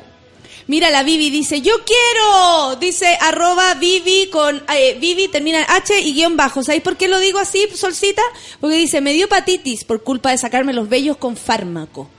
Mira, 0.68 0.90
la 0.90 1.02
Vivi 1.02 1.30
dice, 1.30 1.62
yo 1.62 1.72
quiero, 1.82 2.76
dice 2.76 3.16
arroba 3.22 3.72
Vivi 3.72 4.28
con, 4.30 4.62
eh, 4.76 4.98
Vivi 5.00 5.28
termina 5.28 5.60
en 5.60 5.66
H 5.66 5.98
y 5.98 6.12
guion 6.12 6.36
bajo. 6.36 6.62
¿Sabéis 6.62 6.82
por 6.82 6.98
qué 6.98 7.08
lo 7.08 7.18
digo 7.18 7.38
así, 7.38 7.66
Solcita? 7.74 8.20
Porque 8.60 8.76
dice, 8.76 9.00
me 9.00 9.14
dio 9.14 9.24
hepatitis 9.24 9.84
por 9.84 10.02
culpa 10.02 10.30
de 10.30 10.36
sacarme 10.36 10.74
los 10.74 10.90
vellos 10.90 11.16
con 11.16 11.38
fármaco. 11.38 12.10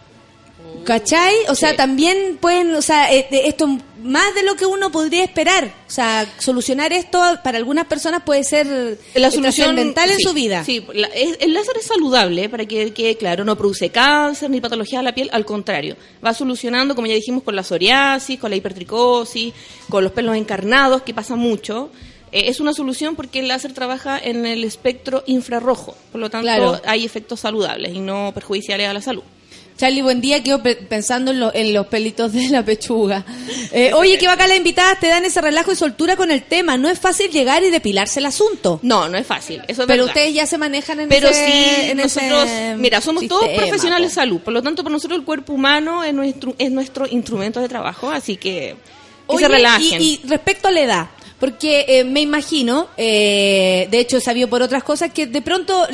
¿Cachai? 0.84 1.34
O 1.50 1.56
sea, 1.56 1.76
también 1.76 2.38
pueden, 2.40 2.74
o 2.76 2.82
sea, 2.82 3.14
eh, 3.14 3.28
esto 3.46 3.68
más 4.04 4.34
de 4.34 4.44
lo 4.44 4.56
que 4.56 4.66
uno 4.66 4.92
podría 4.92 5.24
esperar. 5.24 5.74
O 5.88 5.92
sea, 5.92 6.26
solucionar 6.40 6.94
esto 6.94 7.22
para 7.44 7.58
algunas 7.58 7.86
personas 7.86 8.24
puede 8.24 8.44
ser 8.44 8.66
la 9.14 9.30
solución 9.32 9.76
trascendental 9.76 10.12
en 10.12 10.20
su 10.20 10.34
vida. 10.34 10.64
Sí, 10.64 10.86
el 11.40 11.54
láser 11.54 11.78
es 11.78 11.86
saludable, 11.86 12.50
para 12.50 12.66
que 12.66 12.94
quede 12.94 13.18
claro, 13.18 13.44
no 13.44 13.58
produce 13.58 13.90
cáncer 13.90 14.50
ni 14.50 14.62
patología 14.62 15.00
de 15.00 15.04
la 15.06 15.14
piel, 15.14 15.30
al 15.34 15.46
contrario, 15.46 15.96
va 16.26 16.34
solucionando, 16.34 16.96
como 16.96 17.08
ya 17.08 17.14
dijimos, 17.14 17.44
con 17.44 17.56
la 17.56 17.64
psoriasis, 17.64 18.40
con 18.40 18.50
la 18.50 18.56
hipertricosis, 18.56 19.54
con 19.90 20.04
los 20.04 20.14
pelos 20.14 20.36
encarnados, 20.36 21.02
que 21.02 21.14
pasa 21.14 21.36
mucho. 21.36 21.90
Eh, 22.32 22.44
es 22.48 22.60
una 22.60 22.74
solución 22.74 23.16
porque 23.16 23.40
el 23.40 23.48
láser 23.48 23.74
trabaja 23.74 24.20
en 24.20 24.46
el 24.46 24.64
espectro 24.64 25.24
infrarrojo, 25.26 25.96
por 26.12 26.22
lo 26.22 26.30
tanto 26.30 26.46
Claro. 26.46 26.80
hay 26.86 27.04
efectos 27.04 27.40
saludables 27.42 27.94
y 27.94 28.00
no 28.00 28.32
perjudiciales 28.34 28.88
a 28.88 28.94
la 28.94 29.02
salud. 29.02 29.24
Charlie, 29.80 30.02
buen 30.02 30.20
día. 30.20 30.44
Quedo 30.44 30.62
pe- 30.62 30.76
pensando 30.76 31.32
en, 31.32 31.40
lo- 31.40 31.56
en 31.56 31.74
los 31.74 31.88
pelitos 31.88 32.34
de 32.34 32.50
la 32.50 32.64
pechuga. 32.66 33.26
Eh, 33.72 33.94
oye, 33.94 34.18
que 34.18 34.28
bacán 34.28 34.50
las 34.50 34.58
invitadas 34.58 35.00
te 35.00 35.08
dan 35.08 35.24
ese 35.24 35.40
relajo 35.40 35.72
y 35.72 35.76
soltura 35.78 36.18
con 36.18 36.32
el 36.32 36.44
tema. 36.44 36.76
No 36.78 36.90
es 36.90 37.00
fácil 37.00 37.32
llegar 37.32 37.64
y 37.64 37.70
depilarse 37.70 38.20
el 38.20 38.26
asunto. 38.26 38.80
No, 38.84 39.08
no 39.08 39.18
es 39.18 39.26
fácil. 39.26 39.62
Eso 39.70 39.84
es 39.84 39.88
Pero 39.88 40.04
verdad. 40.04 40.06
ustedes 40.08 40.34
ya 40.34 40.46
se 40.46 40.58
manejan 40.58 41.00
en 41.00 41.08
Pero 41.08 41.30
ese 41.30 41.46
sí, 41.46 41.90
en 41.92 41.98
nosotros, 41.98 42.44
ese 42.44 42.76
mira, 42.78 43.00
somos 43.00 43.26
todos 43.28 43.48
profesionales 43.56 44.10
de 44.10 44.16
salud, 44.16 44.42
por 44.42 44.54
lo 44.54 44.62
tanto, 44.62 44.84
para 44.84 44.92
nosotros 44.92 45.18
el 45.20 45.26
cuerpo 45.26 45.54
humano 45.54 46.04
es 46.04 46.14
nuestro, 46.14 46.54
es 46.58 46.72
nuestro 46.72 47.08
instrumento 47.08 47.62
de 47.62 47.70
trabajo, 47.70 48.10
así 48.12 48.36
que 48.36 48.76
que 49.30 49.36
Oye, 49.36 49.46
se 49.46 49.48
relajen. 49.48 50.02
Y, 50.02 50.20
y 50.24 50.28
respecto 50.28 50.68
a 50.68 50.72
la 50.72 50.82
edad, 50.82 51.08
porque 51.40 51.86
eh, 51.88 52.04
me 52.04 52.22
imagino, 52.22 52.88
eh, 52.98 53.88
de 53.90 54.00
hecho 54.00 54.18
he 54.18 54.22
sabido 54.22 54.50
por 54.50 54.62
otras 54.62 54.84
cosas, 54.84 55.12
que 55.14 55.26
de 55.26 55.42
pronto 55.42 55.88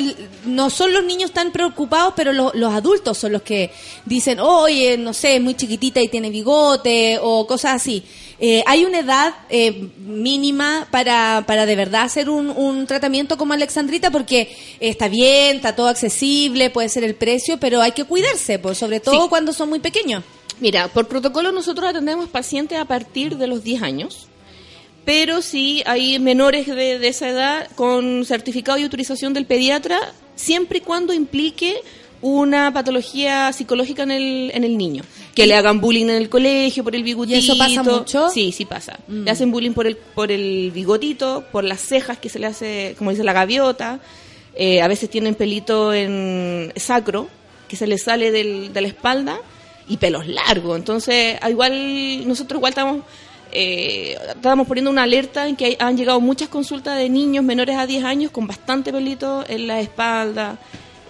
no 0.44 0.70
son 0.70 0.92
los 0.92 1.04
niños 1.04 1.30
tan 1.32 1.52
preocupados, 1.52 2.14
pero 2.16 2.32
lo- 2.32 2.50
los 2.54 2.74
adultos 2.74 3.16
son 3.18 3.32
los 3.32 3.42
que 3.42 3.70
dicen, 4.04 4.40
oye, 4.40 4.96
no 4.98 5.12
sé, 5.12 5.36
es 5.36 5.42
muy 5.42 5.54
chiquitita 5.54 6.00
y 6.00 6.08
tiene 6.08 6.30
bigote 6.30 7.18
o 7.22 7.46
cosas 7.46 7.74
así. 7.76 8.02
Eh, 8.38 8.62
¿Hay 8.66 8.84
una 8.84 8.98
edad 8.98 9.34
eh, 9.48 9.88
mínima 9.98 10.88
para, 10.90 11.44
para 11.46 11.64
de 11.64 11.74
verdad 11.76 12.02
hacer 12.02 12.28
un, 12.28 12.50
un 12.50 12.86
tratamiento 12.86 13.38
como 13.38 13.52
Alexandrita? 13.54 14.10
Porque 14.10 14.54
está 14.80 15.08
bien, 15.08 15.56
está 15.56 15.74
todo 15.76 15.88
accesible, 15.88 16.70
puede 16.70 16.88
ser 16.88 17.04
el 17.04 17.14
precio, 17.14 17.58
pero 17.58 17.80
hay 17.80 17.92
que 17.92 18.04
cuidarse, 18.04 18.58
pues, 18.58 18.76
sobre 18.78 19.00
todo 19.00 19.22
Sí. 19.22 19.28
cuando 19.28 19.52
son 19.52 19.68
muy 19.68 19.78
pequeños. 19.78 20.22
Mira, 20.60 20.88
por 20.88 21.06
protocolo 21.06 21.52
nosotros 21.52 21.88
atendemos 21.88 22.28
pacientes 22.28 22.78
a 22.78 22.84
partir 22.86 23.36
de 23.36 23.46
los 23.46 23.62
10 23.62 23.82
años, 23.82 24.26
pero 25.06 25.40
sí 25.40 25.82
hay 25.86 26.18
menores 26.18 26.66
de, 26.66 26.98
de 26.98 27.08
esa 27.08 27.28
edad 27.30 27.68
con 27.76 28.24
certificado 28.26 28.76
y 28.78 28.82
autorización 28.82 29.32
del 29.32 29.46
pediatra, 29.46 29.98
siempre 30.34 30.78
y 30.78 30.80
cuando 30.82 31.14
implique 31.14 31.76
una 32.22 32.72
patología 32.72 33.52
psicológica 33.52 34.02
en 34.02 34.10
el, 34.10 34.50
en 34.52 34.64
el 34.64 34.76
niño. 34.76 35.02
Que 35.34 35.46
le 35.46 35.54
hagan 35.54 35.80
bullying 35.80 36.04
en 36.06 36.16
el 36.16 36.28
colegio 36.28 36.82
por 36.82 36.94
el 36.96 37.04
bigotito. 37.04 37.38
eso 37.38 37.56
pasa 37.56 37.82
mucho? 37.82 38.28
Sí, 38.30 38.52
sí 38.52 38.64
pasa. 38.64 38.98
Mm. 39.06 39.24
Le 39.24 39.30
hacen 39.30 39.50
bullying 39.52 39.72
por 39.72 39.86
el, 39.86 39.96
por 39.96 40.32
el 40.32 40.70
bigotito, 40.72 41.44
por 41.52 41.62
las 41.64 41.80
cejas 41.80 42.18
que 42.18 42.28
se 42.28 42.38
le 42.38 42.46
hace, 42.46 42.94
como 42.98 43.10
dice 43.10 43.22
la 43.22 43.32
gaviota. 43.32 44.00
Eh, 44.54 44.80
a 44.80 44.88
veces 44.88 45.08
tienen 45.10 45.34
pelito 45.34 45.92
en 45.94 46.72
sacro, 46.76 47.28
que 47.68 47.76
se 47.76 47.86
les 47.86 48.02
sale 48.02 48.30
del- 48.32 48.72
de 48.72 48.80
la 48.80 48.88
espalda, 48.88 49.38
y 49.88 49.98
pelos 49.98 50.26
largos. 50.26 50.76
Entonces, 50.78 51.36
igual, 51.48 52.26
nosotros 52.26 52.58
igual 52.58 52.70
estamos, 52.70 53.04
eh, 53.52 54.16
estábamos 54.28 54.66
poniendo 54.66 54.90
una 54.90 55.04
alerta 55.04 55.48
en 55.48 55.56
que 55.56 55.76
han 55.78 55.96
llegado 55.96 56.20
muchas 56.20 56.48
consultas 56.48 56.98
de 56.98 57.08
niños 57.08 57.44
menores 57.44 57.76
a 57.76 57.86
10 57.86 58.04
años 58.04 58.30
con 58.30 58.46
bastante 58.46 58.92
pelito 58.92 59.44
en 59.48 59.66
la 59.66 59.80
espalda, 59.80 60.58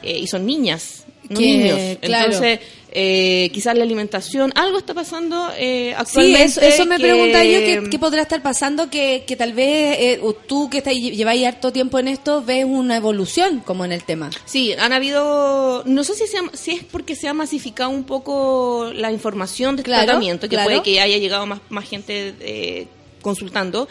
eh, 0.03 0.19
y 0.19 0.27
son 0.27 0.45
niñas, 0.47 1.06
niños. 1.29 1.99
claro. 2.01 2.27
Entonces, 2.27 2.61
eh, 2.99 3.51
quizás 3.53 3.77
la 3.77 3.83
alimentación, 3.85 4.53
algo 4.55 4.79
está 4.79 4.95
pasando 4.95 5.51
eh, 5.59 5.91
Sí, 5.91 5.95
actualmente. 5.99 6.43
eso, 6.45 6.61
eso 6.63 6.87
me 6.87 6.97
que- 6.97 7.03
preguntaba 7.03 7.45
yo, 7.45 7.59
¿qué, 7.59 7.83
qué 7.91 7.99
podrá 7.99 8.23
estar 8.23 8.43
pasando? 8.43 8.89
Que, 8.89 9.25
que 9.27 9.37
tal 9.37 9.53
vez 9.53 9.97
eh, 10.01 10.21
tú 10.47 10.71
que 10.71 10.79
estás, 10.79 10.95
lleváis 10.95 11.45
harto 11.47 11.73
tiempo 11.73 11.99
en 11.99 12.09
esto, 12.09 12.43
ves 12.43 12.65
una 12.65 12.97
evolución 12.97 13.61
como 13.67 13.85
en 13.85 13.93
el 13.93 14.03
tema. 14.03 14.31
Sí, 14.47 14.73
han 14.73 14.95
habido, 14.95 15.83
no 15.85 16.05
sé 16.05 16.15
si, 16.15 16.27
se 16.27 16.39
ha- 16.39 16.51
si 16.57 16.71
es 16.71 16.85
porque 16.85 17.15
se 17.17 17.29
ha 17.29 17.35
masificado 17.35 17.91
un 17.91 18.05
poco 18.05 18.91
la 18.95 19.13
información 19.13 19.77
de 19.77 19.81
este 19.83 19.91
Claro, 19.91 20.05
tratamiento, 20.05 20.49
que 20.49 20.57
claro. 20.57 20.69
puede 20.71 20.83
que 20.83 21.01
haya 21.01 21.19
llegado 21.19 21.45
más, 21.45 21.61
más 21.69 21.87
gente 21.87 22.35
eh, 22.41 22.87
consultando, 23.21 23.89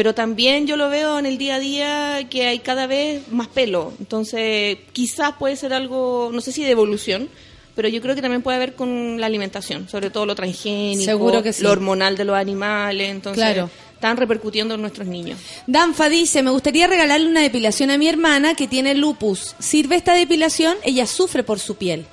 pero 0.00 0.14
también 0.14 0.66
yo 0.66 0.78
lo 0.78 0.88
veo 0.88 1.18
en 1.18 1.26
el 1.26 1.36
día 1.36 1.56
a 1.56 1.58
día 1.58 2.26
que 2.30 2.46
hay 2.46 2.60
cada 2.60 2.86
vez 2.86 3.28
más 3.30 3.48
pelo, 3.48 3.92
entonces 4.00 4.78
quizás 4.94 5.32
puede 5.38 5.56
ser 5.56 5.74
algo, 5.74 6.30
no 6.32 6.40
sé 6.40 6.52
si 6.52 6.64
de 6.64 6.70
evolución, 6.70 7.28
pero 7.76 7.86
yo 7.86 8.00
creo 8.00 8.14
que 8.14 8.22
también 8.22 8.40
puede 8.40 8.56
haber 8.56 8.74
con 8.74 9.20
la 9.20 9.26
alimentación, 9.26 9.90
sobre 9.90 10.08
todo 10.08 10.24
lo 10.24 10.34
transgénico, 10.34 11.04
Seguro 11.04 11.42
que 11.42 11.52
sí. 11.52 11.62
lo 11.62 11.70
hormonal 11.70 12.16
de 12.16 12.24
los 12.24 12.34
animales, 12.34 13.10
entonces 13.10 13.44
Claro. 13.44 13.68
están 13.92 14.16
repercutiendo 14.16 14.74
en 14.76 14.80
nuestros 14.80 15.06
niños. 15.06 15.38
Danfa 15.66 16.08
dice, 16.08 16.42
me 16.42 16.50
gustaría 16.50 16.86
regalarle 16.86 17.28
una 17.28 17.42
depilación 17.42 17.90
a 17.90 17.98
mi 17.98 18.08
hermana 18.08 18.54
que 18.54 18.66
tiene 18.66 18.94
lupus. 18.94 19.54
¿Sirve 19.58 19.96
esta 19.96 20.14
depilación? 20.14 20.78
Ella 20.82 21.06
sufre 21.06 21.42
por 21.42 21.58
su 21.58 21.74
piel. 21.74 22.06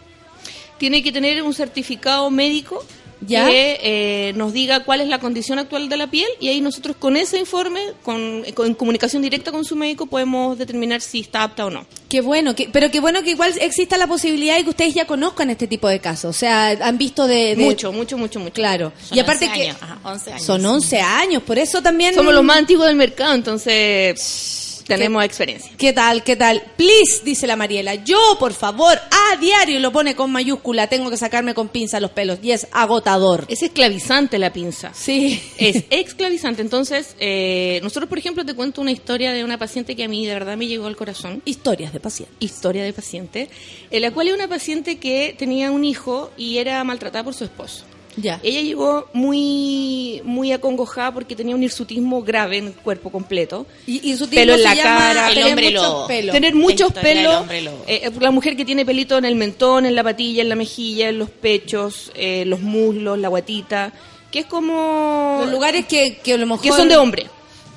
tiene 0.78 1.02
que 1.02 1.14
tener 1.14 1.42
un 1.42 1.54
certificado 1.54 2.30
médico 2.30 2.84
¿Ya? 3.22 3.48
que 3.48 3.80
eh, 3.82 4.34
nos 4.36 4.54
diga 4.54 4.84
cuál 4.84 5.02
es 5.02 5.08
la 5.08 5.20
condición 5.20 5.58
actual 5.60 5.90
de 5.90 5.98
la 5.98 6.08
piel 6.08 6.28
y 6.40 6.50
ahí 6.50 6.62
nosotros 6.62 6.96
con 6.98 7.18
ese 7.18 7.40
informe, 7.40 7.82
con, 8.04 8.44
con- 8.54 8.68
en 8.68 8.74
comunicación 8.76 9.22
directa 9.22 9.52
con 9.52 9.66
su 9.66 9.76
médico, 9.76 10.06
podemos 10.06 10.58
determinar 10.58 11.02
si 11.02 11.22
está 11.22 11.44
apta 11.44 11.66
o 11.66 11.70
no. 11.70 11.86
Qué 12.10 12.22
bueno, 12.22 12.56
que, 12.56 12.70
pero 12.72 12.90
qué 12.92 13.00
bueno 13.00 13.24
que 13.24 13.32
igual 13.32 13.54
exista 13.60 13.98
la 13.98 14.08
posibilidad 14.08 14.56
de 14.58 14.64
que 14.64 14.70
ustedes 14.70 14.94
ya 14.94 15.06
conozcan 15.06 15.50
este 15.50 15.68
tipo 15.68 15.88
de 15.90 16.00
casos. 16.00 16.36
O 16.36 16.40
sea, 16.40 16.70
han 16.70 16.98
visto 16.98 17.28
de... 17.28 17.56
de- 17.56 17.66
Mucho, 17.66 17.92
mucho, 17.92 18.18
mucho, 18.18 18.40
mucho. 18.40 18.54
Claro. 18.54 18.94
Son 19.04 19.18
y 19.18 19.22
aparte 19.22 19.46
11 19.46 19.58
que... 19.58 19.68
años, 19.70 19.78
ajá, 19.82 20.00
11 20.04 20.32
años. 20.34 20.44
Son 20.46 20.66
11 20.66 21.00
años, 21.02 21.44
por 21.44 21.58
eso 21.60 21.82
también... 21.82 22.14
Somos 22.14 22.34
los 22.34 22.44
más 22.44 22.58
antiguos 22.58 22.88
del 22.88 22.96
mercado, 22.96 23.34
entonces 23.34 24.67
tenemos 24.88 25.24
experiencia. 25.24 25.72
¿Qué 25.78 25.94
tal? 25.94 26.24
¿Qué 26.24 26.36
tal? 26.36 26.64
Please, 26.76 27.22
dice 27.24 27.48
la 27.48 27.56
Mariela. 27.56 27.96
Yo, 27.96 28.18
por 28.40 28.54
favor, 28.54 28.98
a 28.98 29.38
diario 29.38 29.78
y 29.78 29.80
lo 29.80 29.92
pone 29.92 30.16
con 30.16 30.32
mayúscula. 30.32 30.88
Tengo 30.88 31.10
que 31.10 31.18
sacarme 31.18 31.54
con 31.54 31.70
pinza 31.70 32.00
los 32.00 32.12
pelos. 32.12 32.40
Y 32.42 32.52
es 32.52 32.68
agotador. 32.72 33.46
Es 33.48 33.64
esclavizante 33.64 34.40
la 34.40 34.54
pinza. 34.54 34.94
Sí. 34.94 35.42
Es 35.58 35.84
esclavizante. 35.90 36.62
Entonces, 36.62 37.16
eh, 37.20 37.80
nosotros, 37.84 38.10
por 38.10 38.18
ejemplo, 38.18 38.46
te 38.46 38.54
cuento 38.54 38.82
una 38.82 38.92
historia 38.92 39.34
de 39.34 39.44
una 39.44 39.58
paciente 39.58 39.96
que 39.96 40.04
a 40.04 40.08
mí 40.08 40.26
de 40.26 40.34
verdad 40.34 40.58
me 40.58 40.68
llegó 40.68 40.88
al 40.88 40.96
corazón. 40.96 41.42
Historias 41.46 41.94
de 41.94 42.00
paciente. 42.00 42.34
Historia 42.40 42.84
de 42.84 42.94
paciente. 42.94 43.50
En 43.92 44.02
la 44.02 44.12
cual 44.12 44.30
es 44.30 44.34
una 44.34 44.48
paciente 44.48 44.98
que 44.98 45.36
tenía 45.38 45.72
un 45.72 45.84
hijo 45.84 46.32
y 46.38 46.58
era 46.58 46.84
maltratada 46.84 47.24
por 47.24 47.34
su 47.34 47.44
esposo. 47.44 47.84
Ya. 48.18 48.40
Ella 48.44 48.62
llegó 48.62 49.08
muy 49.14 50.22
muy 50.26 50.52
acongojada 50.52 51.14
porque 51.14 51.36
tenía 51.36 51.56
un 51.56 51.62
hirsutismo 51.64 52.24
grave 52.24 52.58
en 52.58 52.68
el 52.68 52.74
cuerpo 52.74 53.12
completo. 53.12 53.66
Y, 53.86 54.12
y 54.12 54.18
su 54.18 54.28
pelo 54.30 54.56
en 54.56 54.64
la 54.64 54.76
cara, 54.76 55.28
tener 55.30 55.38
El 55.46 55.50
hombre 55.52 55.70
muchos 55.72 55.84
lobo. 55.84 56.08
pelos. 56.08 56.34
tener 56.34 56.54
La 56.56 56.60
muchos 56.60 56.94
pelos. 56.94 57.46
lobo. 57.64 57.84
eh, 57.88 58.12
la 58.20 58.32
mujer 58.32 58.58
que 58.58 58.66
tiene 58.66 58.86
pelito 58.86 59.18
en 59.18 59.26
el 59.26 59.36
mentón, 59.36 59.86
en 59.86 59.94
la 59.96 60.04
patilla, 60.04 60.42
en 60.42 60.50
la 60.50 60.56
mejilla, 60.56 61.10
en 61.10 61.20
los 61.20 61.30
pechos, 61.30 62.12
eh, 62.16 62.44
los 62.46 62.60
muslos, 62.62 63.18
la 63.20 63.28
guatita, 63.28 63.94
que 64.32 64.40
es 64.40 64.46
como 64.46 65.38
Los 65.42 65.52
lugares 65.52 65.86
que, 65.86 66.18
que 66.24 66.34
a 66.34 66.38
lo 66.38 66.46
mejor... 66.48 66.62
que 66.64 66.72
son 66.72 66.90
de 66.90 66.98
hombre. 66.98 67.28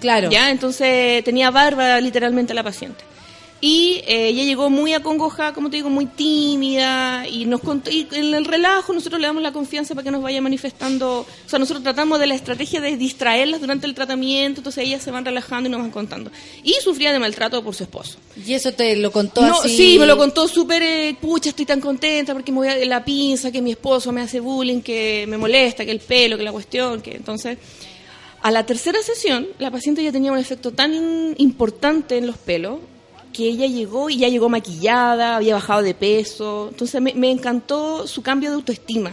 Claro. 0.00 0.30
¿ya? 0.30 0.50
Entonces 0.50 1.22
tenía 1.24 1.50
barba 1.50 2.00
literalmente 2.00 2.54
la 2.54 2.62
paciente. 2.62 3.04
Y 3.62 4.00
eh, 4.06 4.28
ella 4.28 4.44
llegó 4.44 4.70
muy 4.70 4.94
acongojada, 4.94 5.52
como 5.52 5.68
te 5.68 5.76
digo, 5.76 5.90
muy 5.90 6.06
tímida, 6.06 7.28
y 7.28 7.44
nos 7.44 7.60
contó, 7.60 7.90
y 7.90 8.08
en 8.12 8.32
el 8.32 8.46
relajo 8.46 8.94
nosotros 8.94 9.20
le 9.20 9.26
damos 9.26 9.42
la 9.42 9.52
confianza 9.52 9.94
para 9.94 10.02
que 10.04 10.10
nos 10.10 10.22
vaya 10.22 10.40
manifestando, 10.40 11.20
o 11.20 11.48
sea, 11.48 11.58
nosotros 11.58 11.82
tratamos 11.82 12.18
de 12.18 12.26
la 12.26 12.34
estrategia 12.34 12.80
de 12.80 12.96
distraerlas 12.96 13.60
durante 13.60 13.86
el 13.86 13.94
tratamiento, 13.94 14.60
entonces 14.60 14.86
ellas 14.86 15.02
se 15.02 15.10
van 15.10 15.26
relajando 15.26 15.68
y 15.68 15.72
nos 15.72 15.80
van 15.82 15.90
contando. 15.90 16.30
Y 16.64 16.72
sufría 16.82 17.12
de 17.12 17.18
maltrato 17.18 17.62
por 17.62 17.74
su 17.74 17.82
esposo. 17.82 18.16
Y 18.46 18.54
eso 18.54 18.72
te 18.72 18.96
lo 18.96 19.12
contó 19.12 19.42
No, 19.42 19.60
así. 19.60 19.76
sí, 19.76 19.98
me 19.98 20.06
lo 20.06 20.16
contó 20.16 20.48
súper, 20.48 20.82
eh, 20.82 21.16
pucha, 21.20 21.50
estoy 21.50 21.66
tan 21.66 21.82
contenta 21.82 22.32
porque 22.32 22.52
me 22.52 22.58
voy 22.58 22.68
a 22.68 22.76
la 22.86 23.04
pinza, 23.04 23.52
que 23.52 23.60
mi 23.60 23.72
esposo 23.72 24.10
me 24.10 24.22
hace 24.22 24.40
bullying, 24.40 24.80
que 24.80 25.26
me 25.28 25.36
molesta, 25.36 25.84
que 25.84 25.90
el 25.90 26.00
pelo, 26.00 26.38
que 26.38 26.44
la 26.44 26.52
cuestión, 26.52 27.02
que 27.02 27.12
entonces... 27.16 27.58
A 28.42 28.50
la 28.50 28.64
tercera 28.64 29.02
sesión, 29.02 29.48
la 29.58 29.70
paciente 29.70 30.02
ya 30.02 30.12
tenía 30.12 30.32
un 30.32 30.38
efecto 30.38 30.72
tan 30.72 31.34
importante 31.36 32.16
en 32.16 32.26
los 32.26 32.38
pelos 32.38 32.78
que 33.32 33.44
ella 33.48 33.66
llegó 33.66 34.10
y 34.10 34.18
ya 34.18 34.28
llegó 34.28 34.48
maquillada, 34.48 35.36
había 35.36 35.54
bajado 35.54 35.82
de 35.82 35.94
peso. 35.94 36.68
Entonces 36.70 37.00
me, 37.00 37.14
me 37.14 37.30
encantó 37.30 38.06
su 38.06 38.22
cambio 38.22 38.50
de 38.50 38.56
autoestima. 38.56 39.12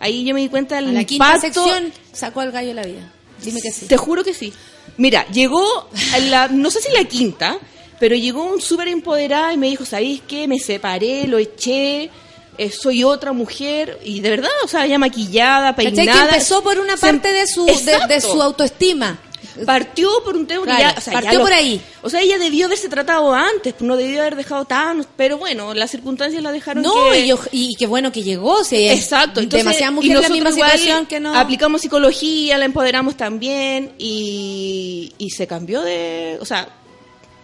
Ahí 0.00 0.24
yo 0.24 0.34
me 0.34 0.40
di 0.40 0.48
cuenta 0.48 0.76
del 0.76 0.88
A 0.88 0.92
la 0.92 1.04
quinta 1.04 1.36
impacto. 1.36 1.64
sección 1.64 1.92
sacó 2.12 2.40
al 2.40 2.52
gallo 2.52 2.68
de 2.68 2.74
la 2.74 2.82
vida. 2.84 3.12
Dime 3.42 3.60
que 3.60 3.70
sí. 3.70 3.86
Te 3.86 3.96
juro 3.96 4.22
que 4.22 4.34
sí. 4.34 4.52
Mira, 4.96 5.26
llegó, 5.28 5.88
a 6.12 6.18
la, 6.18 6.48
no 6.48 6.70
sé 6.70 6.80
si 6.80 6.92
la 6.92 7.04
quinta, 7.04 7.58
pero 7.98 8.14
llegó 8.14 8.44
un 8.44 8.60
súper 8.60 8.88
empoderada 8.88 9.52
y 9.52 9.56
me 9.56 9.68
dijo, 9.68 9.84
¿sabéis 9.84 10.22
qué? 10.26 10.46
Me 10.46 10.58
separé, 10.58 11.26
lo 11.26 11.38
eché, 11.38 12.10
eh, 12.58 12.70
soy 12.70 13.02
otra 13.02 13.32
mujer. 13.32 13.98
Y 14.04 14.20
de 14.20 14.30
verdad, 14.30 14.50
o 14.62 14.68
sea, 14.68 14.86
ya 14.86 14.98
maquillada, 14.98 15.74
peinada. 15.74 16.28
Que 16.28 16.34
empezó 16.34 16.62
por 16.62 16.78
una 16.78 16.96
parte 16.96 17.32
de 17.32 17.46
su, 17.46 17.64
de, 17.64 18.20
su 18.20 18.40
autoestima. 18.40 19.18
Partió 19.66 20.08
por 20.24 20.36
un 20.36 20.46
tema 20.46 20.62
que 20.62 20.70
Claro, 20.70 20.82
ya, 20.82 20.94
o 20.98 21.00
sea, 21.00 21.12
partió 21.12 21.32
ya 21.32 21.38
lo- 21.38 21.44
por 21.44 21.52
ahí. 21.52 21.80
O 22.02 22.10
sea, 22.10 22.20
ella 22.20 22.38
debió 22.38 22.66
haberse 22.66 22.88
tratado 22.88 23.32
antes, 23.34 23.72
pues, 23.74 23.82
no 23.82 23.96
debió 23.96 24.20
haber 24.20 24.36
dejado 24.36 24.64
tan, 24.64 25.06
pero 25.16 25.38
bueno, 25.38 25.74
las 25.74 25.90
circunstancias 25.90 26.42
la 26.42 26.52
dejaron 26.52 26.82
No, 26.82 26.92
que- 27.12 27.20
y, 27.20 27.26
yo- 27.28 27.38
y 27.52 27.74
qué 27.76 27.86
bueno 27.86 28.10
que 28.12 28.22
llegó. 28.22 28.60
Exacto, 28.70 29.40
entonces, 29.40 29.64
demasiadas 29.64 29.94
mujeres 29.94 30.22
la 30.22 30.28
misma 30.28 30.52
situación 30.52 31.06
que 31.06 31.20
no. 31.20 31.34
Aplicamos 31.34 31.80
psicología, 31.80 32.58
la 32.58 32.64
empoderamos 32.64 33.16
también 33.16 33.92
y, 33.98 35.12
y 35.18 35.30
se 35.30 35.46
cambió 35.46 35.82
de. 35.82 36.38
O 36.40 36.44
sea, 36.44 36.68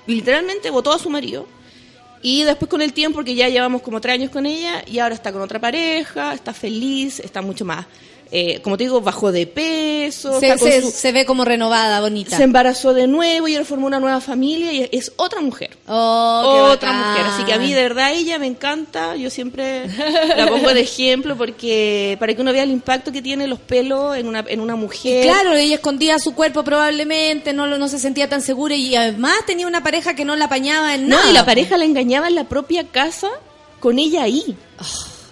literalmente 0.07 0.71
votó 0.71 0.93
a 0.93 0.99
su 0.99 1.11
marido. 1.11 1.47
Y 2.23 2.43
después 2.43 2.69
con 2.69 2.83
el 2.83 2.93
tiempo, 2.93 3.17
porque 3.17 3.35
ya 3.35 3.49
llevamos 3.49 3.81
como 3.81 3.99
tres 4.01 4.15
años 4.15 4.31
con 4.31 4.45
ella, 4.45 4.83
y 4.87 4.99
ahora 4.99 5.15
está 5.15 5.33
con 5.33 5.41
otra 5.41 5.59
pareja, 5.59 6.35
está 6.35 6.53
feliz, 6.53 7.19
está 7.21 7.41
mucho 7.41 7.65
más. 7.65 7.87
Eh, 8.33 8.61
como 8.63 8.77
te 8.77 8.85
digo, 8.85 9.01
bajó 9.01 9.33
de 9.33 9.47
peso, 9.47 10.39
se, 10.39 10.47
está 10.49 10.59
con 10.59 10.71
se- 10.71 10.83
su- 10.83 10.91
se 10.91 11.13
ve 11.13 11.25
como 11.27 11.45
renovada, 11.45 12.01
bonita. 12.01 12.37
se 12.37 12.45
embarazó 12.45 12.95
de 12.95 13.07
nuevo 13.07 13.49
y 13.49 13.55
ahora 13.55 13.65
formó 13.65 13.87
una 13.87 13.99
nueva 14.01 14.21
familia 14.21 14.73
y 14.73 14.89
es 14.93 15.13
otra 15.17 15.41
mujer. 15.41 15.77
Oh, 15.89 16.69
otra 16.73 16.93
mujer. 16.93 17.27
Así 17.27 17.45
que 17.45 17.53
a 17.53 17.59
mí 17.59 17.73
de 17.73 17.83
verdad 17.83 18.13
ella 18.13 18.39
me 18.39 18.47
encanta. 18.47 19.17
Yo 19.17 19.31
siempre 19.31 19.87
la 20.37 20.47
pongo 20.49 20.73
de 20.73 20.81
ejemplo 20.81 21.37
porque 21.37 22.17
para 22.21 22.35
que 22.35 22.41
uno 22.43 22.53
vea 22.53 22.63
el 22.63 22.71
impacto 22.71 23.11
que 23.11 23.21
tiene 23.23 23.47
los 23.49 23.59
pelos 23.59 24.17
en 24.17 24.29
una, 24.29 24.45
en 24.47 24.61
una 24.61 24.77
mujer. 24.77 25.25
Claro, 25.25 25.53
ella 25.55 25.75
escondía 25.75 26.19
su 26.19 26.35
cuerpo 26.35 26.63
probablemente, 26.63 27.53
no, 27.53 27.67
no 27.67 27.89
se 27.89 27.99
sentía 27.99 28.29
tan 28.29 28.43
segura 28.43 28.75
y 28.77 28.95
además 28.95 29.35
tenía 29.47 29.67
una 29.67 29.83
pareja 29.83 30.15
que 30.15 30.25
no 30.25 30.37
la 30.37 30.45
apañaba 30.45 30.95
en 30.95 31.09
No, 31.09 31.17
nada. 31.17 31.31
y 31.31 31.33
la 31.33 31.45
pareja 31.45 31.77
la 31.77 31.85
engañaba 31.85 32.29
en 32.29 32.37
la 32.37 32.45
propia 32.45 32.85
casa 32.85 33.29
con 33.81 33.99
ella 33.99 34.23
ahí. 34.23 34.57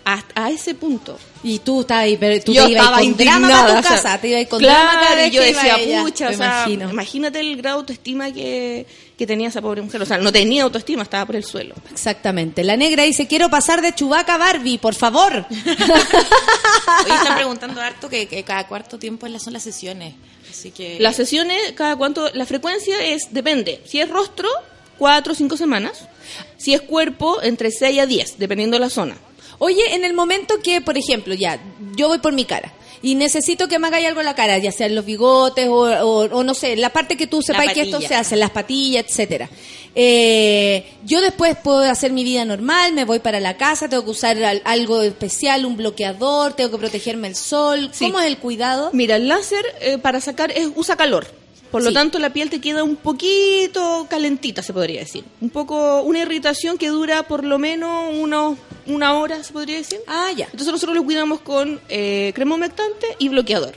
Hasta 0.08 0.42
a 0.46 0.50
ese 0.50 0.74
punto. 0.74 1.18
Y 1.42 1.58
tú 1.58 1.82
estabas 1.82 2.04
ahí, 2.04 2.16
pero 2.16 2.42
tú 2.42 2.54
yo 2.54 2.64
te 2.64 2.70
ibas 2.70 2.84
estaba 2.84 3.02
con 3.02 3.16
drama 3.18 3.48
para 3.48 3.60
tu 3.60 3.78
o 3.78 3.82
sea, 3.82 3.90
casa, 3.90 4.18
te 4.18 4.28
ibas 4.28 4.46
con 4.46 4.58
claro, 4.58 4.84
drama 4.88 5.00
cada 5.02 5.14
vez 5.16 5.28
y 5.28 5.36
yo 5.36 5.42
decía, 5.42 5.76
pucha, 6.02 6.28
Me 6.30 6.34
o 6.34 6.38
sea, 6.38 6.46
imagino. 6.46 6.90
imagínate 6.90 7.40
el 7.40 7.56
grado 7.58 7.76
de 7.76 7.80
autoestima 7.80 8.32
que, 8.32 8.86
que 9.18 9.26
tenía 9.26 9.48
esa 9.48 9.60
pobre 9.60 9.82
mujer. 9.82 10.00
O 10.00 10.06
sea, 10.06 10.16
no 10.16 10.32
tenía 10.32 10.62
autoestima, 10.62 11.02
estaba 11.02 11.26
por 11.26 11.36
el 11.36 11.44
suelo. 11.44 11.74
Exactamente. 11.92 12.64
La 12.64 12.78
negra 12.78 13.02
dice, 13.02 13.26
quiero 13.26 13.50
pasar 13.50 13.82
de 13.82 13.94
Chubaca 13.94 14.36
a 14.36 14.38
Barbie, 14.38 14.78
por 14.78 14.94
favor. 14.94 15.44
Hoy 15.50 17.12
están 17.12 17.36
preguntando 17.36 17.82
harto 17.82 18.08
que, 18.08 18.26
que 18.26 18.42
cada 18.44 18.66
cuarto 18.66 18.98
tiempo 18.98 19.28
son 19.38 19.52
las 19.52 19.62
sesiones. 19.62 20.14
Así 20.50 20.70
que. 20.70 20.98
Las 21.00 21.16
sesiones, 21.16 21.72
cada 21.74 21.96
cuánto, 21.96 22.30
la 22.32 22.46
frecuencia 22.46 23.04
es, 23.04 23.34
depende. 23.34 23.82
Si 23.84 24.00
es 24.00 24.08
rostro, 24.08 24.48
cuatro 24.96 25.34
o 25.34 25.36
cinco 25.36 25.58
semanas. 25.58 26.08
Si 26.56 26.72
es 26.72 26.80
cuerpo, 26.80 27.42
entre 27.42 27.70
6 27.70 28.00
a 28.00 28.06
10, 28.06 28.38
dependiendo 28.38 28.76
de 28.76 28.80
la 28.80 28.90
zona. 28.90 29.16
Oye, 29.58 29.94
en 29.94 30.04
el 30.04 30.12
momento 30.14 30.54
que, 30.62 30.80
por 30.80 30.96
ejemplo, 30.96 31.34
ya, 31.34 31.58
yo 31.96 32.08
voy 32.08 32.18
por 32.18 32.32
mi 32.32 32.44
cara 32.44 32.72
y 33.02 33.14
necesito 33.14 33.68
que 33.68 33.78
me 33.78 33.86
hagáis 33.88 34.06
algo 34.08 34.20
en 34.20 34.26
la 34.26 34.34
cara, 34.34 34.58
ya 34.58 34.72
sean 34.72 34.94
los 34.94 35.04
bigotes 35.04 35.68
o, 35.68 35.72
o- 35.82 36.24
o 36.36 36.42
no 36.44 36.54
sé, 36.54 36.76
la 36.76 36.90
parte 36.90 37.16
que 37.16 37.26
tú 37.26 37.42
sepáis 37.42 37.72
que 37.72 37.82
esto 37.82 38.00
se 38.00 38.14
hace, 38.14 38.36
las 38.36 38.50
patillas, 38.50 39.04
etcétera. 39.06 39.48
Eh, 39.94 40.84
yo 41.04 41.20
después 41.20 41.56
puedo 41.62 41.80
hacer 41.82 42.12
mi 42.12 42.22
vida 42.22 42.44
normal, 42.44 42.92
me 42.92 43.04
voy 43.04 43.18
para 43.18 43.40
la 43.40 43.56
casa, 43.56 43.88
tengo 43.88 44.04
que 44.04 44.10
usar 44.10 44.40
al- 44.44 44.62
algo 44.64 45.02
especial, 45.02 45.64
un 45.66 45.76
bloqueador, 45.76 46.52
tengo 46.54 46.70
que 46.70 46.78
protegerme 46.78 47.26
el 47.28 47.34
sol. 47.36 47.90
¿Cómo 47.98 48.20
es 48.20 48.26
el 48.26 48.38
cuidado? 48.38 48.90
Mira, 48.92 49.16
el 49.16 49.26
láser 49.28 49.64
eh, 49.80 49.98
para 49.98 50.20
sacar 50.20 50.52
es, 50.52 50.68
usa 50.76 50.96
calor. 50.96 51.26
Por 51.72 51.82
lo 51.82 51.88
Sí. 51.90 51.94
tanto, 51.94 52.18
la 52.18 52.32
piel 52.32 52.48
te 52.48 52.60
queda 52.60 52.82
un 52.82 52.96
poquito 52.96 54.06
calentita, 54.08 54.62
se 54.62 54.72
podría 54.72 55.00
decir. 55.00 55.24
Un 55.40 55.50
poco, 55.50 56.00
una 56.02 56.20
irritación 56.20 56.78
que 56.78 56.88
dura 56.88 57.24
por 57.24 57.44
lo 57.44 57.58
menos 57.58 58.14
unos, 58.14 58.56
una 58.88 59.14
hora, 59.18 59.42
se 59.42 59.52
podría 59.52 59.76
decir. 59.76 60.00
Ah, 60.06 60.30
ya. 60.36 60.46
Entonces 60.46 60.72
nosotros 60.72 60.96
lo 60.96 61.04
cuidamos 61.04 61.40
con 61.40 61.80
eh, 61.88 62.32
crema 62.34 62.54
humectante 62.54 63.06
y 63.18 63.28
bloqueador. 63.28 63.74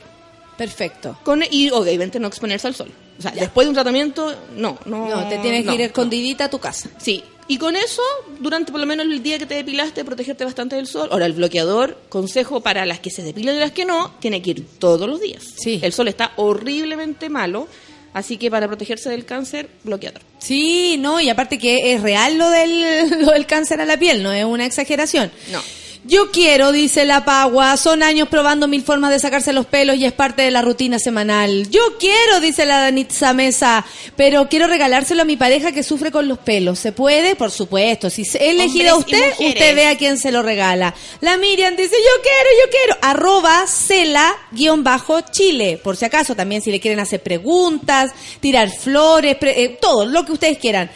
Perfecto. 0.58 1.18
Con, 1.24 1.44
y 1.50 1.70
obviamente 1.72 2.20
no 2.20 2.28
exponerse 2.28 2.68
al 2.68 2.76
sol. 2.76 2.92
O 3.18 3.22
sea, 3.22 3.32
después 3.32 3.66
de 3.66 3.70
un 3.70 3.76
tratamiento, 3.76 4.36
no, 4.56 4.80
no. 4.86 5.08
No, 5.08 5.28
te 5.28 5.38
tienes 5.40 5.66
no, 5.66 5.72
que 5.72 5.76
ir 5.76 5.82
no. 5.82 5.88
escondidita 5.88 6.46
a 6.46 6.50
tu 6.50 6.60
casa. 6.60 6.90
Sí. 6.98 7.24
Y 7.48 7.58
con 7.58 7.76
eso, 7.76 8.02
durante 8.40 8.72
por 8.72 8.80
lo 8.80 8.88
menos 8.88 9.06
el 9.06 9.22
día 9.22 9.38
que 9.38 9.46
te 9.46 9.56
depilaste, 9.56 10.06
protegerte 10.06 10.46
bastante 10.46 10.76
del 10.76 10.88
sol. 10.88 11.10
Ahora, 11.12 11.26
el 11.26 11.34
bloqueador, 11.34 11.98
consejo 12.10 12.62
para 12.62 12.86
las 12.86 13.00
que 13.00 13.10
se 13.10 13.24
depilan 13.24 13.56
y 13.56 13.60
las 13.60 13.72
que 13.72 13.86
no, 13.86 14.14
tiene 14.20 14.42
que 14.42 14.52
ir 14.52 14.66
todos 14.80 15.08
los 15.10 15.20
días. 15.20 15.44
Sí. 15.58 15.80
El 15.84 15.94
sol 15.94 16.08
está 16.08 16.32
horriblemente 16.38 17.30
malo, 17.30 17.68
así 18.14 18.38
que 18.38 18.52
para 18.52 18.68
protegerse 18.68 19.10
del 19.10 19.26
cáncer, 19.26 19.70
bloqueador. 19.84 20.22
Sí, 20.40 20.98
no, 21.00 21.20
y 21.20 21.30
aparte 21.30 21.58
que 21.58 21.94
es 21.94 22.02
real 22.02 22.38
lo 22.38 22.50
del, 22.50 23.10
lo 23.26 23.32
del 23.32 23.46
cáncer 23.46 23.82
a 23.82 23.86
la 23.86 23.98
piel, 23.98 24.24
no 24.24 24.32
es 24.32 24.46
una 24.46 24.66
exageración. 24.66 25.32
No. 25.52 25.62
Yo 26.04 26.32
quiero, 26.32 26.72
dice 26.72 27.06
la 27.06 27.26
Pagua, 27.26 27.78
son 27.78 28.02
años 28.02 28.28
probando 28.28 28.68
mil 28.68 28.82
formas 28.82 29.12
de 29.12 29.20
sacarse 29.20 29.54
los 29.54 29.68
pelos 29.68 29.98
y 29.98 30.06
es 30.06 30.12
parte 30.14 30.42
de 30.42 30.50
la 30.50 30.64
rutina 30.64 30.98
semanal. 30.98 31.70
Yo 31.70 31.80
quiero, 32.00 32.40
dice 32.40 32.66
la 32.66 32.80
Danitza 32.80 33.34
Mesa, 33.34 33.86
pero 34.16 34.50
quiero 34.50 34.66
regalárselo 34.66 35.22
a 35.22 35.26
mi 35.26 35.38
pareja 35.38 35.72
que 35.72 35.84
sufre 35.84 36.10
con 36.12 36.28
los 36.28 36.40
pelos. 36.40 36.80
¿Se 36.80 36.92
puede? 36.92 37.36
Por 37.36 37.52
supuesto. 37.52 38.10
Si 38.10 38.26
se- 38.26 38.40
he 38.44 38.50
elegido 38.50 38.96
a 38.96 38.98
usted, 38.98 39.34
usted 39.50 39.76
ve 39.76 39.86
a 39.86 39.96
quién 39.96 40.18
se 40.18 40.32
lo 40.32 40.42
regala. 40.42 40.96
La 41.20 41.38
Miriam 41.38 41.76
dice, 41.76 41.92
yo 41.96 42.22
quiero, 42.24 42.50
yo 42.66 42.72
quiero. 42.72 42.98
Arroba 43.04 43.68
cela 43.68 44.34
guion 44.52 44.84
bajo 44.84 45.22
Chile. 45.22 45.80
Por 45.84 45.98
si 45.98 46.06
acaso, 46.06 46.36
también 46.36 46.64
si 46.64 46.72
le 46.72 46.80
quieren 46.80 47.00
hacer 47.00 47.22
preguntas, 47.22 48.12
tirar 48.40 48.72
flores, 48.72 49.36
pre- 49.36 49.64
eh, 49.64 49.78
todo, 49.80 50.06
lo 50.06 50.26
que 50.26 50.32
ustedes 50.32 50.58
quieran. 50.58 50.90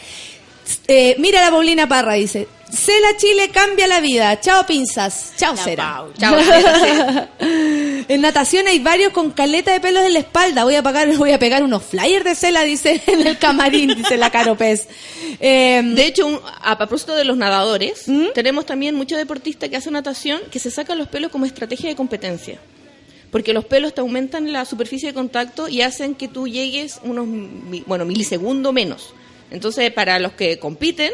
Eh, 0.87 1.15
mira 1.19 1.41
la 1.41 1.51
Paulina 1.51 1.87
Parra, 1.87 2.13
dice. 2.13 2.47
Cela 2.71 3.15
Chile 3.17 3.49
cambia 3.53 3.87
la 3.87 4.01
vida. 4.01 4.39
Chao 4.41 4.65
pinzas. 4.65 5.33
Chao 5.37 5.55
cera. 5.55 6.03
Chao, 6.19 6.35
en 7.39 8.21
natación 8.21 8.67
hay 8.67 8.79
varios 8.79 9.13
con 9.13 9.31
caleta 9.31 9.71
de 9.71 9.79
pelos 9.79 10.03
en 10.03 10.13
la 10.13 10.19
espalda. 10.19 10.63
Voy 10.63 10.75
a 10.75 10.83
pagar, 10.83 11.15
voy 11.15 11.31
a 11.31 11.39
pegar 11.39 11.63
unos 11.63 11.83
flyers 11.83 12.25
de 12.25 12.35
Cela, 12.35 12.63
dice 12.63 13.01
en 13.07 13.25
el 13.25 13.37
camarín, 13.37 13.95
dice 13.95 14.17
la 14.17 14.29
Caro 14.29 14.57
Pez. 14.57 14.87
Eh, 15.39 15.81
De 15.83 16.05
hecho, 16.05 16.25
un- 16.27 16.39
a 16.61 16.77
propósito 16.77 17.15
de 17.15 17.23
los 17.25 17.37
nadadores, 17.37 18.05
tenemos 18.33 18.65
también 18.65 18.95
muchos 18.95 19.17
deportistas 19.17 19.69
que 19.69 19.77
hacen 19.77 19.93
natación 19.93 20.41
que 20.51 20.59
se 20.59 20.71
sacan 20.71 20.97
los 20.97 21.07
pelos 21.07 21.31
como 21.31 21.45
estrategia 21.45 21.89
de 21.89 21.95
competencia. 21.95 22.59
Porque 23.31 23.53
los 23.53 23.65
pelos 23.65 23.93
te 23.93 24.01
aumentan 24.01 24.51
la 24.53 24.65
superficie 24.65 25.09
de 25.09 25.13
contacto 25.13 25.67
y 25.67 25.81
hacen 25.81 26.15
que 26.15 26.27
tú 26.27 26.47
llegues 26.47 26.99
unos 27.03 27.25
bueno, 27.85 28.05
milisegundos 28.05 28.73
menos. 28.73 29.13
Entonces, 29.51 29.91
para 29.91 30.19
los 30.19 30.33
que 30.33 30.59
compiten, 30.59 31.11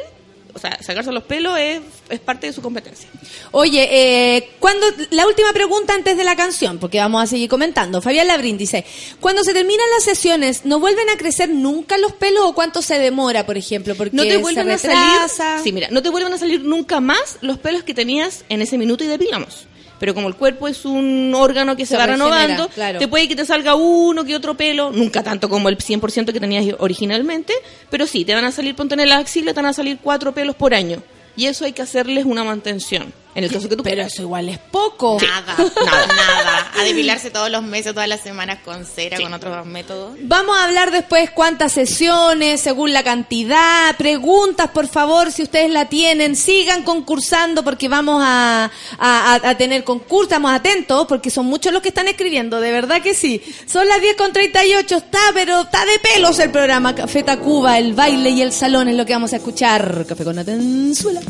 o 0.54 0.60
sea, 0.60 0.78
sacarse 0.82 1.12
los 1.12 1.24
pelos 1.24 1.58
es, 1.58 1.82
es 2.10 2.20
parte 2.20 2.48
de 2.48 2.54
su 2.54 2.62
competencia. 2.62 3.10
Oye, 3.52 3.88
eh, 3.92 4.50
cuando 4.60 4.86
la 5.12 5.28
última 5.28 5.54
pregunta 5.54 5.94
antes 5.94 6.18
de 6.18 6.24
la 6.24 6.36
canción, 6.36 6.78
porque 6.78 7.00
vamos 7.00 7.24
a 7.24 7.28
seguir 7.28 7.50
comentando. 7.50 8.02
Fabián 8.02 8.28
Labrín 8.28 8.58
dice, 8.58 8.86
cuando 9.20 9.44
se 9.44 9.54
terminan 9.54 9.86
las 9.96 10.04
sesiones, 10.04 10.66
¿no 10.66 10.80
vuelven 10.80 11.10
a 11.10 11.18
crecer 11.18 11.50
nunca 11.50 11.98
los 11.98 12.14
pelos 12.14 12.44
o 12.44 12.54
cuánto 12.54 12.82
se 12.82 13.00
demora, 13.00 13.46
por 13.46 13.58
ejemplo? 13.58 13.96
Porque 13.96 14.16
No 14.16 14.24
te 14.24 14.38
vuelven 14.38 14.78
se 14.78 14.92
a 14.92 15.28
salir. 15.28 15.64
Sí, 15.64 15.72
mira, 15.72 15.88
no 15.92 16.02
te 16.02 16.10
vuelven 16.10 16.34
a 16.34 16.38
salir 16.38 16.62
nunca 16.62 17.00
más 17.00 17.38
los 17.42 17.58
pelos 17.58 17.84
que 17.84 17.94
tenías 17.94 18.44
en 18.50 18.62
ese 18.62 18.78
minuto 18.78 19.04
y 19.04 19.08
depilamos. 19.08 19.68
Pero 20.02 20.16
como 20.16 20.28
el 20.28 20.36
cuerpo 20.36 20.68
es 20.68 20.84
un 20.84 21.32
órgano 21.36 21.76
que 21.76 21.86
se, 21.86 21.92
Se 21.92 21.98
va 21.98 22.08
renovando, 22.08 22.68
claro. 22.70 22.98
te 22.98 23.08
puede 23.08 23.28
que 23.28 23.36
te 23.36 23.46
salga 23.46 23.76
uno 23.76 24.26
que 24.26 24.36
otro 24.36 24.58
pelo, 24.58 24.92
nunca 24.92 25.22
tanto 25.22 25.48
como 25.48 25.70
el 25.70 25.78
100% 25.78 26.34
que 26.34 26.40
tenías 26.40 26.66
originalmente, 26.80 27.54
pero 27.92 28.08
sí, 28.08 28.26
te 28.26 28.34
van 28.34 28.46
a 28.46 28.52
salir, 28.52 28.74
ponte 28.74 28.96
en 28.96 29.08
la 29.08 29.20
axila, 29.20 29.54
te 29.54 29.62
van 29.62 29.68
a 29.68 29.74
salir 29.74 30.00
cuatro 30.02 30.34
pelos 30.34 30.56
por 30.56 30.74
año. 30.74 31.04
Y 31.36 31.46
eso 31.46 31.66
hay 31.66 31.74
que 31.74 31.84
hacerles 31.84 32.26
una 32.26 32.44
mantención. 32.44 33.14
En 33.34 33.44
el 33.46 33.52
caso 33.52 33.70
que 33.70 33.76
tú 33.78 33.84
Pero 33.84 34.02
eso 34.02 34.22
igual 34.24 34.50
es 34.50 34.58
poco. 34.58 35.18
Nada, 35.22 35.56
nada, 35.58 36.08
nada. 36.08 36.72
A 36.80 36.84
depilarse 36.84 37.32
todos 37.32 37.50
los 37.50 37.64
meses, 37.64 37.94
todas 37.94 38.10
las 38.10 38.22
semanas 38.22 38.60
con 38.66 38.86
cera, 38.86 39.18
con 39.20 39.34
otros 39.34 39.66
métodos. 39.66 40.18
Vamos 40.24 40.58
a 40.58 40.66
hablar 40.66 40.92
después 40.92 41.30
cuántas 41.32 41.72
sesiones, 41.72 42.60
según 42.62 42.92
la 42.94 43.04
cantidad, 43.04 43.96
preguntas, 43.98 44.70
por 44.72 44.88
favor, 44.88 45.32
si 45.32 45.44
ustedes 45.44 45.70
la 45.72 45.88
tienen, 45.88 46.36
sigan 46.36 46.84
concursando 46.84 47.64
porque 47.64 47.88
vamos 47.88 48.22
a, 48.26 48.66
a, 49.00 49.34
a- 49.36 49.50
a 49.50 49.58
tener 49.58 49.84
concurso, 49.84 50.24
estamos 50.24 50.52
atentos 50.52 51.06
porque 51.08 51.30
son 51.30 51.46
muchos 51.46 51.72
los 51.72 51.82
que 51.82 51.90
están 51.90 52.08
escribiendo, 52.08 52.60
de 52.60 52.72
verdad 52.72 53.02
que 53.02 53.14
sí. 53.14 53.42
Son 53.66 53.88
las 53.88 54.02
10 54.02 54.16
con 54.18 54.34
38, 54.34 54.96
está, 54.98 55.20
pero 55.34 55.62
está 55.62 55.86
de 55.86 56.00
pelos 56.00 56.38
el 56.40 56.52
programa 56.52 56.94
Café 56.96 57.24
Tacuba, 57.24 57.78
el 57.78 57.94
baile 57.94 58.30
y 58.32 58.42
el 58.42 58.52
salón 58.52 58.88
es 58.90 58.96
lo 58.96 59.06
que 59.06 59.14
vamos 59.14 59.32
a 59.34 59.38
escuchar. 59.38 60.06
Café 60.08 60.24
con 60.24 60.38
Atenzuela. 60.40 61.22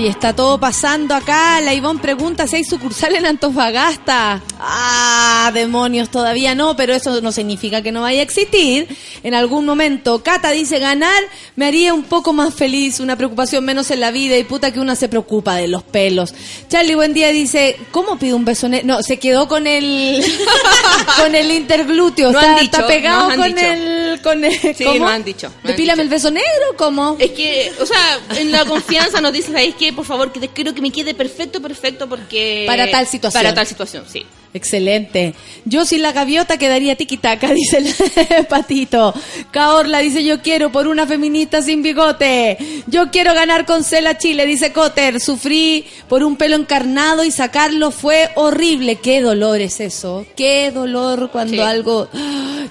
Oye, 0.00 0.08
está 0.08 0.34
todo 0.34 0.58
pasando 0.58 1.14
acá. 1.14 1.60
La 1.60 1.74
Ivonne 1.74 2.00
pregunta 2.00 2.46
si 2.46 2.56
hay 2.56 2.64
sucursal 2.64 3.16
en 3.16 3.26
Antofagasta. 3.26 4.40
Ah, 4.58 5.50
demonios, 5.52 6.08
todavía 6.08 6.54
no, 6.54 6.74
pero 6.74 6.94
eso 6.94 7.20
no 7.20 7.32
significa 7.32 7.82
que 7.82 7.92
no 7.92 8.00
vaya 8.00 8.20
a 8.20 8.22
existir. 8.22 8.88
En 9.22 9.34
algún 9.34 9.66
momento, 9.66 10.22
Cata 10.22 10.52
dice, 10.52 10.78
ganar 10.78 11.22
me 11.54 11.66
haría 11.66 11.92
un 11.92 12.04
poco 12.04 12.32
más 12.32 12.54
feliz, 12.54 12.98
una 13.00 13.16
preocupación 13.16 13.62
menos 13.62 13.90
en 13.90 14.00
la 14.00 14.10
vida 14.10 14.38
y 14.38 14.44
puta 14.44 14.70
que 14.72 14.80
una 14.80 14.96
se 14.96 15.10
preocupa 15.10 15.56
de 15.56 15.68
los 15.68 15.82
pelos. 15.82 16.32
Charlie, 16.70 16.94
buen 16.94 17.12
día, 17.12 17.28
dice, 17.28 17.76
¿cómo 17.90 18.18
pido 18.18 18.36
un 18.36 18.46
beso? 18.46 18.70
ne-?" 18.70 18.82
No, 18.82 19.02
se 19.02 19.18
quedó 19.18 19.48
con 19.48 19.66
el, 19.66 20.24
con 21.18 21.34
el 21.34 21.50
interglúteo. 21.50 22.32
No 22.32 22.40
está, 22.40 22.52
han 22.52 22.60
dicho, 22.60 22.76
está 22.76 22.86
pegado 22.86 23.28
han 23.28 23.36
con 23.38 23.54
dicho. 23.54 23.66
el, 23.66 24.20
con 24.22 24.44
el, 24.46 24.74
Sí, 24.74 24.84
¿cómo? 24.84 25.08
han 25.08 25.24
dicho, 25.24 25.48
han 25.48 25.68
Depílame 25.72 26.04
el 26.04 26.08
beso 26.08 26.30
negro, 26.30 26.48
¿cómo? 26.80 27.16
Es 27.18 27.32
que, 27.32 27.70
o 27.78 27.84
sea, 27.84 28.18
en 28.38 28.50
la 28.50 28.64
confianza 28.64 29.20
nos 29.20 29.34
dices, 29.34 29.52
¿sabes 29.52 29.74
qué? 29.78 29.92
Por 29.92 30.06
favor, 30.06 30.32
que 30.32 30.40
te, 30.40 30.48
quiero 30.48 30.74
que 30.74 30.80
me 30.80 30.90
quede 30.90 31.12
perfecto, 31.12 31.60
perfecto, 31.60 32.08
porque... 32.08 32.64
Para 32.66 32.90
tal 32.90 33.06
situación. 33.06 33.42
Para 33.42 33.54
tal 33.54 33.66
situación, 33.66 34.04
sí. 34.08 34.24
Excelente. 34.52 35.34
Yo 35.64 35.84
sin 35.84 36.02
la 36.02 36.10
gaviota 36.10 36.56
quedaría 36.56 36.96
tiquitaca, 36.96 37.48
dice 37.54 37.78
el 37.78 38.46
patito. 38.48 39.14
Caorla 39.50 39.98
dice 39.98 40.24
yo 40.24 40.40
quiero 40.42 40.72
por 40.72 40.88
una 40.88 41.06
feminista 41.06 41.62
sin 41.62 41.82
bigote. 41.82 42.58
Yo 42.86 43.10
quiero 43.10 43.34
ganar 43.34 43.64
con 43.64 43.84
Cela 43.84 44.18
Chile, 44.18 44.46
dice 44.46 44.72
Cotter. 44.72 45.20
Sufrí 45.20 45.86
por 46.10 46.24
un 46.24 46.36
pelo 46.36 46.56
encarnado 46.56 47.22
y 47.22 47.30
sacarlo 47.30 47.92
fue 47.92 48.30
horrible. 48.34 48.96
Qué 48.96 49.22
dolor 49.22 49.60
es 49.60 49.78
eso. 49.78 50.26
Qué 50.36 50.72
dolor 50.72 51.30
cuando 51.30 51.54
Sí. 51.54 51.60
algo... 51.60 52.08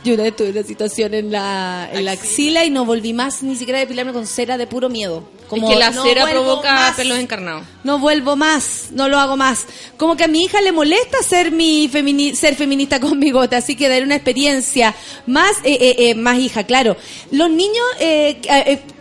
Yo 0.03 0.13
una 0.13 0.23
vez 0.23 0.35
tuve 0.35 0.49
una 0.51 0.63
situación 0.63 1.13
en 1.13 1.31
la, 1.31 1.89
en 1.91 2.03
la 2.05 2.11
axila 2.11 2.63
y 2.65 2.69
no 2.69 2.83
volví 2.85 3.13
más 3.13 3.41
ni 3.41 3.55
siquiera 3.55 3.79
a 3.79 3.81
depilarme 3.81 4.11
con 4.13 4.27
cera 4.27 4.57
de 4.57 4.67
puro 4.67 4.89
miedo. 4.89 5.23
Como, 5.49 5.67
es 5.67 5.73
que 5.73 5.79
la 5.79 5.89
no 5.91 6.03
cera 6.03 6.21
vuelvo 6.25 6.43
provoca 6.45 6.73
más 6.73 6.95
pelos 6.95 7.17
encarnados. 7.17 7.63
no 7.83 7.97
vuelvo 7.99 8.35
más, 8.35 8.89
no 8.91 9.07
lo 9.09 9.17
hago 9.19 9.35
más. 9.35 9.65
Como 9.97 10.15
que 10.15 10.23
a 10.25 10.27
mi 10.27 10.43
hija 10.43 10.61
le 10.61 10.71
molesta 10.71 11.17
ser 11.23 11.51
mi 11.51 11.89
femini- 11.89 12.35
ser 12.35 12.55
feminista 12.55 12.99
con 12.99 13.19
bigote, 13.19 13.55
así 13.55 13.75
que 13.75 13.89
daré 13.89 14.03
una 14.03 14.15
experiencia 14.15 14.93
más 15.25 15.53
eh, 15.63 15.77
eh, 15.81 15.95
eh, 16.09 16.15
más 16.15 16.37
hija, 16.37 16.63
claro. 16.65 16.95
Los 17.31 17.49
niños, 17.49 17.83
eh, 17.99 18.39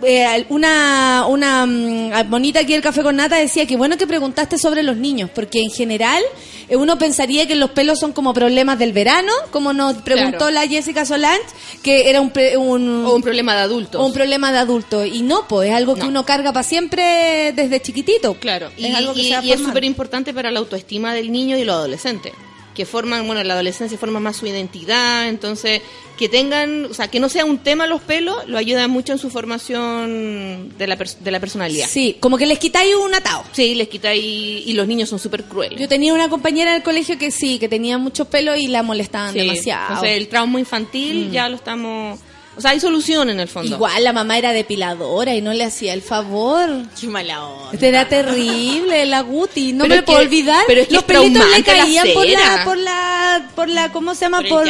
eh, 0.03 0.47
una 0.49 1.27
una 1.29 1.67
mm, 1.67 2.31
bonita 2.31 2.61
aquí 2.61 2.73
el 2.75 2.83
café 2.83 3.03
con 3.03 3.17
nata 3.17 3.37
decía 3.37 3.67
que 3.67 3.77
bueno 3.77 3.97
que 3.99 4.07
preguntaste 4.07 4.57
sobre 4.59 4.83
los 4.83 4.97
niños, 4.97 5.31
porque 5.35 5.61
en 5.61 5.71
general 5.71 6.23
uno 6.71 6.99
pensaría 6.99 7.47
que 7.47 7.55
los 7.57 7.71
pelos 7.71 7.99
son 7.99 8.13
como 8.13 8.33
problemas 8.35 8.79
del 8.79 8.93
verano, 8.93 9.33
como 9.51 9.73
nos 9.73 9.95
preguntó 10.03 10.39
Claro. 10.39 10.51
la 10.53 10.67
Jessica 10.67 11.05
Solange, 11.05 11.43
que 11.83 12.09
era 12.11 12.21
un 12.21 12.31
pre- 12.31 12.57
un, 12.57 13.05
O 13.07 13.15
un 13.15 13.23
problema 13.23 13.55
de 13.55 13.61
adultos. 13.63 14.01
o 14.01 14.05
un 14.05 14.13
problema 14.13 14.53
de 14.53 14.59
adulto 14.59 15.05
y 15.05 15.23
no, 15.23 15.47
pues 15.49 15.71
es 15.71 15.75
algo 15.75 15.95
que 15.95 16.03
uno 16.07 16.25
carga 16.25 16.38
para 16.43 16.63
siempre 16.63 17.53
desde 17.55 17.81
chiquitito. 17.83 18.35
Claro, 18.35 18.71
y, 18.77 18.87
es 18.87 18.95
algo 18.95 19.15
que 19.15 19.23
y- 19.23 19.53
es 19.53 19.61
súper 19.61 19.85
importante 19.85 20.33
para 20.35 20.51
la 20.51 20.59
autoestima 20.61 21.15
del 21.15 21.31
niño 21.33 21.57
y 21.59 21.65
los 21.65 21.75
adolescentes, 21.77 22.33
que 22.75 22.87
forman, 22.87 23.27
bueno, 23.27 23.41
en 23.41 23.49
la 23.49 23.55
adolescencia 23.55 23.99
forman 23.99 24.23
más 24.23 24.37
su 24.37 24.47
identidad, 24.47 25.29
entonces 25.29 25.83
que 26.17 26.29
tengan, 26.29 26.87
o 26.87 26.95
sea, 26.95 27.09
que 27.09 27.21
no 27.21 27.29
sea 27.29 27.45
un 27.45 27.59
tema 27.59 27.87
los 27.87 28.01
pelos, 28.01 28.37
lo 28.49 28.59
ayuda 28.59 28.89
mucho 28.89 29.13
en 29.13 29.19
su 29.21 29.31
formación 29.31 30.75
de 30.77 30.87
la, 30.87 30.97
de 30.97 31.31
la 31.31 31.41
personalidad. 31.41 31.87
Sí, 31.89 32.17
como 32.21 32.37
que 32.37 32.47
les 32.47 32.59
quitáis 32.59 32.95
un 32.97 33.15
atado. 33.15 33.45
Sí, 33.53 33.75
les 33.77 33.89
quita 33.89 34.15
y, 34.15 34.73
los 34.73 34.87
niños 34.87 35.09
son 35.09 35.19
súper 35.19 35.45
crueles. 35.45 35.79
Yo 35.79 35.89
tenía 35.89 36.13
una 36.15 36.29
compañera 36.29 36.73
del 36.73 36.83
colegio 36.83 37.19
que 37.19 37.31
sí, 37.31 37.59
que 37.59 37.69
tenía 37.69 37.99
mucho 37.99 38.25
pelo 38.27 38.57
y 38.57 38.67
la 38.67 38.83
molestaban 38.83 39.33
Sí, 39.33 39.39
demasiado. 39.41 39.89
Entonces 39.95 40.17
el 40.17 40.29
trauma 40.29 40.59
infantil 40.61 41.29
Mm. 41.29 41.33
ya 41.33 41.49
lo 41.49 41.57
estamos... 41.57 42.19
O 42.59 42.61
sea, 42.61 42.73
hay 42.73 42.81
solución 42.81 43.31
en 43.31 43.39
el 43.39 43.47
fondo. 43.47 43.77
Igual 43.77 44.03
la 44.03 44.13
mamá 44.13 44.37
era 44.37 44.53
depiladora 44.53 45.33
y 45.35 45.41
no 45.41 45.55
le 45.55 45.63
hacía 45.65 45.95
el 45.95 46.03
favor. 46.03 46.69
Qué 47.01 47.07
mala 47.07 47.47
onda. 47.47 47.71
Este 47.73 47.89
era 47.89 48.09
terrible, 48.09 49.07
la 49.07 49.21
Guti. 49.21 49.73
No 49.73 49.85
Pero 49.85 49.95
me 49.97 50.03
puedo 50.03 50.19
que- 50.19 50.25
olvidar. 50.27 50.65
pero 50.67 50.81
es 50.81 50.89
que 50.89 50.95
Los 50.95 51.03
es 51.05 51.07
pelitos 51.07 51.45
le 51.47 51.59
la 51.59 51.65
caían 51.65 52.09
por 52.15 52.27
la, 52.27 52.63
por 52.65 52.77
la, 52.77 53.51
por 53.55 53.69
la, 53.69 53.93
¿cómo 53.93 54.15
se 54.15 54.23
llama? 54.23 54.43
Por 54.49 54.67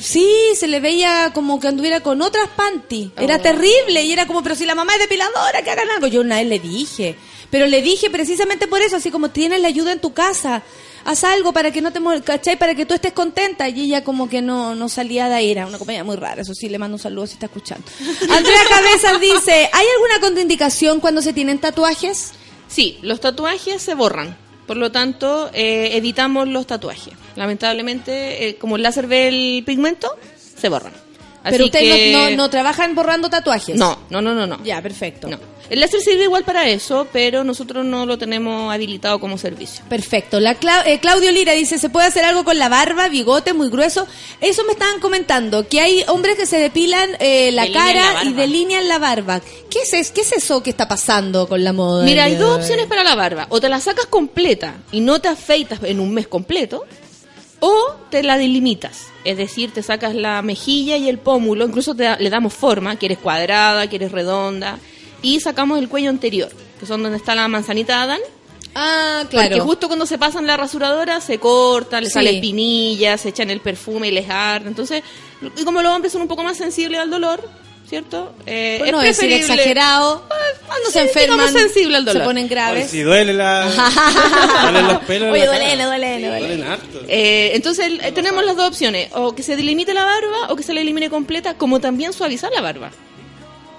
sí, 0.00 0.26
se 0.56 0.68
le 0.68 0.80
veía 0.80 1.30
como 1.34 1.60
que 1.60 1.68
anduviera 1.68 2.00
con 2.00 2.22
otras 2.22 2.48
panty. 2.56 3.10
Era 3.18 3.36
Oh. 3.36 3.40
terrible 3.40 4.02
y 4.02 4.12
era 4.12 4.26
como, 4.26 4.42
pero 4.42 4.54
si 4.54 4.64
la 4.64 4.74
mamá 4.74 4.92
es 4.94 5.00
depiladora, 5.00 5.62
que 5.62 5.70
hagan 5.70 5.90
algo. 5.90 6.06
Yo 6.06 6.20
una 6.20 6.36
vez 6.36 6.46
le 6.46 6.58
dije, 6.58 7.16
pero 7.50 7.66
le 7.66 7.82
dije 7.82 8.08
precisamente 8.08 8.66
por 8.66 8.80
eso, 8.80 8.96
así 8.96 9.10
como 9.10 9.30
tienes 9.30 9.60
la 9.60 9.68
ayuda 9.68 9.92
en 9.92 10.00
tu 10.00 10.12
casa. 10.12 10.62
Haz 11.04 11.24
algo 11.24 11.52
para 11.52 11.70
que 11.70 11.80
no 11.80 11.92
te 11.92 12.00
mol- 12.00 12.22
¿cachai? 12.22 12.56
Para 12.58 12.74
que 12.74 12.86
tú 12.86 12.94
estés 12.94 13.12
contenta. 13.12 13.68
Y 13.68 13.82
ella 13.86 14.04
como 14.04 14.28
que 14.28 14.42
no, 14.42 14.74
no 14.74 14.88
salía 14.88 15.28
de 15.28 15.34
ahí. 15.34 15.50
Era 15.50 15.66
una 15.66 15.78
compañía 15.78 16.04
muy 16.04 16.16
rara. 16.16 16.42
Eso 16.42 16.54
sí, 16.54 16.68
le 16.68 16.78
mando 16.78 16.96
un 16.96 17.00
saludo 17.00 17.26
si 17.26 17.34
está 17.34 17.46
escuchando. 17.46 17.84
Andrea 18.30 18.60
Cabezas 18.68 19.20
dice, 19.20 19.68
¿hay 19.72 19.86
alguna 19.96 20.20
contraindicación 20.20 21.00
cuando 21.00 21.22
se 21.22 21.32
tienen 21.32 21.58
tatuajes? 21.58 22.32
Sí, 22.68 22.98
los 23.02 23.20
tatuajes 23.20 23.82
se 23.82 23.94
borran. 23.94 24.36
Por 24.66 24.76
lo 24.76 24.92
tanto, 24.92 25.50
eh, 25.52 25.90
evitamos 25.96 26.46
los 26.46 26.66
tatuajes. 26.66 27.14
Lamentablemente, 27.34 28.48
eh, 28.48 28.56
como 28.56 28.76
el 28.76 28.82
láser 28.82 29.06
ve 29.08 29.26
el 29.28 29.64
pigmento, 29.66 30.08
se 30.56 30.68
borran. 30.68 30.92
Así 31.42 31.52
Pero 31.52 31.64
ustedes 31.66 31.94
que- 31.94 32.12
no, 32.12 32.30
no, 32.30 32.36
no 32.36 32.50
trabajan 32.50 32.94
borrando 32.94 33.30
tatuajes. 33.30 33.76
No, 33.76 33.98
no, 34.10 34.20
no, 34.20 34.34
no, 34.34 34.46
no. 34.46 34.62
Ya, 34.62 34.82
perfecto. 34.82 35.28
No. 35.28 35.38
El 35.70 35.78
láser 35.78 36.00
sirve 36.00 36.24
igual 36.24 36.42
para 36.42 36.68
eso, 36.68 37.06
pero 37.12 37.44
nosotros 37.44 37.84
no 37.84 38.04
lo 38.04 38.18
tenemos 38.18 38.74
habilitado 38.74 39.20
como 39.20 39.38
servicio. 39.38 39.84
Perfecto. 39.88 40.40
La 40.40 40.58
Cla- 40.58 40.82
eh, 40.84 40.98
Claudio 40.98 41.30
Lira 41.30 41.52
dice, 41.52 41.78
¿se 41.78 41.88
puede 41.88 42.08
hacer 42.08 42.24
algo 42.24 42.42
con 42.44 42.58
la 42.58 42.68
barba, 42.68 43.08
bigote 43.08 43.52
muy 43.54 43.70
grueso? 43.70 44.04
Eso 44.40 44.64
me 44.64 44.72
estaban 44.72 44.98
comentando, 44.98 45.68
que 45.68 45.80
hay 45.80 46.02
hombres 46.08 46.34
que 46.36 46.44
se 46.46 46.58
depilan 46.58 47.10
eh, 47.20 47.52
la 47.52 47.62
Delinean 47.62 47.86
cara 47.86 48.12
la 48.24 48.24
y 48.28 48.32
delinean 48.32 48.88
la 48.88 48.98
barba. 48.98 49.40
¿Qué 49.70 49.78
es, 49.82 49.92
es- 49.94 50.10
¿Qué 50.10 50.22
es 50.22 50.32
eso 50.32 50.60
que 50.62 50.70
está 50.70 50.88
pasando 50.88 51.46
con 51.48 51.62
la 51.62 51.72
moda? 51.72 52.04
Mira, 52.04 52.24
hay 52.24 52.34
dos 52.34 52.58
opciones 52.58 52.86
para 52.86 53.04
la 53.04 53.14
barba. 53.14 53.46
O 53.50 53.60
te 53.60 53.68
la 53.68 53.78
sacas 53.80 54.06
completa 54.06 54.74
y 54.90 55.00
no 55.00 55.20
te 55.20 55.28
afeitas 55.28 55.78
en 55.84 56.00
un 56.00 56.12
mes 56.12 56.26
completo, 56.26 56.84
o 57.60 57.94
te 58.10 58.22
la 58.22 58.36
delimitas. 58.38 59.06
Es 59.24 59.36
decir, 59.36 59.70
te 59.72 59.82
sacas 59.82 60.14
la 60.14 60.42
mejilla 60.42 60.96
y 60.96 61.08
el 61.08 61.18
pómulo, 61.18 61.66
incluso 61.66 61.94
te 61.94 62.04
da- 62.04 62.16
le 62.18 62.30
damos 62.30 62.54
forma, 62.54 62.96
quieres 62.96 63.18
cuadrada, 63.18 63.86
quieres 63.88 64.12
redonda, 64.12 64.78
y 65.22 65.40
sacamos 65.40 65.78
el 65.78 65.88
cuello 65.88 66.10
anterior, 66.10 66.50
que 66.78 66.86
son 66.86 67.02
donde 67.02 67.18
está 67.18 67.34
la 67.34 67.46
manzanita 67.48 67.96
de 67.98 68.02
Adán. 68.04 68.20
Ah, 68.74 69.24
claro. 69.28 69.48
Porque 69.48 69.60
justo 69.60 69.86
cuando 69.88 70.06
se 70.06 70.16
pasan 70.16 70.46
la 70.46 70.56
rasuradora 70.56 71.20
se 71.20 71.38
corta, 71.38 72.00
le 72.00 72.06
Sí. 72.06 72.12
sale 72.14 72.30
espinilla, 72.36 73.18
se 73.18 73.30
echan 73.30 73.50
el 73.50 73.60
perfume 73.60 74.08
y 74.08 74.12
les 74.12 74.30
arde. 74.30 74.68
Entonces, 74.68 75.02
y 75.56 75.64
como 75.64 75.82
los 75.82 75.92
hombres 75.94 76.12
son 76.12 76.22
un 76.22 76.28
poco 76.28 76.42
más 76.44 76.56
sensibles 76.56 77.00
al 77.00 77.10
dolor, 77.10 77.46
¿cierto? 77.90 78.32
Eh, 78.46 78.76
Pues 78.78 78.88
es 78.88 78.92
no 78.96 79.00
decir 79.02 79.28
preferible- 79.30 79.40
exagerado. 79.40 80.22
Cuando 80.66 80.86
sí, 80.86 80.92
se 80.92 81.00
enferman, 81.02 81.52
sensible 81.52 81.96
al 81.96 82.04
dolor. 82.04 82.22
se 82.22 82.24
ponen 82.26 82.44
Oye, 82.44 82.54
graves. 82.54 82.90
si 82.90 83.00
duele 83.02 83.34
la... 83.34 83.64
duelen 84.62 84.86
los 84.86 84.98
pelos 85.00 85.32
Oye, 85.32 85.44
duele, 85.46 85.84
duele, 85.84 86.16
Sí, 86.16 86.22
duele. 86.22 86.38
Duelen 86.38 86.62
harto. 86.64 87.00
Eh, 87.08 87.50
entonces 87.54 87.92
eh, 88.00 88.12
tenemos 88.12 88.44
las 88.44 88.56
dos 88.56 88.68
opciones, 88.68 89.10
o 89.14 89.34
que 89.34 89.42
se 89.42 89.56
delimite 89.56 89.92
la 89.92 90.04
barba 90.04 90.50
o 90.50 90.56
que 90.56 90.62
se 90.62 90.72
la 90.72 90.80
elimine 90.82 91.10
completa, 91.10 91.54
como 91.54 91.80
también 91.80 92.12
suavizar 92.12 92.52
la 92.52 92.60
barba. 92.60 92.92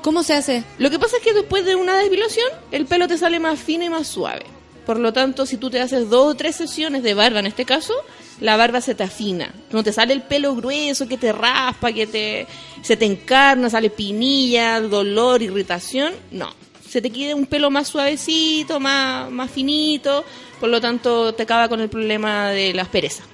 ¿Cómo 0.02 0.24
se 0.24 0.34
hace? 0.34 0.64
Lo 0.78 0.90
que 0.90 1.00
pasa 1.00 1.16
es 1.18 1.24
que 1.24 1.34
después 1.34 1.64
de 1.64 1.76
una 1.76 1.98
depilación, 1.98 2.48
el 2.74 2.86
pelo 2.88 3.08
te 3.08 3.18
sale 3.18 3.40
más 3.40 3.60
fino 3.60 3.86
y 3.86 3.90
más 3.90 4.08
suave. 4.08 4.44
Por 4.86 5.00
lo 5.00 5.14
tanto, 5.14 5.46
si 5.46 5.56
tú 5.56 5.70
te 5.70 5.80
haces 5.80 6.10
dos 6.10 6.34
o 6.34 6.36
tres 6.36 6.58
sesiones 6.58 7.02
de 7.04 7.14
barba 7.14 7.40
en 7.40 7.46
este 7.46 7.64
caso, 7.66 7.94
la 8.41 8.57
barba 8.57 8.81
se 8.81 8.95
te 8.95 9.03
afina. 9.03 9.53
No 9.72 9.84
te 9.84 9.93
sale 9.93 10.13
el 10.13 10.23
pelo 10.23 10.55
grueso 10.55 11.07
que 11.07 11.18
te 11.18 11.31
raspa, 11.31 11.93
que 11.93 12.07
te 12.07 12.47
se 12.81 12.97
te 12.97 13.05
encarna, 13.05 13.69
sale 13.69 13.89
pinilla, 13.89 14.81
dolor, 14.81 15.41
irritación. 15.41 16.13
No. 16.31 16.49
Se 16.88 17.01
te 17.01 17.09
queda 17.09 17.35
un 17.35 17.45
pelo 17.45 17.69
más 17.69 17.88
suavecito, 17.88 18.80
más, 18.80 19.31
más 19.31 19.49
finito. 19.49 20.26
Por 20.59 20.69
lo 20.69 20.81
tanto, 20.81 21.34
te 21.34 21.43
acaba 21.43 21.69
con 21.69 21.80
el 21.80 21.89
problema 21.89 22.49
de 22.49 22.73
las 22.73 22.89
perezas. 22.89 23.31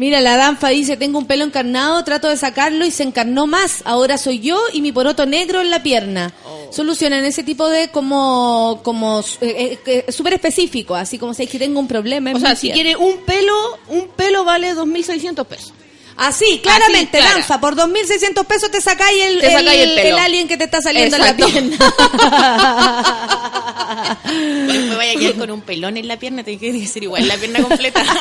Mira, 0.00 0.22
la 0.22 0.38
Danfa 0.38 0.70
dice, 0.70 0.96
tengo 0.96 1.18
un 1.18 1.26
pelo 1.26 1.44
encarnado, 1.44 2.02
trato 2.04 2.26
de 2.30 2.38
sacarlo 2.38 2.86
y 2.86 2.90
se 2.90 3.02
encarnó 3.02 3.46
más. 3.46 3.82
Ahora 3.84 4.16
soy 4.16 4.40
yo 4.40 4.58
y 4.72 4.80
mi 4.80 4.92
poroto 4.92 5.26
negro 5.26 5.60
en 5.60 5.68
la 5.68 5.82
pierna. 5.82 6.32
Oh. 6.46 6.72
Solucionan 6.72 7.22
ese 7.26 7.42
tipo 7.42 7.68
de 7.68 7.90
como, 7.90 8.80
como 8.82 9.20
eh, 9.42 9.78
eh, 9.84 10.06
súper 10.10 10.32
específico, 10.32 10.94
así 10.94 11.18
como 11.18 11.34
si 11.34 11.42
es 11.42 11.50
que 11.50 11.58
tengo 11.58 11.78
un 11.78 11.86
problema. 11.86 12.30
en 12.30 12.38
O 12.38 12.40
sea, 12.40 12.56
si 12.56 12.70
quiere 12.70 12.96
un 12.96 13.18
pelo, 13.26 13.52
un 13.88 14.08
pelo 14.08 14.42
vale 14.42 14.74
2.600 14.74 15.44
pesos. 15.44 15.74
Así, 16.20 16.60
claramente, 16.62 17.16
Así, 17.16 17.24
clara. 17.24 17.34
Danfa, 17.38 17.60
por 17.60 17.76
2.600 17.76 18.44
pesos 18.44 18.70
te 18.70 18.82
sacáis 18.82 19.22
el, 19.24 19.42
el 19.42 19.94
pelo. 19.94 20.18
alien 20.18 20.46
que 20.46 20.58
te 20.58 20.64
está 20.64 20.82
saliendo 20.82 21.16
Exacto. 21.16 21.48
en 21.48 21.70
la 21.70 21.78
pierna. 21.78 21.94
Después 24.26 24.96
vaya 24.96 25.12
a 25.12 25.16
quedar 25.16 25.34
con 25.36 25.50
un 25.50 25.60
pelón 25.62 25.96
en 25.96 26.08
la 26.08 26.18
pierna, 26.18 26.44
tiene 26.44 26.60
que 26.60 26.86
ser 26.86 27.02
igual 27.02 27.26
la 27.26 27.36
pierna 27.36 27.62
completa. 27.62 28.04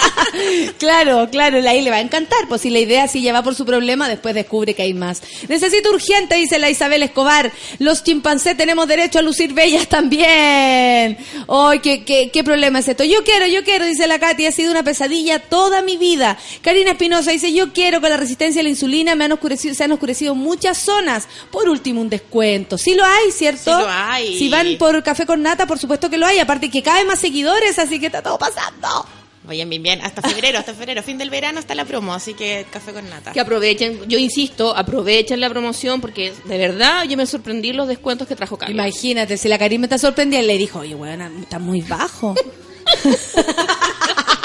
Claro, 0.77 1.27
claro, 1.31 1.57
ahí 1.67 1.81
le 1.81 1.89
va 1.89 1.97
a 1.97 2.01
encantar. 2.01 2.47
Pues 2.47 2.61
si 2.61 2.69
la 2.69 2.79
idea 2.79 3.07
si 3.07 3.21
ya 3.21 3.33
va 3.33 3.43
por 3.43 3.55
su 3.55 3.65
problema, 3.65 4.07
después 4.07 4.33
descubre 4.33 4.73
que 4.73 4.83
hay 4.83 4.93
más. 4.93 5.21
Necesito 5.47 5.89
urgente, 5.89 6.35
dice 6.35 6.59
la 6.59 6.69
Isabel 6.69 7.03
Escobar. 7.03 7.51
Los 7.79 8.03
chimpancés 8.03 8.55
tenemos 8.55 8.87
derecho 8.87 9.19
a 9.19 9.21
lucir 9.21 9.53
bellas 9.53 9.87
también. 9.87 11.17
¡Ay, 11.47 11.79
qué, 11.79 12.03
qué, 12.05 12.29
qué 12.31 12.43
problema 12.43 12.79
es 12.79 12.87
esto! 12.87 13.03
Yo 13.03 13.23
quiero, 13.23 13.47
yo 13.47 13.63
quiero, 13.63 13.85
dice 13.85 14.07
la 14.07 14.19
Katy. 14.19 14.45
Ha 14.45 14.51
sido 14.51 14.71
una 14.71 14.83
pesadilla 14.83 15.39
toda 15.39 15.81
mi 15.81 15.97
vida. 15.97 16.37
Karina 16.61 16.91
Espinosa 16.91 17.31
dice, 17.31 17.51
yo 17.51 17.73
quiero 17.73 17.88
con 17.99 18.09
la 18.09 18.17
resistencia 18.17 18.61
a 18.61 18.63
la 18.63 18.69
insulina 18.69 19.15
me 19.15 19.25
han 19.25 19.31
oscurecido, 19.31 19.73
se 19.73 19.83
han 19.83 19.91
oscurecido 19.91 20.35
muchas 20.35 20.77
zonas. 20.77 21.27
Por 21.51 21.67
último, 21.67 22.01
un 22.01 22.09
descuento. 22.09 22.77
Sí 22.77 22.93
lo 22.93 23.03
hay, 23.03 23.31
¿cierto? 23.31 23.75
Sí 23.75 23.81
lo 23.81 23.89
hay. 23.89 24.37
Si 24.37 24.49
van 24.49 24.77
por 24.77 25.01
café 25.03 25.25
con 25.25 25.41
nata, 25.41 25.65
por 25.65 25.79
supuesto 25.79 26.09
que 26.09 26.17
lo 26.17 26.25
hay. 26.25 26.39
Aparte 26.39 26.69
que 26.69 26.83
cada 26.83 26.97
vez 26.97 27.07
más 27.07 27.19
seguidores, 27.19 27.79
así 27.79 27.99
que 27.99 28.05
está 28.05 28.21
todo 28.21 28.37
pasando. 28.37 29.05
Bien, 29.49 29.67
bien, 29.67 29.81
bien. 29.81 30.01
Hasta 30.01 30.21
febrero, 30.21 30.59
hasta 30.59 30.73
febrero. 30.73 31.01
Fin 31.01 31.17
del 31.17 31.29
verano 31.29 31.59
está 31.59 31.73
la 31.73 31.85
promo, 31.85 32.13
así 32.13 32.35
que 32.35 32.67
café 32.69 32.93
con 32.93 33.09
nata. 33.09 33.31
Que 33.31 33.39
aprovechen, 33.39 34.07
yo 34.07 34.19
insisto, 34.19 34.75
aprovechen 34.75 35.39
la 35.39 35.49
promoción 35.49 36.01
porque 36.01 36.33
de 36.45 36.57
verdad 36.57 37.05
yo 37.05 37.17
me 37.17 37.25
sorprendí 37.25 37.73
los 37.73 37.87
descuentos 37.87 38.27
que 38.27 38.35
trajo 38.35 38.57
Carlos. 38.57 38.75
Imagínate, 38.75 39.37
si 39.37 39.47
la 39.47 39.57
Karim 39.57 39.81
me 39.81 39.87
está 39.87 39.97
sorprendida, 39.97 40.41
le 40.41 40.57
dijo, 40.57 40.79
oye, 40.79 40.93
weón, 40.93 41.21
está 41.41 41.57
muy 41.57 41.81
bajo. 41.81 42.35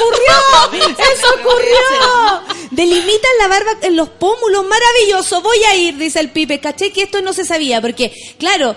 ¡Eso 0.30 0.54
ocurrió! 0.68 0.96
¡Eso 1.12 1.26
ocurrió! 1.40 2.58
Delimitan 2.70 3.30
la 3.40 3.48
barba 3.48 3.70
en 3.82 3.96
los 3.96 4.08
pómulos, 4.08 4.64
maravilloso, 4.64 5.42
voy 5.42 5.58
a 5.64 5.76
ir, 5.76 5.96
dice 5.96 6.20
el 6.20 6.30
Pipe. 6.30 6.60
Caché 6.60 6.92
que 6.92 7.02
esto 7.02 7.20
no 7.20 7.32
se 7.32 7.44
sabía, 7.44 7.80
porque, 7.80 8.12
claro, 8.38 8.76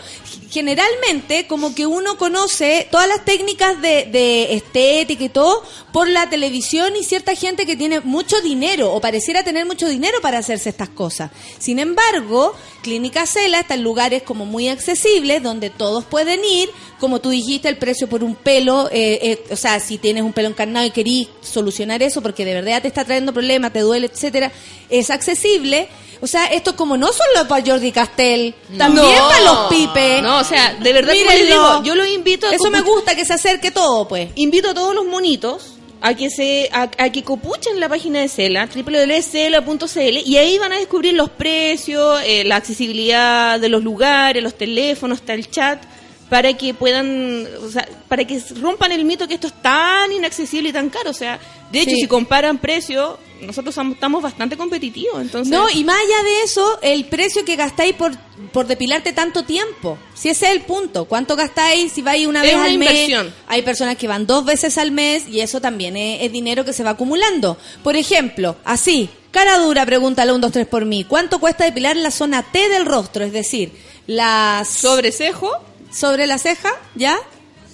generalmente 0.53 1.47
como 1.47 1.73
que 1.73 1.87
uno 1.87 2.17
conoce 2.17 2.87
todas 2.91 3.07
las 3.07 3.25
técnicas 3.25 3.81
de, 3.81 4.05
de 4.05 4.53
estética 4.53 5.23
y 5.23 5.29
todo 5.29 5.63
por 5.91 6.07
la 6.07 6.29
televisión 6.29 6.95
y 6.95 7.03
cierta 7.03 7.35
gente 7.35 7.65
que 7.65 7.75
tiene 7.75 7.99
mucho 8.01 8.39
dinero 8.41 8.93
o 8.93 9.01
pareciera 9.01 9.43
tener 9.43 9.65
mucho 9.65 9.87
dinero 9.87 10.19
para 10.21 10.37
hacerse 10.37 10.69
estas 10.69 10.89
cosas. 10.89 11.31
Sin 11.57 11.79
embargo, 11.79 12.55
Clínica 12.83 13.25
Cela 13.25 13.59
está 13.61 13.73
en 13.73 13.83
lugares 13.83 14.23
como 14.23 14.45
muy 14.45 14.69
accesibles 14.69 15.41
donde 15.41 15.69
todos 15.69 16.05
pueden 16.05 16.43
ir, 16.45 16.69
como 16.99 17.19
tú 17.19 17.29
dijiste, 17.29 17.67
el 17.69 17.77
precio 17.77 18.07
por 18.07 18.23
un 18.23 18.35
pelo, 18.35 18.89
eh, 18.91 19.19
eh, 19.21 19.43
o 19.51 19.55
sea, 19.55 19.79
si 19.79 19.97
tienes 19.97 20.23
un 20.23 20.33
pelo 20.33 20.49
encarnado 20.49 20.85
y 20.85 20.91
querís 20.91 21.29
solucionar 21.41 22.03
eso 22.03 22.21
porque 22.21 22.45
de 22.45 22.53
verdad 22.53 22.81
te 22.81 22.87
está 22.87 23.03
trayendo 23.05 23.33
problemas, 23.33 23.73
te 23.73 23.79
duele, 23.79 24.07
etcétera, 24.07 24.51
es 24.89 25.09
accesible. 25.09 25.89
O 26.21 26.27
sea, 26.27 26.45
esto 26.45 26.69
es 26.69 26.75
como 26.77 26.95
no 26.95 27.07
solo 27.07 27.47
para 27.49 27.65
Jordi 27.65 27.91
Castel, 27.91 28.55
también 28.77 29.05
No. 29.05 29.27
para 29.27 29.41
los 29.41 29.69
pipes. 29.69 30.21
No, 30.21 30.41
o 30.43 30.49
sea, 30.49 30.73
de 30.75 30.93
verdad, 30.93 31.13
como 31.17 31.31
les 31.31 31.47
digo, 31.47 31.83
yo 31.83 31.95
los 31.95 32.07
invito 32.07 32.47
a 32.47 32.53
Eso 32.53 32.69
me 32.69 32.81
gusta, 32.81 33.15
que 33.15 33.25
se 33.25 33.33
acerque 33.33 33.71
todo, 33.71 34.07
pues. 34.07 34.29
Invito 34.35 34.69
a 34.69 34.73
todos 34.73 34.93
los 34.93 35.05
monitos 35.05 35.75
a 36.01 36.13
que 36.15 36.29
se 36.29 36.69
a, 36.73 36.89
a 36.97 37.09
que 37.11 37.23
copuchen 37.23 37.79
la 37.79 37.87
página 37.87 38.19
de 38.19 38.27
Cela, 38.27 38.67
www.cela.cl 38.67 40.17
y 40.25 40.37
ahí 40.37 40.57
van 40.57 40.73
a 40.73 40.77
descubrir 40.77 41.13
los 41.13 41.29
precios, 41.29 42.19
eh, 42.25 42.43
la 42.43 42.57
accesibilidad 42.57 43.59
de 43.59 43.69
los 43.69 43.83
lugares, 43.83 44.43
los 44.43 44.55
teléfonos, 44.57 45.19
está 45.19 45.33
el 45.33 45.49
chat 45.49 45.81
para 46.29 46.51
que 46.53 46.73
puedan, 46.73 47.47
o 47.63 47.69
sea, 47.69 47.87
para 48.07 48.25
que 48.25 48.41
rompan 48.59 48.91
el 48.91 49.05
mito 49.05 49.27
que 49.27 49.35
esto 49.35 49.47
es 49.47 49.61
tan 49.61 50.11
inaccesible 50.11 50.69
y 50.69 50.73
tan 50.73 50.89
caro, 50.89 51.11
o 51.11 51.13
sea, 51.13 51.39
de 51.71 51.79
hecho 51.81 51.91
Sí. 51.91 52.01
si 52.01 52.07
comparan 52.07 52.57
precios, 52.57 53.17
nosotros 53.41 53.75
somos- 53.75 53.95
estamos 53.95 54.21
bastante 54.21 54.55
competitivos, 54.57 55.21
entonces 55.21 55.51
No, 55.51 55.69
y 55.69 55.83
más 55.83 55.95
allá 55.97 56.23
de 56.23 56.41
eso, 56.43 56.79
el 56.81 57.05
precio 57.05 57.43
que 57.43 57.55
gastáis 57.55 57.93
por, 57.93 58.15
por 58.51 58.67
depilarte 58.67 59.11
tanto 59.13 59.43
tiempo. 59.43 59.97
Si 60.13 60.29
ese 60.29 60.45
es 60.47 60.51
el 60.53 60.61
punto. 60.61 61.05
¿Cuánto 61.05 61.35
gastáis 61.35 61.91
si 61.91 62.01
vais 62.01 62.25
una 62.27 62.39
Es 62.41 62.45
vez 62.47 62.55
una 62.55 62.65
al 62.65 62.77
mes? 62.77 62.89
inversión. 62.91 63.33
Hay 63.47 63.61
personas 63.63 63.97
que 63.97 64.07
van 64.07 64.25
dos 64.25 64.45
veces 64.45 64.77
al 64.77 64.91
mes 64.91 65.27
y 65.27 65.41
eso 65.41 65.59
también 65.59 65.97
es, 65.97 66.21
es 66.23 66.31
dinero 66.31 66.63
que 66.63 66.73
se 66.73 66.83
va 66.83 66.91
acumulando. 66.91 67.57
Por 67.83 67.95
ejemplo, 67.95 68.55
así, 68.63 69.09
cara 69.31 69.57
dura, 69.57 69.85
pregúntale 69.85 70.31
un, 70.31 70.39
dos, 70.41 70.51
tres 70.51 70.67
por 70.67 70.85
mí. 70.85 71.03
¿Cuánto 71.03 71.39
cuesta 71.39 71.63
depilar 71.65 71.97
la 71.97 72.11
zona 72.11 72.43
T 72.43 72.69
del 72.69 72.85
rostro? 72.85 73.25
Es 73.25 73.33
decir, 73.33 73.71
las... 74.07 74.67
sobre 74.69 75.11
cejo 75.11 75.51
Sobre 75.91 76.27
la 76.27 76.37
ceja, 76.37 76.69
¿ya? 76.95 77.17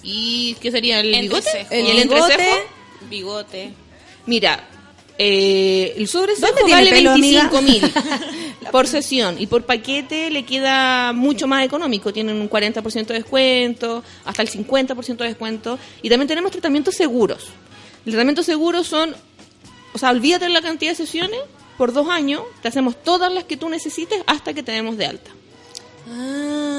y 0.02 0.56
¿qué 0.62 0.70
sería 0.70 1.00
el 1.00 1.14
Entrecejo. 1.14 1.56
bigote? 1.58 1.78
El 1.78 1.86
¿Y 1.86 1.90
el 2.00 2.08
bigote. 2.08 2.32
entrecejo? 2.32 2.56
Bigote. 3.10 3.72
Mira, 4.26 4.68
eh, 5.22 5.92
el 5.98 6.10
¿Dónde 6.10 6.32
tiene 6.64 6.70
vale 6.70 6.90
pelo, 6.92 7.10
amiga? 7.10 7.50
25 7.50 7.62
mil 7.62 7.92
por 8.72 8.86
sesión 8.86 9.36
y 9.38 9.46
por 9.46 9.64
paquete 9.64 10.30
le 10.30 10.46
queda 10.46 11.12
mucho 11.12 11.46
más 11.46 11.62
económico. 11.62 12.10
Tienen 12.10 12.36
un 12.36 12.48
40% 12.48 13.04
de 13.04 13.14
descuento, 13.14 14.02
hasta 14.24 14.40
el 14.40 14.48
50% 14.48 15.16
de 15.18 15.26
descuento. 15.26 15.78
Y 16.00 16.08
también 16.08 16.26
tenemos 16.26 16.52
tratamientos 16.52 16.94
seguros. 16.94 17.48
Los 18.06 18.14
tratamientos 18.14 18.46
seguros 18.46 18.86
son, 18.86 19.14
o 19.92 19.98
sea, 19.98 20.08
olvídate 20.08 20.46
de 20.46 20.52
la 20.52 20.62
cantidad 20.62 20.92
de 20.92 20.96
sesiones, 20.96 21.40
por 21.76 21.92
dos 21.92 22.08
años 22.08 22.40
te 22.62 22.68
hacemos 22.68 23.02
todas 23.02 23.30
las 23.30 23.44
que 23.44 23.58
tú 23.58 23.68
necesites 23.68 24.22
hasta 24.26 24.54
que 24.54 24.62
te 24.62 24.72
demos 24.72 24.96
de 24.96 25.04
alta. 25.04 25.30
Ah, 26.08 26.69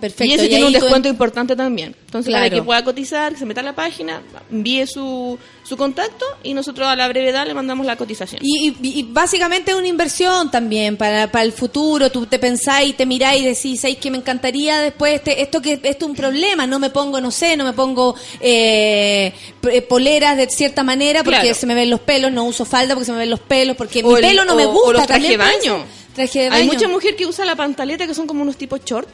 perfecto. 0.00 0.24
Y 0.24 0.34
eso 0.34 0.46
tiene 0.48 0.64
un 0.66 0.72
descuento 0.72 1.08
importante 1.08 1.54
también. 1.56 1.94
Entonces, 2.06 2.32
para 2.32 2.48
que 2.50 2.62
pueda 2.62 2.84
cotizar, 2.84 3.32
que 3.32 3.38
se 3.38 3.46
meta 3.46 3.60
a 3.60 3.64
la 3.64 3.74
página, 3.74 4.22
envíe 4.50 4.86
su, 4.86 5.38
su 5.64 5.76
contacto 5.76 6.24
y 6.42 6.54
nosotros 6.54 6.86
a 6.86 6.94
la 6.96 7.08
brevedad 7.08 7.46
le 7.46 7.54
mandamos 7.54 7.84
la 7.86 7.96
cotización. 7.96 8.40
Y, 8.44 8.68
y- 8.80 9.00
y 9.00 9.02
básicamente 9.02 9.72
es 9.72 9.76
una 9.76 9.88
inversión 9.88 10.50
también 10.50 10.96
para, 10.96 11.30
para 11.30 11.44
el 11.44 11.52
futuro. 11.52 12.10
Tú 12.10 12.26
te 12.26 12.38
pensáis, 12.38 12.96
te 12.96 13.04
miráis 13.06 13.42
y 13.42 13.46
decís, 13.46 13.80
¿sabéis 13.80 13.98
que 13.98 14.10
me 14.10 14.18
encantaría 14.18 14.78
después? 14.80 15.14
Este, 15.14 15.42
esto 15.42 15.60
que 15.60 15.72
esto 15.74 15.88
es 15.88 16.02
un 16.02 16.14
problema. 16.14 16.66
No 16.66 16.78
me 16.78 16.90
pongo, 16.90 17.20
no 17.20 17.30
sé, 17.30 17.56
no 17.56 17.64
me 17.64 17.72
pongo 17.72 18.14
eh, 18.40 19.32
eh, 19.70 19.82
poleras 19.82 20.36
de 20.36 20.48
cierta 20.48 20.82
manera 20.82 21.22
porque 21.24 21.40
Claro. 21.40 21.54
se 21.54 21.66
me 21.66 21.74
ven 21.74 21.90
los 21.90 22.00
pelos. 22.00 22.30
No 22.32 22.44
uso 22.44 22.64
falda 22.64 22.94
porque 22.94 23.06
se 23.06 23.12
me 23.12 23.18
ven 23.18 23.30
los 23.30 23.40
pelos. 23.40 23.76
Porque 23.76 24.02
O 24.04 24.08
mi 24.10 24.14
el- 24.14 24.20
pelo 24.20 24.44
no 24.44 24.54
me 24.54 24.66
gusta. 24.66 24.88
o 24.88 24.92
los 24.92 25.06
traje 25.06 25.22
también 25.22 25.32
de 25.32 25.36
baño. 25.76 25.84
Traje 26.14 26.42
de 26.42 26.48
Hay 26.50 26.64
mucha 26.66 26.86
mujer 26.86 27.16
que 27.16 27.26
usa 27.26 27.44
la 27.44 27.56
pantaleta 27.56 28.06
que 28.06 28.14
son 28.14 28.26
como 28.28 28.42
unos 28.42 28.56
tipos 28.56 28.80
short 28.84 29.08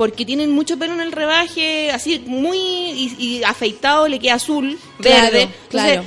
porque 0.00 0.24
tienen 0.24 0.50
mucho 0.50 0.78
pelo 0.78 0.94
en 0.94 1.02
el 1.02 1.12
rebaje, 1.12 1.90
así 1.92 2.22
muy 2.26 2.56
y, 2.56 3.14
y 3.18 3.44
afeitado 3.44 4.08
le 4.08 4.18
queda 4.18 4.36
azul, 4.36 4.78
Claro, 4.98 5.30
verde. 5.30 5.48
claro. 5.68 6.04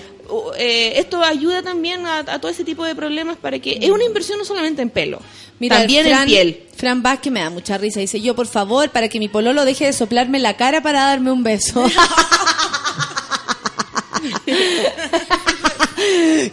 eh, 0.57 0.93
esto 0.95 1.21
ayuda 1.21 1.61
también 1.61 2.03
a, 2.07 2.17
a 2.21 2.41
todo 2.41 2.49
ese 2.49 2.63
tipo 2.63 2.83
de 2.85 2.95
problemas 2.95 3.37
para 3.37 3.59
que 3.59 3.77
es 3.79 3.91
una 3.91 4.03
inversión 4.03 4.39
no 4.39 4.45
solamente 4.45 4.81
en 4.81 4.89
pelo, 4.89 5.19
Mira, 5.59 5.77
también 5.77 6.07
Fran, 6.07 6.21
en 6.23 6.27
piel. 6.27 6.63
Fran 6.75 7.03
Vázquez 7.03 7.31
me 7.31 7.41
da 7.41 7.51
mucha 7.51 7.77
risa. 7.77 7.99
Dice, 7.99 8.19
yo 8.19 8.33
por 8.35 8.47
favor, 8.47 8.89
para 8.89 9.09
que 9.09 9.19
mi 9.19 9.27
pololo 9.29 9.63
deje 9.63 9.85
de 9.85 9.93
soplarme 9.93 10.39
la 10.39 10.57
cara 10.57 10.81
para 10.81 11.01
darme 11.05 11.29
un 11.31 11.43
beso. 11.43 11.85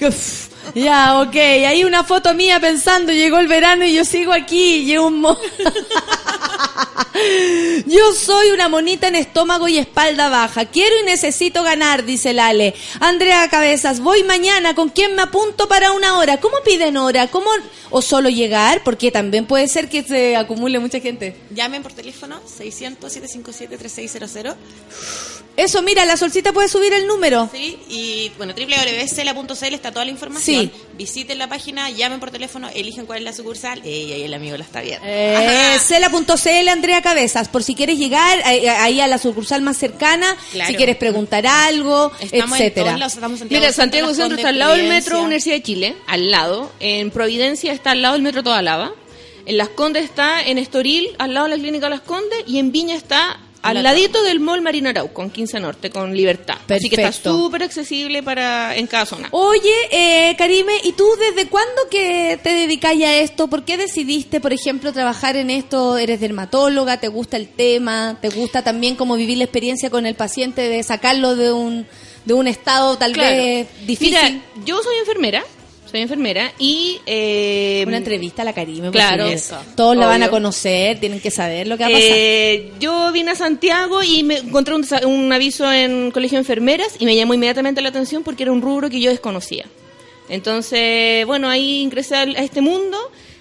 Uf, 0.06 0.49
ya, 0.74 1.20
ok. 1.20 1.36
Hay 1.36 1.84
una 1.84 2.04
foto 2.04 2.34
mía 2.34 2.60
pensando, 2.60 3.12
llegó 3.12 3.38
el 3.38 3.48
verano 3.48 3.84
y 3.84 3.94
yo 3.94 4.04
sigo 4.04 4.32
aquí. 4.32 4.86
Yo 7.86 8.12
soy 8.14 8.50
una 8.50 8.68
monita 8.68 9.08
en 9.08 9.16
estómago 9.16 9.68
y 9.68 9.78
espalda 9.78 10.28
baja. 10.28 10.64
Quiero 10.66 10.94
y 11.00 11.04
necesito 11.04 11.62
ganar, 11.62 12.04
dice 12.04 12.32
Lale. 12.32 12.74
Andrea 13.00 13.48
Cabezas, 13.48 14.00
voy 14.00 14.22
mañana. 14.24 14.74
¿Con 14.74 14.88
quién 14.88 15.14
me 15.14 15.22
apunto 15.22 15.68
para 15.68 15.92
una 15.92 16.18
hora? 16.18 16.40
¿Cómo 16.40 16.56
piden 16.64 16.96
hora? 16.96 17.26
¿Cómo? 17.28 17.50
¿O 17.90 18.00
solo 18.02 18.28
llegar? 18.28 18.82
Porque 18.84 19.10
también 19.10 19.46
puede 19.46 19.68
ser 19.68 19.88
que 19.88 20.02
se 20.02 20.36
acumule 20.36 20.78
mucha 20.78 21.00
gente. 21.00 21.36
Llamen 21.50 21.82
por 21.82 21.92
teléfono 21.92 22.40
600-757-3600. 22.58 24.54
Eso, 25.60 25.82
mira, 25.82 26.04
la 26.04 26.16
solcita 26.16 26.52
puede 26.52 26.68
subir 26.68 26.92
el 26.92 27.06
número. 27.06 27.48
Sí, 27.52 27.78
y 27.88 28.30
bueno, 28.38 28.54
www.cela.cl 28.54 29.74
está 29.74 29.92
toda 29.92 30.04
la 30.04 30.10
información. 30.10 30.62
Sí. 30.62 30.72
Visiten 30.96 31.38
la 31.38 31.48
página, 31.48 31.90
llamen 31.90 32.20
por 32.20 32.30
teléfono, 32.30 32.68
eligen 32.74 33.06
cuál 33.06 33.18
es 33.18 33.24
la 33.24 33.32
sucursal. 33.32 33.80
Ey, 33.84 34.12
ahí 34.12 34.22
el 34.22 34.34
amigo 34.34 34.56
la 34.56 34.64
está 34.64 34.80
viendo. 34.80 35.04
Eh, 35.06 35.76
Cela.cl 35.86 36.68
Andrea 36.68 37.02
Cabezas, 37.02 37.48
por 37.48 37.62
si 37.62 37.74
quieres 37.74 37.98
llegar 37.98 38.40
ahí, 38.44 39.00
a 39.00 39.06
la 39.06 39.18
sucursal 39.18 39.62
más 39.62 39.76
cercana, 39.76 40.36
Claro. 40.52 40.70
si 40.70 40.76
quieres 40.76 40.96
preguntar 40.96 41.46
algo, 41.46 42.12
Estamos 42.20 42.58
en 42.58 42.64
etcétera. 42.66 42.86
todos 42.86 42.98
lados, 43.00 43.14
estamos 43.14 43.32
en 43.36 43.38
Santiago 43.40 43.60
Mira, 43.62 43.72
Santiago 43.72 44.14
Centro 44.14 44.36
está 44.36 44.48
al 44.48 44.58
lado 44.58 44.76
del 44.76 44.88
metro 44.88 45.20
Universidad 45.20 45.56
de 45.56 45.62
Chile, 45.62 45.96
al 46.06 46.30
lado. 46.30 46.70
En 46.80 47.10
Providencia 47.10 47.72
está 47.72 47.90
al 47.92 48.02
lado 48.02 48.14
del 48.14 48.22
metro 48.22 48.42
Toda 48.42 48.62
Lava. 48.62 48.92
En 49.46 49.56
Las 49.56 49.68
Condes 49.70 50.04
está 50.04 50.42
en 50.42 50.58
Estoril, 50.58 51.08
al 51.18 51.34
lado 51.34 51.48
de 51.48 51.56
la 51.56 51.60
clínica 51.62 51.88
Las 51.88 52.02
Condes. 52.02 52.44
Y 52.46 52.58
en 52.58 52.72
Viña 52.72 52.94
está 52.94 53.38
al 53.62 53.74
La- 53.74 53.82
ladito 53.82 54.22
del 54.22 54.40
Mall 54.40 54.62
Marina 54.62 54.90
Arau, 54.90 55.12
con 55.12 55.30
15 55.30 55.60
Norte, 55.60 55.90
con 55.90 56.14
Libertad. 56.16 56.56
Así 56.68 56.88
que 56.88 56.96
está 56.96 57.08
Perfecto. 57.08 57.36
súper 57.36 57.62
accesible 57.62 58.22
para 58.22 58.74
en 58.76 58.86
cada 58.86 59.04
zona. 59.06 59.28
Oye, 59.32 59.70
eh, 59.90 60.34
Karime, 60.38 60.72
¿y 60.84 60.92
tú 60.92 61.06
desde 61.18 61.48
cuándo 61.48 61.82
que 61.90 62.38
te 62.42 62.50
dedicáis 62.54 63.04
a 63.04 63.16
esto? 63.16 63.48
¿Por 63.48 63.64
qué 63.64 63.76
decidiste, 63.76 64.40
por 64.40 64.52
ejemplo, 64.52 64.92
trabajar 64.92 65.36
en 65.36 65.50
esto? 65.50 65.98
¿Eres 65.98 66.20
dermatóloga? 66.20 67.00
¿Te 67.00 67.08
gusta 67.08 67.36
el 67.36 67.48
tema? 67.48 68.16
¿Te 68.22 68.30
gusta 68.30 68.62
también 68.62 68.96
como 68.96 69.16
vivir 69.16 69.38
la 69.38 69.44
experiencia 69.44 69.90
con 69.90 70.06
el 70.06 70.14
paciente 70.14 70.62
de 70.62 70.82
sacarlo 70.82 71.36
de 71.36 71.52
un, 71.52 71.86
de 72.24 72.34
un 72.34 72.46
estado 72.48 72.96
tal 72.96 73.12
Claro. 73.12 73.36
vez 73.36 73.66
difícil? 73.86 74.16
Mira, 74.22 74.42
yo 74.64 74.82
soy 74.82 74.96
enfermera, 75.00 75.44
soy 75.90 76.00
enfermera 76.00 76.52
y... 76.58 77.00
eh, 77.06 77.84
Una 77.86 77.96
entrevista 77.96 78.42
a 78.42 78.44
la 78.44 78.52
Karime, 78.52 78.90
Claro. 78.90 79.26
Eso. 79.26 79.58
todos 79.76 79.96
la 79.96 80.06
van 80.06 80.22
a 80.22 80.28
conocer, 80.30 81.00
tienen 81.00 81.20
que 81.20 81.30
saber 81.30 81.66
lo 81.66 81.76
que 81.76 81.84
va 81.84 81.88
a 81.88 81.92
pasar. 81.92 82.08
Eh, 82.12 82.72
yo 82.80 83.10
vine 83.12 83.32
a 83.32 83.34
Santiago 83.34 84.02
y 84.02 84.22
me 84.22 84.38
encontré 84.38 84.74
un, 84.74 85.32
aviso 85.32 85.70
en 85.72 86.10
Colegio 86.10 86.36
de 86.36 86.40
Enfermeras 86.40 86.96
y 86.98 87.04
me 87.04 87.16
llamó 87.16 87.34
inmediatamente 87.34 87.80
la 87.82 87.88
atención 87.88 88.22
porque 88.22 88.44
era 88.44 88.52
un 88.52 88.62
rubro 88.62 88.88
que 88.88 89.00
yo 89.00 89.10
desconocía. 89.10 89.66
Entonces, 90.28 91.26
bueno, 91.26 91.48
ahí 91.48 91.80
ingresé 91.80 92.14
a 92.14 92.22
este 92.24 92.60
mundo, 92.60 92.96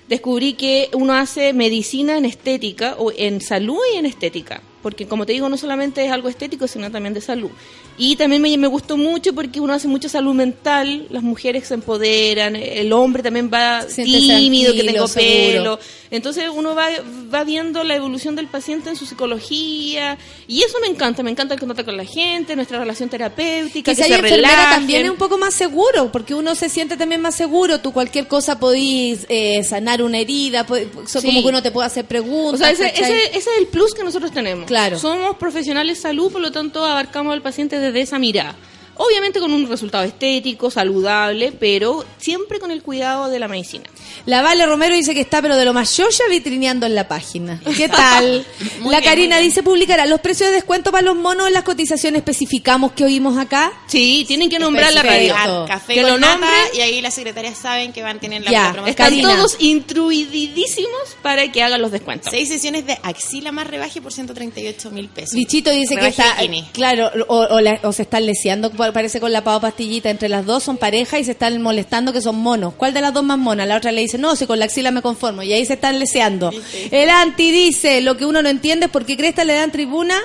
descubrí 0.08 0.54
que 0.54 0.90
uno 0.94 1.14
hace 1.14 1.54
medicina 1.54 2.18
en 2.18 2.26
estética, 2.26 2.96
o 2.98 3.12
en 3.16 3.42
salud 3.42 3.78
y 3.94 3.98
en 3.98 4.06
estética. 4.08 4.62
Porque 4.82 5.08
como 5.08 5.26
te 5.26 5.34
digo, 5.34 5.50
no 5.50 5.58
solamente 5.58 6.06
es 6.06 6.12
algo 6.12 6.30
estético, 6.30 6.68
sino 6.68 6.90
también 6.92 7.14
de 7.14 7.22
salud. 7.22 7.50
Y 7.98 8.16
también 8.16 8.42
me, 8.42 8.58
me 8.58 8.68
gustó 8.68 8.96
mucho 8.98 9.34
porque 9.34 9.60
uno 9.60 9.74
hace 9.74 9.88
mucha 9.88 10.08
salud 10.10 10.34
mental, 10.34 11.06
las 11.10 11.22
mujeres 11.24 11.68
se 11.68 11.74
empoderan, 11.74 12.56
el 12.56 12.94
hombre 12.94 13.22
también 13.24 13.50
va 13.54 13.82
Siente 13.82 14.18
tímido, 14.20 14.74
que 14.74 14.84
tengo 14.84 15.08
pelo. 15.08 15.80
Entonces 16.12 16.46
uno 16.54 16.74
va, 16.76 16.88
va 17.34 17.44
viendo 17.44 17.84
la 17.84 17.96
evolución 17.96 18.36
del 18.36 18.48
paciente 18.48 18.90
en 18.90 18.96
su 18.96 19.06
psicología 19.06 20.18
y 20.48 20.64
eso 20.64 20.78
me 20.82 20.88
encanta, 20.88 21.24
me 21.24 21.32
encanta 21.32 21.54
el 21.54 21.60
contacto 21.60 21.86
con 21.86 21.98
la 21.98 22.06
gente, 22.06 22.56
nuestra 22.56 22.80
relación 22.80 23.10
terapéutica, 23.10 23.92
Que 23.94 23.96
se 24.04 24.08
enfermera 24.14 24.72
también 24.72 25.06
es 25.06 25.12
un 25.12 25.18
poco 25.18 25.38
más 25.38 25.54
seguro, 25.54 26.12
porque 26.12 26.34
uno 26.34 26.56
se 26.56 26.70
siente 26.70 26.98
también 26.98 27.22
más 27.22 27.36
seguro. 27.36 27.80
Tú 27.80 27.92
cualquier 27.92 28.28
cosa 28.28 28.60
podís 28.60 29.26
eh, 29.30 29.64
sanar 29.64 30.02
una 30.02 30.20
herida, 30.20 30.66
po- 30.66 30.78
so- 31.06 31.20
Sí. 31.22 31.28
como 31.28 31.42
que 31.42 31.48
uno 31.50 31.62
te 31.62 31.72
puede 31.72 31.88
hacer 31.88 32.06
O 32.06 32.08
preguntas. 32.08 32.60
sea, 32.60 32.88
ese, 32.88 33.02
ese- 33.02 33.28
ese 33.28 33.38
es 33.38 33.48
el 33.60 33.68
plus 33.68 33.94
que 33.94 34.04
nosotros 34.04 34.32
tenemos. 34.32 34.66
Claro. 34.70 35.00
Somos 35.00 35.36
profesionales 35.38 35.98
de 35.98 36.02
salud, 36.04 36.32
por 36.32 36.42
lo 36.42 36.52
tanto 36.52 36.86
abarcamos 36.86 37.34
al 37.34 37.42
paciente 37.42 37.80
desde 37.80 38.02
esa 38.02 38.20
mirada. 38.20 38.56
Obviamente 39.02 39.40
con 39.40 39.52
un 39.54 39.68
resultado 39.70 40.04
estético, 40.04 40.70
saludable, 40.70 41.52
pero 41.52 42.06
siempre 42.18 42.60
con 42.60 42.70
el 42.70 42.84
cuidado 42.84 43.30
de 43.30 43.40
la 43.40 43.48
medicina. 43.48 43.86
La 44.26 44.42
Vale 44.42 44.66
Romero 44.66 44.94
dice 44.94 45.14
que 45.14 45.22
está, 45.22 45.42
pero 45.42 45.56
de 45.56 45.64
lo 45.64 45.74
más 45.74 45.96
yoya 45.96 46.26
vitrineando 46.30 46.86
en 46.86 46.94
la 46.96 47.08
página. 47.08 47.62
¿Qué 47.78 47.88
tal? 47.88 48.46
La 48.84 49.00
bien, 49.00 49.04
Karina 49.04 49.38
bien. 49.38 49.50
dice 49.50 49.64
publicará 49.64 50.06
los 50.06 50.20
precios 50.20 50.50
de 50.50 50.56
descuento 50.56 50.92
para 50.92 51.02
los 51.04 51.16
monos 51.16 51.48
en 51.48 51.54
las 51.54 51.64
cotizaciones 51.64 52.20
especificamos 52.20 52.92
que 52.92 53.06
oímos 53.06 53.38
acá. 53.38 53.72
Sí, 53.88 54.26
tienen 54.28 54.50
que 54.50 54.60
nombrar 54.60 54.94
la 54.94 55.02
radio. 55.04 55.34
Perfecto. 55.34 55.66
Café 55.68 55.94
Que 55.94 56.02
con 56.02 56.12
lo 56.12 56.18
nombren. 56.18 56.52
y 56.74 56.82
ahí 56.82 57.02
las 57.02 57.14
secretarias 57.14 57.58
saben 57.58 57.94
que 57.94 58.04
van 58.04 58.18
a 58.18 58.20
tener 58.20 58.44
la 58.44 58.52
Ya, 58.52 58.62
promoción. 58.74 58.90
Están 58.90 59.06
Karina. 59.12 59.36
todos 59.36 59.56
instruidísimos 59.60 60.92
para 61.22 61.52
que 61.52 61.64
hagan 61.64 61.82
los 61.82 61.92
descuentos. 61.92 62.30
Seis 62.32 62.50
sesiones 62.50 62.86
de 62.86 62.98
axila 63.04 63.52
más 63.52 63.68
rebaje 63.68 64.02
por 64.02 64.12
138 64.12 64.92
mil 64.92 65.08
pesos. 65.10 65.36
Bichito 65.36 65.72
dice 65.72 65.96
que 65.96 66.08
está, 66.08 66.36
claro, 66.74 67.12
o, 67.28 67.38
o 67.56 67.62
la- 67.62 67.80
o 67.84 67.92
se 67.94 68.04
están 68.04 68.26
leseando, 68.26 68.72
pa- 68.72 68.89
parece 68.94 69.20
con 69.20 69.32
la 69.32 69.44
pava 69.44 69.62
pastillita, 69.62 70.10
entre 70.10 70.30
las 70.30 70.46
dos 70.46 70.64
son 70.64 70.78
pareja 70.78 71.20
y 71.20 71.24
se 71.24 71.32
están 71.32 71.62
molestando 71.62 72.14
que 72.14 72.22
son 72.22 72.36
monos. 72.38 72.74
¿Cuál 72.76 72.94
de 72.94 73.02
las 73.02 73.14
dos 73.14 73.24
más 73.24 73.38
mona? 73.38 73.66
La 73.66 73.78
otra 73.78 73.92
le 73.92 74.02
dice, 74.02 74.18
no, 74.18 74.36
si 74.36 74.46
con 74.46 74.60
la 74.60 74.66
axila 74.66 74.92
me 74.92 75.02
conformo, 75.02 75.44
y 75.44 75.54
ahí 75.54 75.66
se 75.66 75.74
están 75.74 76.00
leseando. 76.00 76.52
El 76.92 77.10
anti 77.10 77.52
dice, 77.52 78.02
lo 78.02 78.18
que 78.18 78.26
uno 78.26 78.42
no 78.42 78.50
entiende 78.50 78.88
es 78.88 78.92
por 78.92 79.06
qué 79.06 79.18
Cresta 79.18 79.44
le 79.44 79.54
dan 79.54 79.72
tribuna. 79.72 80.16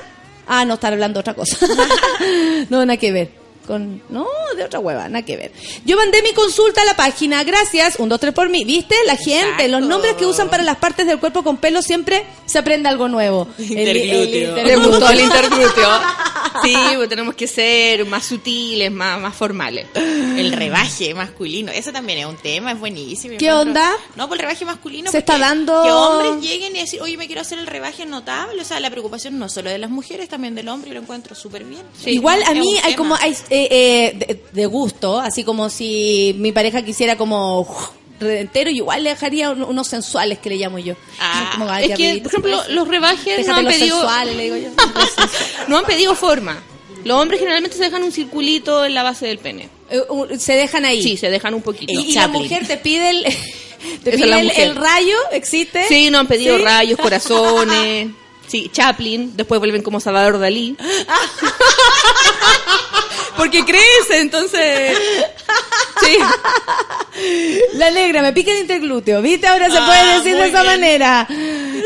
Ah, 0.47 0.65
no, 0.65 0.74
estar 0.74 0.93
hablando 0.93 1.20
otra 1.20 1.35
cosa. 1.35 1.57
no, 2.69 2.85
nada 2.85 2.97
que 2.97 3.12
ver. 3.12 3.44
Con, 3.66 4.03
no, 4.11 4.27
de 4.57 4.65
otra 4.65 4.78
hueva, 4.78 5.09
nada 5.09 5.24
que 5.24 5.36
ver. 5.36 5.53
Yo 5.85 5.97
mandé 5.97 6.23
mi 6.23 6.32
consulta 6.32 6.82
a 6.82 6.85
la 6.85 6.95
página, 6.97 7.43
gracias, 7.45 7.97
un, 7.99 8.09
dos, 8.09 8.20
tres 8.20 8.32
por 8.35 8.49
mí. 8.51 8.65
¿Viste? 8.65 8.95
La 9.07 9.16
gente, 9.16 9.69
los 9.69 9.81
nombres 9.82 10.15
que 10.15 10.27
usan 10.27 10.51
para 10.51 10.62
las 10.62 10.77
partes 10.77 11.07
del 11.07 11.19
cuerpo 11.19 11.43
con 11.43 11.57
pelo 11.57 11.81
siempre 11.82 12.24
se 12.47 12.59
aprende 12.59 12.89
algo 12.89 13.09
nuevo. 13.09 13.49
El- 13.59 13.78
el 13.78 13.97
Interglúteo. 13.97 14.65
Le 14.65 14.77
gustó 14.77 15.09
el 15.11 15.20
interglúteo. 15.20 15.89
Sí, 16.62 16.73
pues 16.95 17.09
tenemos 17.09 17.35
que 17.35 17.49
ser 17.49 18.07
más 18.07 18.24
sutiles, 18.24 18.91
más, 18.91 19.20
más 19.20 19.35
formales. 19.35 19.86
El 19.95 20.53
rebaje 20.53 21.12
masculino, 21.12 21.73
eso 21.73 21.91
también 21.93 22.20
es 22.20 22.27
un 22.27 22.36
tema, 22.36 22.70
es 22.73 22.78
buenísimo. 22.78 23.36
¿Qué 23.39 23.47
Encuentro- 23.49 23.70
onda? 23.70 23.93
No, 24.15 24.28
por 24.28 24.36
el 24.36 24.43
rebaje 24.43 24.65
masculino. 24.65 25.11
Se 25.11 25.19
está 25.19 25.36
dando- 25.36 25.82
Que 25.82 25.91
hombres 25.91 26.49
lleguen 26.49 26.77
y 26.77 26.78
decir, 26.78 27.03
oye, 27.03 27.16
me 27.16 27.27
quiero 27.27 27.43
hacer 27.43 27.59
el 27.59 27.66
rebaje 27.66 28.07
notable. 28.07 28.62
O 28.62 28.65
sea, 28.65 28.78
la 28.78 28.89
preocupación 28.91 29.36
no 29.39 29.49
solo 29.49 29.69
de 29.69 29.78
las 29.78 29.91
mujeres, 29.91 30.28
también 30.28 30.55
del 30.55 30.69
hombre, 30.69 30.91
y 30.91 30.95
lo 30.95 31.01
encuentro 31.01 31.35
súper 31.35 31.65
bien. 31.65 31.82
Igual 32.07 32.43
a 32.45 32.53
mí 32.53 32.77
hay 32.77 32.93
tema. 32.93 32.97
como 32.97 33.16
hay, 33.16 33.36
eh, 33.55 33.69
eh, 33.71 34.15
de, 34.19 34.43
de 34.53 34.67
gusto, 34.67 35.19
así 35.19 35.45
como 35.45 35.71
si 35.71 36.35
mi 36.39 36.53
pareja 36.53 36.83
quisiera 36.83 37.17
como 37.17 37.61
uf, 37.61 37.89
entero, 38.21 38.71
yo 38.71 38.77
igual 38.77 39.05
le 39.05 39.11
dejaría 39.11 39.51
un- 39.51 39.63
unos 39.65 39.87
sensuales 39.89 40.39
que 40.39 40.49
le 40.51 40.57
llamo 40.57 40.79
yo. 40.79 40.95
Ah, 41.21 41.51
Como, 41.53 41.71
Es 41.75 41.97
que, 41.97 42.19
por 42.23 42.29
ejemplo, 42.33 42.57
pues. 42.65 42.69
los 42.75 42.89
rebajes 42.89 43.47
no 43.47 43.55
han 43.57 43.65
los 43.65 43.75
pedido, 43.75 43.97
sensuales, 43.97 44.37
le 44.37 44.43
digo 44.45 44.57
yo. 44.57 44.69
no 45.69 45.79
han 45.79 45.85
pedido 45.85 46.15
forma. 46.15 46.63
Los 47.05 47.21
hombres 47.21 47.39
generalmente 47.41 47.77
se 47.77 47.85
dejan 47.85 48.03
un 48.03 48.13
circulito 48.13 48.85
en 48.85 48.95
la 48.95 49.03
base 49.03 49.27
del 49.27 49.39
pene. 49.39 49.69
Eh, 49.91 50.01
se 50.39 50.55
dejan 50.55 50.87
ahí. 50.87 51.03
Sí, 51.03 51.17
se 51.19 51.29
dejan 51.29 51.53
un 51.53 51.61
poquito. 51.61 51.93
y, 51.93 52.13
y 52.13 52.15
la 52.15 52.29
mujer 52.29 52.67
te 52.67 52.79
pide 52.79 53.11
el, 53.11 53.25
te 54.05 54.13
pide 54.13 54.63
el, 54.65 54.75
rayo, 54.75 55.17
¿existe? 55.33 55.87
Sí, 55.87 56.09
no 56.11 56.19
han 56.21 56.27
pedido 56.27 56.57
¿Sí? 56.57 56.65
rayos, 56.65 56.99
corazones. 56.99 58.09
Sí, 58.47 58.71
Chaplin. 58.71 59.35
Después 59.35 59.59
vuelven 59.59 59.81
como 59.83 60.01
Salvador 60.01 60.39
Dalí. 60.39 60.77
Porque 63.36 63.65
crece, 63.65 64.20
entonces. 64.20 64.97
Sí. 66.01 66.16
La 67.74 67.90
negra, 67.90 68.23
me 68.23 68.32
pica 68.32 68.51
el 68.52 68.59
interglúteo. 68.59 69.23
¿Viste? 69.23 69.47
Ahora 69.47 69.70
se 69.70 69.78
Ah, 69.78 69.86
puede 69.86 70.19
decir 70.19 70.36
de 70.36 70.48
esa 70.48 70.62
bien. 70.62 70.73
manera. 70.74 71.27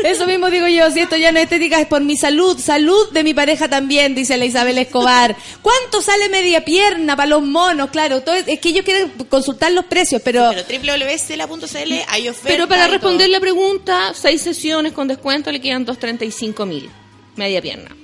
Eso 0.03 0.25
mismo 0.25 0.49
digo 0.49 0.67
yo. 0.67 0.89
Si 0.91 0.99
esto 0.99 1.15
ya 1.15 1.31
no 1.31 1.37
es 1.39 1.43
estética, 1.43 1.79
es 1.79 1.87
por 1.87 2.01
mi 2.01 2.17
salud. 2.17 2.57
Salud 2.59 3.09
de 3.11 3.23
mi 3.23 3.33
pareja 3.33 3.67
también, 3.69 4.15
dice 4.15 4.37
la 4.37 4.45
Isabel 4.45 4.77
Escobar. 4.77 5.35
¿Cuánto 5.61 6.01
sale 6.01 6.29
media 6.29 6.65
pierna 6.65 7.15
para 7.15 7.29
los 7.29 7.43
monos? 7.43 7.89
Claro, 7.91 8.21
todo 8.21 8.35
es, 8.35 8.47
es 8.47 8.59
que 8.59 8.69
ellos 8.69 8.83
quieren 8.85 9.09
consultar 9.29 9.71
los 9.71 9.85
precios, 9.85 10.21
pero. 10.23 10.51
Pero 10.67 10.81
www.cela.cl 10.81 11.93
hay 12.07 12.29
ofertas. 12.29 12.51
Pero 12.51 12.67
para 12.67 12.87
responder 12.87 13.27
todo. 13.27 13.33
la 13.33 13.39
pregunta, 13.39 14.13
seis 14.13 14.41
sesiones 14.41 14.93
con 14.93 15.07
descuento 15.07 15.51
le 15.51 15.61
quedan 15.61 15.85
235 15.85 16.65
mil. 16.65 16.89
Media 17.35 17.61
pierna. 17.61 17.95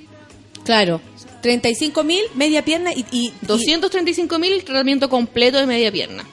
Claro. 0.66 1.00
35 1.42 2.04
mil, 2.04 2.24
media 2.34 2.66
pierna 2.66 2.92
y, 2.92 3.06
y, 3.12 3.32
235 3.44 4.40
mil 4.40 4.64
tratamiento 4.64 5.10
completo 5.10 5.58
de 5.60 5.68
media 5.68 5.92
pierna. 5.92 6.26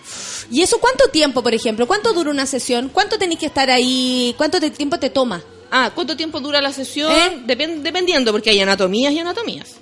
¿Y 0.51 0.63
eso 0.63 0.79
cuánto 0.81 1.09
tiempo, 1.09 1.43
por 1.43 1.55
ejemplo? 1.55 1.87
¿Cuánto 1.87 2.13
dura 2.15 2.31
una 2.31 2.47
sesión? 2.47 2.89
¿Cuánto 2.93 3.19
tenéis 3.19 3.39
que 3.41 3.47
estar 3.47 3.71
ahí? 3.71 4.35
¿Cuánto 4.39 4.59
te- 4.59 4.71
tiempo 4.71 4.99
te 4.99 5.11
toma? 5.11 5.43
Ah, 5.71 5.91
¿cuánto 5.95 6.17
tiempo 6.17 6.41
dura 6.41 6.61
la 6.63 6.73
sesión? 6.73 7.13
¿Eh? 7.13 7.43
Depen- 7.47 7.83
dependiendo, 7.83 8.33
porque 8.33 8.51
hay 8.51 8.61
anatomías 8.61 9.13
y 9.13 9.19
anatomías. 9.19 9.77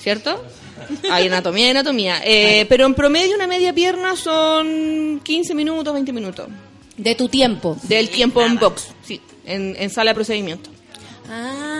¿Cierto? 0.00 0.42
Hay 1.10 1.26
anatomía 1.28 1.66
y 1.68 1.70
anatomía. 1.70 2.20
Eh, 2.24 2.66
Pero 2.68 2.86
en 2.86 2.94
promedio 2.94 3.36
una 3.36 3.46
media 3.46 3.72
pierna 3.72 4.16
son 4.16 5.20
15 5.22 5.54
minutos, 5.54 5.92
20 5.92 6.12
minutos. 6.12 6.48
De 6.96 7.14
tu 7.14 7.28
tiempo. 7.28 7.76
Del 7.84 8.08
tiempo 8.10 8.42
en 8.42 8.58
box, 8.58 8.88
sí, 9.06 9.20
en, 9.46 9.76
en 9.78 9.90
sala 9.90 10.10
de 10.10 10.14
procedimiento. 10.14 10.70
Ah, 11.30 11.71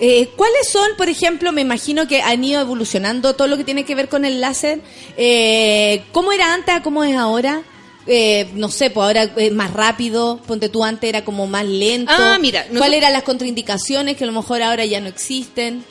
eh, 0.00 0.28
¿cuáles 0.36 0.68
son, 0.70 0.88
por 0.96 1.08
ejemplo, 1.08 1.52
me 1.52 1.60
imagino 1.62 2.06
que 2.08 2.22
han 2.22 2.42
ido 2.44 2.60
evolucionando 2.60 3.34
todo 3.34 3.46
lo 3.48 3.56
que 3.56 3.64
tiene 3.64 3.84
que 3.84 3.94
ver 3.94 4.08
con 4.08 4.24
el 4.24 4.40
láser? 4.40 4.80
Eh, 5.16 6.02
¿Cómo 6.12 6.32
era 6.32 6.52
antes 6.54 6.74
a 6.74 6.82
cómo 6.82 7.04
es 7.04 7.16
ahora? 7.16 7.62
Eh, 8.06 8.48
no 8.54 8.68
sé, 8.70 8.90
pues 8.90 9.04
ahora 9.06 9.24
es 9.36 9.52
más 9.52 9.72
rápido, 9.72 10.40
ponte 10.46 10.68
tú 10.68 10.84
antes 10.84 11.08
era 11.08 11.24
como 11.24 11.46
más 11.46 11.64
lento. 11.66 12.12
Ah, 12.16 12.38
mira, 12.40 12.60
¿Cuáles 12.62 12.74
nosotros- 12.80 12.96
eran 12.98 13.12
las 13.12 13.22
contraindicaciones 13.24 14.16
que 14.16 14.24
a 14.24 14.26
lo 14.28 14.32
mejor 14.32 14.62
ahora 14.62 14.84
ya 14.84 15.00
no 15.00 15.08
existen? 15.08 15.84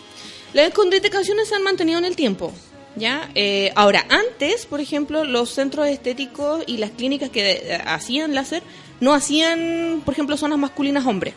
Las 0.53 0.69
contraindicaciones 0.72 1.49
se 1.49 1.55
han 1.55 1.63
mantenido 1.63 1.97
en 1.99 2.05
el 2.05 2.15
tiempo. 2.15 2.53
¿Ya? 2.97 3.30
Eh, 3.35 3.73
ahora, 3.76 4.05
antes, 4.07 4.65
por 4.65 4.80
ejemplo, 4.80 5.26
los 5.26 5.49
centros 5.49 5.85
estéticos 5.89 6.63
y 6.65 6.77
las 6.77 6.91
clínicas 6.91 7.30
que 7.30 7.51
eh, 7.51 7.81
hacían 7.85 8.34
láser 8.34 8.63
no 9.01 9.13
hacían, 9.13 10.01
por 10.05 10.13
ejemplo, 10.13 10.38
zonas 10.38 10.57
masculinas 10.57 11.05
hombres. 11.05 11.34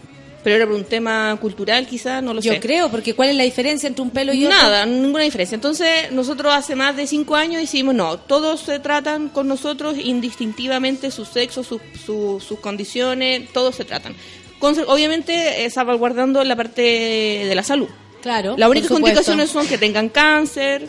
Pero 0.49 0.57
era 0.57 0.67
por 0.67 0.77
un 0.77 0.85
tema 0.85 1.37
cultural, 1.43 1.87
quizás, 1.87 2.23
no 2.23 2.33
lo 2.33 2.41
Yo 2.41 2.55
sé. 2.55 2.59
creo, 2.59 2.91
porque 2.91 3.13
¿cuál 3.15 3.29
es 3.29 3.37
la 3.37 3.43
diferencia 3.43 3.87
entre 3.87 4.01
un 4.01 4.09
pelo 4.09 4.33
y 4.33 4.47
otro? 4.47 4.57
Nada, 4.57 4.87
ninguna 4.87 5.25
diferencia. 5.25 5.55
Entonces, 5.57 6.11
nosotros 6.11 6.55
hace 6.55 6.75
más 6.75 6.97
de 6.97 7.07
cinco 7.07 7.37
años 7.37 7.61
decimos, 7.61 7.95
no, 7.95 8.17
todos 8.17 8.61
se 8.61 8.79
tratan 8.79 9.29
con 9.29 9.47
nosotros 9.47 9.97
indistintivamente, 10.03 11.11
su 11.11 11.27
sexo, 11.27 11.63
su- 11.63 11.83
su- 12.07 12.41
sus 12.41 12.61
condiciones, 12.61 13.53
todos 13.53 13.75
se 13.75 13.85
tratan. 13.85 14.15
Con- 14.59 14.75
obviamente, 14.87 15.67
eh, 15.67 15.69
salvaguardando 15.69 16.43
la 16.45 16.57
parte 16.57 16.81
de 16.81 17.55
la 17.55 17.63
salud. 17.63 17.89
Claro. 18.23 18.55
Las 18.57 18.71
únicas 18.71 18.91
complicaciones 18.91 19.51
son 19.51 19.67
que 19.67 19.77
tengan 19.77 20.09
cáncer, 20.09 20.89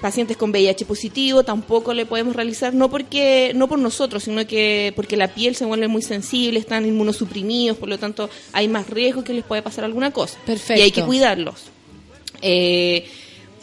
pacientes 0.00 0.36
con 0.36 0.50
VIH 0.50 0.84
positivo, 0.86 1.42
tampoco 1.42 1.92
le 1.92 2.06
podemos 2.06 2.36
realizar, 2.36 2.72
no 2.74 2.88
porque 2.90 3.52
no 3.54 3.68
por 3.68 3.78
nosotros, 3.78 4.24
sino 4.24 4.46
que 4.46 4.92
porque 4.94 5.16
la 5.16 5.28
piel 5.34 5.56
se 5.56 5.64
vuelve 5.64 5.88
muy 5.88 6.02
sensible, 6.02 6.58
están 6.60 6.86
inmunosuprimidos, 6.86 7.76
por 7.76 7.88
lo 7.88 7.98
tanto 7.98 8.30
hay 8.52 8.68
más 8.68 8.88
riesgo 8.88 9.24
que 9.24 9.34
les 9.34 9.44
puede 9.44 9.62
pasar 9.62 9.84
alguna 9.84 10.12
cosa. 10.12 10.38
Perfecto. 10.46 10.80
Y 10.80 10.84
hay 10.84 10.90
que 10.92 11.02
cuidarlos. 11.04 11.64
Eh, 12.42 13.06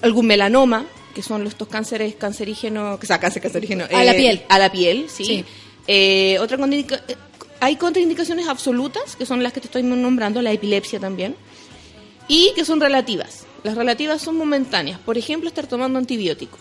algún 0.01 0.27
melanoma, 0.27 0.85
que 1.13 1.21
son 1.21 1.47
estos 1.47 1.67
cánceres 1.67 2.15
cancerígenos, 2.15 2.99
o 3.01 3.05
sea, 3.05 3.19
cáncer 3.19 3.41
cancerígeno. 3.41 3.85
A 3.93 4.03
la 4.03 4.11
eh, 4.13 4.17
piel. 4.17 4.41
A 4.49 4.59
la 4.59 4.71
piel, 4.71 5.05
sí. 5.09 5.23
Sí. 5.23 5.45
Eh, 5.87 6.37
otra 6.39 6.57
contraindica- 6.57 7.01
eh, 7.07 7.15
hay 7.61 7.77
contraindicaciones 7.77 8.47
absolutas, 8.47 9.15
que 9.15 9.25
son 9.25 9.41
las 9.41 9.53
que 9.53 9.61
te 9.61 9.67
estoy 9.67 9.83
nombrando, 9.83 10.41
la 10.41 10.51
epilepsia 10.51 10.99
también 10.99 11.35
y 12.27 12.51
que 12.55 12.65
son 12.65 12.81
relativas. 12.81 13.44
Las 13.65 13.75
relativas 13.75 14.21
son 14.21 14.37
momentáneas. 14.37 14.99
Por 14.99 15.17
ejemplo, 15.17 15.49
estar 15.49 15.65
tomando 15.65 15.97
antibióticos. 15.97 16.59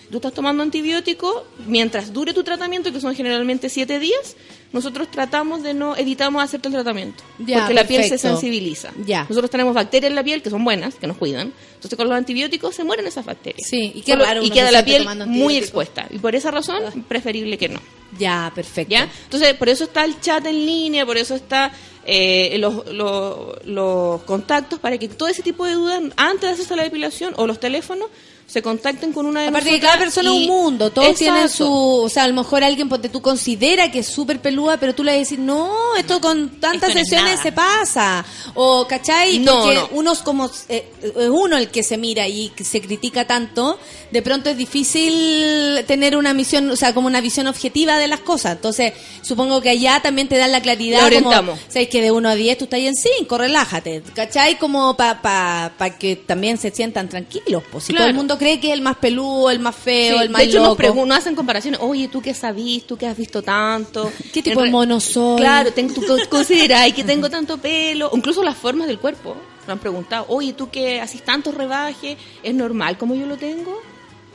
Si 0.00 0.06
tú 0.06 0.16
estás 0.16 0.32
tomando 0.32 0.62
antibióticos, 0.62 1.42
mientras 1.66 2.14
dure 2.14 2.32
tu 2.32 2.42
tratamiento, 2.42 2.90
que 2.90 2.98
son 2.98 3.14
generalmente 3.14 3.68
siete 3.68 3.98
días, 3.98 4.36
nosotros 4.72 5.10
tratamos 5.10 5.62
de 5.62 5.74
no, 5.74 5.94
evitamos 5.96 6.42
hacerte 6.42 6.68
el 6.68 6.72
tratamiento. 6.72 7.22
Ya, 7.38 7.58
porque 7.58 7.74
la 7.74 7.84
piel 7.86 8.04
se 8.04 8.16
sensibiliza. 8.16 8.90
Ya. 9.04 9.26
Nosotros 9.28 9.50
tenemos 9.50 9.74
bacterias 9.74 10.08
en 10.08 10.16
la 10.16 10.24
piel 10.24 10.40
que 10.40 10.48
son 10.48 10.64
buenas, 10.64 10.94
que 10.94 11.06
nos 11.06 11.18
cuidan. 11.18 11.52
Entonces 11.74 11.94
con 11.94 12.08
los 12.08 12.16
antibióticos 12.16 12.74
se 12.74 12.84
mueren 12.84 13.06
esas 13.06 13.26
bacterias. 13.26 13.68
Sí, 13.68 13.92
y 13.94 13.98
y 13.98 14.50
queda 14.50 14.70
la 14.70 14.82
piel 14.82 15.06
muy 15.26 15.58
expuesta. 15.58 16.06
Y 16.08 16.18
por 16.20 16.34
esa 16.34 16.50
razón, 16.50 17.04
preferible 17.06 17.58
que 17.58 17.68
no. 17.68 17.80
Ya, 18.18 18.50
perfecto. 18.54 18.92
¿Ya? 18.92 19.10
Entonces, 19.24 19.54
por 19.54 19.68
eso 19.68 19.84
está 19.84 20.04
el 20.04 20.18
chat 20.20 20.44
en 20.46 20.66
línea, 20.66 21.04
por 21.04 21.16
eso 21.18 21.34
está 21.34 21.70
eh, 22.04 22.56
los, 22.58 22.86
los, 22.92 23.64
los 23.66 24.22
contactos 24.22 24.78
para 24.78 24.98
que 24.98 25.08
todo 25.08 25.28
ese 25.28 25.42
tipo 25.42 25.64
de 25.64 25.74
dudas, 25.74 26.02
antes 26.16 26.42
de 26.42 26.48
hacerse 26.48 26.76
la 26.76 26.84
depilación 26.84 27.34
o 27.36 27.46
los 27.46 27.60
teléfonos, 27.60 28.08
se 28.50 28.62
contacten 28.62 29.12
con 29.12 29.26
una 29.26 29.42
de 29.42 29.48
Aparte 29.48 29.70
que 29.70 29.78
cada 29.78 29.96
persona 29.96 30.28
es 30.30 30.36
un 30.36 30.46
mundo, 30.46 30.90
todos 30.90 31.14
tienen 31.14 31.48
su, 31.48 31.70
o 31.72 32.08
sea, 32.08 32.24
a 32.24 32.28
lo 32.28 32.34
mejor 32.34 32.64
alguien 32.64 32.88
ponte 32.88 33.08
tú 33.08 33.22
considera 33.22 33.92
que 33.92 34.00
es 34.00 34.06
súper 34.08 34.40
pelúa, 34.40 34.76
pero 34.78 34.92
tú 34.92 35.04
le 35.04 35.12
decir, 35.12 35.38
no, 35.38 35.70
esto 35.96 36.20
con 36.20 36.58
tantas 36.58 36.88
Esto 36.90 36.98
sesiones 37.00 37.38
se 37.40 37.52
pasa. 37.52 38.24
O, 38.54 38.86
¿cachai? 38.88 39.38
No, 39.38 39.52
Porque 39.62 39.74
no. 39.76 39.88
uno 39.92 40.12
es 40.12 40.18
como, 40.18 40.50
eh, 40.68 40.84
es 41.00 41.28
uno 41.28 41.56
el 41.58 41.68
que 41.68 41.84
se 41.84 41.96
mira 41.96 42.26
y 42.26 42.48
que 42.48 42.64
se 42.64 42.80
critica 42.80 43.24
tanto, 43.24 43.78
de 44.10 44.20
pronto 44.22 44.50
es 44.50 44.56
difícil 44.56 45.84
tener 45.86 46.16
una 46.16 46.34
misión, 46.34 46.70
o 46.70 46.76
sea, 46.76 46.92
como 46.92 47.06
una 47.06 47.20
visión 47.20 47.46
objetiva 47.46 47.98
de 47.98 48.08
las 48.08 48.20
cosas. 48.20 48.56
Entonces, 48.56 48.94
supongo 49.22 49.60
que 49.60 49.70
allá 49.70 50.00
también 50.02 50.28
te 50.28 50.36
dan 50.36 50.50
la 50.50 50.60
claridad. 50.60 51.08
Le 51.08 51.16
como, 51.20 51.28
orientamos. 51.28 51.60
¿Sabes 51.68 51.88
que 51.88 52.02
de 52.02 52.10
1 52.10 52.28
a 52.28 52.34
10 52.34 52.58
tú 52.58 52.64
estás 52.64 52.78
ahí 52.78 52.86
en 52.88 52.96
5, 52.96 53.38
relájate, 53.38 54.02
¿cachai? 54.14 54.58
Como 54.58 54.96
para 54.96 55.22
pa, 55.22 55.72
pa 55.78 55.90
que 55.90 56.16
también 56.16 56.58
se 56.58 56.70
sientan 56.72 57.08
tranquilos. 57.08 57.62
Pues 57.70 57.84
si 57.84 57.92
Claro. 57.92 58.04
todo 58.06 58.10
el 58.10 58.16
mundo 58.16 58.38
cree 58.40 58.58
que 58.58 58.68
es 58.68 58.72
el 58.72 58.80
más 58.80 58.96
peludo, 58.96 59.50
el 59.50 59.58
más 59.60 59.76
feo, 59.76 60.16
Sí, 60.16 60.22
el 60.24 60.30
más 60.30 60.40
de 60.42 60.48
hecho, 60.48 60.58
nos, 60.60 60.78
loco. 60.78 61.06
nos 61.06 61.18
hacen 61.18 61.34
comparaciones. 61.36 61.78
Oye, 61.82 62.08
¿tú 62.08 62.20
qué 62.22 62.32
sabís? 62.34 62.86
¿Tú 62.86 62.96
qué 62.96 63.06
has 63.06 63.16
visto 63.16 63.42
tanto? 63.42 64.10
¿Qué 64.32 64.42
tipo 64.42 64.62
de 64.62 64.70
mono 64.70 64.98
soy? 64.98 65.38
Claro, 65.40 65.70
tengo, 65.72 65.92
tú 65.94 66.00
co- 66.06 66.16
consideráis 66.30 66.94
que 66.94 67.04
tengo 67.04 67.28
tanto 67.28 67.58
pelo. 67.58 68.10
Incluso 68.14 68.42
las 68.42 68.56
formas 68.56 68.86
del 68.88 68.98
cuerpo. 68.98 69.36
Me 69.66 69.74
han 69.74 69.78
preguntado, 69.78 70.24
oye, 70.28 70.54
¿tú 70.54 70.70
que 70.70 71.00
haces 71.00 71.22
tantos 71.24 71.54
rebajes? 71.54 72.16
¿Es 72.42 72.54
normal 72.54 72.96
como 72.98 73.14
yo 73.14 73.26
lo 73.26 73.36
tengo? 73.36 73.78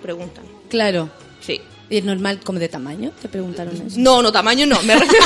Preguntan. 0.02 0.46
Claro. 0.70 1.10
Sí. 1.42 1.60
¿Y 1.90 1.98
es 1.98 2.04
normal 2.04 2.40
como 2.44 2.58
de 2.58 2.68
tamaño? 2.68 3.12
Te 3.22 3.28
preguntaron 3.30 3.76
eso. 3.76 3.98
No, 4.00 4.22
no, 4.24 4.32
tamaño 4.32 4.66
no. 4.66 4.82
Me 4.84 4.96
refiero, 5.00 5.26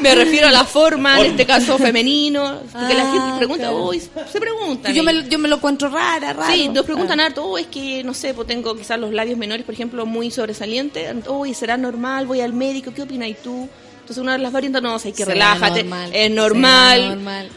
me 0.00 0.14
refiero 0.14 0.48
a 0.48 0.52
la 0.52 0.64
forma, 0.64 1.18
en 1.20 1.32
este 1.32 1.46
caso 1.46 1.76
femenino. 1.78 2.60
Porque 2.72 2.94
la 2.94 3.08
Ah, 3.08 3.12
gente 3.12 3.38
pregunta, 3.38 3.62
claro. 3.64 3.86
uy, 3.88 4.00
se 4.00 4.40
preguntan. 4.40 4.94
Yo 4.94 5.02
me, 5.02 5.28
yo 5.28 5.38
me 5.38 5.48
lo 5.48 5.56
encuentro 5.56 5.88
rara, 5.88 6.32
raro. 6.32 6.52
Sí, 6.52 6.68
nos 6.68 6.84
preguntan 6.84 7.18
Ah. 7.20 7.26
harto, 7.26 7.44
oh, 7.44 7.58
es 7.58 7.66
que, 7.66 8.04
no 8.04 8.14
sé, 8.14 8.34
pues 8.34 8.46
tengo 8.46 8.76
quizás 8.76 9.00
los 9.00 9.12
labios 9.12 9.36
menores, 9.36 9.64
por 9.64 9.74
ejemplo, 9.74 10.06
muy 10.06 10.30
sobresalientes. 10.30 11.12
Uy, 11.28 11.54
¿será 11.54 11.76
normal? 11.76 12.26
Voy 12.26 12.40
al 12.40 12.52
médico, 12.52 12.92
¿qué 12.94 13.02
opinas 13.02 13.28
tú? 13.42 13.68
Entonces 14.00 14.18
una 14.22 14.32
de 14.34 14.38
las 14.38 14.52
variantes, 14.52 14.80
no, 14.80 14.94
o 14.94 14.98
sea, 14.98 15.08
hay 15.10 15.12
que 15.12 15.24
relájate, 15.24 15.82
normal, 15.82 16.10
es 16.14 16.22
será 16.22 16.34
normal. 16.34 17.48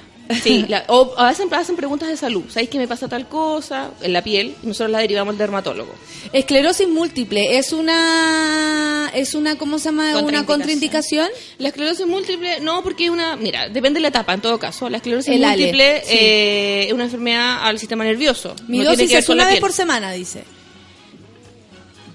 Sí, 0.44 0.66
la- 0.68 0.84
o 0.88 1.14
a 1.18 1.28
veces 1.30 1.46
hacen 1.52 1.76
preguntas 1.76 2.10
de 2.10 2.18
salud. 2.18 2.44
¿Sabéis 2.50 2.70
que 2.70 2.78
me 2.78 2.88
pasa 2.88 3.08
tal 3.08 3.28
cosa 3.28 3.92
en 4.02 4.14
la 4.14 4.24
piel? 4.24 4.56
Y 4.64 4.68
nosotros 4.68 4.92
la 4.92 5.00
derivamos 5.00 5.34
al 5.34 5.38
dermatólogo. 5.38 5.94
Esclerosis 6.34 6.88
múltiple 6.88 7.58
es 7.58 7.74
una 7.74 9.12
es 9.14 9.34
una 9.34 9.58
¿cómo 9.58 9.78
se 9.80 9.86
llama? 9.86 10.18
Una 10.20 10.46
contraindicación. 10.46 11.28
La 11.58 11.70
esclerosis 11.70 12.06
múltiple, 12.08 12.60
no, 12.62 12.82
porque 12.84 13.06
es 13.06 13.10
una. 13.12 13.36
Mira, 13.36 13.70
depende 13.70 13.98
de 13.98 14.02
la 14.02 14.08
etapa, 14.10 14.34
en 14.34 14.42
todo 14.42 14.58
caso. 14.60 14.90
La 14.90 14.98
esclerosis 14.98 15.34
El 15.34 15.44
Ale, 15.44 15.58
múltiple 15.58 16.02
sí. 16.06 16.18
eh, 16.18 16.84
es 16.88 16.94
una 16.94 17.04
enfermedad 17.06 17.60
al 17.64 17.78
sistema 17.80 18.04
nervioso. 18.04 18.56
Mi 18.68 18.80
no 18.80 18.86
dosis 18.86 19.12
es 19.12 19.30
una 19.30 19.46
vez 19.48 19.60
por 19.60 19.72
semana, 19.74 20.12
dice. 20.12 20.44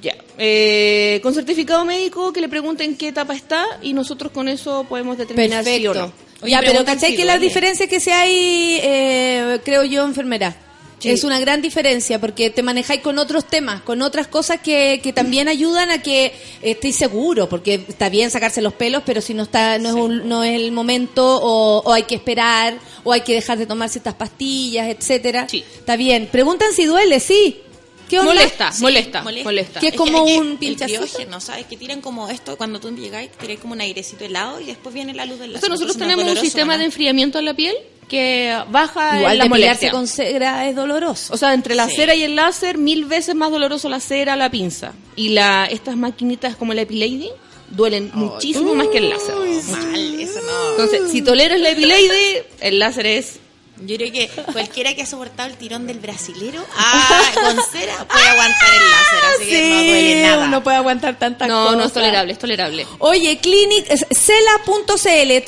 Ya. 0.03 0.15
Eh, 0.39 1.21
con 1.23 1.35
certificado 1.35 1.85
médico 1.85 2.33
que 2.33 2.41
le 2.41 2.49
pregunten 2.49 2.97
qué 2.97 3.09
etapa 3.09 3.35
está 3.35 3.65
y 3.83 3.93
nosotros 3.93 4.31
con 4.33 4.49
eso 4.49 4.85
podemos 4.89 5.17
determinar 5.19 5.65
sí 5.65 5.87
o 5.87 5.95
no. 5.95 6.13
Ya, 6.45 6.61
pero 6.61 6.85
¿cachai 6.85 7.15
que 7.17 7.25
las 7.25 7.41
diferencias 7.41 7.89
que 7.89 8.01
se 8.01 8.13
hay, 8.13 8.79
eh, 8.83 9.61
creo 9.65 9.85
yo, 9.85 10.05
enfermera? 10.05 10.55
Sí. 10.99 11.11
Es 11.11 11.25
una 11.25 11.39
gran 11.39 11.61
diferencia 11.61 12.19
porque 12.19 12.49
te 12.49 12.63
manejáis 12.63 13.03
con 13.03 13.19
otros 13.19 13.45
temas, 13.47 13.83
con 13.83 14.01
otras 14.01 14.29
cosas 14.29 14.61
que, 14.63 15.01
que 15.03 15.13
también 15.13 15.47
ayudan 15.47 15.91
a 15.91 16.01
que 16.01 16.33
estéis 16.63 16.97
seguro, 16.97 17.51
porque 17.51 17.75
está 17.87 18.09
bien 18.09 18.31
sacarse 18.31 18.63
los 18.63 18.73
pelos, 18.73 19.03
pero 19.05 19.21
si 19.21 19.35
no 19.35 19.43
está 19.43 19.79
no 19.79 19.91
es, 19.91 19.95
un- 19.95 20.27
no 20.27 20.43
es 20.43 20.55
el 20.59 20.73
momento 20.73 21.23
o, 21.43 21.83
o 21.85 21.93
hay 21.93 22.05
que 22.05 22.15
esperar 22.15 22.79
o 23.05 23.13
hay 23.13 23.21
que 23.21 23.35
dejar 23.35 23.59
de 23.59 23.67
tomar 23.67 23.91
ciertas 23.91 24.15
pastillas, 24.15 24.89
etcétera. 24.89 25.47
Está 25.79 25.97
bien. 25.97 26.29
Preguntan 26.33 26.73
si 26.73 26.87
duele, 26.87 27.21
sí. 27.21 27.61
¿Qué 28.09 28.19
onda? 28.19 28.33
Molesta, 28.35 28.73
Sí, 28.73 28.83
molesta, 28.83 29.23
molesta. 29.23 29.81
Que 29.81 29.89
es 29.89 29.95
como 29.95 30.25
que 30.25 30.37
un 30.39 30.57
pinchacito. 30.59 31.01
criógeno, 31.03 31.41
¿sabes? 31.41 31.67
Que 31.67 31.77
tiran 31.77 32.01
como 32.01 32.29
esto, 32.29 32.57
cuando 32.57 32.79
tú 32.81 32.91
llegáis, 32.97 33.31
tiráis 33.33 33.59
como 33.61 33.73
un 33.75 33.81
airecito 33.81 34.25
helado 34.25 34.61
y 34.61 34.65
después 34.67 34.95
viene 34.95 35.13
la 35.15 35.27
luz 35.27 35.39
del 35.41 35.53
láser. 35.53 35.67
Entonces 35.67 35.71
nosotros 35.89 35.97
no 35.97 36.15
tenemos 36.17 36.37
un 36.39 36.45
sistema 36.45 36.79
de 36.79 36.85
enfriamiento 36.85 37.39
en 37.39 37.45
la 37.47 37.55
piel 37.55 37.75
que 38.09 38.57
baja 38.71 39.19
Igual 39.19 39.39
la 39.39 39.45
depilarse 39.45 39.87
molestia. 39.87 39.91
con 39.91 40.07
cera 40.07 40.69
es 40.69 40.77
doloroso. 40.77 41.35
O 41.35 41.37
sea, 41.37 41.53
entre 41.55 41.75
la 41.75 41.89
Sí. 41.89 41.97
cera 41.97 42.15
y 42.15 42.23
el 42.23 42.37
láser, 42.37 42.79
mil 42.79 43.05
veces 43.07 43.35
más 43.35 43.51
doloroso 43.51 43.89
la 43.89 43.99
cera 43.99 44.37
la 44.37 44.49
pinza. 44.51 44.93
Y 45.17 45.31
la 45.31 45.67
estas 45.67 45.97
maquinitas 45.97 46.55
como 46.55 46.73
la 46.75 46.83
Epilady 46.83 47.31
duelen 47.71 48.13
muchísimo 48.15 48.77
más 48.77 48.87
que 48.89 48.99
el 48.99 49.09
láser. 49.11 49.35
Mal, 49.35 50.21
eso 50.21 50.39
no. 50.41 50.71
Entonces, 50.71 51.11
si 51.11 51.23
toleras 51.23 51.59
la 51.59 51.71
Epilady, 51.71 52.43
el 52.61 52.79
láser 52.79 53.07
es... 53.07 53.41
Yo 53.85 53.97
creo 53.97 54.11
que 54.11 54.31
cualquiera 54.53 54.95
que 54.95 55.03
ha 55.03 55.07
soportado 55.07 55.51
el 55.51 55.57
tirón 55.57 55.87
del 55.87 55.99
brasilero 56.01 56.65
ah, 56.77 57.23
con 57.35 57.57
cera 57.71 58.07
puede 58.09 58.27
aguantar 58.27 58.69
el 58.73 58.91
láser, 58.91 59.25
así 59.37 59.45
que 59.51 59.69
no 59.69 59.75
duele 59.77 60.23
nada. 60.23 60.45
uno 60.47 60.63
puede 60.63 60.77
aguantar 60.79 61.19
tantas 61.19 61.47
No, 61.49 61.63
cosas. 61.65 61.77
no 61.79 61.85
es 61.85 61.93
tolerable, 61.93 62.33
es 62.33 62.39
tolerable. 62.39 62.87
Oye, 63.01 63.39
clinic, 63.39 63.87
cela.cl, 64.13 65.43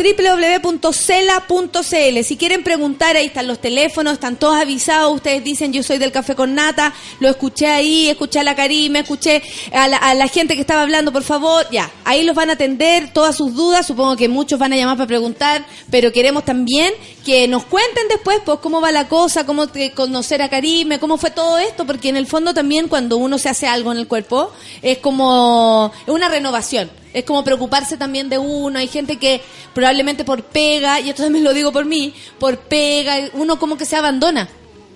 www.cela.cl. 0.99 2.25
Si 2.25 2.37
quieren 2.37 2.63
preguntar, 2.63 3.17
ahí 3.17 3.27
están 3.27 3.47
los 3.47 3.61
teléfonos, 3.61 4.15
están 4.15 4.37
todos 4.37 4.57
avisados. 4.57 5.15
Ustedes 5.15 5.43
dicen, 5.45 5.73
yo 5.73 5.83
soy 5.83 5.99
del 5.99 6.13
Café 6.13 6.35
con 6.35 6.55
Nata, 6.55 6.93
lo 7.21 7.29
escuché 7.29 7.67
ahí, 7.69 8.09
escuché 8.09 8.41
a 8.41 8.45
la 8.45 8.55
Karime, 8.55 9.01
escuché 9.01 9.43
a 9.73 9.89
la, 9.89 9.97
a 9.97 10.15
la 10.15 10.29
gente 10.29 10.55
que 10.55 10.61
estaba 10.61 10.83
hablando, 10.83 11.13
por 11.13 11.23
favor, 11.23 11.67
ya. 11.71 11.91
Ahí 12.05 12.25
los 12.25 12.35
van 12.37 12.51
a 12.51 12.55
atender 12.55 13.13
todas 13.13 13.37
sus 13.37 13.55
dudas. 13.55 13.87
Supongo 13.87 14.17
que 14.17 14.29
muchos 14.29 14.59
van 14.59 14.73
a 14.73 14.77
llamar 14.77 14.97
para 14.97 15.07
preguntar, 15.07 15.65
pero 15.91 16.13
queremos 16.13 16.45
también 16.45 16.93
que 17.29 17.47
nos 17.47 17.65
cuenten 17.67 18.09
después, 18.09 18.39
pues, 18.43 18.59
cómo 18.61 18.81
va 18.81 18.91
la 18.91 19.07
cosa, 19.07 19.45
cómo 19.45 19.67
te- 19.67 19.93
conocer 19.93 20.41
a 20.41 20.49
Karime, 20.49 20.99
cómo 20.99 21.19
fue 21.19 21.31
todo 21.31 21.59
esto, 21.59 21.85
porque 21.85 22.09
en 22.09 22.17
el 22.17 22.27
fondo 22.27 22.55
también 22.55 22.89
cuando 22.89 23.19
uno 23.19 23.37
se 23.37 23.51
hace 23.51 23.67
algo 23.67 23.93
en 23.93 23.99
el 23.99 24.09
cuerpo, 24.09 24.51
es 24.81 24.97
como 24.97 25.93
una 26.07 26.31
renovación. 26.31 26.91
Es 27.13 27.25
como 27.25 27.45
preocuparse 27.45 27.99
también 27.99 28.31
de 28.31 28.39
uno. 28.39 28.79
Hay 28.79 28.89
gente 28.89 29.19
que 29.19 29.43
probablemente 29.75 30.25
por 30.25 30.43
pega, 30.43 31.01
y 31.01 31.11
esto 31.11 31.23
también 31.23 31.45
lo 31.45 31.53
digo 31.53 31.71
por 31.71 31.85
mí, 31.85 32.15
por 32.39 32.61
pega, 32.61 33.29
uno 33.35 33.59
como 33.59 33.77
que 33.77 33.85
se 33.85 33.97
abandona. 33.97 34.49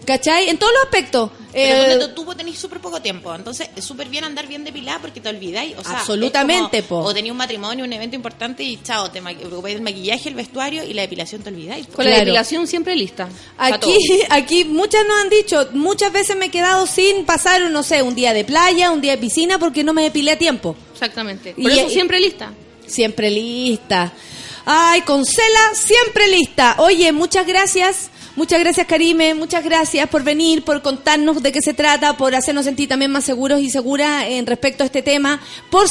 ¿Cachai? 0.04 0.48
En 0.48 0.58
todos 0.58 0.72
los 0.72 0.82
aspectos. 0.84 1.30
Pero 1.52 2.02
Eh, 2.02 2.08
tú, 2.14 2.24
tú 2.24 2.34
tenés 2.34 2.58
súper 2.58 2.80
poco 2.80 3.00
tiempo, 3.02 3.34
entonces 3.34 3.68
es 3.76 3.84
súper 3.84 4.08
bien 4.08 4.24
andar 4.24 4.46
bien 4.46 4.64
depilada 4.64 4.98
porque 5.00 5.20
te 5.20 5.28
olvidáis. 5.28 5.76
O 5.78 5.84
sea, 5.84 5.98
Absolutamente, 5.98 6.82
como- 6.82 7.02
po. 7.02 7.08
O 7.10 7.14
tenías 7.14 7.32
un 7.32 7.36
matrimonio, 7.38 7.84
un 7.84 7.92
evento 7.92 8.16
importante 8.16 8.62
y 8.62 8.80
chao, 8.82 9.10
te 9.10 9.20
preocupáis 9.20 9.74
del 9.74 9.82
maquillaje, 9.82 10.28
el 10.30 10.34
vestuario 10.34 10.82
y 10.84 10.94
la 10.94 11.02
depilación 11.02 11.42
te 11.42 11.50
olvidáis. 11.50 11.86
Con 11.88 12.04
la 12.04 12.16
depilación 12.18 12.66
siempre 12.66 12.96
lista. 12.96 13.28
Aquí, 13.58 13.96
aquí 14.30 14.64
muchas 14.64 15.04
nos 15.06 15.20
han 15.22 15.28
dicho, 15.28 15.68
muchas 15.72 16.10
veces 16.12 16.36
me 16.36 16.46
he 16.46 16.50
quedado 16.50 16.86
sin 16.86 17.24
pasar, 17.26 17.60
no 17.70 17.82
sé, 17.82 18.02
un 18.02 18.14
día 18.14 18.32
de 18.32 18.44
playa, 18.44 18.90
un 18.90 19.00
día 19.02 19.12
de 19.12 19.18
piscina 19.18 19.58
porque 19.58 19.84
no 19.84 19.92
me 19.92 20.02
depilé 20.02 20.32
a 20.32 20.38
tiempo. 20.38 20.74
Exactamente. 20.94 21.54
Y- 21.56 21.62
Por 21.62 21.70
eso 21.72 21.86
y- 21.88 21.90
siempre 21.92 22.18
lista. 22.18 22.52
Siempre 22.86 23.30
lista. 23.30 24.12
Ay, 24.64 25.02
con 25.02 25.24
Cela, 25.26 25.70
siempre 25.74 26.28
lista. 26.28 26.76
Oye, 26.78 27.10
muchas 27.12 27.46
gracias. 27.46 28.10
Muchas 28.34 28.60
gracias, 28.60 28.86
Karime. 28.86 29.34
Muchas 29.34 29.62
gracias 29.62 30.08
por 30.08 30.22
venir, 30.24 30.64
por 30.64 30.80
contarnos 30.80 31.42
de 31.42 31.52
qué 31.52 31.60
se 31.60 31.74
trata, 31.74 32.16
por 32.16 32.34
hacernos 32.34 32.64
sentir 32.64 32.88
también 32.88 33.10
más 33.12 33.24
seguros 33.24 33.60
y 33.60 33.68
seguras 33.68 34.24
en 34.26 34.46
respecto 34.46 34.82
a 34.82 34.86
este 34.86 35.02
tema, 35.02 35.38
por, 35.70 35.86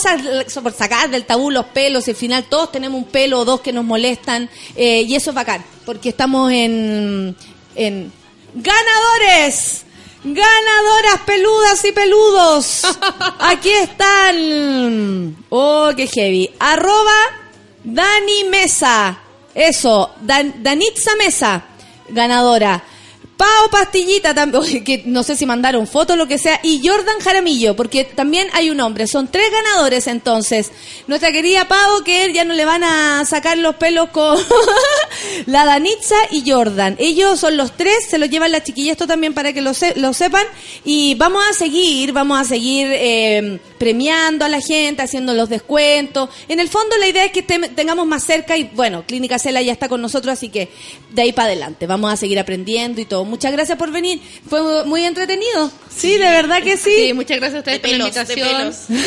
por 0.64 0.74
sacar 0.74 1.10
del 1.12 1.26
tabú 1.26 1.52
los 1.52 1.66
pelos. 1.68 2.08
Al 2.08 2.16
final 2.16 2.46
todos 2.46 2.72
tenemos 2.72 2.98
un 2.98 3.08
pelo 3.08 3.40
o 3.42 3.46
dos 3.46 3.62
que 3.62 3.72
nos 3.72 3.86
molestan 3.86 4.50
eh, 4.76 5.04
y 5.04 5.14
eso 5.16 5.30
es 5.30 5.36
bacán, 5.36 5.64
porque 5.86 6.10
estamos 6.10 6.52
en, 6.52 7.36
en 7.76 8.12
ganadores. 8.56 9.84
Ganadoras 10.24 11.22
peludas 11.26 11.84
y 11.86 11.92
peludos. 11.92 12.82
Aquí 13.40 13.72
están. 13.72 15.36
Oh, 15.50 15.90
qué 15.96 16.06
heavy. 16.08 16.50
Arroba 16.60 17.12
Dani 17.84 18.44
Mesa. 18.50 19.18
Eso, 19.54 20.12
Dan- 20.22 20.64
Danitza 20.64 21.12
Mesa, 21.18 21.66
ganadora. 22.12 22.82
Pao 23.42 23.70
Pastillita 23.72 24.36
que 24.86 25.02
no 25.06 25.24
sé 25.24 25.36
si 25.36 25.48
mandaron 25.48 25.88
fotos 25.88 26.16
lo 26.16 26.28
que 26.28 26.38
sea, 26.38 26.60
y 26.62 26.80
Jordan 26.88 27.20
Jaramillo, 27.24 27.76
porque 27.76 28.04
también 28.06 28.48
hay 28.54 28.70
un 28.70 28.80
hombre, 28.82 29.08
son 29.08 29.30
tres 29.30 29.50
ganadores 29.52 30.06
entonces. 30.06 30.72
Nuestra 31.08 31.32
querida 31.32 31.68
Pau, 31.68 32.04
que 32.04 32.32
ya 32.34 32.44
no 32.46 32.54
le 32.54 32.66
van 32.66 32.84
a 32.84 33.26
sacar 33.26 33.58
los 33.58 33.78
pelos 33.78 34.10
con 34.10 34.38
la 35.48 35.66
Danitza 35.66 36.16
y 36.30 36.50
Jordan. 36.50 36.96
Ellos 37.00 37.40
son 37.40 37.58
los 37.58 37.76
tres, 37.76 38.06
se 38.08 38.20
los 38.20 38.30
llevan 38.30 38.52
las 38.52 38.64
chiquillas, 38.64 38.92
esto 38.92 39.08
también 39.08 39.34
para 39.34 39.54
que 39.54 39.62
lo, 39.62 39.74
se- 39.74 39.96
lo 40.00 40.14
sepan, 40.14 40.46
y 40.86 41.16
vamos 41.16 41.44
a 41.50 41.54
seguir, 41.54 42.12
vamos 42.14 42.40
a 42.40 42.44
seguir 42.44 42.90
eh, 42.92 43.60
premiando 43.80 44.46
a 44.46 44.50
la 44.50 44.62
gente, 44.62 45.02
haciendo 45.02 45.34
los 45.34 45.50
descuentos. 45.50 46.30
En 46.48 46.60
el 46.60 46.70
fondo 46.70 46.96
la 46.98 47.08
idea 47.08 47.26
es 47.26 47.32
que 47.32 47.42
te- 47.42 47.70
tengamos 47.70 48.06
más 48.06 48.24
cerca 48.24 48.56
y 48.56 48.70
bueno, 48.76 49.04
Clínica 49.08 49.40
Cela 49.40 49.64
ya 49.64 49.72
está 49.72 49.90
con 49.90 50.00
nosotros, 50.00 50.34
así 50.34 50.50
que 50.50 50.70
de 51.10 51.24
ahí 51.24 51.32
para 51.34 51.48
adelante 51.48 51.88
vamos 51.88 52.14
a 52.14 52.18
seguir 52.18 52.38
aprendiendo 52.40 53.02
y 53.02 53.06
todo. 53.06 53.31
Muchas 53.32 53.52
gracias 53.53 53.78
por 53.78 53.91
venir, 53.91 54.22
fue 54.48 54.84
muy 54.86 55.03
entretenido. 55.06 55.72
Sí, 55.90 56.12
de 56.18 56.30
verdad 56.30 56.62
que 56.62 56.78
sí. 56.78 56.91
Sí, 57.08 57.14
muchas 57.14 57.38
gracias 57.38 57.56
a 57.56 57.60
ustedes 57.60 57.82
De 57.82 57.88
por 57.90 57.98
la 57.98 58.06
pelos, 58.12 58.28
de 58.28 58.34
invitación. 58.34 58.74
pelos. 58.90 59.06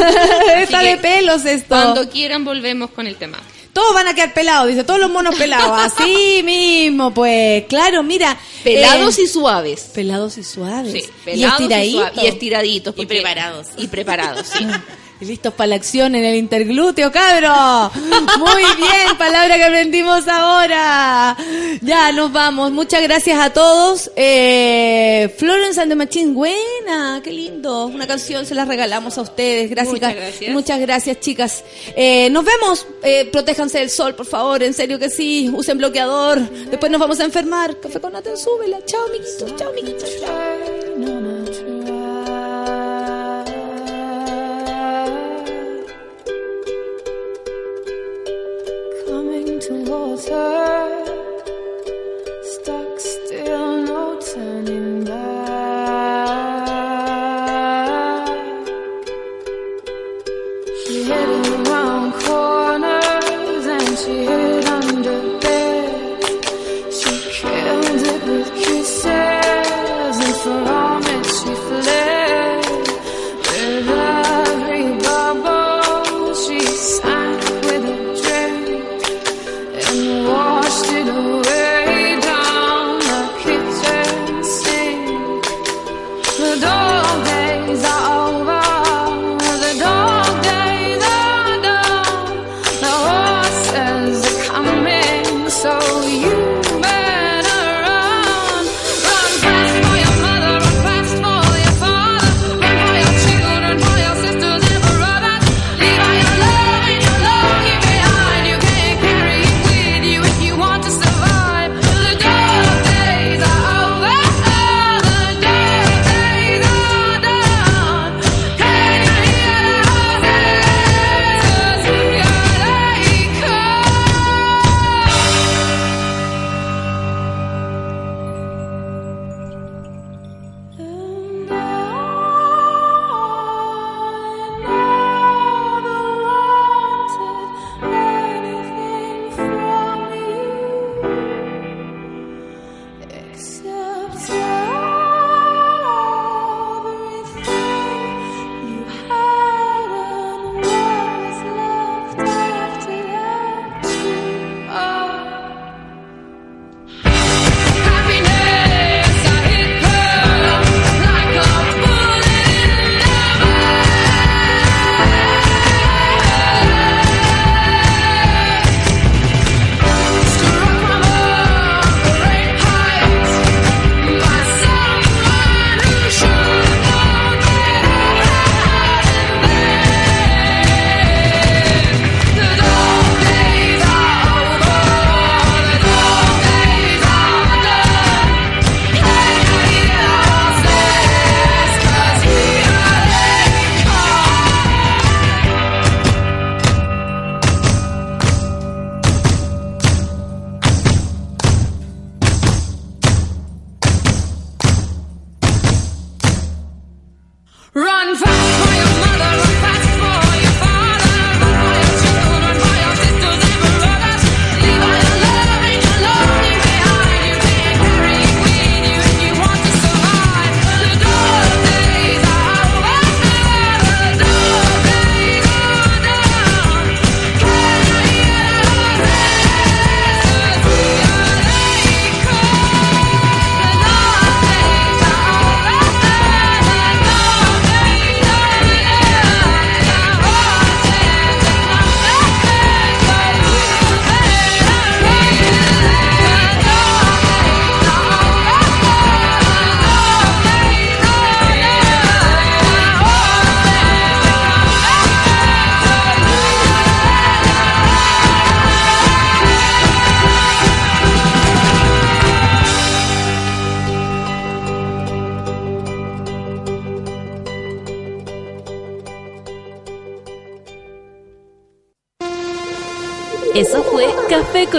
está 0.57 0.83
de 0.83 0.97
pelos 0.97 1.45
esto. 1.45 1.69
Cuando 1.69 2.09
quieran 2.09 2.45
volvemos 2.45 2.91
con 2.91 3.07
el 3.07 3.17
tema. 3.17 3.39
Todos 3.75 3.93
van 3.93 4.07
a 4.07 4.15
quedar 4.15 4.33
pelados, 4.33 4.69
dice, 4.69 4.85
todos 4.85 5.01
los 5.01 5.11
monos 5.11 5.35
pelados. 5.35 5.93
Así 5.99 6.43
mismo, 6.45 7.13
pues, 7.13 7.65
claro, 7.69 8.03
mira. 8.03 8.37
Pelados 8.63 9.19
eh, 9.19 9.23
y 9.23 9.27
suaves. 9.27 9.91
Pelados 9.95 10.39
y 10.39 10.45
suaves. 10.45 10.93
Sí, 10.93 10.99
y 11.01 11.25
pelados 11.25 11.61
y, 11.61 11.63
estiraditos. 11.65 12.01
suaves. 12.01 12.23
Y 12.23 12.27
estiraditos. 12.27 12.95
porque- 12.95 13.15
preparados. 13.15 13.67
Y 13.77 13.89
preparados, 13.89 14.47
sí. 14.47 14.65
Y 15.21 15.27
listos 15.27 15.55
para 15.55 15.69
la 15.69 15.77
acción 15.77 16.15
en 16.17 16.25
el 16.25 16.35
interglúteo, 16.35 17.13
cabro. 17.13 17.91
Muy 18.39 18.63
bien, 18.77 19.17
palabra 19.17 19.57
que 19.57 19.65
aprendimos 19.65 20.27
ahora. 20.27 21.37
Ya, 21.81 22.11
nos 22.11 22.33
vamos. 22.33 22.73
Muchas 22.73 23.01
gracias 23.03 23.39
a 23.39 23.51
todos. 23.51 24.11
Eh, 24.17 25.33
Florence 25.39 25.81
and 25.81 25.91
the 25.91 25.97
Machine, 25.97 26.33
buena, 26.33 27.21
qué 27.23 27.31
lindo. 27.31 27.87
Una 27.87 28.09
canción 28.09 28.45
se 28.45 28.57
la 28.57 28.65
regalamos 28.65 29.17
a 29.17 29.23
ustedes. 29.23 29.71
Gracias. 29.71 29.95
Muchas 29.95 30.17
gracias. 30.17 30.53
Muchas 30.53 30.81
gracias, 30.81 31.21
chicas. 31.21 31.65
Eh, 31.95 32.29
nos 32.31 32.45
vemos. 32.45 32.87
Eh, 33.03 33.29
protéjanse 33.31 33.79
del 33.79 33.91
sol, 33.91 34.17
por 34.17 34.27
favor. 34.27 34.65
En 34.65 34.75
serio 34.75 34.99
que 34.99 35.11
sí. 35.11 35.49
Usen 35.55 35.79
bloqueador. 35.79 36.41
Después 36.41 36.91
nos 36.91 37.01
vamos 37.01 37.21
a 37.21 37.25
enfermar. 37.25 37.79
Café 37.79 38.01
con 38.01 38.13
nata, 38.13 38.37
súbela. 38.37 38.79
Chao, 38.85 39.07
miquitos. 39.13 39.55
Chao, 39.57 39.73
miquitos. 39.73 40.11
Chao. 40.21 41.14
Water. 49.95 51.14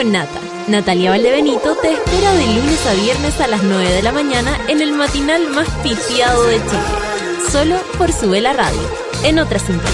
Nata. 0.06 0.40
Natalia 0.68 1.10
Valdebenito 1.10 1.76
te 1.76 1.94
espera 1.94 2.34
de 2.34 2.46
lunes 2.46 2.86
a 2.86 2.94
viernes 2.94 3.42
a 3.42 3.48
las 3.48 3.64
9 3.64 3.90
de 3.92 4.04
la 4.04 4.12
mañana 4.12 4.58
en 4.68 4.82
el 4.82 4.94
matinal 4.94 5.50
más 5.50 5.68
pifiado 5.84 6.44
de 6.46 6.58
Chile. 6.58 7.50
Solo 7.52 7.82
por 7.98 8.12
Sube 8.12 8.40
la 8.40 8.54
Radio, 8.54 8.82
en 9.24 9.40
otra 9.40 9.58
sintonía. 9.58 9.92